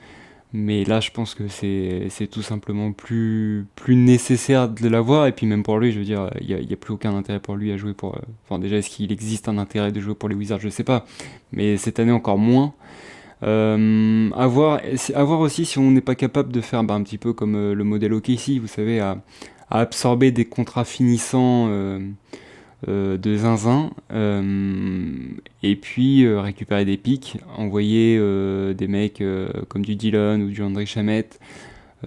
Mais 0.52 0.84
là, 0.84 1.00
je 1.00 1.10
pense 1.10 1.34
que 1.34 1.48
c'est 1.48 2.26
tout 2.30 2.42
simplement 2.42 2.92
plus, 2.92 3.66
nécessaire 3.88 4.68
de 4.68 4.88
l'avoir. 4.88 5.26
Et 5.26 5.32
puis 5.32 5.44
même 5.44 5.64
pour 5.64 5.78
lui, 5.78 5.90
je 5.90 5.98
veux 5.98 6.04
dire, 6.04 6.30
il 6.40 6.46
n'y 6.56 6.72
a, 6.72 6.76
plus 6.76 6.94
aucun 6.94 7.14
intérêt 7.16 7.40
pour 7.40 7.56
lui 7.56 7.72
à 7.72 7.76
jouer 7.76 7.94
pour... 7.94 8.16
Enfin 8.44 8.60
déjà, 8.60 8.76
est-ce 8.76 8.88
qu'il 8.88 9.10
existe 9.10 9.48
un 9.48 9.58
intérêt 9.58 9.90
de 9.90 10.00
jouer 10.00 10.14
pour 10.14 10.28
les 10.28 10.36
Wizards? 10.36 10.60
Je 10.60 10.66
ne 10.66 10.70
sais 10.70 10.84
pas. 10.84 11.04
Mais 11.50 11.76
cette 11.76 11.98
année 11.98 12.12
encore 12.12 12.38
moins. 12.38 12.74
Euh, 13.42 14.30
à, 14.34 14.46
voir, 14.46 14.80
aussi 15.40 15.66
si 15.66 15.78
on 15.78 15.90
n'est 15.90 16.00
pas 16.00 16.14
capable 16.14 16.52
de 16.52 16.60
faire 16.60 16.82
bah, 16.84 16.94
un 16.94 17.02
petit 17.02 17.18
peu 17.18 17.32
comme 17.32 17.54
euh, 17.54 17.74
le 17.74 17.84
modèle 17.84 18.14
OKC, 18.14 18.58
vous 18.60 18.66
savez, 18.66 19.00
à, 19.00 19.18
absorber 19.70 20.30
des 20.30 20.44
contrats 20.44 20.84
finissants 20.84 21.66
euh, 21.68 21.98
euh, 22.88 23.18
de 23.18 23.36
zinzin, 23.36 23.90
et 25.62 25.76
puis 25.76 26.28
récupérer 26.28 26.84
des 26.84 26.96
pics, 26.96 27.38
envoyer 27.56 28.16
des 28.74 28.86
mecs 28.86 29.22
comme 29.68 29.84
du 29.84 29.96
Dylan 29.96 30.42
ou 30.42 30.50
du 30.50 30.62
André 30.62 30.86
Chamette. 30.86 31.40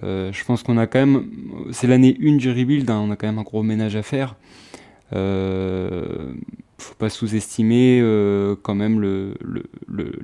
je 0.02 0.44
pense 0.44 0.62
qu'on 0.62 0.78
a 0.78 0.86
quand 0.86 1.00
même, 1.00 1.26
c'est 1.70 1.86
l'année 1.86 2.16
1 2.22 2.36
du 2.36 2.50
rebuild, 2.50 2.88
hein, 2.90 3.04
on 3.06 3.10
a 3.10 3.16
quand 3.16 3.26
même 3.26 3.38
un 3.38 3.42
gros 3.42 3.62
ménage 3.62 3.94
à 3.94 4.02
faire. 4.02 4.36
Faut 6.80 6.94
pas 6.94 7.08
sous-estimer 7.10 8.00
euh, 8.02 8.56
quand 8.60 8.74
même 8.74 9.34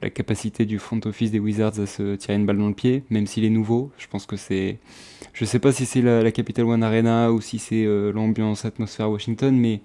la 0.00 0.10
capacité 0.10 0.64
du 0.64 0.78
front 0.78 1.00
office 1.04 1.30
des 1.30 1.38
Wizards 1.38 1.78
à 1.80 1.86
se 1.86 2.16
tirer 2.16 2.34
une 2.34 2.46
balle 2.46 2.58
dans 2.58 2.68
le 2.68 2.74
pied, 2.74 3.04
même 3.10 3.26
s'il 3.26 3.44
est 3.44 3.50
nouveau. 3.50 3.90
Je 3.98 4.06
pense 4.08 4.26
que 4.26 4.36
c'est. 4.36 4.78
Je 5.32 5.44
sais 5.44 5.58
pas 5.58 5.72
si 5.72 5.86
c'est 5.86 6.02
la, 6.02 6.30
Capital 6.32 6.64
One 6.64 6.82
Arena 6.82 7.32
ou 7.32 7.40
si 7.40 7.58
c'est 7.58 7.84
euh, 7.84 8.12
l'ambiance, 8.12 8.64
atmosphère 8.64 9.10
Washington, 9.10 9.56
mais 9.56 9.80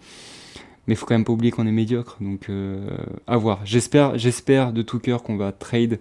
mais 0.88 0.96
faut 0.96 1.06
quand 1.06 1.16
même 1.16 1.26
pas 1.26 1.34
oublier 1.34 1.52
qu'on 1.52 1.68
est 1.68 1.72
médiocre. 1.72 2.18
Donc 2.22 2.50
euh, 2.50 2.98
à 3.28 3.38
voir. 3.38 3.62
J'espère, 3.66 4.14
de 4.74 4.82
tout 4.82 5.00
cœur 5.00 5.24
qu'on 5.24 5.38
va 5.38 5.52
trade 5.52 6.00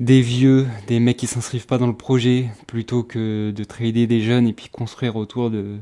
des 0.00 0.20
vieux, 0.20 0.66
des 0.86 1.00
mecs 1.00 1.16
qui 1.16 1.26
s'inscrivent 1.26 1.66
pas 1.66 1.78
dans 1.78 1.88
le 1.88 1.96
projet, 1.96 2.46
plutôt 2.66 3.02
que 3.02 3.50
de 3.50 3.64
trader 3.64 4.06
des 4.06 4.20
jeunes 4.20 4.46
et 4.46 4.52
puis 4.52 4.68
construire 4.68 5.16
autour 5.16 5.50
de 5.50 5.78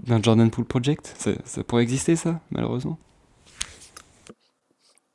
d'un 0.00 0.22
Jordan 0.22 0.50
Pool 0.50 0.64
Project 0.64 1.14
ça, 1.18 1.64
pourrait 1.64 1.82
exister, 1.82 2.16
ça, 2.16 2.40
malheureusement 2.50 2.98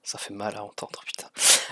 Ça 0.03 0.17
fait 0.17 0.34
mal 0.34 0.55
à 0.55 0.63
entendre, 0.63 1.01
putain. 1.05 1.27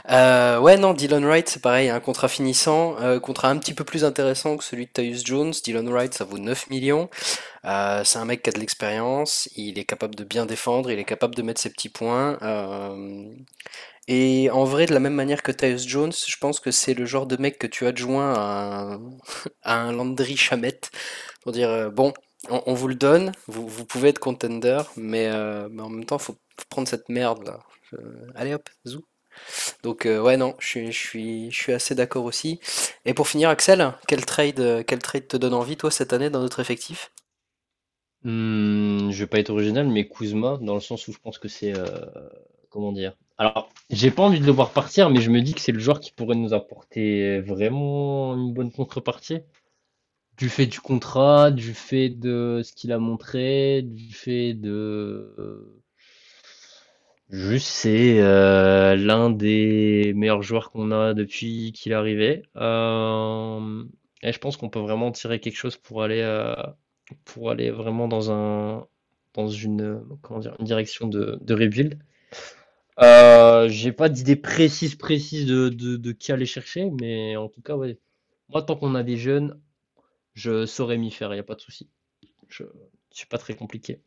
Euh, 0.09 0.59
ouais, 0.59 0.77
non, 0.77 0.93
Dylan 0.93 1.25
Wright, 1.25 1.49
c'est 1.49 1.61
pareil, 1.61 1.89
un 1.89 1.99
contrat 1.99 2.29
finissant, 2.29 2.95
euh, 3.01 3.19
contrat 3.19 3.49
un 3.49 3.57
petit 3.57 3.73
peu 3.73 3.83
plus 3.83 4.05
intéressant 4.05 4.55
que 4.55 4.63
celui 4.63 4.85
de 4.85 4.91
Tyus 4.91 5.25
Jones. 5.25 5.51
Dylan 5.63 5.89
Wright, 5.89 6.13
ça 6.13 6.23
vaut 6.23 6.37
9 6.37 6.69
millions. 6.69 7.09
Euh, 7.65 8.03
c'est 8.05 8.19
un 8.19 8.25
mec 8.25 8.43
qui 8.43 8.49
a 8.49 8.53
de 8.53 8.59
l'expérience, 8.59 9.49
il 9.55 9.77
est 9.79 9.83
capable 9.83 10.15
de 10.15 10.23
bien 10.23 10.45
défendre, 10.45 10.91
il 10.91 10.99
est 10.99 11.03
capable 11.05 11.35
de 11.35 11.41
mettre 11.41 11.59
ses 11.59 11.69
petits 11.71 11.89
points. 11.89 12.37
et 14.07 14.49
en 14.51 14.63
vrai, 14.63 14.85
de 14.85 14.93
la 14.93 14.99
même 14.99 15.13
manière 15.13 15.43
que 15.43 15.51
Tyus 15.51 15.85
Jones, 15.87 16.13
je 16.13 16.37
pense 16.37 16.59
que 16.61 16.71
c'est 16.71 16.93
le 16.93 17.05
genre 17.05 17.25
de 17.27 17.35
mec 17.37 17.59
que 17.59 17.67
tu 17.67 17.85
adjoins 17.85 18.33
à 18.33 18.93
un, 18.93 19.01
à 19.63 19.75
un 19.75 19.91
Landry 19.91 20.37
Chamette 20.37 20.91
pour 21.41 21.51
dire 21.51 21.91
bon, 21.91 22.13
on, 22.49 22.73
vous 22.73 22.87
le 22.87 22.95
donne, 22.95 23.31
vous, 23.47 23.85
pouvez 23.85 24.09
être 24.09 24.19
contender, 24.19 24.81
mais, 24.95 25.27
euh, 25.27 25.67
mais 25.71 25.81
en 25.81 25.89
même 25.89 26.05
temps, 26.05 26.17
faut, 26.17 26.37
prendre 26.69 26.87
cette 26.87 27.09
merde 27.09 27.45
là. 27.45 27.59
allez 28.35 28.53
hop, 28.53 28.69
zou. 28.85 29.05
Donc 29.83 30.05
euh, 30.05 30.19
ouais 30.19 30.37
non, 30.37 30.55
je, 30.59 30.89
suis, 30.91 31.51
assez 31.71 31.95
d'accord 31.95 32.25
aussi. 32.25 32.59
Et 33.05 33.13
pour 33.13 33.27
finir, 33.27 33.49
Axel, 33.49 33.93
quel 34.07 34.25
trade, 34.25 34.83
quel 34.85 34.99
trade 34.99 35.27
te 35.27 35.37
donne 35.37 35.53
envie 35.53 35.77
toi 35.77 35.91
cette 35.91 36.13
année 36.13 36.29
dans 36.29 36.41
notre 36.41 36.59
effectif? 36.59 37.11
Hmm, 38.23 39.11
Je 39.11 39.19
vais 39.19 39.27
pas 39.27 39.39
être 39.39 39.51
original, 39.51 39.87
mais 39.87 40.07
Kuzma, 40.07 40.57
dans 40.61 40.73
le 40.73 40.79
sens 40.79 41.07
où 41.07 41.13
je 41.13 41.19
pense 41.19 41.37
que 41.37 41.47
c'est 41.47 41.77
euh, 41.77 41.85
comment 42.69 42.91
dire? 42.91 43.15
Alors, 43.37 43.69
j'ai 43.91 44.09
pas 44.09 44.23
envie 44.23 44.39
de 44.39 44.45
le 44.45 44.51
voir 44.51 44.71
partir, 44.71 45.11
mais 45.11 45.21
je 45.21 45.29
me 45.29 45.41
dis 45.41 45.53
que 45.53 45.61
c'est 45.61 45.71
le 45.71 45.79
joueur 45.79 45.99
qui 45.99 46.11
pourrait 46.11 46.35
nous 46.35 46.53
apporter 46.53 47.39
vraiment 47.41 48.33
une 48.33 48.53
bonne 48.53 48.71
contrepartie 48.71 49.41
du 50.37 50.49
fait 50.49 50.67
du 50.67 50.79
contrat, 50.79 51.51
du 51.51 51.73
fait 51.73 52.09
de 52.09 52.61
ce 52.63 52.71
qu'il 52.73 52.91
a 52.91 52.99
montré, 52.99 53.81
du 53.81 54.13
fait 54.13 54.53
de 54.53 55.73
juste 57.29 57.67
c'est 57.67 58.19
euh, 58.19 58.95
l'un 58.95 59.29
des 59.29 60.13
meilleurs 60.15 60.43
joueurs 60.43 60.71
qu'on 60.71 60.91
a 60.91 61.13
depuis 61.13 61.71
qu'il 61.73 61.91
est 61.91 61.95
arrivé. 61.95 62.43
Euh, 62.55 63.83
et 64.23 64.31
je 64.31 64.39
pense 64.39 64.57
qu'on 64.57 64.69
peut 64.69 64.79
vraiment 64.79 65.11
tirer 65.11 65.39
quelque 65.39 65.55
chose 65.55 65.77
pour 65.77 66.03
aller 66.03 66.21
euh, 66.21 66.55
pour 67.25 67.49
aller 67.51 67.71
vraiment 67.71 68.07
dans 68.07 68.31
un 68.31 68.87
dans 69.33 69.47
une 69.49 70.01
comment 70.21 70.39
dire 70.39 70.55
une 70.59 70.65
direction 70.65 71.07
de, 71.07 71.39
de 71.41 71.53
rebuild. 71.53 71.99
j'ai 73.69 73.91
pas 73.91 74.09
d'idée 74.09 74.35
précise 74.35 74.95
précise 74.95 75.45
de, 75.47 75.69
de, 75.69 75.97
de 75.97 76.11
qui 76.11 76.31
aller 76.31 76.45
chercher, 76.45 76.89
mais 77.01 77.35
en 77.37 77.47
tout 77.49 77.61
cas 77.61 77.75
ouais. 77.75 77.97
Moi 78.49 78.61
tant 78.61 78.75
qu'on 78.75 78.95
a 78.95 79.03
des 79.03 79.17
jeunes 79.17 79.59
je 80.37 80.67
saurais 80.67 80.97
m'y 80.97 81.09
faire, 81.09 81.31
il 81.31 81.37
n'y 81.37 81.39
a 81.39 81.43
pas 81.43 81.55
de 81.55 81.61
souci. 81.61 81.89
Je 82.47 82.63
ne 82.63 82.69
suis 83.11 83.25
pas 83.25 83.39
très 83.39 83.55
compliqué. 83.55 84.01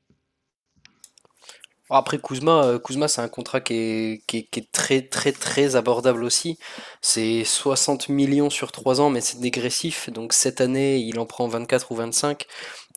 Après 1.93 2.21
Kuzma, 2.21 2.65
euh, 2.67 2.79
Kuzma 2.79 3.09
c'est 3.09 3.21
un 3.21 3.29
contrat 3.29 3.61
qui 3.61 3.75
est, 3.75 4.71
très 4.71 5.03
très 5.03 5.33
très 5.33 5.75
abordable 5.75 6.23
aussi. 6.23 6.57
C'est 7.01 7.43
60 7.43 8.09
millions 8.11 8.49
sur 8.49 8.71
3 8.71 9.01
ans, 9.01 9.11
mais 9.11 9.21
c'est 9.21 9.41
dégressif. 9.41 10.09
Donc 10.09 10.33
cette 10.33 10.61
année, 10.61 10.99
il 10.99 11.19
en 11.19 11.27
prend 11.27 11.49
24 11.49 11.91
ou 11.91 11.97
25. 11.97 12.47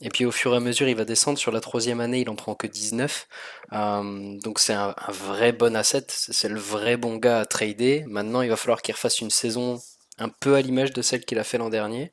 Et 0.01 0.10
puis 0.10 0.26
au 0.26 0.31
fur 0.31 0.53
et 0.53 0.57
à 0.57 0.60
mesure, 0.60 0.88
il 0.88 0.95
va 0.95 1.05
descendre. 1.05 1.39
Sur 1.39 1.51
la 1.51 1.60
troisième 1.60 2.01
année, 2.01 2.22
il 2.22 2.30
en 2.30 2.35
prend 2.35 2.53
que 2.53 2.68
19. 2.68 3.27
Euh, 3.73 4.38
donc 4.43 4.60
c'est 4.60 4.73
un, 4.73 4.93
un, 4.95 5.11
vrai 5.11 5.53
bon 5.53 5.76
asset. 5.76 6.05
C'est 6.10 6.49
le 6.49 6.60
vrai 6.60 6.95
bon 6.95 7.15
gars 7.15 7.39
à 7.39 7.45
trader. 7.45 8.05
Maintenant, 8.07 8.43
il 8.43 8.49
va 8.49 8.57
falloir 8.57 8.84
qu'il 8.84 8.93
refasse 8.93 9.22
une 9.22 9.31
saison 9.31 9.81
un 10.19 10.30
peu 10.30 10.56
à 10.56 10.61
l'image 10.61 10.94
de 10.94 11.02
celle 11.02 11.26
qu'il 11.26 11.40
a 11.40 11.44
fait 11.44 11.57
l'an 11.57 11.69
dernier. 11.69 12.11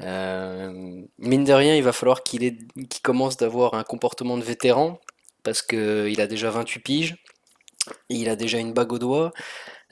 Euh, 0.00 1.02
mine 1.18 1.44
de 1.44 1.52
rien, 1.52 1.76
il 1.76 1.82
va 1.82 1.92
falloir 1.92 2.22
qu'il 2.22 2.58
commence 3.02 3.36
d'avoir 3.36 3.74
un 3.74 3.84
comportement 3.84 4.36
de 4.36 4.42
vétéran, 4.42 5.00
parce 5.42 5.62
qu'il 5.62 6.20
a 6.20 6.26
déjà 6.26 6.50
28 6.50 6.80
piges, 6.80 7.16
il 8.08 8.28
a 8.28 8.36
déjà 8.36 8.58
une 8.58 8.72
bague 8.72 8.92
au 8.92 8.98
doigt, 8.98 9.32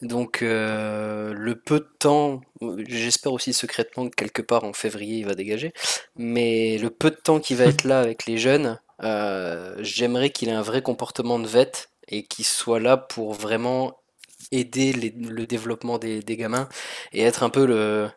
donc 0.02 0.42
euh, 0.42 1.32
le 1.32 1.54
peu 1.58 1.80
de 1.80 1.88
temps, 1.98 2.42
j'espère 2.86 3.32
aussi 3.32 3.54
secrètement 3.54 4.08
que 4.08 4.14
quelque 4.14 4.42
part 4.42 4.64
en 4.64 4.74
février 4.74 5.18
il 5.18 5.26
va 5.26 5.34
dégager, 5.34 5.72
mais 6.16 6.76
le 6.78 6.90
peu 6.90 7.10
de 7.10 7.16
temps 7.16 7.40
qu'il 7.40 7.56
va 7.56 7.64
être 7.64 7.84
là 7.84 8.00
avec 8.00 8.26
les 8.26 8.36
jeunes, 8.36 8.78
euh, 9.02 9.76
j'aimerais 9.80 10.30
qu'il 10.30 10.48
ait 10.48 10.52
un 10.52 10.62
vrai 10.62 10.82
comportement 10.82 11.38
de 11.38 11.46
vet 11.46 11.88
et 12.08 12.24
qu'il 12.24 12.44
soit 12.44 12.80
là 12.80 12.96
pour 12.96 13.32
vraiment 13.32 13.98
aider 14.52 14.92
le 14.92 15.46
développement 15.46 15.98
des, 15.98 16.22
gamins 16.22 16.68
et 17.12 17.22
être 17.22 17.42
un 17.42 17.50
peu 17.50 17.66
le, 17.66 18.10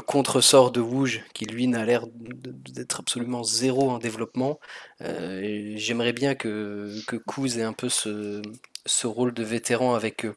contre-sort 0.00 0.70
de 0.70 0.80
Wouge, 0.80 1.22
qui 1.34 1.44
lui 1.44 1.66
n'a 1.66 1.84
l'air 1.84 2.04
d'être 2.06 3.00
absolument 3.00 3.42
zéro 3.42 3.90
en 3.90 3.98
développement. 3.98 4.60
Euh, 5.02 5.72
j'aimerais 5.76 6.12
bien 6.12 6.34
que, 6.34 6.94
que 7.06 7.16
Kouz 7.16 7.58
ait 7.58 7.64
un 7.64 7.72
peu 7.72 7.88
ce, 7.88 8.40
ce 8.86 9.06
rôle 9.06 9.34
de 9.34 9.42
vétéran 9.42 9.94
avec 9.94 10.24
eux. 10.24 10.36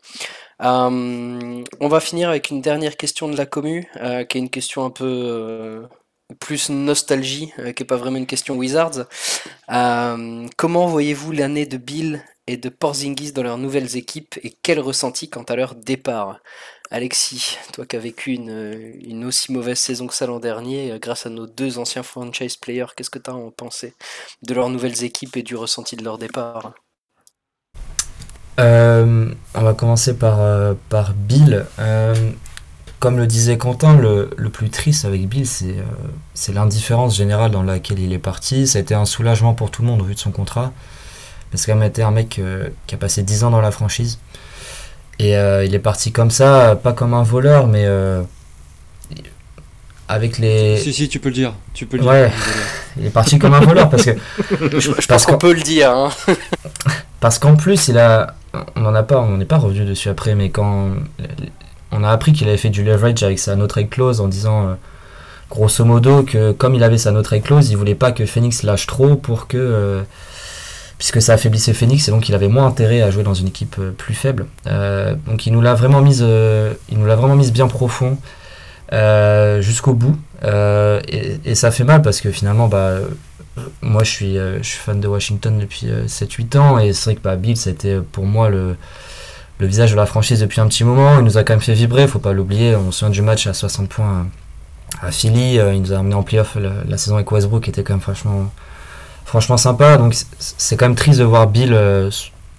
on 0.60 1.64
va 1.80 2.00
finir 2.00 2.30
avec 2.30 2.50
une 2.50 2.62
dernière 2.62 2.98
question 2.98 3.30
de 3.30 3.38
la 3.38 3.46
commu, 3.46 3.88
qui 4.30 4.38
est 4.38 4.42
une 4.42 4.50
question 4.50 4.86
un 4.86 4.92
peu 4.92 5.88
plus 6.40 6.70
nostalgie, 6.70 7.52
qui 7.58 7.84
n'est 7.84 7.88
pas 7.88 7.98
vraiment 7.98 8.18
une 8.18 8.26
question 8.26 8.56
Wizards. 8.56 9.06
comment 9.68 10.88
voyez-vous 10.88 11.32
l'année 11.32 11.66
de 11.66 11.78
Bill 11.78 12.24
et 12.48 12.58
de 12.58 12.70
Porzingis 12.70 13.32
dans 13.32 13.44
leurs 13.44 13.58
nouvelles 13.58 13.96
équipes 13.96 14.38
et 14.44 14.54
quel 14.64 14.80
ressenti 14.80 15.30
quant 15.30 15.44
à 15.44 15.56
leur 15.56 15.76
départ? 15.76 16.40
Alexis, 16.94 17.58
toi 17.74 17.88
qui 17.88 17.96
as 17.96 18.00
vécu 18.00 18.34
une, 18.34 19.26
aussi 19.26 19.52
mauvaise 19.52 19.80
saison 19.80 20.06
que 20.06 20.14
ça 20.14 20.28
l'an 20.28 20.40
dernier, 20.40 20.92
euh, 20.92 21.00
grâce 21.00 21.26
à 21.26 21.30
nos 21.30 21.48
deux 21.48 21.80
anciens 21.80 22.04
franchise 22.04 22.56
players, 22.56 22.94
qu'est-ce 22.96 23.10
que 23.10 23.18
tu 23.18 23.32
as 23.32 23.34
en 23.34 23.50
pensé 23.50 23.96
de 24.44 24.54
leurs 24.54 24.70
nouvelles 24.70 25.04
équipes 25.04 25.36
et 25.36 25.42
du 25.42 25.56
ressenti 25.56 25.96
de 25.96 26.04
leur 26.04 26.20
départ? 26.20 26.76
Euh, 28.60 29.34
On 29.56 29.62
va 29.62 29.74
commencer 29.74 30.16
par, 30.16 30.40
euh, 30.40 30.76
par 30.90 31.14
Bill. 31.16 31.66
Comme 33.04 33.18
le 33.18 33.28
disait 33.28 33.58
Quentin, 33.58 33.98
le, 33.98 34.30
plus 34.50 34.70
triste 34.70 35.04
avec 35.04 35.28
Bill, 35.28 35.46
c'est 35.46 36.54
l'indifférence 36.54 37.18
générale 37.18 37.52
dans 37.52 37.62
laquelle 37.62 38.00
il 38.00 38.14
est 38.14 38.18
parti. 38.18 38.66
Ça 38.66 38.78
a 38.78 38.82
été 38.82 38.96
un 38.96 39.04
soulagement 39.04 39.54
pour 39.54 39.72
tout 39.72 39.82
le 39.82 39.90
monde 39.90 40.02
au 40.02 40.06
vu 40.06 40.14
de 40.14 40.20
son 40.20 40.32
contrat. 40.32 40.72
Parce 41.52 41.66
qu'il 41.66 41.74
a 41.74 41.86
été 41.86 42.02
un 42.02 42.12
mec 42.12 42.40
qui 42.88 42.96
a 42.96 42.98
passé 42.98 43.22
10 43.22 43.44
ans 43.44 43.52
dans 43.52 43.60
la 43.60 43.72
franchise. 43.72 44.20
Et 45.20 45.36
euh, 45.36 45.66
il 45.66 45.76
est 45.76 45.80
parti 45.80 46.14
comme 46.14 46.32
ça, 46.32 46.80
pas 46.82 46.94
comme 46.94 47.14
un 47.14 47.24
voleur, 47.24 47.68
mais 47.68 47.84
euh, 47.84 48.22
avec 50.08 50.38
les. 50.38 50.78
Si, 50.78 50.94
si, 50.94 51.10
tu 51.10 51.20
peux 51.20 51.28
le 51.28 51.36
dire. 51.36 51.54
Tu 51.74 51.86
peux 51.86 51.98
le 51.98 52.06
ouais. 52.06 52.32
il 52.98 53.06
est 53.06 53.10
parti 53.10 53.38
comme 53.38 53.54
un 53.54 53.60
voleur 53.60 53.90
parce 53.90 54.06
que. 54.06 54.12
je, 54.80 55.08
pense 55.08 55.26
qu'on 55.26 55.38
peut 55.38 55.54
le 55.54 55.62
dire. 55.62 55.92
Hein. 55.92 56.10
parce 57.20 57.38
qu'en 57.38 57.58
plus, 57.58 57.90
il 57.90 57.98
a. 57.98 58.34
On 58.78 58.80
n'en 58.80 58.96
a 58.96 59.04
pas, 59.04 59.20
on 59.20 59.36
n'est 59.36 59.44
pas 59.44 59.58
revenu 59.58 59.84
dessus 59.84 60.08
après, 60.08 60.36
mais 60.36 60.52
quand 60.52 60.92
on 61.94 62.04
a 62.04 62.10
appris 62.10 62.34
qu'il 62.34 62.48
avait 62.48 62.58
fait 62.58 62.70
du 62.70 62.84
leverage 62.84 63.24
avec 63.24 63.40
sa 63.40 63.56
no 63.56 63.68
trade 63.68 63.90
clause 63.90 64.20
en 64.20 64.28
disant 64.28 64.68
euh, 64.68 64.74
grosso 65.50 65.86
modo 65.86 66.24
que 66.24 66.52
comme 66.52 66.76
il 66.76 66.84
avait 66.84 66.98
sa 66.98 67.12
no 67.12 67.22
trade 67.22 67.44
clause, 67.44 67.70
il 67.70 67.78
voulait 67.78 67.96
pas 67.96 68.12
que 68.12 68.26
Phoenix 68.26 68.64
lâche 68.64 68.88
trop 68.88 69.16
pour 69.16 69.48
que 69.48 70.04
puisque 71.04 71.22
ça 71.22 71.34
affaiblissait 71.34 71.74
Phoenix 71.74 72.08
et 72.08 72.12
donc 72.12 72.30
il 72.30 72.36
avait 72.36 72.48
moins 72.48 72.66
intérêt 72.66 73.02
à 73.02 73.12
jouer 73.12 73.24
dans 73.24 73.34
une 73.34 73.48
équipe 73.48 73.76
euh, 73.78 73.92
plus 73.92 74.14
faible. 74.14 74.46
Euh, 74.68 75.16
donc 75.28 75.46
il 75.46 75.52
nous 75.52 75.60
l'a 75.60 75.74
vraiment 75.74 76.02
mise, 76.02 76.24
euh, 76.26 76.74
il 76.90 76.98
nous 76.98 77.06
l'a 77.06 77.18
vraiment 77.18 77.36
mise 77.36 77.52
bien 77.52 77.68
profond 77.68 78.18
jusqu'au 79.60 79.94
bout 79.94 80.16
et, 80.44 81.56
ça 81.56 81.72
fait 81.72 81.84
mal 81.84 82.02
parce 82.04 82.22
que 82.22 82.32
finalement 82.32 82.68
bah 82.68 83.00
moi 83.82 84.04
je 84.04 84.10
suis, 84.12 84.36
je 84.36 84.62
suis 84.62 84.78
fan 84.78 85.02
de 85.02 85.08
Washington 85.08 85.58
depuis 85.60 85.88
7-8 85.88 86.58
ans 86.58 86.78
et 86.78 86.94
c'est 86.94 87.06
vrai 87.06 87.16
que 87.16 87.22
bah, 87.22 87.36
Bill 87.36 87.58
c'était 87.58 87.98
pour 88.00 88.26
moi 88.26 88.50
le, 88.50 88.76
le 89.60 89.68
visage 89.68 89.92
de 89.92 89.96
la 89.96 90.06
franchise 90.06 90.40
depuis 90.40 90.62
un 90.62 90.68
petit 90.68 90.84
moment. 90.84 91.20
Il 91.20 91.26
nous 91.26 91.38
a 91.38 91.44
quand 91.44 91.54
même 91.54 91.62
fait 91.62 91.74
vibrer, 91.74 92.08
faut 92.08 92.20
pas 92.20 92.34
l'oublier. 92.34 92.76
On 92.76 92.92
se 92.92 93.00
souvient 93.00 93.12
du 93.12 93.22
match 93.22 93.48
à 93.48 93.54
60 93.54 93.90
points 93.90 94.28
à 95.02 95.12
Philly. 95.12 95.56
Il 95.56 95.82
nous 95.82 95.94
a 95.94 96.00
amené 96.00 96.16
en 96.16 96.24
playoff 96.24 96.56
la, 96.56 96.72
la 96.88 96.98
saison 96.98 97.16
avec 97.16 97.32
Westbrook 97.32 97.64
qui 97.64 97.70
était 97.70 97.84
quand 97.84 97.94
même 97.94 98.02
franchement 98.02 98.52
franchement 99.26 99.58
sympa. 99.58 99.98
Donc 99.98 100.16
c'est 100.40 100.78
quand 100.78 100.86
même 100.86 100.96
triste 100.96 101.20
de 101.20 101.24
voir 101.24 101.48
Bill 101.48 101.74
euh, 101.74 102.12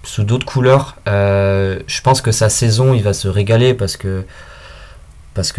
sous 0.03 0.23
d'autres 0.23 0.45
couleurs. 0.45 0.97
Euh, 1.07 1.79
je 1.87 2.01
pense 2.01 2.21
que 2.21 2.31
sa 2.31 2.49
saison, 2.49 2.93
il 2.93 3.03
va 3.03 3.13
se 3.13 3.27
régaler 3.27 3.73
parce 3.73 3.97
que 3.97 4.25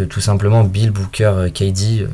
tout 0.09 0.21
simplement 0.21 0.65
Bill 0.65 0.91
Booker 0.91 1.25
euh, 1.25 1.51
KD 1.51 2.09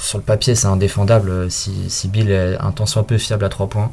sur 0.00 0.18
le 0.18 0.24
papier 0.24 0.54
c'est 0.54 0.66
indéfendable. 0.66 1.50
Si, 1.50 2.08
Bill 2.08 2.30
est 2.30 2.56
un 2.60 2.72
temps 2.72 2.86
soit 2.86 3.06
peu 3.06 3.18
fiable 3.18 3.44
à 3.44 3.48
3 3.48 3.68
points, 3.68 3.92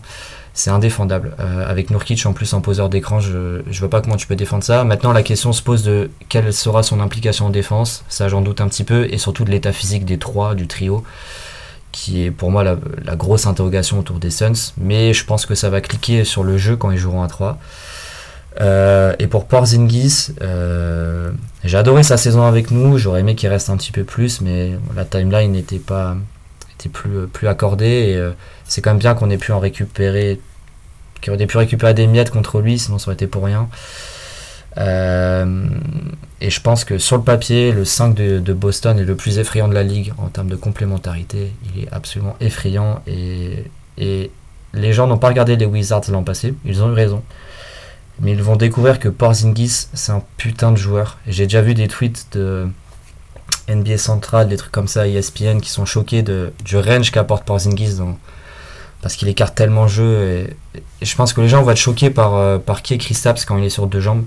c'est 0.54 0.70
indéfendable. 0.70 1.36
avec 1.68 1.90
Nurkic 1.90 2.26
en 2.26 2.34
plus 2.34 2.54
en 2.54 2.62
poseur 2.62 2.90
d'écran, 2.90 3.20
je 3.20 3.62
ne 3.66 3.80
vois 3.80 3.90
pas 3.90 4.02
comment 4.02 4.18
tu 4.18 4.28
peux 4.28 4.36
défendre 4.36 4.64
ça. 4.64 4.84
Maintenant 4.84 5.12
la 5.12 5.24
question 5.24 5.54
se 5.54 5.62
pose 5.62 5.84
de 5.84 6.10
quelle 6.28 6.52
sera 6.54 6.84
son 6.84 7.00
implication 7.00 7.48
en 7.48 7.50
défense, 7.50 8.04
ça 8.10 8.28
j'en 8.28 8.42
doute 8.42 8.62
un 8.62 8.68
petit 8.68 8.84
peu, 8.84 9.08
et 9.12 9.18
surtout 9.18 9.46
de 9.46 9.52
l'état 9.52 9.72
physique 9.72 10.06
des 10.06 10.18
trois, 10.18 10.56
du 10.56 10.68
trio 10.68 11.04
qui 11.92 12.24
est 12.24 12.32
pour 12.32 12.52
moi 12.52 12.64
la, 12.64 12.76
grosse 13.16 13.46
interrogation 13.48 14.00
autour 14.00 14.20
des 14.20 14.30
Suns. 14.30 14.74
Mais 14.78 15.14
je 15.14 15.26
pense 15.26 15.46
que 15.46 15.56
ça 15.56 15.70
va 15.70 15.82
cliquer 15.82 16.24
sur 16.24 16.44
le 16.44 16.58
jeu 16.58 16.76
quand 16.76 16.92
ils 16.92 16.98
joueront 16.98 17.24
à 17.24 17.28
3. 17.28 17.58
Euh, 18.62 19.14
et 19.20 19.28
pour 19.28 19.46
Porzingis, 19.46 20.30
euh, 20.42 21.32
j'ai 21.64 21.78
adoré 21.78 22.04
sa 22.04 22.18
saison 22.18 22.44
avec 22.44 22.72
nous. 22.72 22.98
J'aurais 22.98 23.22
aimé 23.22 23.36
qu'il 23.36 23.50
reste 23.50 23.70
un 23.70 23.78
petit 23.78 23.92
peu 23.92 24.04
plus, 24.04 24.42
mais 24.42 24.78
la 24.96 25.06
timeline 25.06 25.52
n'était 25.52 25.80
pas 25.80 26.16
plus, 26.88 27.28
plus 27.28 27.48
accordée. 27.48 28.12
Et 28.12 28.16
euh, 28.16 28.32
c'est 28.66 28.82
quand 28.82 28.92
même 28.92 29.00
bien 29.00 29.16
qu'on 29.16 29.30
ait 29.30 29.38
pu 29.38 29.52
en 29.52 29.60
récupérer, 29.60 30.40
qu'on 31.26 31.38
ait 31.38 31.48
pu 31.48 31.58
récupérer 31.58 31.94
des 31.94 32.08
miettes 32.08 32.30
contre 32.30 32.62
lui, 32.62 32.80
sinon 32.80 32.98
ça 33.00 33.08
aurait 33.08 33.16
été 33.16 33.28
pour 33.28 33.44
rien. 33.44 33.68
Euh, 34.78 35.68
et 36.42 36.50
je 36.50 36.62
pense 36.62 36.86
que 36.86 36.98
sur 36.98 37.18
le 37.18 37.24
papier, 37.24 37.72
le 37.72 37.84
5 37.84 38.14
de, 38.14 38.54
Boston 38.54 38.98
est 39.00 39.04
le 39.04 39.16
plus 39.16 39.40
effrayant 39.40 39.68
de 39.68 39.74
la 39.74 39.84
ligue 39.84 40.14
en 40.18 40.28
termes 40.28 40.50
de 40.50 40.56
complémentarité. 40.56 41.52
Il 41.66 41.84
est 41.84 41.92
absolument 41.92 42.36
effrayant 42.40 43.02
et, 43.08 43.66
et 43.98 44.32
les 44.74 44.94
gens 44.94 45.08
n'ont 45.08 45.18
pas 45.18 45.28
regardé 45.28 45.56
les 45.56 45.66
Wizards 45.66 46.04
l'an 46.10 46.24
passé, 46.24 46.54
ils 46.66 46.84
ont 46.84 46.90
eu 46.90 46.94
raison. 46.94 47.24
Mais 48.22 48.32
ils 48.32 48.44
vont 48.44 48.58
découvrir 48.58 49.00
que 49.00 49.08
Porzingis, 49.10 49.88
c'est 49.94 50.12
un 50.12 50.22
putain 50.38 50.72
de 50.72 50.78
joueur. 50.78 51.18
J'ai 51.28 51.46
déjà 51.46 51.62
vu 51.62 51.74
des 51.74 51.88
tweets 51.88 52.28
de 52.34 52.68
NBA 53.70 53.98
Central, 53.98 54.48
des 54.48 54.58
trucs 54.58 54.72
comme 54.72 54.88
ça, 54.88 55.08
ESPN, 55.08 55.60
qui 55.60 55.70
sont 55.70 55.86
choqués 55.86 56.22
de, 56.22 56.52
du 56.66 56.78
range 56.78 57.12
qu'apporte 57.12 57.46
Porzingis 57.46 58.00
parce 59.02 59.16
qu'il 59.16 59.28
écarte 59.28 59.56
tellement 59.56 59.84
le 59.84 59.90
jeu. 59.90 60.48
Et, 60.74 61.06
je 61.06 61.16
pense 61.16 61.34
que 61.34 61.42
les 61.42 61.48
gens 61.48 61.64
vont 61.64 61.72
être 61.72 61.78
choqués 61.78 62.10
par, 62.10 62.36
euh, 62.36 62.58
par 62.58 62.82
qui 62.82 62.94
est 62.94 62.98
Chris 62.98 63.18
quand 63.48 63.58
il 63.58 63.64
est 63.64 63.70
sur 63.70 63.88
deux 63.88 64.02
jambes. 64.02 64.26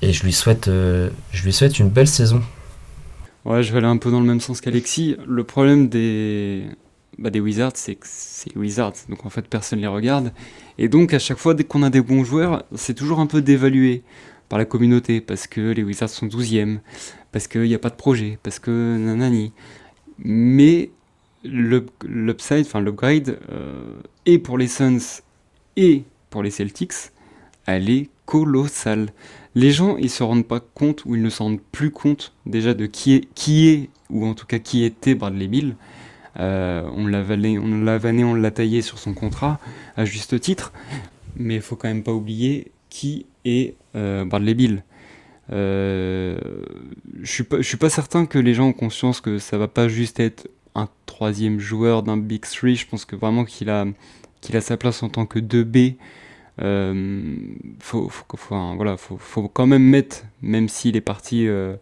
Et 0.00 0.12
je 0.12 0.24
lui 0.24 0.32
souhaite, 0.32 0.68
euh, 0.68 1.10
je 1.30 1.44
lui 1.44 1.52
souhaite 1.52 1.78
une 1.78 1.88
belle 1.88 2.08
saison. 2.08 2.42
Ouais, 3.44 3.62
je 3.62 3.72
vais 3.72 3.78
aller 3.78 3.86
un 3.86 3.96
peu 3.96 4.10
dans 4.10 4.20
le 4.20 4.26
même 4.26 4.40
sens 4.40 4.60
qu'Alexis. 4.60 5.16
Le 5.26 5.44
problème 5.44 5.88
des, 5.88 6.64
bah, 7.18 7.30
des 7.30 7.40
Wizards, 7.40 7.72
c'est 7.74 7.94
que 7.94 8.06
c'est 8.08 8.56
Wizards, 8.56 8.94
donc 9.08 9.24
en 9.26 9.30
fait 9.30 9.42
personne 9.42 9.80
les 9.80 9.86
regarde. 9.86 10.32
Et 10.78 10.88
donc 10.88 11.14
à 11.14 11.18
chaque 11.18 11.38
fois, 11.38 11.54
dès 11.54 11.64
qu'on 11.64 11.82
a 11.82 11.90
des 11.90 12.00
bons 12.00 12.24
joueurs, 12.24 12.64
c'est 12.74 12.94
toujours 12.94 13.20
un 13.20 13.26
peu 13.26 13.42
dévalué 13.42 14.02
par 14.48 14.58
la 14.58 14.64
communauté, 14.64 15.20
parce 15.20 15.46
que 15.46 15.60
les 15.72 15.82
Wizards 15.82 16.10
sont 16.10 16.26
12e, 16.26 16.80
parce 17.32 17.48
qu'il 17.48 17.62
n'y 17.62 17.74
a 17.74 17.78
pas 17.78 17.90
de 17.90 17.96
projet, 17.96 18.38
parce 18.42 18.58
que 18.58 18.96
nanani. 18.98 19.52
Mais 20.18 20.90
l'upside, 21.44 22.66
enfin 22.66 22.80
l'upgrade, 22.80 23.38
euh, 23.50 23.94
et 24.26 24.38
pour 24.38 24.58
les 24.58 24.68
Suns 24.68 25.22
et 25.76 26.04
pour 26.30 26.42
les 26.42 26.50
Celtics, 26.50 27.10
elle 27.66 27.90
est 27.90 28.08
colossale. 28.26 29.08
Les 29.54 29.70
gens, 29.70 29.96
ils 29.96 30.10
se 30.10 30.22
rendent 30.22 30.46
pas 30.46 30.60
compte, 30.60 31.04
ou 31.04 31.16
ils 31.16 31.22
ne 31.22 31.30
se 31.30 31.42
rendent 31.42 31.60
plus 31.72 31.90
compte 31.90 32.32
déjà 32.46 32.74
de 32.74 32.86
qui 32.86 33.14
est, 33.14 33.28
qui 33.34 33.68
est 33.68 33.90
ou 34.10 34.26
en 34.26 34.34
tout 34.34 34.46
cas 34.46 34.58
qui 34.58 34.84
était 34.84 35.14
Bradley 35.14 35.48
Bill. 35.48 35.76
Euh, 36.38 36.88
on 36.94 37.06
l'a 37.06 37.22
vanné, 37.22 37.58
on 37.58 37.82
l'a 37.82 37.98
vanné, 37.98 38.24
on 38.24 38.34
l'a 38.34 38.50
taillé 38.50 38.80
sur 38.82 38.98
son 38.98 39.14
contrat, 39.14 39.58
à 39.96 40.04
juste 40.04 40.38
titre. 40.40 40.72
Mais 41.36 41.56
il 41.56 41.62
faut 41.62 41.76
quand 41.76 41.88
même 41.88 42.02
pas 42.02 42.12
oublier 42.12 42.72
qui 42.90 43.26
est 43.44 43.74
euh, 43.96 44.24
Bradley 44.24 44.54
Bill. 44.54 44.84
Euh, 45.50 46.38
je 47.20 47.30
suis 47.30 47.44
pas, 47.44 47.62
suis 47.62 47.76
pas 47.76 47.90
certain 47.90 48.26
que 48.26 48.38
les 48.38 48.54
gens 48.54 48.68
ont 48.68 48.72
conscience 48.72 49.20
que 49.20 49.38
ça 49.38 49.58
va 49.58 49.68
pas 49.68 49.88
juste 49.88 50.20
être 50.20 50.48
un 50.74 50.88
troisième 51.06 51.58
joueur 51.58 52.02
d'un 52.02 52.16
Big 52.16 52.42
Three. 52.42 52.76
Je 52.76 52.86
pense 52.86 53.04
que 53.04 53.16
vraiment 53.16 53.44
qu'il 53.44 53.70
a, 53.70 53.86
qu'il 54.40 54.56
a 54.56 54.60
sa 54.60 54.76
place 54.76 55.02
en 55.02 55.08
tant 55.08 55.26
que 55.26 55.38
2B. 55.38 55.96
Euh, 56.60 57.34
faut, 57.80 58.08
faut, 58.08 58.26
voilà, 58.76 58.96
faut, 58.96 59.16
faut, 59.16 59.48
quand 59.48 59.66
même 59.66 59.82
mettre, 59.84 60.24
même 60.42 60.68
s'il 60.68 60.96
est 60.96 61.00
parti 61.00 61.46
euh, 61.46 61.76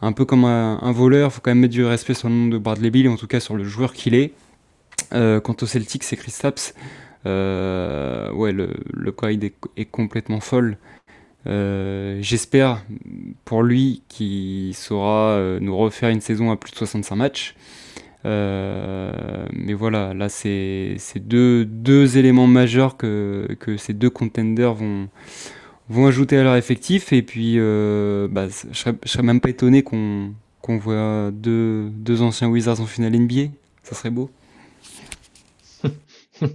un 0.00 0.12
peu 0.12 0.24
comme 0.24 0.44
un, 0.44 0.78
un, 0.80 0.92
voleur, 0.92 1.32
faut 1.32 1.40
quand 1.40 1.50
même 1.50 1.60
mettre 1.60 1.74
du 1.74 1.84
respect 1.84 2.14
sur 2.14 2.28
le 2.28 2.34
nom 2.34 2.48
de 2.48 2.58
Bradley 2.58 2.90
Bill, 2.90 3.08
en 3.08 3.16
tout 3.16 3.26
cas 3.26 3.40
sur 3.40 3.56
le 3.56 3.64
joueur 3.64 3.92
qu'il 3.92 4.14
est. 4.14 4.32
Euh, 5.12 5.40
quant 5.40 5.56
au 5.60 5.66
Celtic, 5.66 6.04
c'est 6.04 6.16
Chris 6.16 6.34
Tapps. 6.40 6.74
ouais, 7.24 8.52
le, 8.52 8.70
le 8.92 9.14
est, 9.24 9.54
est, 9.76 9.84
complètement 9.84 10.40
folle. 10.40 10.78
J'espère 11.44 12.84
pour 13.44 13.62
lui 13.62 14.02
qu'il 14.08 14.74
saura 14.74 15.58
nous 15.60 15.76
refaire 15.76 16.10
une 16.10 16.20
saison 16.20 16.50
à 16.50 16.56
plus 16.56 16.72
de 16.72 16.76
65 16.76 17.16
matchs. 17.16 17.54
Euh, 18.24 19.46
mais 19.52 19.74
voilà, 19.74 20.14
là, 20.14 20.28
c'est 20.28 20.96
deux, 21.16 22.16
éléments 22.16 22.46
majeurs 22.46 22.96
que, 22.96 23.56
ces 23.78 23.94
deux 23.94 24.10
contenders 24.10 24.74
vont, 24.74 25.08
ajouter 26.06 26.38
à 26.38 26.44
leur 26.44 26.56
effectif. 26.56 27.12
Et 27.12 27.22
puis, 27.22 27.54
euh, 27.56 28.28
bah, 28.30 28.46
je 28.48 28.78
serais, 28.78 28.94
serais 29.04 29.22
même 29.22 29.40
pas 29.40 29.50
étonné 29.50 29.82
qu'on 29.82 30.32
qu'on 30.60 30.78
voit 30.78 31.32
deux, 31.32 31.88
deux 31.90 32.22
anciens 32.22 32.48
Wizards 32.48 32.80
en 32.80 32.86
finale 32.86 33.18
NBA. 33.18 33.50
Ça 33.82 33.96
serait 33.96 34.10
beau. 34.10 34.30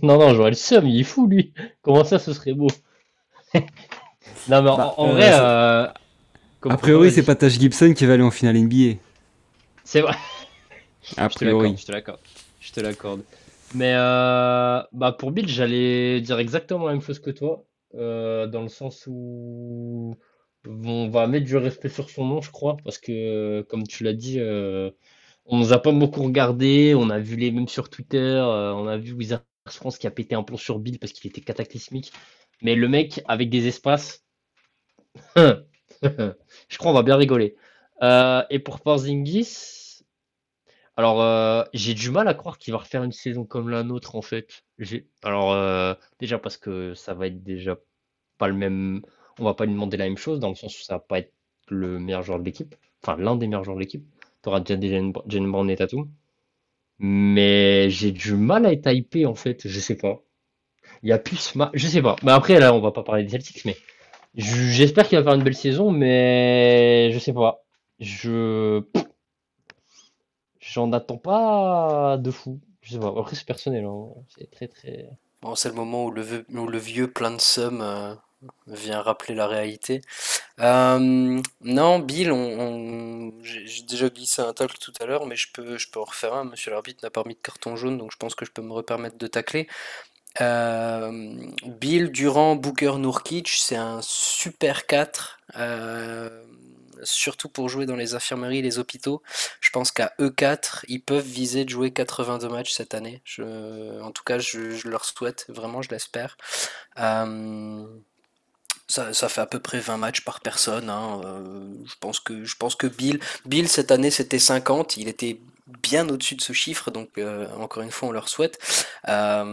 non, 0.01 0.17
non, 0.17 0.33
j'aurais 0.33 0.51
le 0.51 0.55
seum, 0.55 0.87
il 0.87 1.01
est 1.01 1.03
fou 1.03 1.27
lui. 1.27 1.51
Comment 1.81 2.05
ça, 2.05 2.17
ce 2.17 2.31
serait 2.31 2.53
beau? 2.53 2.67
Non, 4.49 4.61
mais 4.61 4.69
en, 4.69 4.77
bah, 4.77 4.93
vrai. 5.13 5.29
Euh, 5.33 5.87
a 6.69 6.77
priori, 6.77 7.11
c'est 7.11 7.23
pas 7.23 7.35
Tash 7.35 7.59
Gibson 7.59 7.93
qui 7.93 8.05
va 8.05 8.13
aller 8.13 8.23
en 8.23 8.31
finale 8.31 8.57
NBA. 8.57 8.99
C'est 9.83 10.01
vrai. 10.01 10.15
A 11.17 11.29
priori. 11.29 11.75
Je 11.77 11.85
te 11.85 11.91
l'accorde. 11.91 12.19
Je 12.59 12.81
l'accorde. 12.81 13.23
Mais 13.73 13.93
euh, 13.95 14.81
bah 14.93 15.11
pour 15.13 15.31
Bill, 15.31 15.47
j'allais 15.47 16.21
dire 16.21 16.39
exactement 16.39 16.85
la 16.87 16.93
même 16.93 17.01
chose 17.01 17.19
que 17.19 17.31
toi. 17.31 17.65
euh, 17.95 18.47
dans 18.47 18.61
le 18.63 18.69
sens 18.69 19.05
où 19.07 20.15
on 20.65 21.09
va 21.09 21.27
mettre 21.27 21.45
du 21.45 21.57
respect 21.57 21.89
sur 21.89 22.09
son 22.09 22.25
nom, 22.25 22.41
je 22.41 22.51
crois, 22.51 22.77
parce 22.83 22.97
que, 22.97 23.61
comme 23.69 23.87
tu 23.87 24.03
l'as 24.03 24.13
dit, 24.13 24.39
euh, 24.39 24.91
on 25.45 25.57
nous 25.59 25.73
a 25.73 25.81
pas 25.81 25.91
beaucoup 25.91 26.23
regardé, 26.23 26.93
on 26.95 27.09
a 27.09 27.19
vu 27.19 27.35
les 27.37 27.51
mêmes 27.51 27.67
sur 27.69 27.89
Twitter, 27.89 28.17
euh, 28.19 28.73
on 28.73 28.87
a 28.87 28.97
vu 28.97 29.13
Wizards 29.13 29.43
France 29.69 29.97
qui 29.97 30.07
a 30.07 30.11
pété 30.11 30.35
un 30.35 30.43
plomb 30.43 30.57
sur 30.57 30.79
Bill 30.79 30.99
parce 30.99 31.13
qu'il 31.13 31.29
était 31.29 31.41
cataclysmique. 31.41 32.11
Mais 32.61 32.75
le 32.75 32.87
mec, 32.89 33.21
avec 33.27 33.49
des 33.49 33.67
espaces, 33.67 34.25
je 36.03 36.77
crois 36.77 36.91
on 36.91 36.95
va 36.95 37.03
bien 37.03 37.15
rigoler. 37.15 37.55
Euh, 38.01 38.43
et 38.49 38.59
pour 38.59 38.79
Porzingis, 38.81 40.03
alors 40.95 41.21
euh, 41.21 41.63
j'ai 41.73 41.93
du 41.93 42.11
mal 42.11 42.27
à 42.27 42.33
croire 42.33 42.57
qu'il 42.57 42.73
va 42.73 42.79
refaire 42.79 43.03
une 43.03 43.11
saison 43.11 43.45
comme 43.45 43.69
la 43.69 43.83
nôtre 43.83 44.15
en 44.15 44.21
fait. 44.21 44.63
Alors 45.23 45.53
euh, 45.53 45.93
déjà 46.19 46.39
parce 46.39 46.57
que 46.57 46.93
ça 46.93 47.13
va 47.13 47.27
être 47.27 47.43
déjà 47.43 47.77
pas 48.37 48.47
le 48.47 48.53
même, 48.53 49.01
on 49.39 49.43
va 49.45 49.53
pas 49.53 49.65
lui 49.65 49.73
demander 49.73 49.97
la 49.97 50.05
même 50.05 50.17
chose 50.17 50.39
dans 50.39 50.49
le 50.49 50.55
sens 50.55 50.79
où 50.79 50.83
ça 50.83 50.95
va 50.95 50.99
pas 50.99 51.19
être 51.19 51.33
le 51.69 51.99
meilleur 51.99 52.23
joueur 52.23 52.39
de 52.39 52.45
l'équipe, 52.45 52.75
enfin 53.03 53.17
l'un 53.17 53.35
des 53.35 53.47
meilleurs 53.47 53.63
joueurs 53.63 53.77
de 53.77 53.81
l'équipe. 53.81 54.05
T'auras 54.41 54.59
déjà 54.61 54.77
des 54.77 54.89
Jalen 54.89 55.51
Brown 55.51 55.69
et 55.69 55.75
Tatum. 55.75 56.09
Mais 56.99 57.89
j'ai 57.89 58.11
du 58.11 58.35
mal 58.35 58.65
à 58.65 58.71
être 58.73 58.87
hypé 58.91 59.25
en 59.25 59.35
fait, 59.35 59.67
je 59.67 59.79
sais 59.79 59.97
pas. 59.97 60.23
Il 61.03 61.09
y 61.09 61.11
a 61.11 61.19
plus, 61.19 61.53
je 61.73 61.87
sais 61.87 62.01
pas. 62.01 62.15
Mais 62.23 62.31
après 62.31 62.59
là, 62.59 62.73
on 62.73 62.79
va 62.79 62.91
pas 62.91 63.03
parler 63.03 63.23
des 63.23 63.29
Celtics, 63.29 63.65
mais 63.65 63.77
j'espère 64.35 65.07
qu'il 65.07 65.17
va 65.17 65.23
faire 65.23 65.33
une 65.33 65.43
belle 65.43 65.55
saison, 65.55 65.91
mais 65.91 67.11
je 67.13 67.19
sais 67.19 67.33
pas. 67.33 67.63
Je 67.99 68.83
j'en 70.59 70.91
attends 70.93 71.17
pas 71.17 72.17
de 72.17 72.31
fou. 72.31 72.59
Je 72.81 72.93
sais 72.93 72.99
pas. 72.99 73.13
Après 73.17 73.35
c'est 73.35 73.45
personnel, 73.45 73.85
hein. 73.85 74.09
c'est 74.37 74.49
très 74.51 74.67
très. 74.67 75.09
Bon, 75.41 75.55
c'est 75.55 75.69
le 75.69 75.75
moment 75.75 76.05
où 76.05 76.11
le, 76.11 76.77
vieux 76.77 77.11
plein 77.11 77.31
de 77.31 77.39
somme 77.39 77.81
euh, 77.81 78.15
vient 78.65 79.01
rappeler 79.01 79.35
la 79.35 79.47
réalité. 79.47 80.01
Euh, 80.59 81.41
non, 81.61 81.99
Bill, 81.99 82.31
on, 82.31 83.33
j'ai 83.43 83.83
déjà 83.83 84.09
glissé 84.09 84.41
un 84.41 84.53
tacle 84.53 84.77
tout 84.79 84.93
à 84.99 85.05
l'heure, 85.05 85.27
mais 85.27 85.35
je 85.35 85.51
peux, 85.53 85.77
je 85.77 85.89
peux 85.89 85.99
en 85.99 86.05
refaire 86.05 86.33
un. 86.33 86.43
Monsieur 86.43 86.71
l'arbitre 86.71 87.03
n'a 87.03 87.11
pas 87.11 87.23
mis 87.25 87.35
de 87.35 87.39
carton 87.39 87.75
jaune, 87.75 87.97
donc 87.97 88.11
je 88.11 88.17
pense 88.17 88.33
que 88.35 88.45
je 88.45 88.51
peux 88.51 88.63
me 88.63 88.73
repermettre 88.73 89.17
de 89.17 89.27
tacler. 89.27 89.67
Euh, 90.41 91.11
Bill, 91.65 92.11
Durant, 92.11 92.55
Booker, 92.55 92.93
Nurkic, 92.97 93.49
c'est 93.49 93.75
un 93.75 94.01
super 94.01 94.85
4. 94.85 95.39
Euh, 95.57 96.43
surtout 97.03 97.47
pour 97.49 97.69
jouer 97.69 97.85
dans 97.85 97.95
les 97.95 98.15
infirmeries, 98.15 98.61
les 98.61 98.79
hôpitaux. 98.79 99.21
Je 99.61 99.69
pense 99.69 99.91
qu'à 99.91 100.13
E4, 100.19 100.83
ils 100.87 101.01
peuvent 101.01 101.25
viser 101.25 101.63
de 101.63 101.69
jouer 101.69 101.91
82 101.91 102.49
matchs 102.49 102.73
cette 102.73 102.93
année. 102.93 103.21
en 103.39 104.11
tout 104.11 104.23
cas, 104.23 104.39
je, 104.39 104.87
leur 104.87 105.05
souhaite, 105.05 105.45
vraiment, 105.49 105.81
je 105.81 105.89
l'espère. 105.89 106.37
Euh, 106.99 107.85
ça, 108.87 109.29
fait 109.29 109.41
à 109.41 109.45
peu 109.45 109.59
près 109.59 109.79
20 109.79 109.97
matchs 109.97 110.21
par 110.21 110.39
personne. 110.39 110.89
Hein, 110.89 111.21
je, 111.85 111.95
pense 111.99 112.19
que, 112.19 112.43
je 112.43 112.55
pense 112.55 112.75
que 112.75 112.87
Bill, 112.87 113.19
Bill 113.45 113.67
cette 113.67 113.91
année 113.91 114.11
c'était 114.11 114.39
50, 114.39 114.97
il 114.97 115.07
était 115.07 115.39
bien 115.67 116.07
au-dessus 116.09 116.35
de 116.35 116.41
ce 116.41 116.53
chiffre, 116.53 116.91
donc 116.91 117.09
euh, 117.17 117.47
encore 117.57 117.83
une 117.83 117.91
fois 117.91 118.09
on 118.09 118.11
leur 118.11 118.29
souhaite. 118.29 118.59
Euh, 119.07 119.43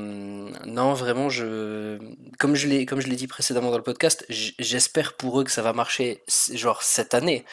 non, 0.64 0.94
vraiment, 0.94 1.28
je, 1.28 1.98
comme 2.38 2.54
je 2.54 2.68
l'ai, 2.68 2.86
comme 2.86 3.00
je 3.00 3.08
l'ai 3.08 3.16
dit 3.16 3.26
précédemment 3.26 3.70
dans 3.70 3.76
le 3.76 3.82
podcast, 3.82 4.24
j'espère 4.28 5.16
pour 5.16 5.40
eux 5.40 5.44
que 5.44 5.50
ça 5.50 5.62
va 5.62 5.72
marcher, 5.72 6.22
genre 6.52 6.82
cette 6.82 7.14
année. 7.14 7.44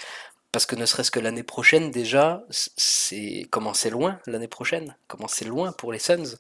Parce 0.52 0.66
que 0.66 0.76
ne 0.76 0.86
serait-ce 0.86 1.12
que 1.12 1.22
l'année 1.22 1.44
prochaine 1.44 1.92
déjà, 1.92 2.44
c'est 2.50 3.48
comment 3.52 3.74
c'est 3.74 3.90
loin 3.90 4.20
l'année 4.26 4.50
prochaine, 4.50 4.98
comment 5.08 5.30
c'est 5.30 5.46
loin 5.46 5.72
pour 5.72 5.94
les 5.94 6.00
Suns? 6.00 6.36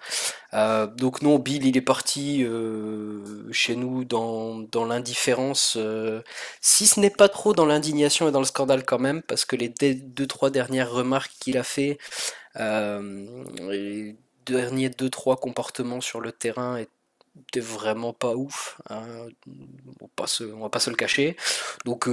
Euh, 0.53 0.85
donc 0.85 1.21
non, 1.21 1.39
Bill 1.39 1.65
il 1.65 1.77
est 1.77 1.81
parti 1.81 2.43
euh, 2.43 3.49
chez 3.53 3.77
nous 3.77 4.03
dans, 4.03 4.59
dans 4.59 4.83
l'indifférence, 4.83 5.75
euh, 5.77 6.21
si 6.59 6.87
ce 6.87 6.99
n'est 6.99 7.09
pas 7.09 7.29
trop 7.29 7.53
dans 7.53 7.65
l'indignation 7.65 8.27
et 8.27 8.31
dans 8.33 8.39
le 8.39 8.45
scandale 8.45 8.83
quand 8.83 8.99
même, 8.99 9.21
parce 9.21 9.45
que 9.45 9.55
les 9.55 9.69
deux 9.69 10.27
trois 10.27 10.49
dernières 10.49 10.91
remarques 10.91 11.31
qu'il 11.39 11.57
a 11.57 11.63
fait, 11.63 11.97
les 12.55 14.17
derniers 14.45 14.89
deux 14.89 15.09
trois 15.09 15.37
comportements 15.37 16.01
sur 16.01 16.19
le 16.19 16.33
terrain 16.33 16.77
étaient 16.77 17.61
vraiment 17.61 18.11
pas 18.11 18.35
ouf. 18.35 18.81
Hein. 18.89 19.05
On, 20.01 20.09
va 20.21 20.25
on 20.53 20.59
va 20.63 20.69
pas 20.69 20.79
se 20.81 20.89
le 20.89 20.97
cacher. 20.97 21.37
Donc 21.85 22.09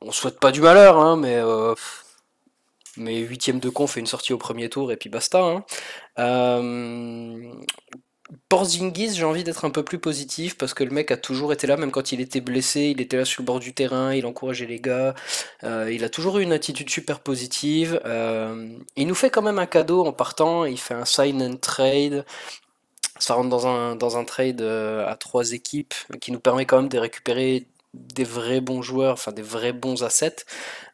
on 0.00 0.12
souhaite 0.12 0.38
pas 0.40 0.52
du 0.52 0.60
malheur, 0.60 0.98
hein, 0.98 1.16
mais 1.16 1.36
euh, 1.36 1.74
mais 2.96 3.18
huitième 3.18 3.60
de 3.60 3.68
con 3.68 3.86
fait 3.86 4.00
une 4.00 4.06
sortie 4.06 4.32
au 4.32 4.38
premier 4.38 4.68
tour 4.68 4.92
et 4.92 4.96
puis 4.96 5.10
basta. 5.10 5.40
Hein. 5.40 5.64
Euh, 6.18 7.52
Porzingis, 8.48 9.14
j'ai 9.14 9.24
envie 9.24 9.44
d'être 9.44 9.64
un 9.64 9.70
peu 9.70 9.84
plus 9.84 9.98
positif 9.98 10.56
parce 10.58 10.74
que 10.74 10.82
le 10.82 10.90
mec 10.90 11.10
a 11.10 11.16
toujours 11.16 11.52
été 11.52 11.66
là, 11.66 11.76
même 11.76 11.90
quand 11.90 12.12
il 12.12 12.20
était 12.20 12.40
blessé, 12.40 12.92
il 12.96 13.00
était 13.00 13.16
là 13.16 13.24
sur 13.24 13.42
le 13.42 13.46
bord 13.46 13.60
du 13.60 13.72
terrain, 13.72 14.14
il 14.14 14.26
encourageait 14.26 14.66
les 14.66 14.80
gars, 14.80 15.14
euh, 15.64 15.90
il 15.92 16.04
a 16.04 16.08
toujours 16.08 16.38
eu 16.38 16.42
une 16.42 16.52
attitude 16.52 16.90
super 16.90 17.20
positive. 17.20 18.00
il 18.96 19.06
nous 19.06 19.14
fait 19.14 19.30
quand 19.30 19.42
même 19.42 19.58
un 19.58 19.66
cadeau 19.66 20.04
en 20.06 20.12
partant, 20.12 20.64
il 20.64 20.78
fait 20.78 20.94
un 20.94 21.04
sign 21.04 21.42
and 21.42 21.56
trade. 21.56 22.24
Ça 23.18 23.34
rentre 23.34 23.48
dans 23.48 23.66
un, 23.66 23.96
dans 23.96 24.18
un 24.18 24.24
trade 24.24 24.60
à 24.60 25.16
trois 25.16 25.52
équipes 25.52 25.94
qui 26.20 26.32
nous 26.32 26.40
permet 26.40 26.66
quand 26.66 26.78
même 26.78 26.88
de 26.88 26.98
récupérer 26.98 27.66
des 27.96 28.24
vrais 28.24 28.60
bons 28.60 28.82
joueurs, 28.82 29.14
enfin 29.14 29.32
des 29.32 29.42
vrais 29.42 29.72
bons 29.72 30.02
assets, 30.02 30.44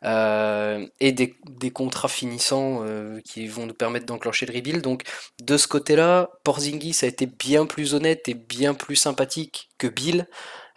euh, 0.04 0.86
et 1.00 1.12
des, 1.12 1.34
contrats 1.70 2.08
finissants 2.08 2.80
euh, 2.82 3.20
qui 3.20 3.46
vont 3.46 3.66
nous 3.66 3.74
permettre 3.74 4.06
d'enclencher 4.06 4.46
le 4.46 4.54
rebuild. 4.54 4.82
Donc 4.82 5.04
de 5.42 5.56
ce 5.56 5.68
côté-là, 5.68 6.30
Porzingis 6.44 6.98
a 7.02 7.06
été 7.06 7.26
bien 7.26 7.66
plus 7.66 7.94
honnête 7.94 8.28
et 8.28 8.34
bien 8.34 8.74
plus 8.74 8.96
sympathique 8.96 9.70
que 9.78 9.86
Bill. 9.86 10.26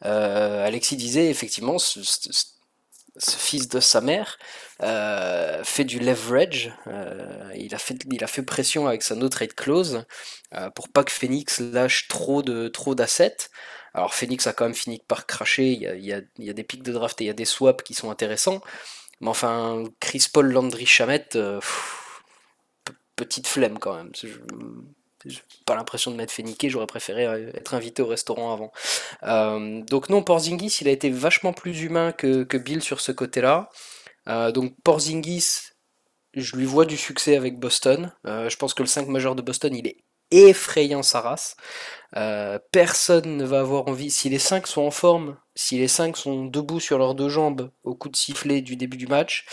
Euh, 0.04 0.66
Alexis 0.66 0.98
disait 0.98 1.30
effectivement, 1.30 1.80
ce, 1.80 2.02
fils 3.20 3.70
de 3.70 3.80
sa 3.80 4.02
mère 4.02 4.38
fait 5.64 5.86
du 5.86 6.00
leverage. 6.00 6.74
il, 7.56 7.74
a 7.74 7.78
fait, 7.78 7.98
il 8.12 8.24
a 8.24 8.28
fait 8.28 8.44
pression 8.44 8.88
avec 8.88 9.04
sa 9.04 9.16
no 9.16 9.30
trade 9.30 9.54
clause 9.54 10.04
pour 10.76 10.90
pas 10.90 11.04
que 11.04 11.12
Phoenix 11.12 11.60
lâche 11.60 12.08
trop 12.10 12.44
de 12.44 12.68
trop 12.68 12.94
d'assets. 12.94 13.50
Alors 13.96 14.14
Phoenix 14.14 14.46
a 14.46 14.52
quand 14.52 14.66
même 14.66 14.76
fini 14.76 15.02
par 15.08 15.26
cracher, 15.26 15.72
il 15.72 16.06
y 16.06 16.12
a, 16.12 16.54
des 16.54 16.64
pics 16.64 16.84
de 16.84 16.92
draft 16.92 17.20
et 17.22 17.24
il 17.24 17.28
y 17.28 17.30
a 17.30 17.34
des 17.34 17.46
swaps 17.46 17.82
qui 17.82 17.94
sont 17.94 18.12
intéressants. 18.12 18.62
Mais 19.22 19.30
enfin, 19.30 19.86
Chris 20.02 20.28
Paul, 20.32 20.52
Landry, 20.52 20.86
Chamette, 20.86 21.38
euh, 21.38 21.62
petite 23.16 23.48
flemme 23.48 23.80
quand 23.80 23.96
même. 23.96 24.12
J'ai 24.14 25.42
pas 25.66 25.76
l'impression 25.76 26.12
de 26.12 26.18
m'être 26.18 26.30
fait 26.30 26.44
j'aurais 26.68 26.88
préféré 26.88 27.26
euh, 27.26 27.52
être 27.54 27.74
invité 27.74 28.02
au 28.02 28.08
restaurant 28.08 28.52
avant. 28.52 28.74
Euh, 29.24 29.82
donc 29.84 30.10
non, 30.10 30.24
Porzingis, 30.24 30.80
il 30.82 30.90
a 30.90 30.92
été 30.92 31.10
vachement 31.10 31.54
plus 31.54 31.82
humain 31.82 32.12
que, 32.12 32.58
Bill 32.58 32.84
sur 32.84 33.00
ce 33.00 33.14
côté-là. 33.14 33.70
donc 34.52 34.76
Porzingis, 34.84 35.72
je 36.34 36.58
lui 36.58 36.66
vois 36.66 36.84
du 36.84 36.98
succès 36.98 37.38
avec 37.38 37.60
Boston. 37.60 38.12
je 38.26 38.56
pense 38.58 38.74
que 38.74 38.84
le 38.84 38.90
5 38.90 39.08
majeur 39.08 39.36
de 39.36 39.42
Boston, 39.42 39.74
il 39.74 39.88
est 39.88 40.04
effrayant 40.36 41.04
sa 41.04 41.22
race. 41.22 41.56
Euh, 42.16 42.60
personne 42.72 43.38
ne 43.38 43.46
va 43.46 43.60
avoir 43.60 43.88
envie, 43.88 44.10
si 44.12 44.30
les 44.30 44.40
5 44.40 44.68
sont 44.68 44.84
en 44.84 44.92
forme, 44.92 45.38
si 45.56 45.78
les 45.78 45.88
5 45.88 46.16
sont 46.16 46.46
debout 46.46 46.80
sur 46.80 46.98
leurs 46.98 47.16
deux 47.16 47.30
jambes 47.30 47.72
au 47.84 47.96
coup 47.96 48.10
de 48.10 48.16
sifflet 48.16 48.62
du 48.62 48.76
début 48.76 48.98
du 48.98 49.08
match, 49.08 49.46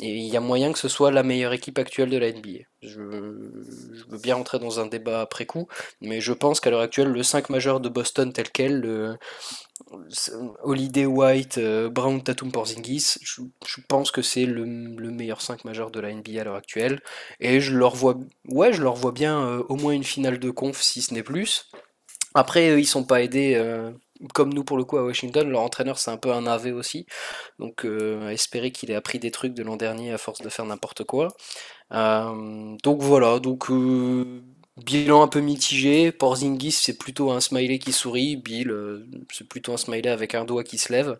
il 0.00 0.26
y 0.26 0.36
a 0.36 0.40
moyen 0.40 0.72
que 0.72 0.78
ce 0.78 0.88
soit 0.88 1.10
la 1.10 1.22
meilleure 1.22 1.52
équipe 1.52 1.78
actuelle 1.78 2.10
de 2.10 2.16
la 2.16 2.32
NBA. 2.32 2.64
Je, 2.82 3.00
veux 3.00 4.18
bien 4.22 4.36
entrer 4.36 4.58
dans 4.58 4.80
un 4.80 4.86
débat 4.86 5.20
après 5.20 5.46
coup, 5.46 5.68
mais 6.00 6.20
je 6.20 6.32
pense 6.32 6.60
qu'à 6.60 6.70
l'heure 6.70 6.80
actuelle, 6.80 7.08
le 7.08 7.22
5 7.22 7.50
majeur 7.50 7.80
de 7.80 7.88
Boston 7.88 8.32
tel 8.32 8.50
quel, 8.50 8.80
le, 8.80 9.18
Holiday 10.62 11.06
White, 11.06 11.58
euh, 11.58 11.88
Brown 11.88 12.22
Tatum 12.22 12.52
Porzingis, 12.52 13.18
je, 13.22 13.42
je 13.66 13.80
pense 13.88 14.10
que 14.10 14.22
c'est 14.22 14.46
le, 14.46 14.64
meilleur 14.64 15.40
5 15.40 15.64
majeur 15.64 15.90
de 15.90 16.00
la 16.00 16.12
NBA 16.12 16.40
à 16.40 16.44
l'heure 16.44 16.56
actuelle. 16.56 17.02
Et 17.40 17.60
je 17.60 17.76
leur 17.76 17.94
vois, 17.94 18.16
ouais, 18.48 18.72
je 18.72 18.82
leur 18.82 18.94
vois 18.94 19.12
bien 19.12 19.40
euh, 19.44 19.62
au 19.68 19.76
moins 19.76 19.92
une 19.92 20.04
finale 20.04 20.38
de 20.38 20.50
conf 20.50 20.80
si 20.80 21.02
ce 21.02 21.14
n'est 21.14 21.22
plus. 21.22 21.70
Après, 22.34 22.80
ils 22.80 22.86
sont 22.86 23.04
pas 23.04 23.22
aidés 23.22 23.54
euh, 23.56 23.90
comme 24.34 24.52
nous 24.52 24.64
pour 24.64 24.76
le 24.76 24.84
coup 24.84 24.98
à 24.98 25.04
Washington, 25.04 25.48
leur 25.48 25.60
entraîneur 25.62 25.98
c'est 25.98 26.10
un 26.10 26.16
peu 26.16 26.32
un 26.32 26.46
AV 26.46 26.74
aussi, 26.74 27.06
donc 27.58 27.84
euh, 27.84 28.28
espérer 28.30 28.70
qu'il 28.72 28.90
ait 28.90 28.94
appris 28.94 29.18
des 29.18 29.30
trucs 29.30 29.54
de 29.54 29.62
l'an 29.62 29.76
dernier 29.76 30.12
à 30.12 30.18
force 30.18 30.40
de 30.40 30.48
faire 30.48 30.66
n'importe 30.66 31.04
quoi. 31.04 31.28
Euh, 31.92 32.76
donc 32.82 33.02
voilà, 33.02 33.38
donc 33.40 33.70
euh, 33.70 34.42
bilan 34.84 35.22
un 35.22 35.28
peu 35.28 35.40
mitigé, 35.40 36.12
Porzingis 36.12 36.72
c'est 36.72 36.98
plutôt 36.98 37.30
un 37.32 37.40
smiley 37.40 37.78
qui 37.78 37.92
sourit, 37.92 38.36
Bill 38.36 38.72
c'est 39.32 39.48
plutôt 39.48 39.72
un 39.72 39.76
smiley 39.76 40.10
avec 40.10 40.34
un 40.34 40.44
doigt 40.44 40.64
qui 40.64 40.78
se 40.78 40.92
lève 40.92 41.18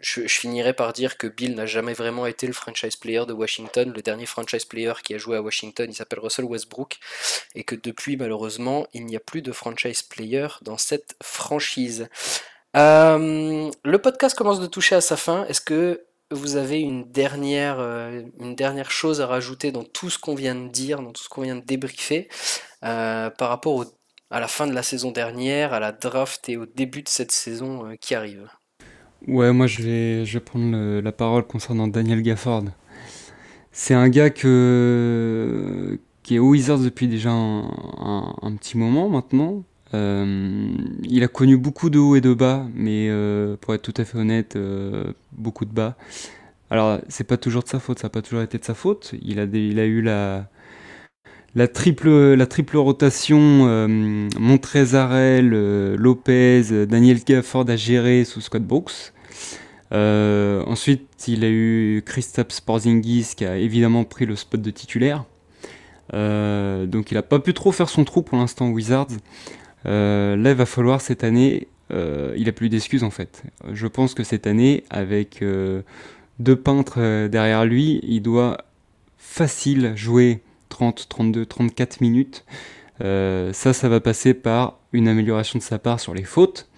je, 0.00 0.26
finirai 0.26 0.72
par 0.72 0.92
dire 0.92 1.18
que 1.18 1.26
Bill 1.26 1.54
n'a 1.54 1.66
jamais 1.66 1.92
vraiment 1.92 2.26
été 2.26 2.46
le 2.46 2.52
franchise 2.52 2.96
player 2.96 3.24
de 3.26 3.32
Washington. 3.32 3.92
Le 3.94 4.02
dernier 4.02 4.26
franchise 4.26 4.64
player 4.64 4.92
qui 5.04 5.14
a 5.14 5.18
joué 5.18 5.36
à 5.36 5.42
Washington, 5.42 5.86
il 5.90 5.94
s'appelle 5.94 6.20
Russell 6.20 6.44
Westbrook. 6.44 6.98
Et 7.54 7.64
que 7.64 7.74
depuis, 7.74 8.16
malheureusement, 8.16 8.86
il 8.92 9.06
n'y 9.06 9.16
a 9.16 9.20
plus 9.20 9.42
de 9.42 9.52
franchise 9.52 10.02
player 10.02 10.48
dans 10.62 10.78
cette 10.78 11.14
franchise. 11.22 12.08
Euh, 12.76 13.70
le 13.84 13.98
podcast 13.98 14.36
commence 14.36 14.60
de 14.60 14.66
toucher 14.66 14.94
à 14.94 15.00
sa 15.00 15.16
fin. 15.16 15.44
Est-ce 15.46 15.60
que 15.60 16.06
vous 16.30 16.56
avez 16.56 16.80
une 16.80 17.10
dernière, 17.10 17.80
euh, 17.80 18.22
une 18.38 18.54
dernière 18.54 18.90
chose 18.90 19.20
à 19.20 19.26
rajouter 19.26 19.72
dans 19.72 19.84
tout 19.84 20.10
ce 20.10 20.18
qu'on 20.18 20.34
vient 20.34 20.54
de 20.54 20.68
dire, 20.68 21.02
dans 21.02 21.12
tout 21.12 21.24
ce 21.24 21.28
qu'on 21.28 21.42
vient 21.42 21.56
de 21.56 21.64
débriefer, 21.64 22.28
euh, 22.84 23.30
par 23.30 23.48
rapport 23.48 23.84
à 24.30 24.40
la 24.40 24.48
fin 24.48 24.66
de 24.66 24.72
la 24.72 24.84
saison 24.84 25.10
dernière, 25.10 25.72
à 25.72 25.80
la 25.80 25.92
draft 25.92 26.48
et 26.48 26.56
au 26.56 26.66
début 26.66 27.02
de 27.02 27.08
cette 27.08 27.32
saison 27.32 27.96
qui 28.00 28.14
arrive? 28.14 28.48
Ouais, 29.28 29.52
moi 29.52 29.66
je 29.66 29.82
vais, 29.82 30.24
je 30.24 30.34
vais 30.34 30.44
prendre 30.44 31.00
la 31.00 31.12
parole 31.12 31.44
concernant 31.46 31.88
Daniel 31.88 32.22
Gafford. 32.22 32.64
C'est 33.72 33.94
un 33.94 34.08
gars 34.08 34.30
que, 34.30 35.98
qui 36.22 36.36
est 36.36 36.38
au 36.38 36.50
Wizards 36.50 36.80
depuis 36.80 37.08
déjà 37.08 37.30
un, 37.30 38.56
petit 38.58 38.76
moment 38.76 39.08
maintenant. 39.08 39.64
Euh, 39.94 40.70
il 41.02 41.22
a 41.22 41.28
connu 41.28 41.56
beaucoup 41.56 41.90
de 41.90 41.98
hauts 41.98 42.16
et 42.16 42.20
de 42.20 42.34
bas, 42.34 42.66
mais 42.74 43.08
euh, 43.08 43.56
pour 43.60 43.74
être 43.74 43.82
tout 43.82 43.94
à 43.96 44.04
fait 44.04 44.18
honnête, 44.18 44.56
euh, 44.56 45.12
beaucoup 45.32 45.64
de 45.64 45.72
bas. 45.72 45.96
Alors, 46.70 47.00
c'est 47.08 47.24
pas 47.24 47.36
toujours 47.36 47.62
de 47.62 47.68
sa 47.68 47.80
faute, 47.80 47.98
ça 47.98 48.06
n'a 48.06 48.10
pas 48.10 48.22
toujours 48.22 48.42
été 48.42 48.58
de 48.58 48.64
sa 48.64 48.74
faute. 48.74 49.14
Il 49.22 49.40
a, 49.40 49.44
il 49.44 49.80
a 49.80 49.86
eu 49.86 50.02
la, 50.02 50.48
la, 51.54 51.66
triple, 51.68 52.76
rotation 52.76 53.88
Montrezarel, 54.38 55.48
Lopez, 55.96 56.86
Daniel 56.86 57.18
Gafford 57.24 57.68
à 57.68 57.76
gérer 57.76 58.24
sous 58.24 58.40
Scott 58.40 58.62
Brooks. 58.62 59.12
Euh, 59.92 60.62
ensuite, 60.66 61.26
il 61.26 61.44
a 61.44 61.48
eu 61.48 62.02
Kristaps 62.04 62.60
Porzingis 62.60 63.32
qui 63.36 63.44
a 63.44 63.56
évidemment 63.56 64.04
pris 64.04 64.26
le 64.26 64.36
spot 64.36 64.60
de 64.60 64.70
titulaire. 64.70 65.24
Euh, 66.12 66.86
donc 66.86 67.10
il 67.10 67.14
n'a 67.14 67.22
pas 67.22 67.38
pu 67.38 67.54
trop 67.54 67.72
faire 67.72 67.88
son 67.88 68.04
trou 68.04 68.22
pour 68.22 68.38
l'instant 68.38 68.68
Wizards. 68.68 69.08
Euh, 69.86 70.36
là, 70.36 70.50
il 70.50 70.56
va 70.56 70.66
falloir 70.66 71.00
cette 71.00 71.24
année, 71.24 71.68
il 71.92 72.48
a 72.48 72.52
plus 72.52 72.68
d'excuses 72.68 73.02
en 73.02 73.10
fait. 73.10 73.42
Je 73.72 73.86
pense 73.88 74.14
que 74.14 74.22
cette 74.22 74.46
année, 74.46 74.84
avec 74.90 75.44
deux 76.38 76.56
peintres 76.56 77.26
derrière 77.26 77.64
lui, 77.64 78.00
il 78.04 78.20
doit 78.20 78.58
facile 79.18 79.92
jouer 79.96 80.40
30, 80.70 81.06
32, 81.08 81.44
34 81.44 82.00
minutes. 82.00 82.46
ça, 83.00 83.72
ça 83.72 83.88
va 83.88 84.00
passer 84.00 84.32
par 84.32 84.78
une 84.92 85.08
amélioration 85.08 85.58
de 85.58 85.62
sa 85.62 85.78
part 85.78 86.00
sur 86.00 86.14
les 86.14 86.24
fautes, 86.24 86.70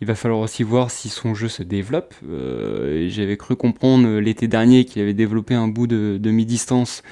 il 0.00 0.06
va 0.06 0.14
falloir 0.14 0.40
aussi 0.40 0.62
voir 0.64 0.90
si 0.90 1.08
son 1.08 1.34
jeu 1.34 1.48
se 1.48 1.62
développe. 1.62 2.14
Euh, 2.28 3.08
j'avais 3.08 3.36
cru 3.36 3.56
comprendre 3.56 4.06
euh, 4.06 4.18
l'été 4.18 4.48
dernier 4.48 4.84
qu'il 4.84 5.00
avait 5.00 5.14
développé 5.14 5.54
un 5.54 5.68
bout 5.68 5.86
de, 5.86 6.30
mi-distance. 6.30 7.02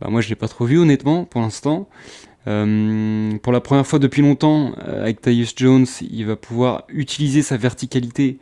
Bah, 0.00 0.08
moi, 0.10 0.20
je 0.20 0.26
ne 0.26 0.30
l'ai 0.30 0.36
pas 0.36 0.48
trop 0.48 0.64
vu, 0.64 0.78
honnêtement, 0.78 1.24
pour 1.24 1.40
l'instant. 1.40 1.88
Euh, 2.46 3.36
pour 3.38 3.52
la 3.52 3.60
première 3.60 3.86
fois 3.86 3.98
depuis 3.98 4.22
longtemps, 4.22 4.74
avec 4.74 5.20
Tyus 5.20 5.54
Jones, 5.56 5.86
il 6.00 6.24
va 6.24 6.36
pouvoir 6.36 6.84
utiliser 6.88 7.42
sa 7.42 7.56
verticalité 7.56 8.38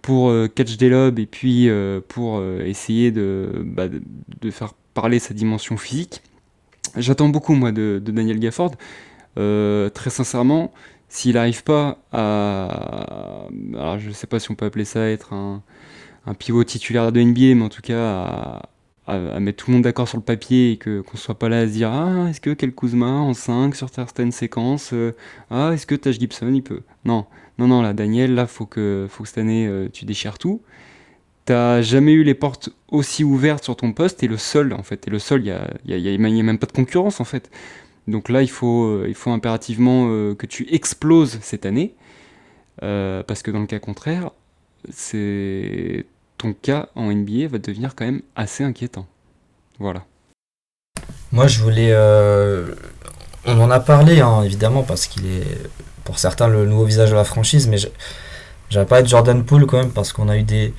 pour 0.00 0.32
catch 0.54 0.76
des 0.76 0.90
lobes 0.90 1.18
et 1.18 1.26
puis 1.26 1.68
pour 2.08 2.42
essayer 2.60 3.10
bah, 3.10 3.88
de, 3.88 4.02
de, 4.40 4.50
faire 4.50 4.74
parler 4.92 5.18
sa 5.18 5.32
dimension 5.34 5.76
physique. 5.76 6.22
J'attends 6.96 7.28
beaucoup, 7.28 7.54
moi, 7.54 7.72
de, 7.72 8.00
Daniel 8.04 8.38
Gafford. 8.38 8.72
très 9.36 10.10
sincèrement, 10.10 10.72
s'il 11.08 11.34
n'arrive 11.34 11.62
pas 11.64 11.98
à. 12.12 13.46
Alors, 13.74 13.98
je 13.98 14.08
ne 14.08 14.14
sais 14.14 14.26
pas 14.26 14.38
si 14.40 14.50
on 14.50 14.54
peut 14.54 14.66
appeler 14.66 14.84
ça 14.84 15.08
être 15.08 15.32
un, 15.32 15.62
pivot 16.38 16.64
titulaire 16.64 17.12
de 17.12 17.20
NBA, 17.20 17.54
mais 17.54 17.62
en 17.62 17.68
tout 17.68 17.82
cas 17.82 18.62
à, 19.06 19.40
mettre 19.40 19.64
tout 19.64 19.70
le 19.70 19.74
monde 19.74 19.84
d'accord 19.84 20.08
sur 20.08 20.18
le 20.18 20.24
papier 20.24 20.72
et 20.72 20.78
qu'on 20.78 20.90
ne 20.90 21.18
soit 21.18 21.38
pas 21.38 21.48
là 21.48 21.60
à 21.60 21.66
se 21.66 21.72
dire 21.72 21.90
Ah, 21.92 22.28
est-ce 22.30 22.40
que 22.40 22.50
quel 22.50 22.74
Kuzma 22.74 23.06
en 23.06 23.34
5 23.34 23.74
sur 23.74 23.88
certaines 23.90 24.32
séquences 24.32 24.90
euh, 24.92 25.12
Ah, 25.50 25.70
est-ce 25.74 25.86
que 25.86 25.94
Taj 25.94 26.18
Gibson 26.18 26.52
il 26.52 26.62
peut? 26.62 26.82
Non, 27.04 27.26
non, 27.58 27.68
non, 27.68 27.82
là, 27.82 27.92
Daniel, 27.92 28.34
là, 28.34 28.46
faut 28.46 28.66
que, 28.66 29.06
faut 29.08 29.24
que 29.24 29.28
cette 29.28 29.38
année 29.38 29.66
euh, 29.66 29.88
tu 29.92 30.04
déchires 30.04 30.38
tout. 30.38 30.62
T'as 31.44 31.82
jamais 31.82 32.12
eu 32.12 32.22
les 32.22 32.34
portes 32.34 32.70
aussi 32.88 33.22
ouvertes 33.22 33.64
sur 33.64 33.76
ton 33.76 33.92
poste, 33.92 34.20
t'es 34.20 34.26
le 34.26 34.38
seul 34.38 34.72
en 34.72 34.82
fait, 34.82 34.96
t'es 34.96 35.10
le 35.10 35.18
seul, 35.18 35.40
il 35.40 35.44
n'y 35.44 35.50
a, 35.50 35.70
y 35.84 36.08
a, 36.08 36.12
y 36.12 36.14
a, 36.14 36.42
même 36.42 36.58
pas 36.58 36.66
de 36.66 36.72
concurrence 36.72 37.20
en 37.20 37.24
fait. 37.24 37.50
Donc 38.08 38.28
là, 38.28 38.42
il 38.42 38.50
faut, 38.50 38.84
euh, 38.84 39.06
il 39.08 39.14
faut 39.14 39.30
impérativement 39.30 40.06
euh, 40.08 40.34
que 40.34 40.46
tu 40.46 40.66
exploses 40.72 41.38
cette 41.42 41.64
année, 41.66 41.94
euh, 42.82 43.22
parce 43.22 43.42
que 43.42 43.50
dans 43.50 43.60
le 43.60 43.66
cas 43.66 43.78
contraire, 43.78 44.30
c'est 44.90 46.06
ton 46.36 46.52
cas 46.52 46.88
en 46.94 47.10
NBA 47.10 47.48
va 47.48 47.58
devenir 47.58 47.94
quand 47.94 48.04
même 48.04 48.20
assez 48.36 48.62
inquiétant. 48.64 49.06
Voilà. 49.78 50.04
Moi, 51.32 51.46
je 51.46 51.60
voulais. 51.62 51.94
on 53.46 53.60
en 53.60 53.70
a 53.70 53.80
parlé, 53.80 54.20
hein, 54.20 54.42
évidemment, 54.42 54.82
parce 54.82 55.06
qu'il 55.06 55.26
est, 55.26 55.58
pour 56.04 56.18
certains, 56.18 56.48
le 56.48 56.66
nouveau 56.66 56.84
visage 56.84 57.10
de 57.10 57.16
la 57.16 57.24
franchise, 57.24 57.68
mais 57.68 57.78
j'avais 58.68 58.86
pas 58.86 59.02
de 59.02 59.08
Jordan 59.08 59.44
Poole 59.44 59.66
quand 59.66 59.78
même, 59.78 59.92
parce 59.92 60.12
qu'on 60.12 60.28
a 60.28 60.36
eu 60.36 60.42
des 60.42 60.74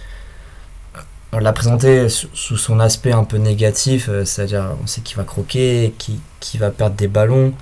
on 1.36 1.40
l'a 1.40 1.52
présenté 1.52 2.08
sous 2.10 2.58
son 2.58 2.80
aspect 2.80 3.12
un 3.12 3.26
peu 3.26 3.36
négatif, 3.36 4.08
euh, 4.08 4.24
c'est-à-dire 4.24 4.72
on 4.82 4.88
sait 4.88 5.02
qu'il 5.02 5.18
va 5.18 5.24
croquer, 5.24 5.94
qu'il 5.98 6.60
va 6.62 6.72
perdre 6.72 6.96
des 6.96 7.10
ballons, 7.10 7.54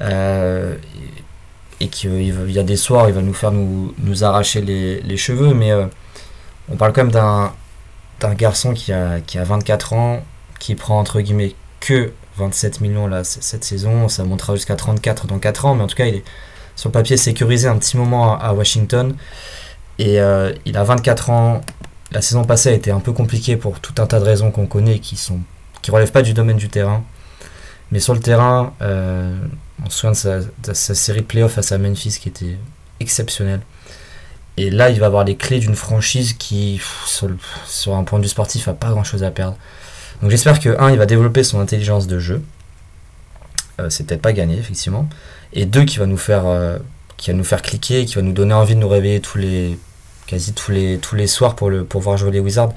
euh, 0.00 0.74
et 1.80 1.88
qu'il 1.88 2.50
y 2.50 2.58
a 2.58 2.62
des 2.62 2.76
soirs 2.76 3.08
il 3.08 3.14
va 3.14 3.20
nous 3.20 3.34
faire 3.34 3.52
nous, 3.52 4.24
arracher 4.24 4.62
les, 4.62 5.16
cheveux, 5.18 5.52
mais 5.52 5.70
euh, 5.70 5.84
on 6.70 6.76
parle 6.76 6.94
quand 6.94 7.04
même 7.04 7.12
d'un 7.12 8.34
garçon 8.34 8.72
qui 8.72 8.90
a, 8.90 9.20
qui 9.20 9.38
a 9.38 9.44
24 9.44 9.92
ans, 9.92 10.24
qui 10.58 10.74
prend 10.74 10.98
entre 10.98 11.20
guillemets 11.20 11.54
que 11.80 12.12
27 12.38 12.80
millions 12.80 13.10
cette 13.22 13.64
saison, 13.64 14.08
ça 14.08 14.24
montera 14.24 14.54
jusqu'à 14.54 14.76
34 14.76 15.26
dans 15.26 15.38
4 15.38 15.66
ans, 15.66 15.74
mais 15.74 15.82
en 15.82 15.88
tout 15.88 15.96
cas 15.96 16.06
il 16.06 16.16
est 16.16 16.24
sur 16.74 16.90
papier 16.90 17.18
sécurisé 17.18 17.68
un 17.68 17.76
petit 17.76 17.98
moment 17.98 18.38
à, 18.38 18.54
Washington, 18.54 19.14
et 19.98 20.16
il 20.64 20.76
a 20.76 20.84
24 20.84 21.30
ans, 21.30 21.60
la 22.14 22.22
saison 22.22 22.44
passée 22.44 22.70
a 22.70 22.72
été 22.72 22.92
un 22.92 23.00
peu 23.00 23.12
compliquée 23.12 23.56
pour 23.56 23.80
tout 23.80 24.00
un 24.00 24.06
tas 24.06 24.20
de 24.20 24.24
raisons 24.24 24.52
qu'on 24.52 24.66
connaît 24.66 25.00
qui 25.00 25.16
sont 25.16 25.40
qui 25.82 25.90
relèvent 25.90 26.12
pas 26.12 26.22
du 26.22 26.32
domaine 26.32 26.56
du 26.56 26.70
terrain. 26.70 27.04
Mais 27.90 28.00
sur 28.00 28.14
le 28.14 28.20
terrain, 28.20 28.72
euh, 28.80 29.36
on 29.84 29.90
se 29.90 29.98
souvient 29.98 30.40
de 30.62 30.72
sa, 30.72 30.94
série 30.94 31.20
de 31.20 31.26
playoffs 31.26 31.52
face 31.52 31.72
à 31.72 31.78
Memphis 31.78 32.18
qui 32.18 32.30
était 32.30 32.56
exceptionnelle. 33.00 33.60
Et 34.56 34.70
là, 34.70 34.88
il 34.88 34.98
va 34.98 35.06
avoir 35.06 35.24
les 35.24 35.36
clés 35.36 35.58
d'une 35.58 35.74
franchise 35.74 36.32
qui, 36.32 36.80
sur, 37.06 37.94
un 37.94 38.04
point 38.04 38.18
de 38.18 38.24
vue 38.24 38.30
sportif, 38.30 38.68
a 38.68 38.72
pas 38.72 38.90
grand 38.90 39.04
chose 39.04 39.24
à 39.24 39.30
perdre. 39.30 39.58
Donc 40.22 40.30
j'espère 40.30 40.58
que, 40.60 40.80
un, 40.80 40.90
il 40.90 40.96
va 40.96 41.06
développer 41.06 41.44
son 41.44 41.60
intelligence 41.60 42.06
de 42.06 42.18
jeu. 42.18 42.42
Euh, 43.80 43.90
c'est 43.90 44.06
peut-être 44.06 44.22
pas 44.22 44.32
gagné, 44.32 44.56
effectivement. 44.56 45.06
Et 45.52 45.66
deux, 45.66 45.84
qui 45.84 45.98
va 45.98 46.06
nous 46.06 46.16
faire, 46.16 46.46
euh, 46.46 46.78
qui 47.18 47.30
va 47.30 47.36
nous 47.36 47.44
faire 47.44 47.60
cliquer, 47.60 48.06
qui 48.06 48.14
va 48.14 48.22
nous 48.22 48.32
donner 48.32 48.54
envie 48.54 48.74
de 48.74 48.80
nous 48.80 48.88
réveiller 48.88 49.20
tous 49.20 49.36
les 49.36 49.78
quasi 50.26 50.52
tous 50.52 50.70
les, 50.70 50.98
tous 50.98 51.16
les 51.16 51.26
soirs 51.26 51.54
pour, 51.54 51.70
le, 51.70 51.84
pour 51.84 52.00
voir 52.00 52.16
jouer 52.16 52.30
les 52.30 52.40
Wizards. 52.40 52.72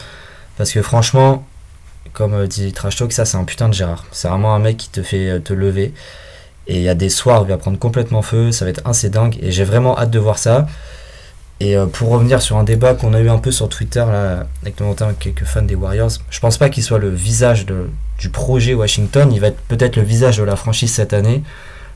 Parce 0.57 0.72
que 0.72 0.82
franchement, 0.82 1.45
comme 2.14 2.34
euh, 2.34 2.48
dit 2.48 2.74
Trash 2.74 2.95
Talk, 2.95 3.11
ça 3.11 3.26
c'est 3.26 3.38
un 3.38 3.44
putain 3.44 3.69
de 3.69 3.74
Gérard. 3.74 4.06
C'est 4.11 4.28
vraiment 4.28 4.56
un 4.56 4.60
mec 4.60 4.78
qui 4.78 4.90
te 4.90 5.03
fait 5.03 5.30
euh, 5.30 5.40
te 5.40 5.53
lever. 5.53 5.94
Et 6.68 6.78
il 6.78 6.82
y 6.82 6.90
a 6.90 6.95
des 6.95 7.10
soirs 7.10 7.41
où 7.41 7.45
il 7.45 7.49
va 7.49 7.57
prendre 7.57 7.80
complètement 7.80 8.22
feu, 8.22 8.52
ça 8.52 8.65
va 8.65 8.72
être 8.72 8.82
assez 8.86 9.10
dingue. 9.10 9.38
Et 9.41 9.52
j'ai 9.52 9.64
vraiment 9.64 9.98
hâte 9.98 10.11
de 10.11 10.19
voir 10.19 10.38
ça. 10.38 10.68
Et 11.60 11.76
euh, 11.76 11.86
pour 11.86 12.10
revenir 12.10 12.41
sur 12.41 12.57
un 12.57 12.64
débat 12.64 12.94
qu'on 12.94 13.14
a 13.14 13.19
eu 13.19 13.30
un 13.30 13.40
peu 13.40 13.52
sur 13.52 13.69
Twitter 13.69 14.03
là, 14.06 14.45
avec 14.61 14.80
notamment 14.80 15.14
quelques 15.14 15.45
fans 15.45 15.61
des 15.61 15.76
Warriors, 15.76 16.11
je 16.30 16.40
pense 16.40 16.57
pas 16.57 16.69
qu'il 16.69 16.84
soit 16.84 16.99
le 16.99 17.10
visage 17.10 17.65
de, 17.65 17.90
du 18.19 18.30
projet 18.30 18.74
Washington. 18.74 19.32
Il 19.32 19.40
va 19.40 19.48
être 19.48 19.61
peut-être 19.68 19.95
le 19.95 20.03
visage 20.03 20.38
de 20.38 20.44
la 20.44 20.56
franchise 20.56 20.94
cette 20.94 21.14
année. 21.14 21.44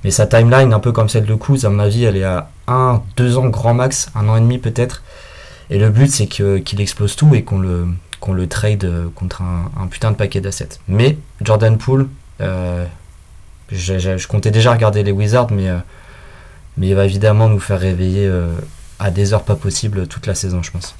Mais 0.04 0.10
sa 0.10 0.26
timeline, 0.26 0.74
un 0.74 0.80
peu 0.80 0.92
comme 0.92 1.10
celle 1.10 1.26
de 1.26 1.36
Kuz, 1.36 1.64
à 1.64 1.70
mon 1.70 1.80
avis, 1.80 2.06
elle 2.06 2.18
est 2.18 2.24
à 2.24 2.50
1, 2.68 3.04
2 3.18 3.38
ans 3.38 3.48
grand 3.48 3.76
max, 3.76 4.10
un 4.16 4.28
an 4.30 4.36
et 4.36 4.40
demi 4.40 4.58
peut-être. 4.58 5.04
Et 5.72 5.80
le 5.80 5.90
but, 5.90 6.12
c'est 6.12 6.28
qu'il 6.28 6.82
explose 6.82 7.16
tout 7.16 7.34
et 7.34 7.44
qu'on 7.46 7.58
le, 7.58 7.88
qu'on 8.20 8.34
le 8.34 8.48
trade 8.48 9.10
contre 9.16 9.42
un, 9.42 9.88
putain 9.88 10.12
de 10.12 10.18
paquet 10.18 10.42
d'assets. 10.42 10.80
Mais 10.90 11.18
Jordan 11.40 11.78
Poole, 11.78 12.10
euh, 12.42 12.86
je, 13.70 14.28
comptais 14.28 14.52
déjà 14.52 14.74
regarder 14.74 15.02
les 15.02 15.14
Wizards, 15.14 15.52
mais, 15.52 15.70
euh, 15.70 15.78
mais 16.76 16.90
il 16.90 16.96
va 16.96 17.06
évidemment 17.06 17.48
nous 17.48 17.60
faire 17.60 17.80
réveiller 17.80 18.28
euh, 18.28 18.54
à 19.00 19.12
des 19.12 19.34
heures 19.34 19.46
pas 19.46 19.56
possibles 19.56 20.08
toute 20.08 20.28
la 20.28 20.36
saison, 20.36 20.62
je 20.62 20.72
pense. 20.72 20.94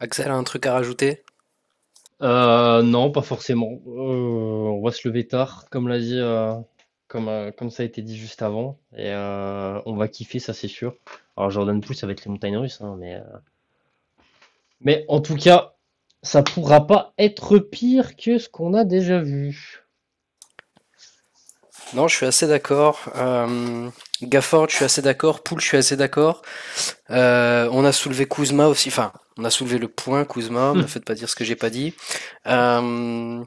Axel 0.00 0.30
a 0.30 0.34
un 0.34 0.44
truc 0.44 0.64
à 0.64 0.72
rajouter? 0.72 1.22
Non, 2.22 3.10
pas 3.10 3.22
forcément. 3.22 3.78
on 3.86 4.82
va 4.82 4.90
se 4.90 5.06
lever 5.06 5.26
tard, 5.26 5.66
comme 5.70 5.86
l'a 5.86 5.98
dit. 5.98 6.20
Comme, 7.08 7.50
comme 7.58 7.70
ça 7.70 7.82
a 7.82 7.86
été 7.86 8.02
dit 8.02 8.16
juste 8.16 8.40
avant, 8.40 8.78
et 8.96 9.12
on 9.12 9.96
va 9.96 10.06
kiffer, 10.06 10.38
ça 10.38 10.54
c'est 10.54 10.68
sûr. 10.68 10.94
Alors 11.40 11.50
Jordan 11.50 11.80
Poole, 11.80 11.96
ça 11.96 12.06
va 12.06 12.12
être 12.12 12.24
les 12.24 12.30
montagnes 12.30 12.58
russes, 12.58 12.80
hein, 12.80 12.96
mais 12.98 13.20
mais 14.80 15.04
en 15.08 15.20
tout 15.20 15.36
cas, 15.36 15.74
ça 16.22 16.42
pourra 16.42 16.86
pas 16.86 17.12
être 17.18 17.58
pire 17.58 18.16
que 18.16 18.38
ce 18.38 18.48
qu'on 18.48 18.74
a 18.74 18.84
déjà 18.84 19.20
vu. 19.20 19.84
Non, 21.92 22.08
je 22.08 22.16
suis 22.16 22.26
assez 22.26 22.46
d'accord. 22.46 23.10
Euh, 23.16 23.90
Gafford, 24.22 24.68
je 24.68 24.76
suis 24.76 24.84
assez 24.84 25.02
d'accord. 25.02 25.42
Poul, 25.42 25.60
je 25.60 25.66
suis 25.66 25.76
assez 25.76 25.96
d'accord. 25.96 26.42
Euh, 27.10 27.68
on 27.72 27.84
a 27.84 27.92
soulevé 27.92 28.26
Kuzma 28.26 28.68
aussi. 28.68 28.88
Enfin, 28.90 29.12
on 29.36 29.44
a 29.44 29.50
soulevé 29.50 29.78
le 29.78 29.88
point 29.88 30.24
Kuzma. 30.24 30.72
Ne 30.74 30.82
hmm. 30.82 30.86
faites 30.86 31.04
pas 31.04 31.14
dire 31.14 31.28
ce 31.28 31.34
que 31.34 31.44
j'ai 31.44 31.56
pas 31.56 31.70
dit. 31.70 31.94
Euh, 32.46 33.42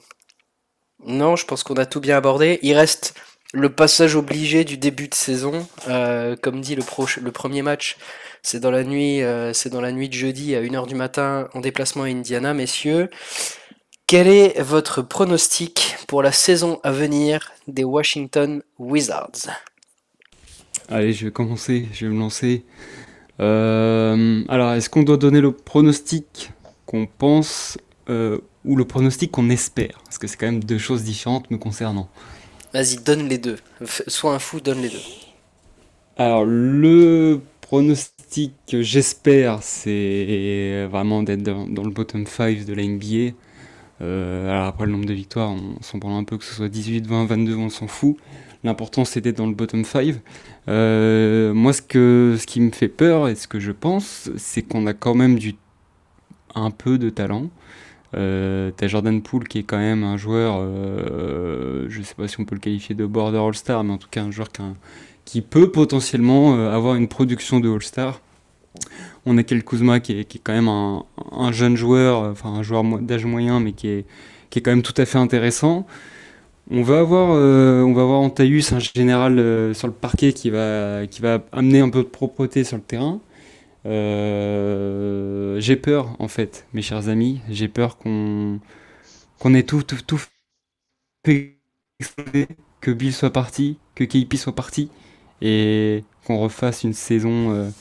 non, 1.06 1.36
je 1.36 1.46
pense 1.46 1.64
qu'on 1.64 1.76
a 1.76 1.86
tout 1.86 2.02
bien 2.02 2.18
abordé. 2.18 2.60
Il 2.64 2.74
reste 2.74 3.14
le 3.54 3.70
passage 3.70 4.16
obligé 4.16 4.66
du 4.66 4.78
début 4.78 5.08
de 5.08 5.14
saison. 5.14 5.68
Euh, 5.88 6.36
comme 6.36 6.60
dit 6.60 6.76
le, 6.76 6.84
le 7.22 7.32
premier 7.32 7.62
match, 7.62 7.98
c'est 8.42 8.60
dans 8.60 8.72
la 8.72 8.84
nuit, 8.84 9.22
euh, 9.22 9.54
dans 9.72 9.80
la 9.80 9.92
nuit 9.92 10.10
de 10.10 10.14
jeudi 10.14 10.56
à 10.56 10.62
1h 10.62 10.88
du 10.88 10.96
matin 10.96 11.48
en 11.54 11.62
déplacement 11.62 12.04
à 12.04 12.08
Indiana, 12.08 12.54
messieurs. 12.54 13.10
Quel 14.08 14.28
est 14.28 14.60
votre 14.60 15.02
pronostic 15.02 15.96
pour 16.08 16.24
la 16.24 16.32
saison 16.32 16.80
à 16.84 16.92
venir 16.92 17.52
des 17.68 17.84
Washington 17.84 18.64
Wizards? 18.80 19.50
Allez, 20.90 21.14
je 21.14 21.26
vais 21.26 21.32
commencer, 21.32 21.88
je 21.94 22.08
vais 22.08 22.12
me 22.12 22.20
lancer. 22.20 22.66
Euh, 23.40 24.44
alors, 24.50 24.74
est-ce 24.74 24.90
qu'on 24.90 25.04
doit 25.04 25.18
donner 25.18 25.42
le 25.42 25.52
pronostic 25.52 26.52
qu'on 26.86 27.06
pense 27.06 27.78
ou 28.10 28.76
le 28.76 28.86
pronostic 28.86 29.32
qu'on 29.32 29.50
espère? 29.50 30.02
Parce 30.06 30.18
que 30.18 30.28
c'est 30.28 30.38
quand 30.38 30.48
même 30.48 30.64
deux 30.64 30.78
choses 30.80 31.04
différentes 31.04 31.50
me 31.52 31.58
concernant. 31.58 32.10
Vas-y, 32.74 32.98
donne 32.98 33.28
les 33.30 33.38
deux. 33.38 33.58
Sois 34.08 34.34
un 34.34 34.40
fou, 34.40 34.60
donne 34.60 34.82
les 34.82 34.90
deux. 34.90 35.02
Alors, 36.18 36.44
le 36.46 37.40
pronostic 37.62 38.54
que 38.68 38.82
j'espère, 38.82 39.62
c'est 39.62 40.88
vraiment 40.90 41.24
d'être 41.24 41.44
dans, 41.44 41.84
le 41.84 41.92
bottom 41.92 42.26
5 42.26 42.66
de 42.66 42.74
la 42.74 42.84
NBA. 42.84 43.36
Euh, 44.02 44.50
alors 44.50 44.66
après 44.66 44.86
le 44.86 44.92
nombre 44.92 45.06
de 45.06 45.14
victoires, 45.14 45.52
on 45.52 45.82
s'en 45.82 46.00
parle 46.00 46.14
un 46.14 46.24
peu 46.24 46.38
que 46.38 46.44
ce 46.44 46.54
soit 46.56 46.68
18, 46.68 47.06
20, 47.06 47.26
22, 47.26 47.56
on 47.56 47.70
s'en 47.70 47.88
fout. 47.88 48.18
L'important 48.64 49.06
c'est 49.06 49.22
d'être 49.22 49.38
dans 49.38 49.48
le 49.48 49.54
bottom 49.54 49.86
5. 49.86 50.16
Euh, 50.68 51.54
moi 51.54 51.74
ce, 51.74 51.82
que, 51.82 52.36
ce 52.40 52.46
qui 52.46 52.60
me 52.60 52.72
fait 52.72 52.88
peur 52.90 53.28
et 53.28 53.36
ce 53.36 53.48
que 53.48 53.60
je 53.60 53.72
pense, 53.72 54.30
c'est 54.36 54.64
qu'on 54.64 54.88
a 54.88 54.94
quand 54.94 55.14
même 55.14 55.38
du, 55.38 55.56
un 56.56 56.72
peu 56.72 56.98
de 56.98 57.10
talent. 57.10 57.50
Euh, 58.16 58.72
T'as 58.76 58.88
Jordan 58.88 59.22
Poole 59.22 59.48
qui 59.48 59.60
est 59.60 59.64
quand 59.64 59.78
même 59.78 60.04
un 60.04 60.18
joueur, 60.18 60.58
euh, 60.60 61.88
je 61.90 62.02
sais 62.02 62.16
pas 62.16 62.28
si 62.28 62.40
on 62.40 62.46
peut 62.46 62.56
le 62.56 62.62
qualifier 62.62 62.96
de 62.96 63.06
border 63.06 63.40
All-Star, 63.40 63.84
mais 63.84 63.94
en 63.94 63.98
tout 63.98 64.10
cas 64.10 64.22
un 64.22 64.32
joueur 64.32 64.50
qui, 65.26 65.42
peut 65.42 65.72
potentiellement 65.72 66.56
euh, 66.56 66.72
avoir 66.72 66.96
une 66.96 67.08
production 67.08 67.60
de 67.60 67.72
All-Star. 67.72 68.22
On 69.26 69.38
a 69.38 69.44
Kel 69.44 69.64
Kuzma 69.64 70.00
qui 70.00 70.20
est, 70.20 70.40
quand 70.44 70.54
même 70.54 70.68
un, 70.68 71.52
jeune 71.52 71.76
joueur, 71.76 72.30
enfin 72.32 72.50
un 72.50 72.64
joueur 72.64 72.84
d'âge 72.84 73.26
moyen, 73.26 73.60
mais 73.60 73.72
qui 73.72 73.88
est, 73.88 74.06
qui 74.50 74.60
est 74.60 74.62
quand 74.62 74.72
même 74.72 74.82
tout 74.82 74.94
à 74.98 75.06
fait 75.06 75.18
intéressant. 75.18 75.88
On 76.72 76.82
va 76.82 77.00
avoir, 77.00 77.30
on 77.30 77.94
va 77.94 78.02
avoir 78.02 78.22
un 78.22 78.80
général 78.80 79.74
sur 79.76 79.88
le 79.88 79.94
parquet 79.94 80.34
qui 80.34 80.50
va, 80.50 81.08
qui 81.08 81.22
va 81.22 81.44
amener 81.52 81.80
un 81.80 81.90
peu 81.90 82.00
de 82.00 82.08
propreté 82.08 82.64
sur 82.64 82.78
le 82.78 82.84
terrain. 82.84 83.20
Euh, 83.86 85.60
j'ai 85.60 85.76
peur, 85.76 86.16
en 86.20 86.28
fait, 86.28 86.66
mes 86.74 86.82
chers 86.82 87.10
amis. 87.10 87.42
J'ai 87.50 87.68
peur 87.68 87.98
qu'on 87.98 88.60
qu'on 89.40 89.54
ait 89.54 89.64
tout, 89.64 89.84
tout, 89.84 89.98
tout 90.06 90.22
fait 91.26 91.58
que 92.80 92.92
Bill 92.92 93.14
soit 93.14 93.34
parti, 93.34 93.78
que 93.96 94.04
KP 94.04 94.36
soit 94.36 94.56
parti, 94.56 94.90
et 95.42 96.04
qu'on 96.26 96.40
refasse 96.40 96.84
une 96.84 96.94
saison 96.94 97.72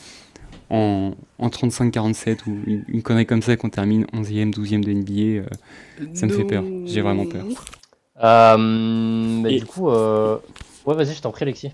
en, 0.72 1.14
35-47 1.40 2.38
ou 2.46 2.58
une, 2.88 3.02
connerie 3.02 3.26
comme 3.26 3.42
ça 3.42 3.56
qu'on 3.56 3.68
termine 3.68 4.04
11e, 4.12 4.52
12e 4.52 4.80
de 4.80 4.92
NBA. 4.92 6.14
ça 6.14 6.26
me 6.26 6.32
fait 6.32 6.44
peur. 6.44 6.64
J'ai 6.86 7.00
vraiment 7.00 7.26
peur. 7.26 7.44
Euh, 8.22 8.56
mais 8.56 9.58
du 9.58 9.66
coup, 9.66 9.90
euh... 9.90 10.38
ouais, 10.86 10.94
vas-y, 10.94 11.14
je 11.14 11.20
t'en 11.20 11.32
prie, 11.32 11.42
Alexis. 11.42 11.72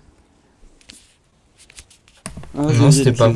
Ah, 2.57 2.63
non, 2.73 2.91
c'était 2.91 3.13
pas... 3.13 3.31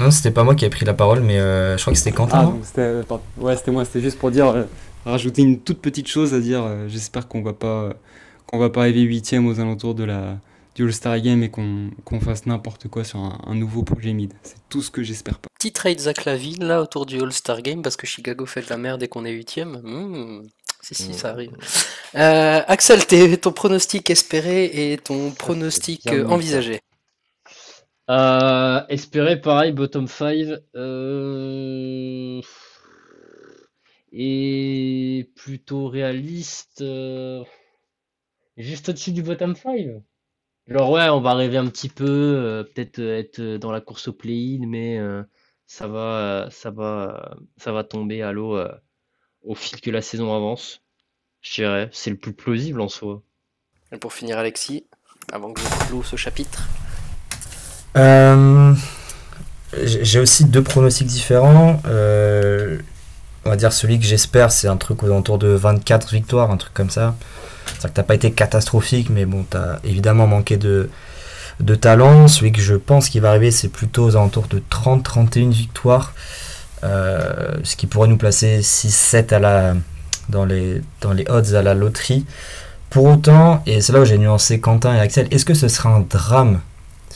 Non, 0.00 0.10
c'était 0.10 0.30
pas 0.30 0.44
moi 0.44 0.54
qui 0.54 0.64
ai 0.64 0.70
pris 0.70 0.84
la 0.84 0.94
parole, 0.94 1.20
mais 1.20 1.38
euh, 1.38 1.76
je 1.76 1.82
crois 1.82 1.92
que 1.92 1.98
c'était 1.98 2.12
Quentin. 2.12 2.54
Ah, 2.76 2.80
euh, 2.80 3.02
ouais, 3.38 3.56
c'était 3.56 3.70
moi. 3.70 3.84
C'était 3.84 4.00
juste 4.00 4.18
pour 4.18 4.30
dire, 4.30 4.46
euh, 4.46 4.64
rajouter 5.04 5.42
une 5.42 5.60
toute 5.60 5.80
petite 5.80 6.06
chose 6.06 6.34
à 6.34 6.40
dire. 6.40 6.64
J'espère 6.88 7.26
qu'on 7.26 7.42
va 7.42 7.52
pas, 7.52 7.90
qu'on 8.46 8.58
va 8.58 8.70
pas 8.70 8.82
arriver 8.82 9.00
huitième 9.00 9.46
aux 9.46 9.58
alentours 9.60 9.94
de 9.94 10.04
la 10.04 10.38
du 10.78 10.84
All-Star 10.84 11.18
Game 11.20 11.42
et 11.42 11.50
qu'on 11.50 12.20
fasse 12.20 12.46
n'importe 12.46 12.86
quoi 12.86 13.02
sur 13.02 13.18
un, 13.18 13.54
nouveau 13.56 13.82
projet 13.82 14.12
mid. 14.12 14.32
C'est 14.44 14.58
tout 14.68 14.80
ce 14.80 14.92
que 14.92 15.02
j'espère 15.02 15.40
pas. 15.40 15.48
Petit 15.58 15.72
trade 15.72 15.98
Zach 15.98 16.24
Lavine 16.24 16.64
là 16.64 16.80
autour 16.80 17.04
du 17.04 17.20
All-Star 17.20 17.62
Game 17.62 17.82
parce 17.82 17.96
que 17.96 18.06
Chicago 18.06 18.46
fait 18.46 18.62
de 18.62 18.70
la 18.70 18.76
merde 18.76 19.02
et 19.02 19.08
qu'on 19.08 19.24
est 19.24 19.32
huitième. 19.32 19.80
Hmm. 19.82 20.42
Si, 20.80 20.94
si, 20.94 21.12
ça 21.12 21.30
arrive. 21.30 21.50
Euh, 22.14 22.62
Axel, 22.68 23.04
ton 23.40 23.50
pronostic 23.50 24.08
espéré 24.10 24.92
et 24.92 24.96
ton 24.96 25.32
pronostic 25.32 26.06
euh, 26.06 26.24
envisagé 26.28 26.80
euh, 28.10 28.80
Espéré, 28.88 29.40
pareil, 29.40 29.72
bottom 29.72 30.06
5. 30.06 30.60
Euh, 30.74 32.40
et 34.12 35.30
plutôt 35.36 35.88
réaliste. 35.88 36.84
Juste 38.56 38.88
au-dessus 38.88 39.12
du 39.12 39.22
bottom 39.22 39.54
5. 39.54 40.02
Genre, 40.66 40.90
ouais, 40.90 41.08
on 41.08 41.20
va 41.20 41.34
rêver 41.34 41.56
un 41.56 41.68
petit 41.68 41.88
peu, 41.88 42.66
peut-être 42.74 42.98
être 43.00 43.40
dans 43.56 43.72
la 43.72 43.80
course 43.80 44.08
au 44.08 44.12
play-in, 44.12 44.66
mais 44.66 45.00
ça 45.66 45.86
va, 45.86 46.48
ça 46.50 46.70
va, 46.70 47.38
ça 47.56 47.72
va 47.72 47.84
tomber 47.84 48.22
à 48.22 48.32
l'eau 48.32 48.58
au 49.42 49.54
fil 49.54 49.80
que 49.80 49.90
la 49.90 50.02
saison 50.02 50.34
avance. 50.34 50.82
Je 51.40 51.54
dirais, 51.54 51.88
c'est 51.92 52.10
le 52.10 52.16
plus 52.16 52.32
plausible 52.32 52.80
en 52.80 52.88
soi. 52.88 53.22
Et 53.92 53.96
pour 53.96 54.12
finir, 54.12 54.38
Alexis, 54.38 54.86
avant 55.32 55.52
que 55.52 55.60
je 55.60 55.88
clôt 55.88 56.02
ce 56.02 56.16
chapitre. 56.16 56.68
Euh, 57.96 58.74
j'ai 59.82 60.20
aussi 60.20 60.44
deux 60.44 60.62
pronostics 60.62 61.06
différents. 61.06 61.80
Euh, 61.86 62.78
on 63.44 63.50
va 63.50 63.56
dire 63.56 63.72
celui 63.72 63.98
que 63.98 64.04
j'espère, 64.04 64.52
c'est 64.52 64.68
un 64.68 64.76
truc 64.76 65.02
aux 65.02 65.06
alentours 65.06 65.38
de 65.38 65.48
24 65.48 66.12
victoires, 66.12 66.50
un 66.50 66.56
truc 66.56 66.74
comme 66.74 66.90
ça. 66.90 67.14
C'est-à-dire 67.66 67.90
que 67.90 67.94
t'as 67.94 68.02
pas 68.02 68.14
été 68.14 68.32
catastrophique, 68.32 69.10
mais 69.10 69.24
bon, 69.24 69.44
t'as 69.48 69.78
évidemment 69.84 70.26
manqué 70.26 70.56
de, 70.56 70.90
de 71.60 71.74
talent. 71.74 72.28
Celui 72.28 72.52
que 72.52 72.60
je 72.60 72.74
pense 72.74 73.08
qui 73.08 73.20
va 73.20 73.30
arriver, 73.30 73.50
c'est 73.50 73.68
plutôt 73.68 74.04
aux 74.04 74.16
alentours 74.16 74.46
de 74.48 74.62
30-31 74.70 75.50
victoires. 75.50 76.14
Euh, 76.84 77.54
ce 77.64 77.76
qui 77.76 77.86
pourrait 77.86 78.08
nous 78.08 78.16
placer 78.16 78.60
6-7 78.60 79.34
à 79.34 79.38
la, 79.38 79.74
dans, 80.28 80.44
les, 80.44 80.80
dans 81.00 81.12
les 81.12 81.24
odds 81.28 81.54
à 81.54 81.62
la 81.62 81.74
loterie. 81.74 82.24
Pour 82.90 83.04
autant, 83.04 83.62
et 83.66 83.80
c'est 83.80 83.92
là 83.92 84.00
où 84.00 84.04
j'ai 84.04 84.18
nuancé 84.18 84.60
Quentin 84.60 84.94
et 84.94 85.00
Axel, 85.00 85.28
est-ce 85.30 85.44
que 85.44 85.54
ce 85.54 85.68
serait 85.68 85.90
un 85.90 86.00
drame 86.00 86.60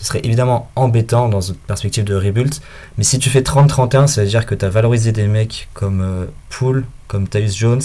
Ce 0.02 0.08
serait 0.08 0.20
évidemment 0.24 0.68
embêtant 0.74 1.28
dans 1.28 1.40
une 1.40 1.54
perspective 1.54 2.02
de 2.02 2.16
rebuild, 2.16 2.52
mais 2.98 3.04
si 3.04 3.20
tu 3.20 3.30
fais 3.30 3.40
30-31, 3.40 4.08
ça 4.08 4.22
veut 4.22 4.26
dire 4.26 4.46
que 4.46 4.56
tu 4.56 4.64
as 4.64 4.68
valorisé 4.68 5.12
des 5.12 5.28
mecs 5.28 5.68
comme 5.74 6.00
euh, 6.00 6.26
Poole, 6.50 6.84
comme 7.06 7.28
Tyus 7.28 7.56
Jones, 7.56 7.82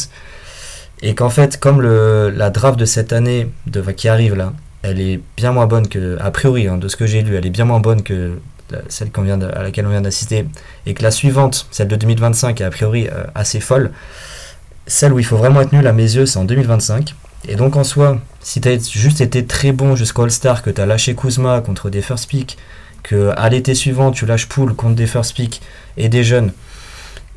et 1.03 1.13
qu'en 1.13 1.29
fait, 1.29 1.59
comme 1.59 1.79
le, 1.79 2.31
la 2.35 2.49
draft 2.49 2.79
de 2.79 2.85
cette 2.85 3.13
année, 3.13 3.51
qui 3.95 4.07
arrive 4.09 4.33
là, 4.33 4.53
elle 4.81 4.99
est 4.99 5.19
bien 5.37 5.51
moins 5.51 5.67
bonne 5.67 5.87
que, 5.87 6.17
a 6.19 6.31
priori, 6.31 6.67
hein, 6.67 6.77
de 6.77 6.87
ce 6.87 6.95
que 6.95 7.05
j'ai 7.05 7.21
lu, 7.21 7.35
elle 7.35 7.45
est 7.45 7.51
bien 7.51 7.65
moins 7.65 7.81
bonne 7.81 8.01
que 8.01 8.39
celle 8.89 9.11
vient 9.15 9.39
à 9.39 9.61
laquelle 9.61 9.85
on 9.85 9.91
vient 9.91 10.01
d'assister, 10.01 10.47
et 10.87 10.95
que 10.95 11.03
la 11.03 11.11
suivante, 11.11 11.67
celle 11.69 11.87
de 11.87 11.97
2025, 11.97 12.61
est 12.61 12.63
a 12.63 12.71
priori 12.71 13.07
euh, 13.09 13.25
assez 13.35 13.59
folle, 13.59 13.91
celle 14.87 15.13
où 15.13 15.19
il 15.19 15.25
faut 15.25 15.37
vraiment 15.37 15.61
être 15.61 15.71
nul 15.71 15.85
à 15.85 15.93
mes 15.93 16.15
yeux, 16.15 16.25
c'est 16.25 16.39
en 16.39 16.45
2025. 16.45 17.13
Et 17.47 17.55
donc 17.55 17.77
en 17.77 17.85
soi, 17.85 18.19
si 18.41 18.59
tu 18.59 18.67
as 18.67 18.91
juste 18.91 19.21
été 19.21 19.45
très 19.45 19.71
bon 19.71 19.95
jusqu'au 19.95 20.23
All-Star, 20.23 20.61
que 20.61 20.69
tu 20.69 20.81
as 20.81 20.85
lâché 20.85 21.15
Kuzma 21.15 21.61
contre 21.61 21.89
des 21.89 22.01
first 22.01 22.29
pick, 22.29 22.57
que 23.03 23.31
à 23.37 23.47
l'été 23.47 23.73
suivant 23.73 24.11
tu 24.11 24.25
lâches 24.25 24.47
Pool 24.47 24.73
contre 24.73 24.95
des 24.95 25.07
first 25.07 25.33
pick 25.33 25.61
et 25.95 26.09
des 26.09 26.25
jeunes, 26.25 26.51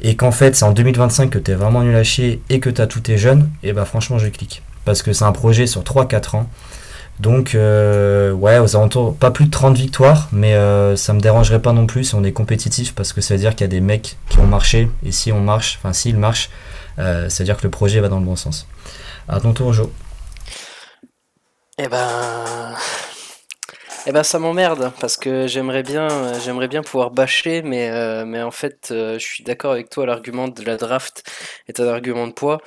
et 0.03 0.17
qu'en 0.17 0.33
fait 0.33 0.57
c'est 0.57 0.65
en 0.65 0.73
2025 0.73 1.31
que 1.31 1.39
tu 1.39 1.53
es 1.53 1.55
vraiment 1.55 1.83
nul 1.83 1.95
à 1.95 2.03
et 2.03 2.61
que 2.61 2.71
tu 2.71 2.81
as 2.81 2.89
tous 2.89 3.01
tes 3.01 3.19
jeunes, 3.19 3.49
et 3.63 3.73
bah 3.73 3.85
franchement 3.85 4.19
je 4.19 4.27
clique. 4.27 4.63
Parce 4.85 5.03
que 5.03 5.13
c'est 5.13 5.25
un 5.25 5.33
projet 5.33 5.67
sur 5.67 5.83
3-4 5.83 6.37
ans. 6.37 6.49
Donc, 7.21 7.55
euh, 7.55 8.33
ouais, 8.33 8.59
aux 8.59 8.77
alentours, 8.77 9.15
pas 9.15 9.31
plus 9.31 9.45
de 9.45 9.51
30 9.51 9.77
victoires, 9.77 10.31
mais 10.33 10.55
euh, 10.55 10.97
ça 10.97 11.13
me 11.13 11.21
dérangerait 11.21 11.61
pas 11.61 11.75
non 11.75 11.87
plus 11.87 12.05
si 12.05 12.15
on 12.15 12.25
est 12.25 12.33
compétitif, 12.33 12.95
parce 12.95 13.13
que 13.13 13.21
ça 13.21 13.35
veut 13.35 13.41
dire 13.41 13.55
qu'il 13.55 13.61
y 13.61 13.65
a 13.67 13.69
des 13.69 13.83
mecs 13.83 14.17
qui 14.31 14.39
ont 14.39 14.47
marché, 14.47 14.89
et 15.05 15.13
si 15.13 15.31
on 15.31 15.41
marche, 15.41 15.79
enfin 15.79 15.93
s'ils 15.93 16.17
marchent, 16.17 16.49
euh, 16.99 17.29
c'est-à-dire 17.29 17.59
que 17.59 17.65
le 17.65 17.71
projet 17.71 18.01
va 18.01 18.09
dans 18.09 18.19
le 18.19 18.25
bon 18.25 18.37
sens. 18.37 18.67
À 19.33 19.39
ton 19.39 19.53
tour, 19.53 19.73
Joe. 19.73 19.89
Eh 21.79 21.87
ben. 21.87 22.75
Eh 24.07 24.13
ben 24.13 24.25
ça 24.25 24.41
m'emmerde 24.41 24.93
parce 24.99 25.17
que 25.17 25.47
j'aimerais 25.47 25.85
bien, 25.85 26.09
j'aimerais 26.41 26.67
bien 26.67 26.83
pouvoir 26.83 27.13
bâcher, 27.13 27.63
mais, 27.63 27.91
euh, 27.91 28.45
en 28.45 28.51
fait 28.51 28.87
je 28.91 29.19
suis 29.19 29.45
d'accord 29.45 29.73
avec 29.73 29.89
toi, 29.91 30.05
l'argument 30.07 30.49
de 30.49 30.65
la 30.65 30.77
draft 30.77 31.23
est 31.69 31.79
un 31.79 31.87
argument 31.87 32.27
de 32.27 32.33
poids. 32.33 32.61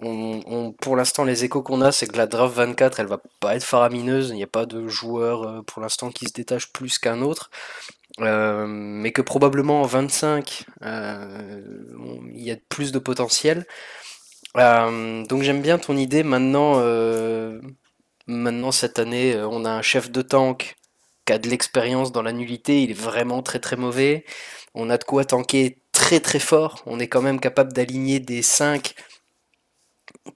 Pour 0.00 0.96
l'instant 0.96 1.24
les 1.24 1.44
échos 1.44 1.62
qu'on 1.62 1.82
a 1.82 1.92
c'est 1.92 2.06
que 2.06 2.16
la 2.16 2.26
draft 2.26 2.56
24 2.56 3.00
elle 3.00 3.06
va 3.06 3.20
pas 3.38 3.54
être 3.54 3.64
faramineuse, 3.64 4.30
il 4.30 4.36
n'y 4.36 4.42
a 4.42 4.48
pas 4.48 4.64
de 4.66 4.88
joueur 4.88 5.62
pour 5.66 5.82
l'instant 5.82 6.10
qui 6.10 6.26
se 6.26 6.32
détache 6.32 6.72
plus 6.72 6.98
qu'un 6.98 7.20
autre. 7.20 7.50
Euh, 8.20 8.66
mais 8.66 9.12
que 9.12 9.22
probablement 9.22 9.82
en 9.82 9.86
25, 9.86 10.64
euh, 10.82 11.60
il 12.34 12.42
y 12.42 12.50
a 12.50 12.56
plus 12.68 12.90
de 12.90 12.98
potentiel. 12.98 13.64
Euh, 14.58 15.24
donc 15.26 15.42
j'aime 15.42 15.62
bien 15.62 15.78
ton 15.78 15.96
idée. 15.96 16.22
Maintenant, 16.22 16.80
maintenant 18.26 18.72
cette 18.72 18.98
année, 18.98 19.36
on 19.50 19.64
a 19.64 19.70
un 19.70 19.82
chef 19.82 20.10
de 20.10 20.22
tank 20.22 20.76
qui 21.24 21.32
a 21.32 21.38
de 21.38 21.48
l'expérience 21.48 22.12
dans 22.12 22.22
la 22.22 22.32
nullité. 22.32 22.82
Il 22.82 22.90
est 22.90 22.94
vraiment 22.94 23.42
très 23.42 23.58
très 23.60 23.76
mauvais. 23.76 24.24
On 24.74 24.90
a 24.90 24.98
de 24.98 25.04
quoi 25.04 25.24
tanker 25.24 25.78
très 25.92 26.20
très 26.20 26.38
fort. 26.38 26.82
On 26.86 26.98
est 27.00 27.08
quand 27.08 27.22
même 27.22 27.40
capable 27.40 27.72
d'aligner 27.72 28.20
des 28.20 28.42
5 28.42 28.94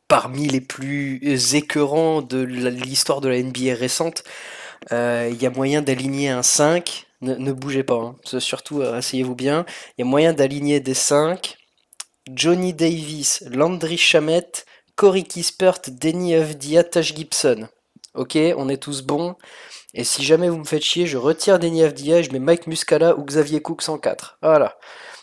parmi 0.09 0.47
les 0.49 0.61
plus 0.61 1.55
écœurants 1.55 2.23
de 2.23 2.39
l'histoire 2.43 3.21
de 3.21 3.29
la 3.29 3.43
NBA 3.43 3.75
récente. 3.75 4.25
Il 4.91 5.37
y 5.41 5.47
a 5.47 5.51
moyen 5.51 5.83
d'aligner 5.83 6.31
un 6.31 6.43
5 6.43 7.07
ne, 7.23 7.53
bougez 7.53 7.85
pas, 7.85 7.95
hein. 7.95 8.17
surtout 8.41 8.81
euh, 8.81 8.95
asseyez-vous 8.95 9.35
bien. 9.35 9.65
Il 9.97 10.03
y 10.05 10.07
a 10.07 10.11
moyen 10.11 10.33
d'aligner 10.33 10.81
des 10.81 10.95
5. 10.95 11.57
Johnny 12.35 12.73
Davis, 12.73 13.45
Landry 13.51 13.97
Shamet, 13.97 14.65
Corey 14.97 15.23
Kispert, 15.23 15.81
Denny 15.89 16.35
Avdia, 16.35 16.85
Tash 16.85 17.15
Gibson. 17.15 17.69
Ok, 18.15 18.39
on 18.57 18.69
est 18.69 18.83
tous 18.83 19.03
bons. 19.03 19.37
Et 19.95 20.05
si 20.05 20.25
jamais 20.25 20.49
vous 20.49 20.59
me 20.59 20.65
faites 20.65 20.83
chier, 20.83 21.07
je 21.07 21.19
retire 21.19 21.59
Denis 21.59 21.83
Avdia 21.83 22.19
et 22.19 22.23
je 22.23 22.33
mets 22.33 22.39
Mike 22.39 22.67
Muscala 22.67 23.19
ou 23.19 23.25
Xavier 23.25 23.61
Cook 23.61 23.83
104. 23.83 24.39
Voilà. 24.43 24.79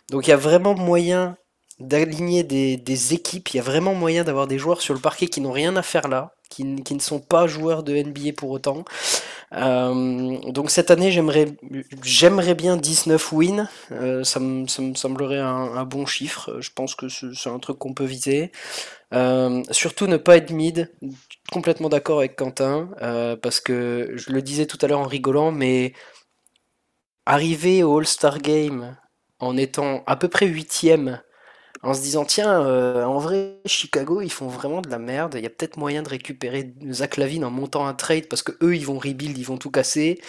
Donc 0.10 0.28
il 0.28 0.30
y 0.30 0.34
a 0.34 0.38
vraiment 0.38 0.76
moyen 0.76 1.38
d'aligner 1.80 2.44
des, 2.44 3.14
équipes, 3.14 3.50
il 3.50 3.58
y 3.58 3.60
a 3.60 3.64
vraiment 3.64 3.96
moyen 3.96 4.24
d'avoir 4.24 4.48
des 4.48 4.58
joueurs 4.58 4.82
sur 4.82 4.94
le 4.94 5.00
parquet 5.00 5.28
qui 5.28 5.40
n'ont 5.40 5.52
rien 5.52 5.76
à 5.78 5.82
faire 5.82 6.10
là, 6.10 6.34
qui, 6.50 6.66
ne 6.66 7.00
sont 7.00 7.20
pas 7.20 7.48
joueurs 7.48 7.84
de 7.84 7.96
NBA 7.96 8.34
pour 8.36 8.50
autant. 8.50 8.84
Euh, 9.54 10.38
donc 10.52 10.70
cette 10.70 10.92
année, 10.92 11.12
j'aimerais, 11.12 11.46
bien 12.56 12.78
19 12.78 13.32
wins, 13.32 13.68
euh, 13.92 14.24
ça, 14.24 14.40
me, 14.40 14.68
semblerait 14.68 15.40
un, 15.40 15.86
bon 15.86 16.06
chiffre, 16.06 16.60
je 16.62 16.70
pense 16.74 16.96
que 16.96 17.08
c'est 17.10 17.50
un 17.50 17.60
truc 17.60 17.80
qu'on 17.80 17.94
peut 17.94 18.06
viser. 18.06 18.52
Euh, 19.14 19.64
surtout 19.72 20.06
ne 20.08 20.18
pas 20.18 20.38
être 20.38 20.52
mid, 20.52 20.92
complètement 21.52 21.90
d'accord 21.90 22.20
avec 22.20 22.36
Quentin, 22.36 22.90
parce 23.42 23.60
que 23.60 24.12
je 24.16 24.32
le 24.32 24.42
disais 24.42 24.66
tout 24.66 24.78
à 24.82 24.88
l'heure 24.88 25.00
en 25.00 25.08
rigolant, 25.08 25.52
mais 25.52 25.94
arriver 27.26 27.84
au 27.84 27.98
All-Star 28.00 28.40
Game 28.40 28.98
en 29.40 29.58
étant 29.58 30.04
à 30.06 30.16
peu 30.16 30.28
près 30.28 30.48
huitième 30.48 31.22
en 31.82 31.94
se 31.94 32.02
disant 32.02 32.26
tiens, 32.26 32.62
euh, 32.62 33.04
en 33.06 33.20
vrai, 33.20 33.60
Chicago, 33.66 34.22
ils 34.22 34.32
font 34.32 34.48
vraiment 34.48 34.82
de 34.82 34.90
la 34.90 35.00
merde. 35.00 35.36
Il 35.38 35.44
y 35.44 35.48
a 35.48 35.50
peut-être 35.50 35.78
moyen 35.78 36.04
de 36.04 36.10
récupérer 36.10 36.74
Zach 36.92 37.18
Lavine 37.18 37.46
en 37.46 37.52
montant 37.52 37.88
un 37.88 37.94
trade 37.94 38.28
parce 38.28 38.44
que 38.44 38.52
eux, 38.64 38.76
ils 38.76 38.86
vont 38.86 39.00
rebuild, 39.00 39.38
ils 39.38 39.46
vont 39.46 39.58
tout 39.58 39.72
casser. 39.72 40.20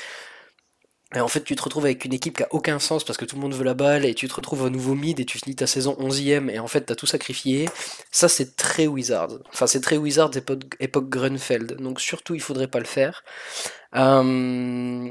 Et 1.15 1.21
en 1.21 1.27
fait, 1.27 1.43
tu 1.43 1.57
te 1.57 1.63
retrouves 1.63 1.87
avec 1.87 2.05
une 2.05 2.13
équipe 2.13 2.37
qui 2.37 2.45
a 2.45 2.49
aucun 2.53 2.79
sens 2.79 3.03
parce 3.03 3.17
que 3.17 3.25
tout 3.25 3.35
le 3.35 3.43
monde 3.43 3.55
veut 3.55 3.65
la 3.65 3.75
balle 3.75 4.05
et 4.05 4.15
tu 4.15 4.29
te 4.29 4.35
retrouves 4.35 4.63
au 4.63 4.71
nouveau 4.71 4.95
mid 4.95 5.19
et 5.19 5.25
tu 5.25 5.39
finis 5.39 5.57
ta 5.57 5.67
saison 5.67 5.97
11ème 5.99 6.49
et 6.51 6.61
en 6.61 6.69
fait, 6.69 6.83
t'as 6.83 6.95
tout 6.95 7.07
sacrifié. 7.07 7.69
Ça, 8.13 8.29
c'est 8.29 8.55
très 8.55 8.87
Wizard. 8.87 9.31
Enfin, 9.53 9.67
c'est 9.67 9.81
très 9.81 9.97
Wizard 9.97 10.31
époque, 10.37 10.63
époque 10.79 11.09
Grunfeld. 11.09 11.79
Donc, 11.81 12.01
surtout, 12.01 12.37
il 12.37 12.41
faudrait 12.41 12.69
pas 12.69 12.79
le 12.79 12.85
faire. 12.85 13.25
Euh, 13.97 15.11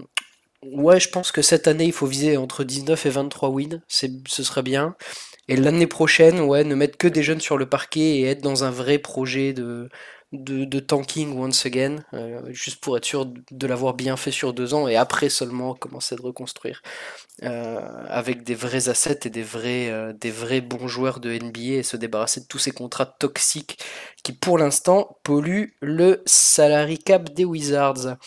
ouais, 0.63 0.99
je 1.01 1.09
pense 1.09 1.31
que 1.33 1.41
cette 1.41 1.67
année, 1.67 1.85
il 1.85 1.93
faut 1.93 2.07
viser 2.07 2.37
entre 2.37 2.63
19 2.63 3.05
et 3.05 3.09
23 3.09 3.49
wins. 3.49 3.81
Ce 3.89 4.43
serait 4.43 4.63
bien. 4.63 4.95
Et 5.49 5.55
l'année 5.55 5.87
prochaine, 5.87 6.41
ouais, 6.41 6.63
ne 6.63 6.75
mettre 6.75 6.95
que 6.99 7.07
des 7.07 7.23
jeunes 7.23 7.41
sur 7.41 7.57
le 7.57 7.65
parquet 7.65 8.17
et 8.17 8.25
être 8.25 8.41
dans 8.41 8.63
un 8.63 8.69
vrai 8.69 8.99
projet 8.99 9.51
de, 9.51 9.89
tanking 10.79 11.35
once 11.35 11.65
again, 11.65 12.05
euh, 12.13 12.43
juste 12.53 12.79
pour 12.81 12.95
être 12.95 13.05
sûr 13.05 13.25
de 13.25 13.67
l'avoir 13.67 13.95
bien 13.95 14.15
fait 14.15 14.29
sur 14.29 14.53
deux 14.53 14.75
ans 14.75 14.87
et 14.87 14.95
après 14.95 15.27
seulement 15.29 15.73
commencer 15.73 16.15
de 16.15 16.21
reconstruire 16.21 16.83
euh, 17.41 17.79
avec 18.07 18.43
des 18.43 18.53
vrais 18.53 18.89
assets 18.89 19.21
et 19.25 19.31
des 19.31 19.41
vrais, 19.41 19.89
euh, 19.89 20.61
bons 20.61 20.87
joueurs 20.87 21.19
de 21.19 21.31
NBA 21.31 21.79
et 21.79 21.83
se 21.83 21.97
débarrasser 21.97 22.41
de 22.41 22.45
tous 22.45 22.59
ces 22.59 22.71
contrats 22.71 23.07
toxiques 23.07 23.79
qui 24.23 24.33
pour 24.33 24.59
l'instant 24.59 25.17
polluent 25.23 25.73
le 25.81 26.21
salary 26.27 26.99
cap 26.99 27.33
des 27.33 27.45
Wizards. 27.45 28.17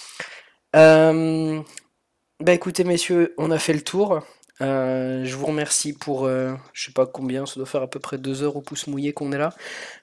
bah 0.75 2.53
écoutez 2.53 2.83
messieurs, 2.83 3.33
on 3.39 3.53
a 3.53 3.61
fait 3.61 3.75
le 3.75 3.83
tour. 3.83 4.25
Euh, 4.63 5.25
je 5.25 5.35
vous 5.37 5.47
remercie 5.47 5.93
pour, 5.93 6.25
euh, 6.25 6.55
je 6.73 6.87
sais 6.87 6.93
pas 6.93 7.07
combien, 7.07 7.47
ça 7.47 7.55
doit 7.57 7.67
faire 7.67 7.83
à 7.83 7.89
peu 7.89 7.99
près 7.99 8.19
deux 8.19 8.43
heures 8.43 8.57
au 8.57 8.61
pouce 8.61 8.87
mouillé 8.87 9.13
qu'on 9.13 9.33
est 9.33 9.39
là. 9.39 9.55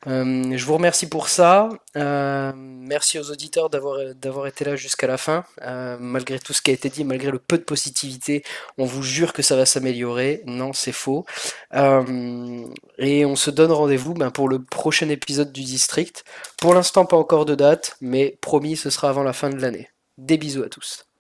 Euh, 0.08 0.56
je 0.56 0.66
vous 0.66 0.74
remercie 0.74 1.08
pour 1.08 1.30
ça. 1.30 1.70
merci 1.96 3.20
aux 3.20 3.32
auditeurs 3.32 3.70
d'avoir 3.70 3.98
d'avoir 4.16 4.48
été 4.48 4.66
là 4.66 4.76
jusqu'à 4.76 5.08
la 5.08 5.18
fin. 5.18 5.44
malgré 6.00 6.40
tout 6.40 6.54
ce 6.54 6.62
qui 6.62 6.72
a 6.72 6.74
été 6.74 6.90
dit, 6.90 7.04
malgré 7.04 7.32
le 7.32 7.40
peu 7.40 7.58
de 7.58 7.64
positivité, 7.64 8.44
on 8.78 8.86
vous 8.86 9.04
jure 9.04 9.34
que 9.34 9.42
ça 9.42 9.56
va 9.56 9.66
s'améliorer. 9.66 10.44
Non, 10.46 10.74
c'est 10.74 10.92
faux. 10.92 11.26
et 11.74 13.26
on 13.26 13.36
se 13.36 13.52
donne 13.52 13.72
rendez-vous 13.72 14.14
ben, 14.14 14.32
pour 14.32 14.50
le 14.50 14.62
prochain 14.62 15.10
épisode 15.10 15.52
du 15.52 15.64
District. 15.64 16.24
Pour 16.58 16.74
l'instant, 16.74 17.06
pas 17.06 17.18
encore 17.18 17.46
de 17.46 17.56
date, 17.56 17.98
mais 18.02 18.38
promis, 18.42 18.76
ce 18.76 18.90
sera 18.90 19.10
avant 19.10 19.24
la 19.24 19.34
fin 19.34 19.50
de 19.50 19.58
l'année. 19.62 19.90
Des 20.18 20.38
bisous 20.38 20.64
à 20.64 20.70
tous. 20.70 21.09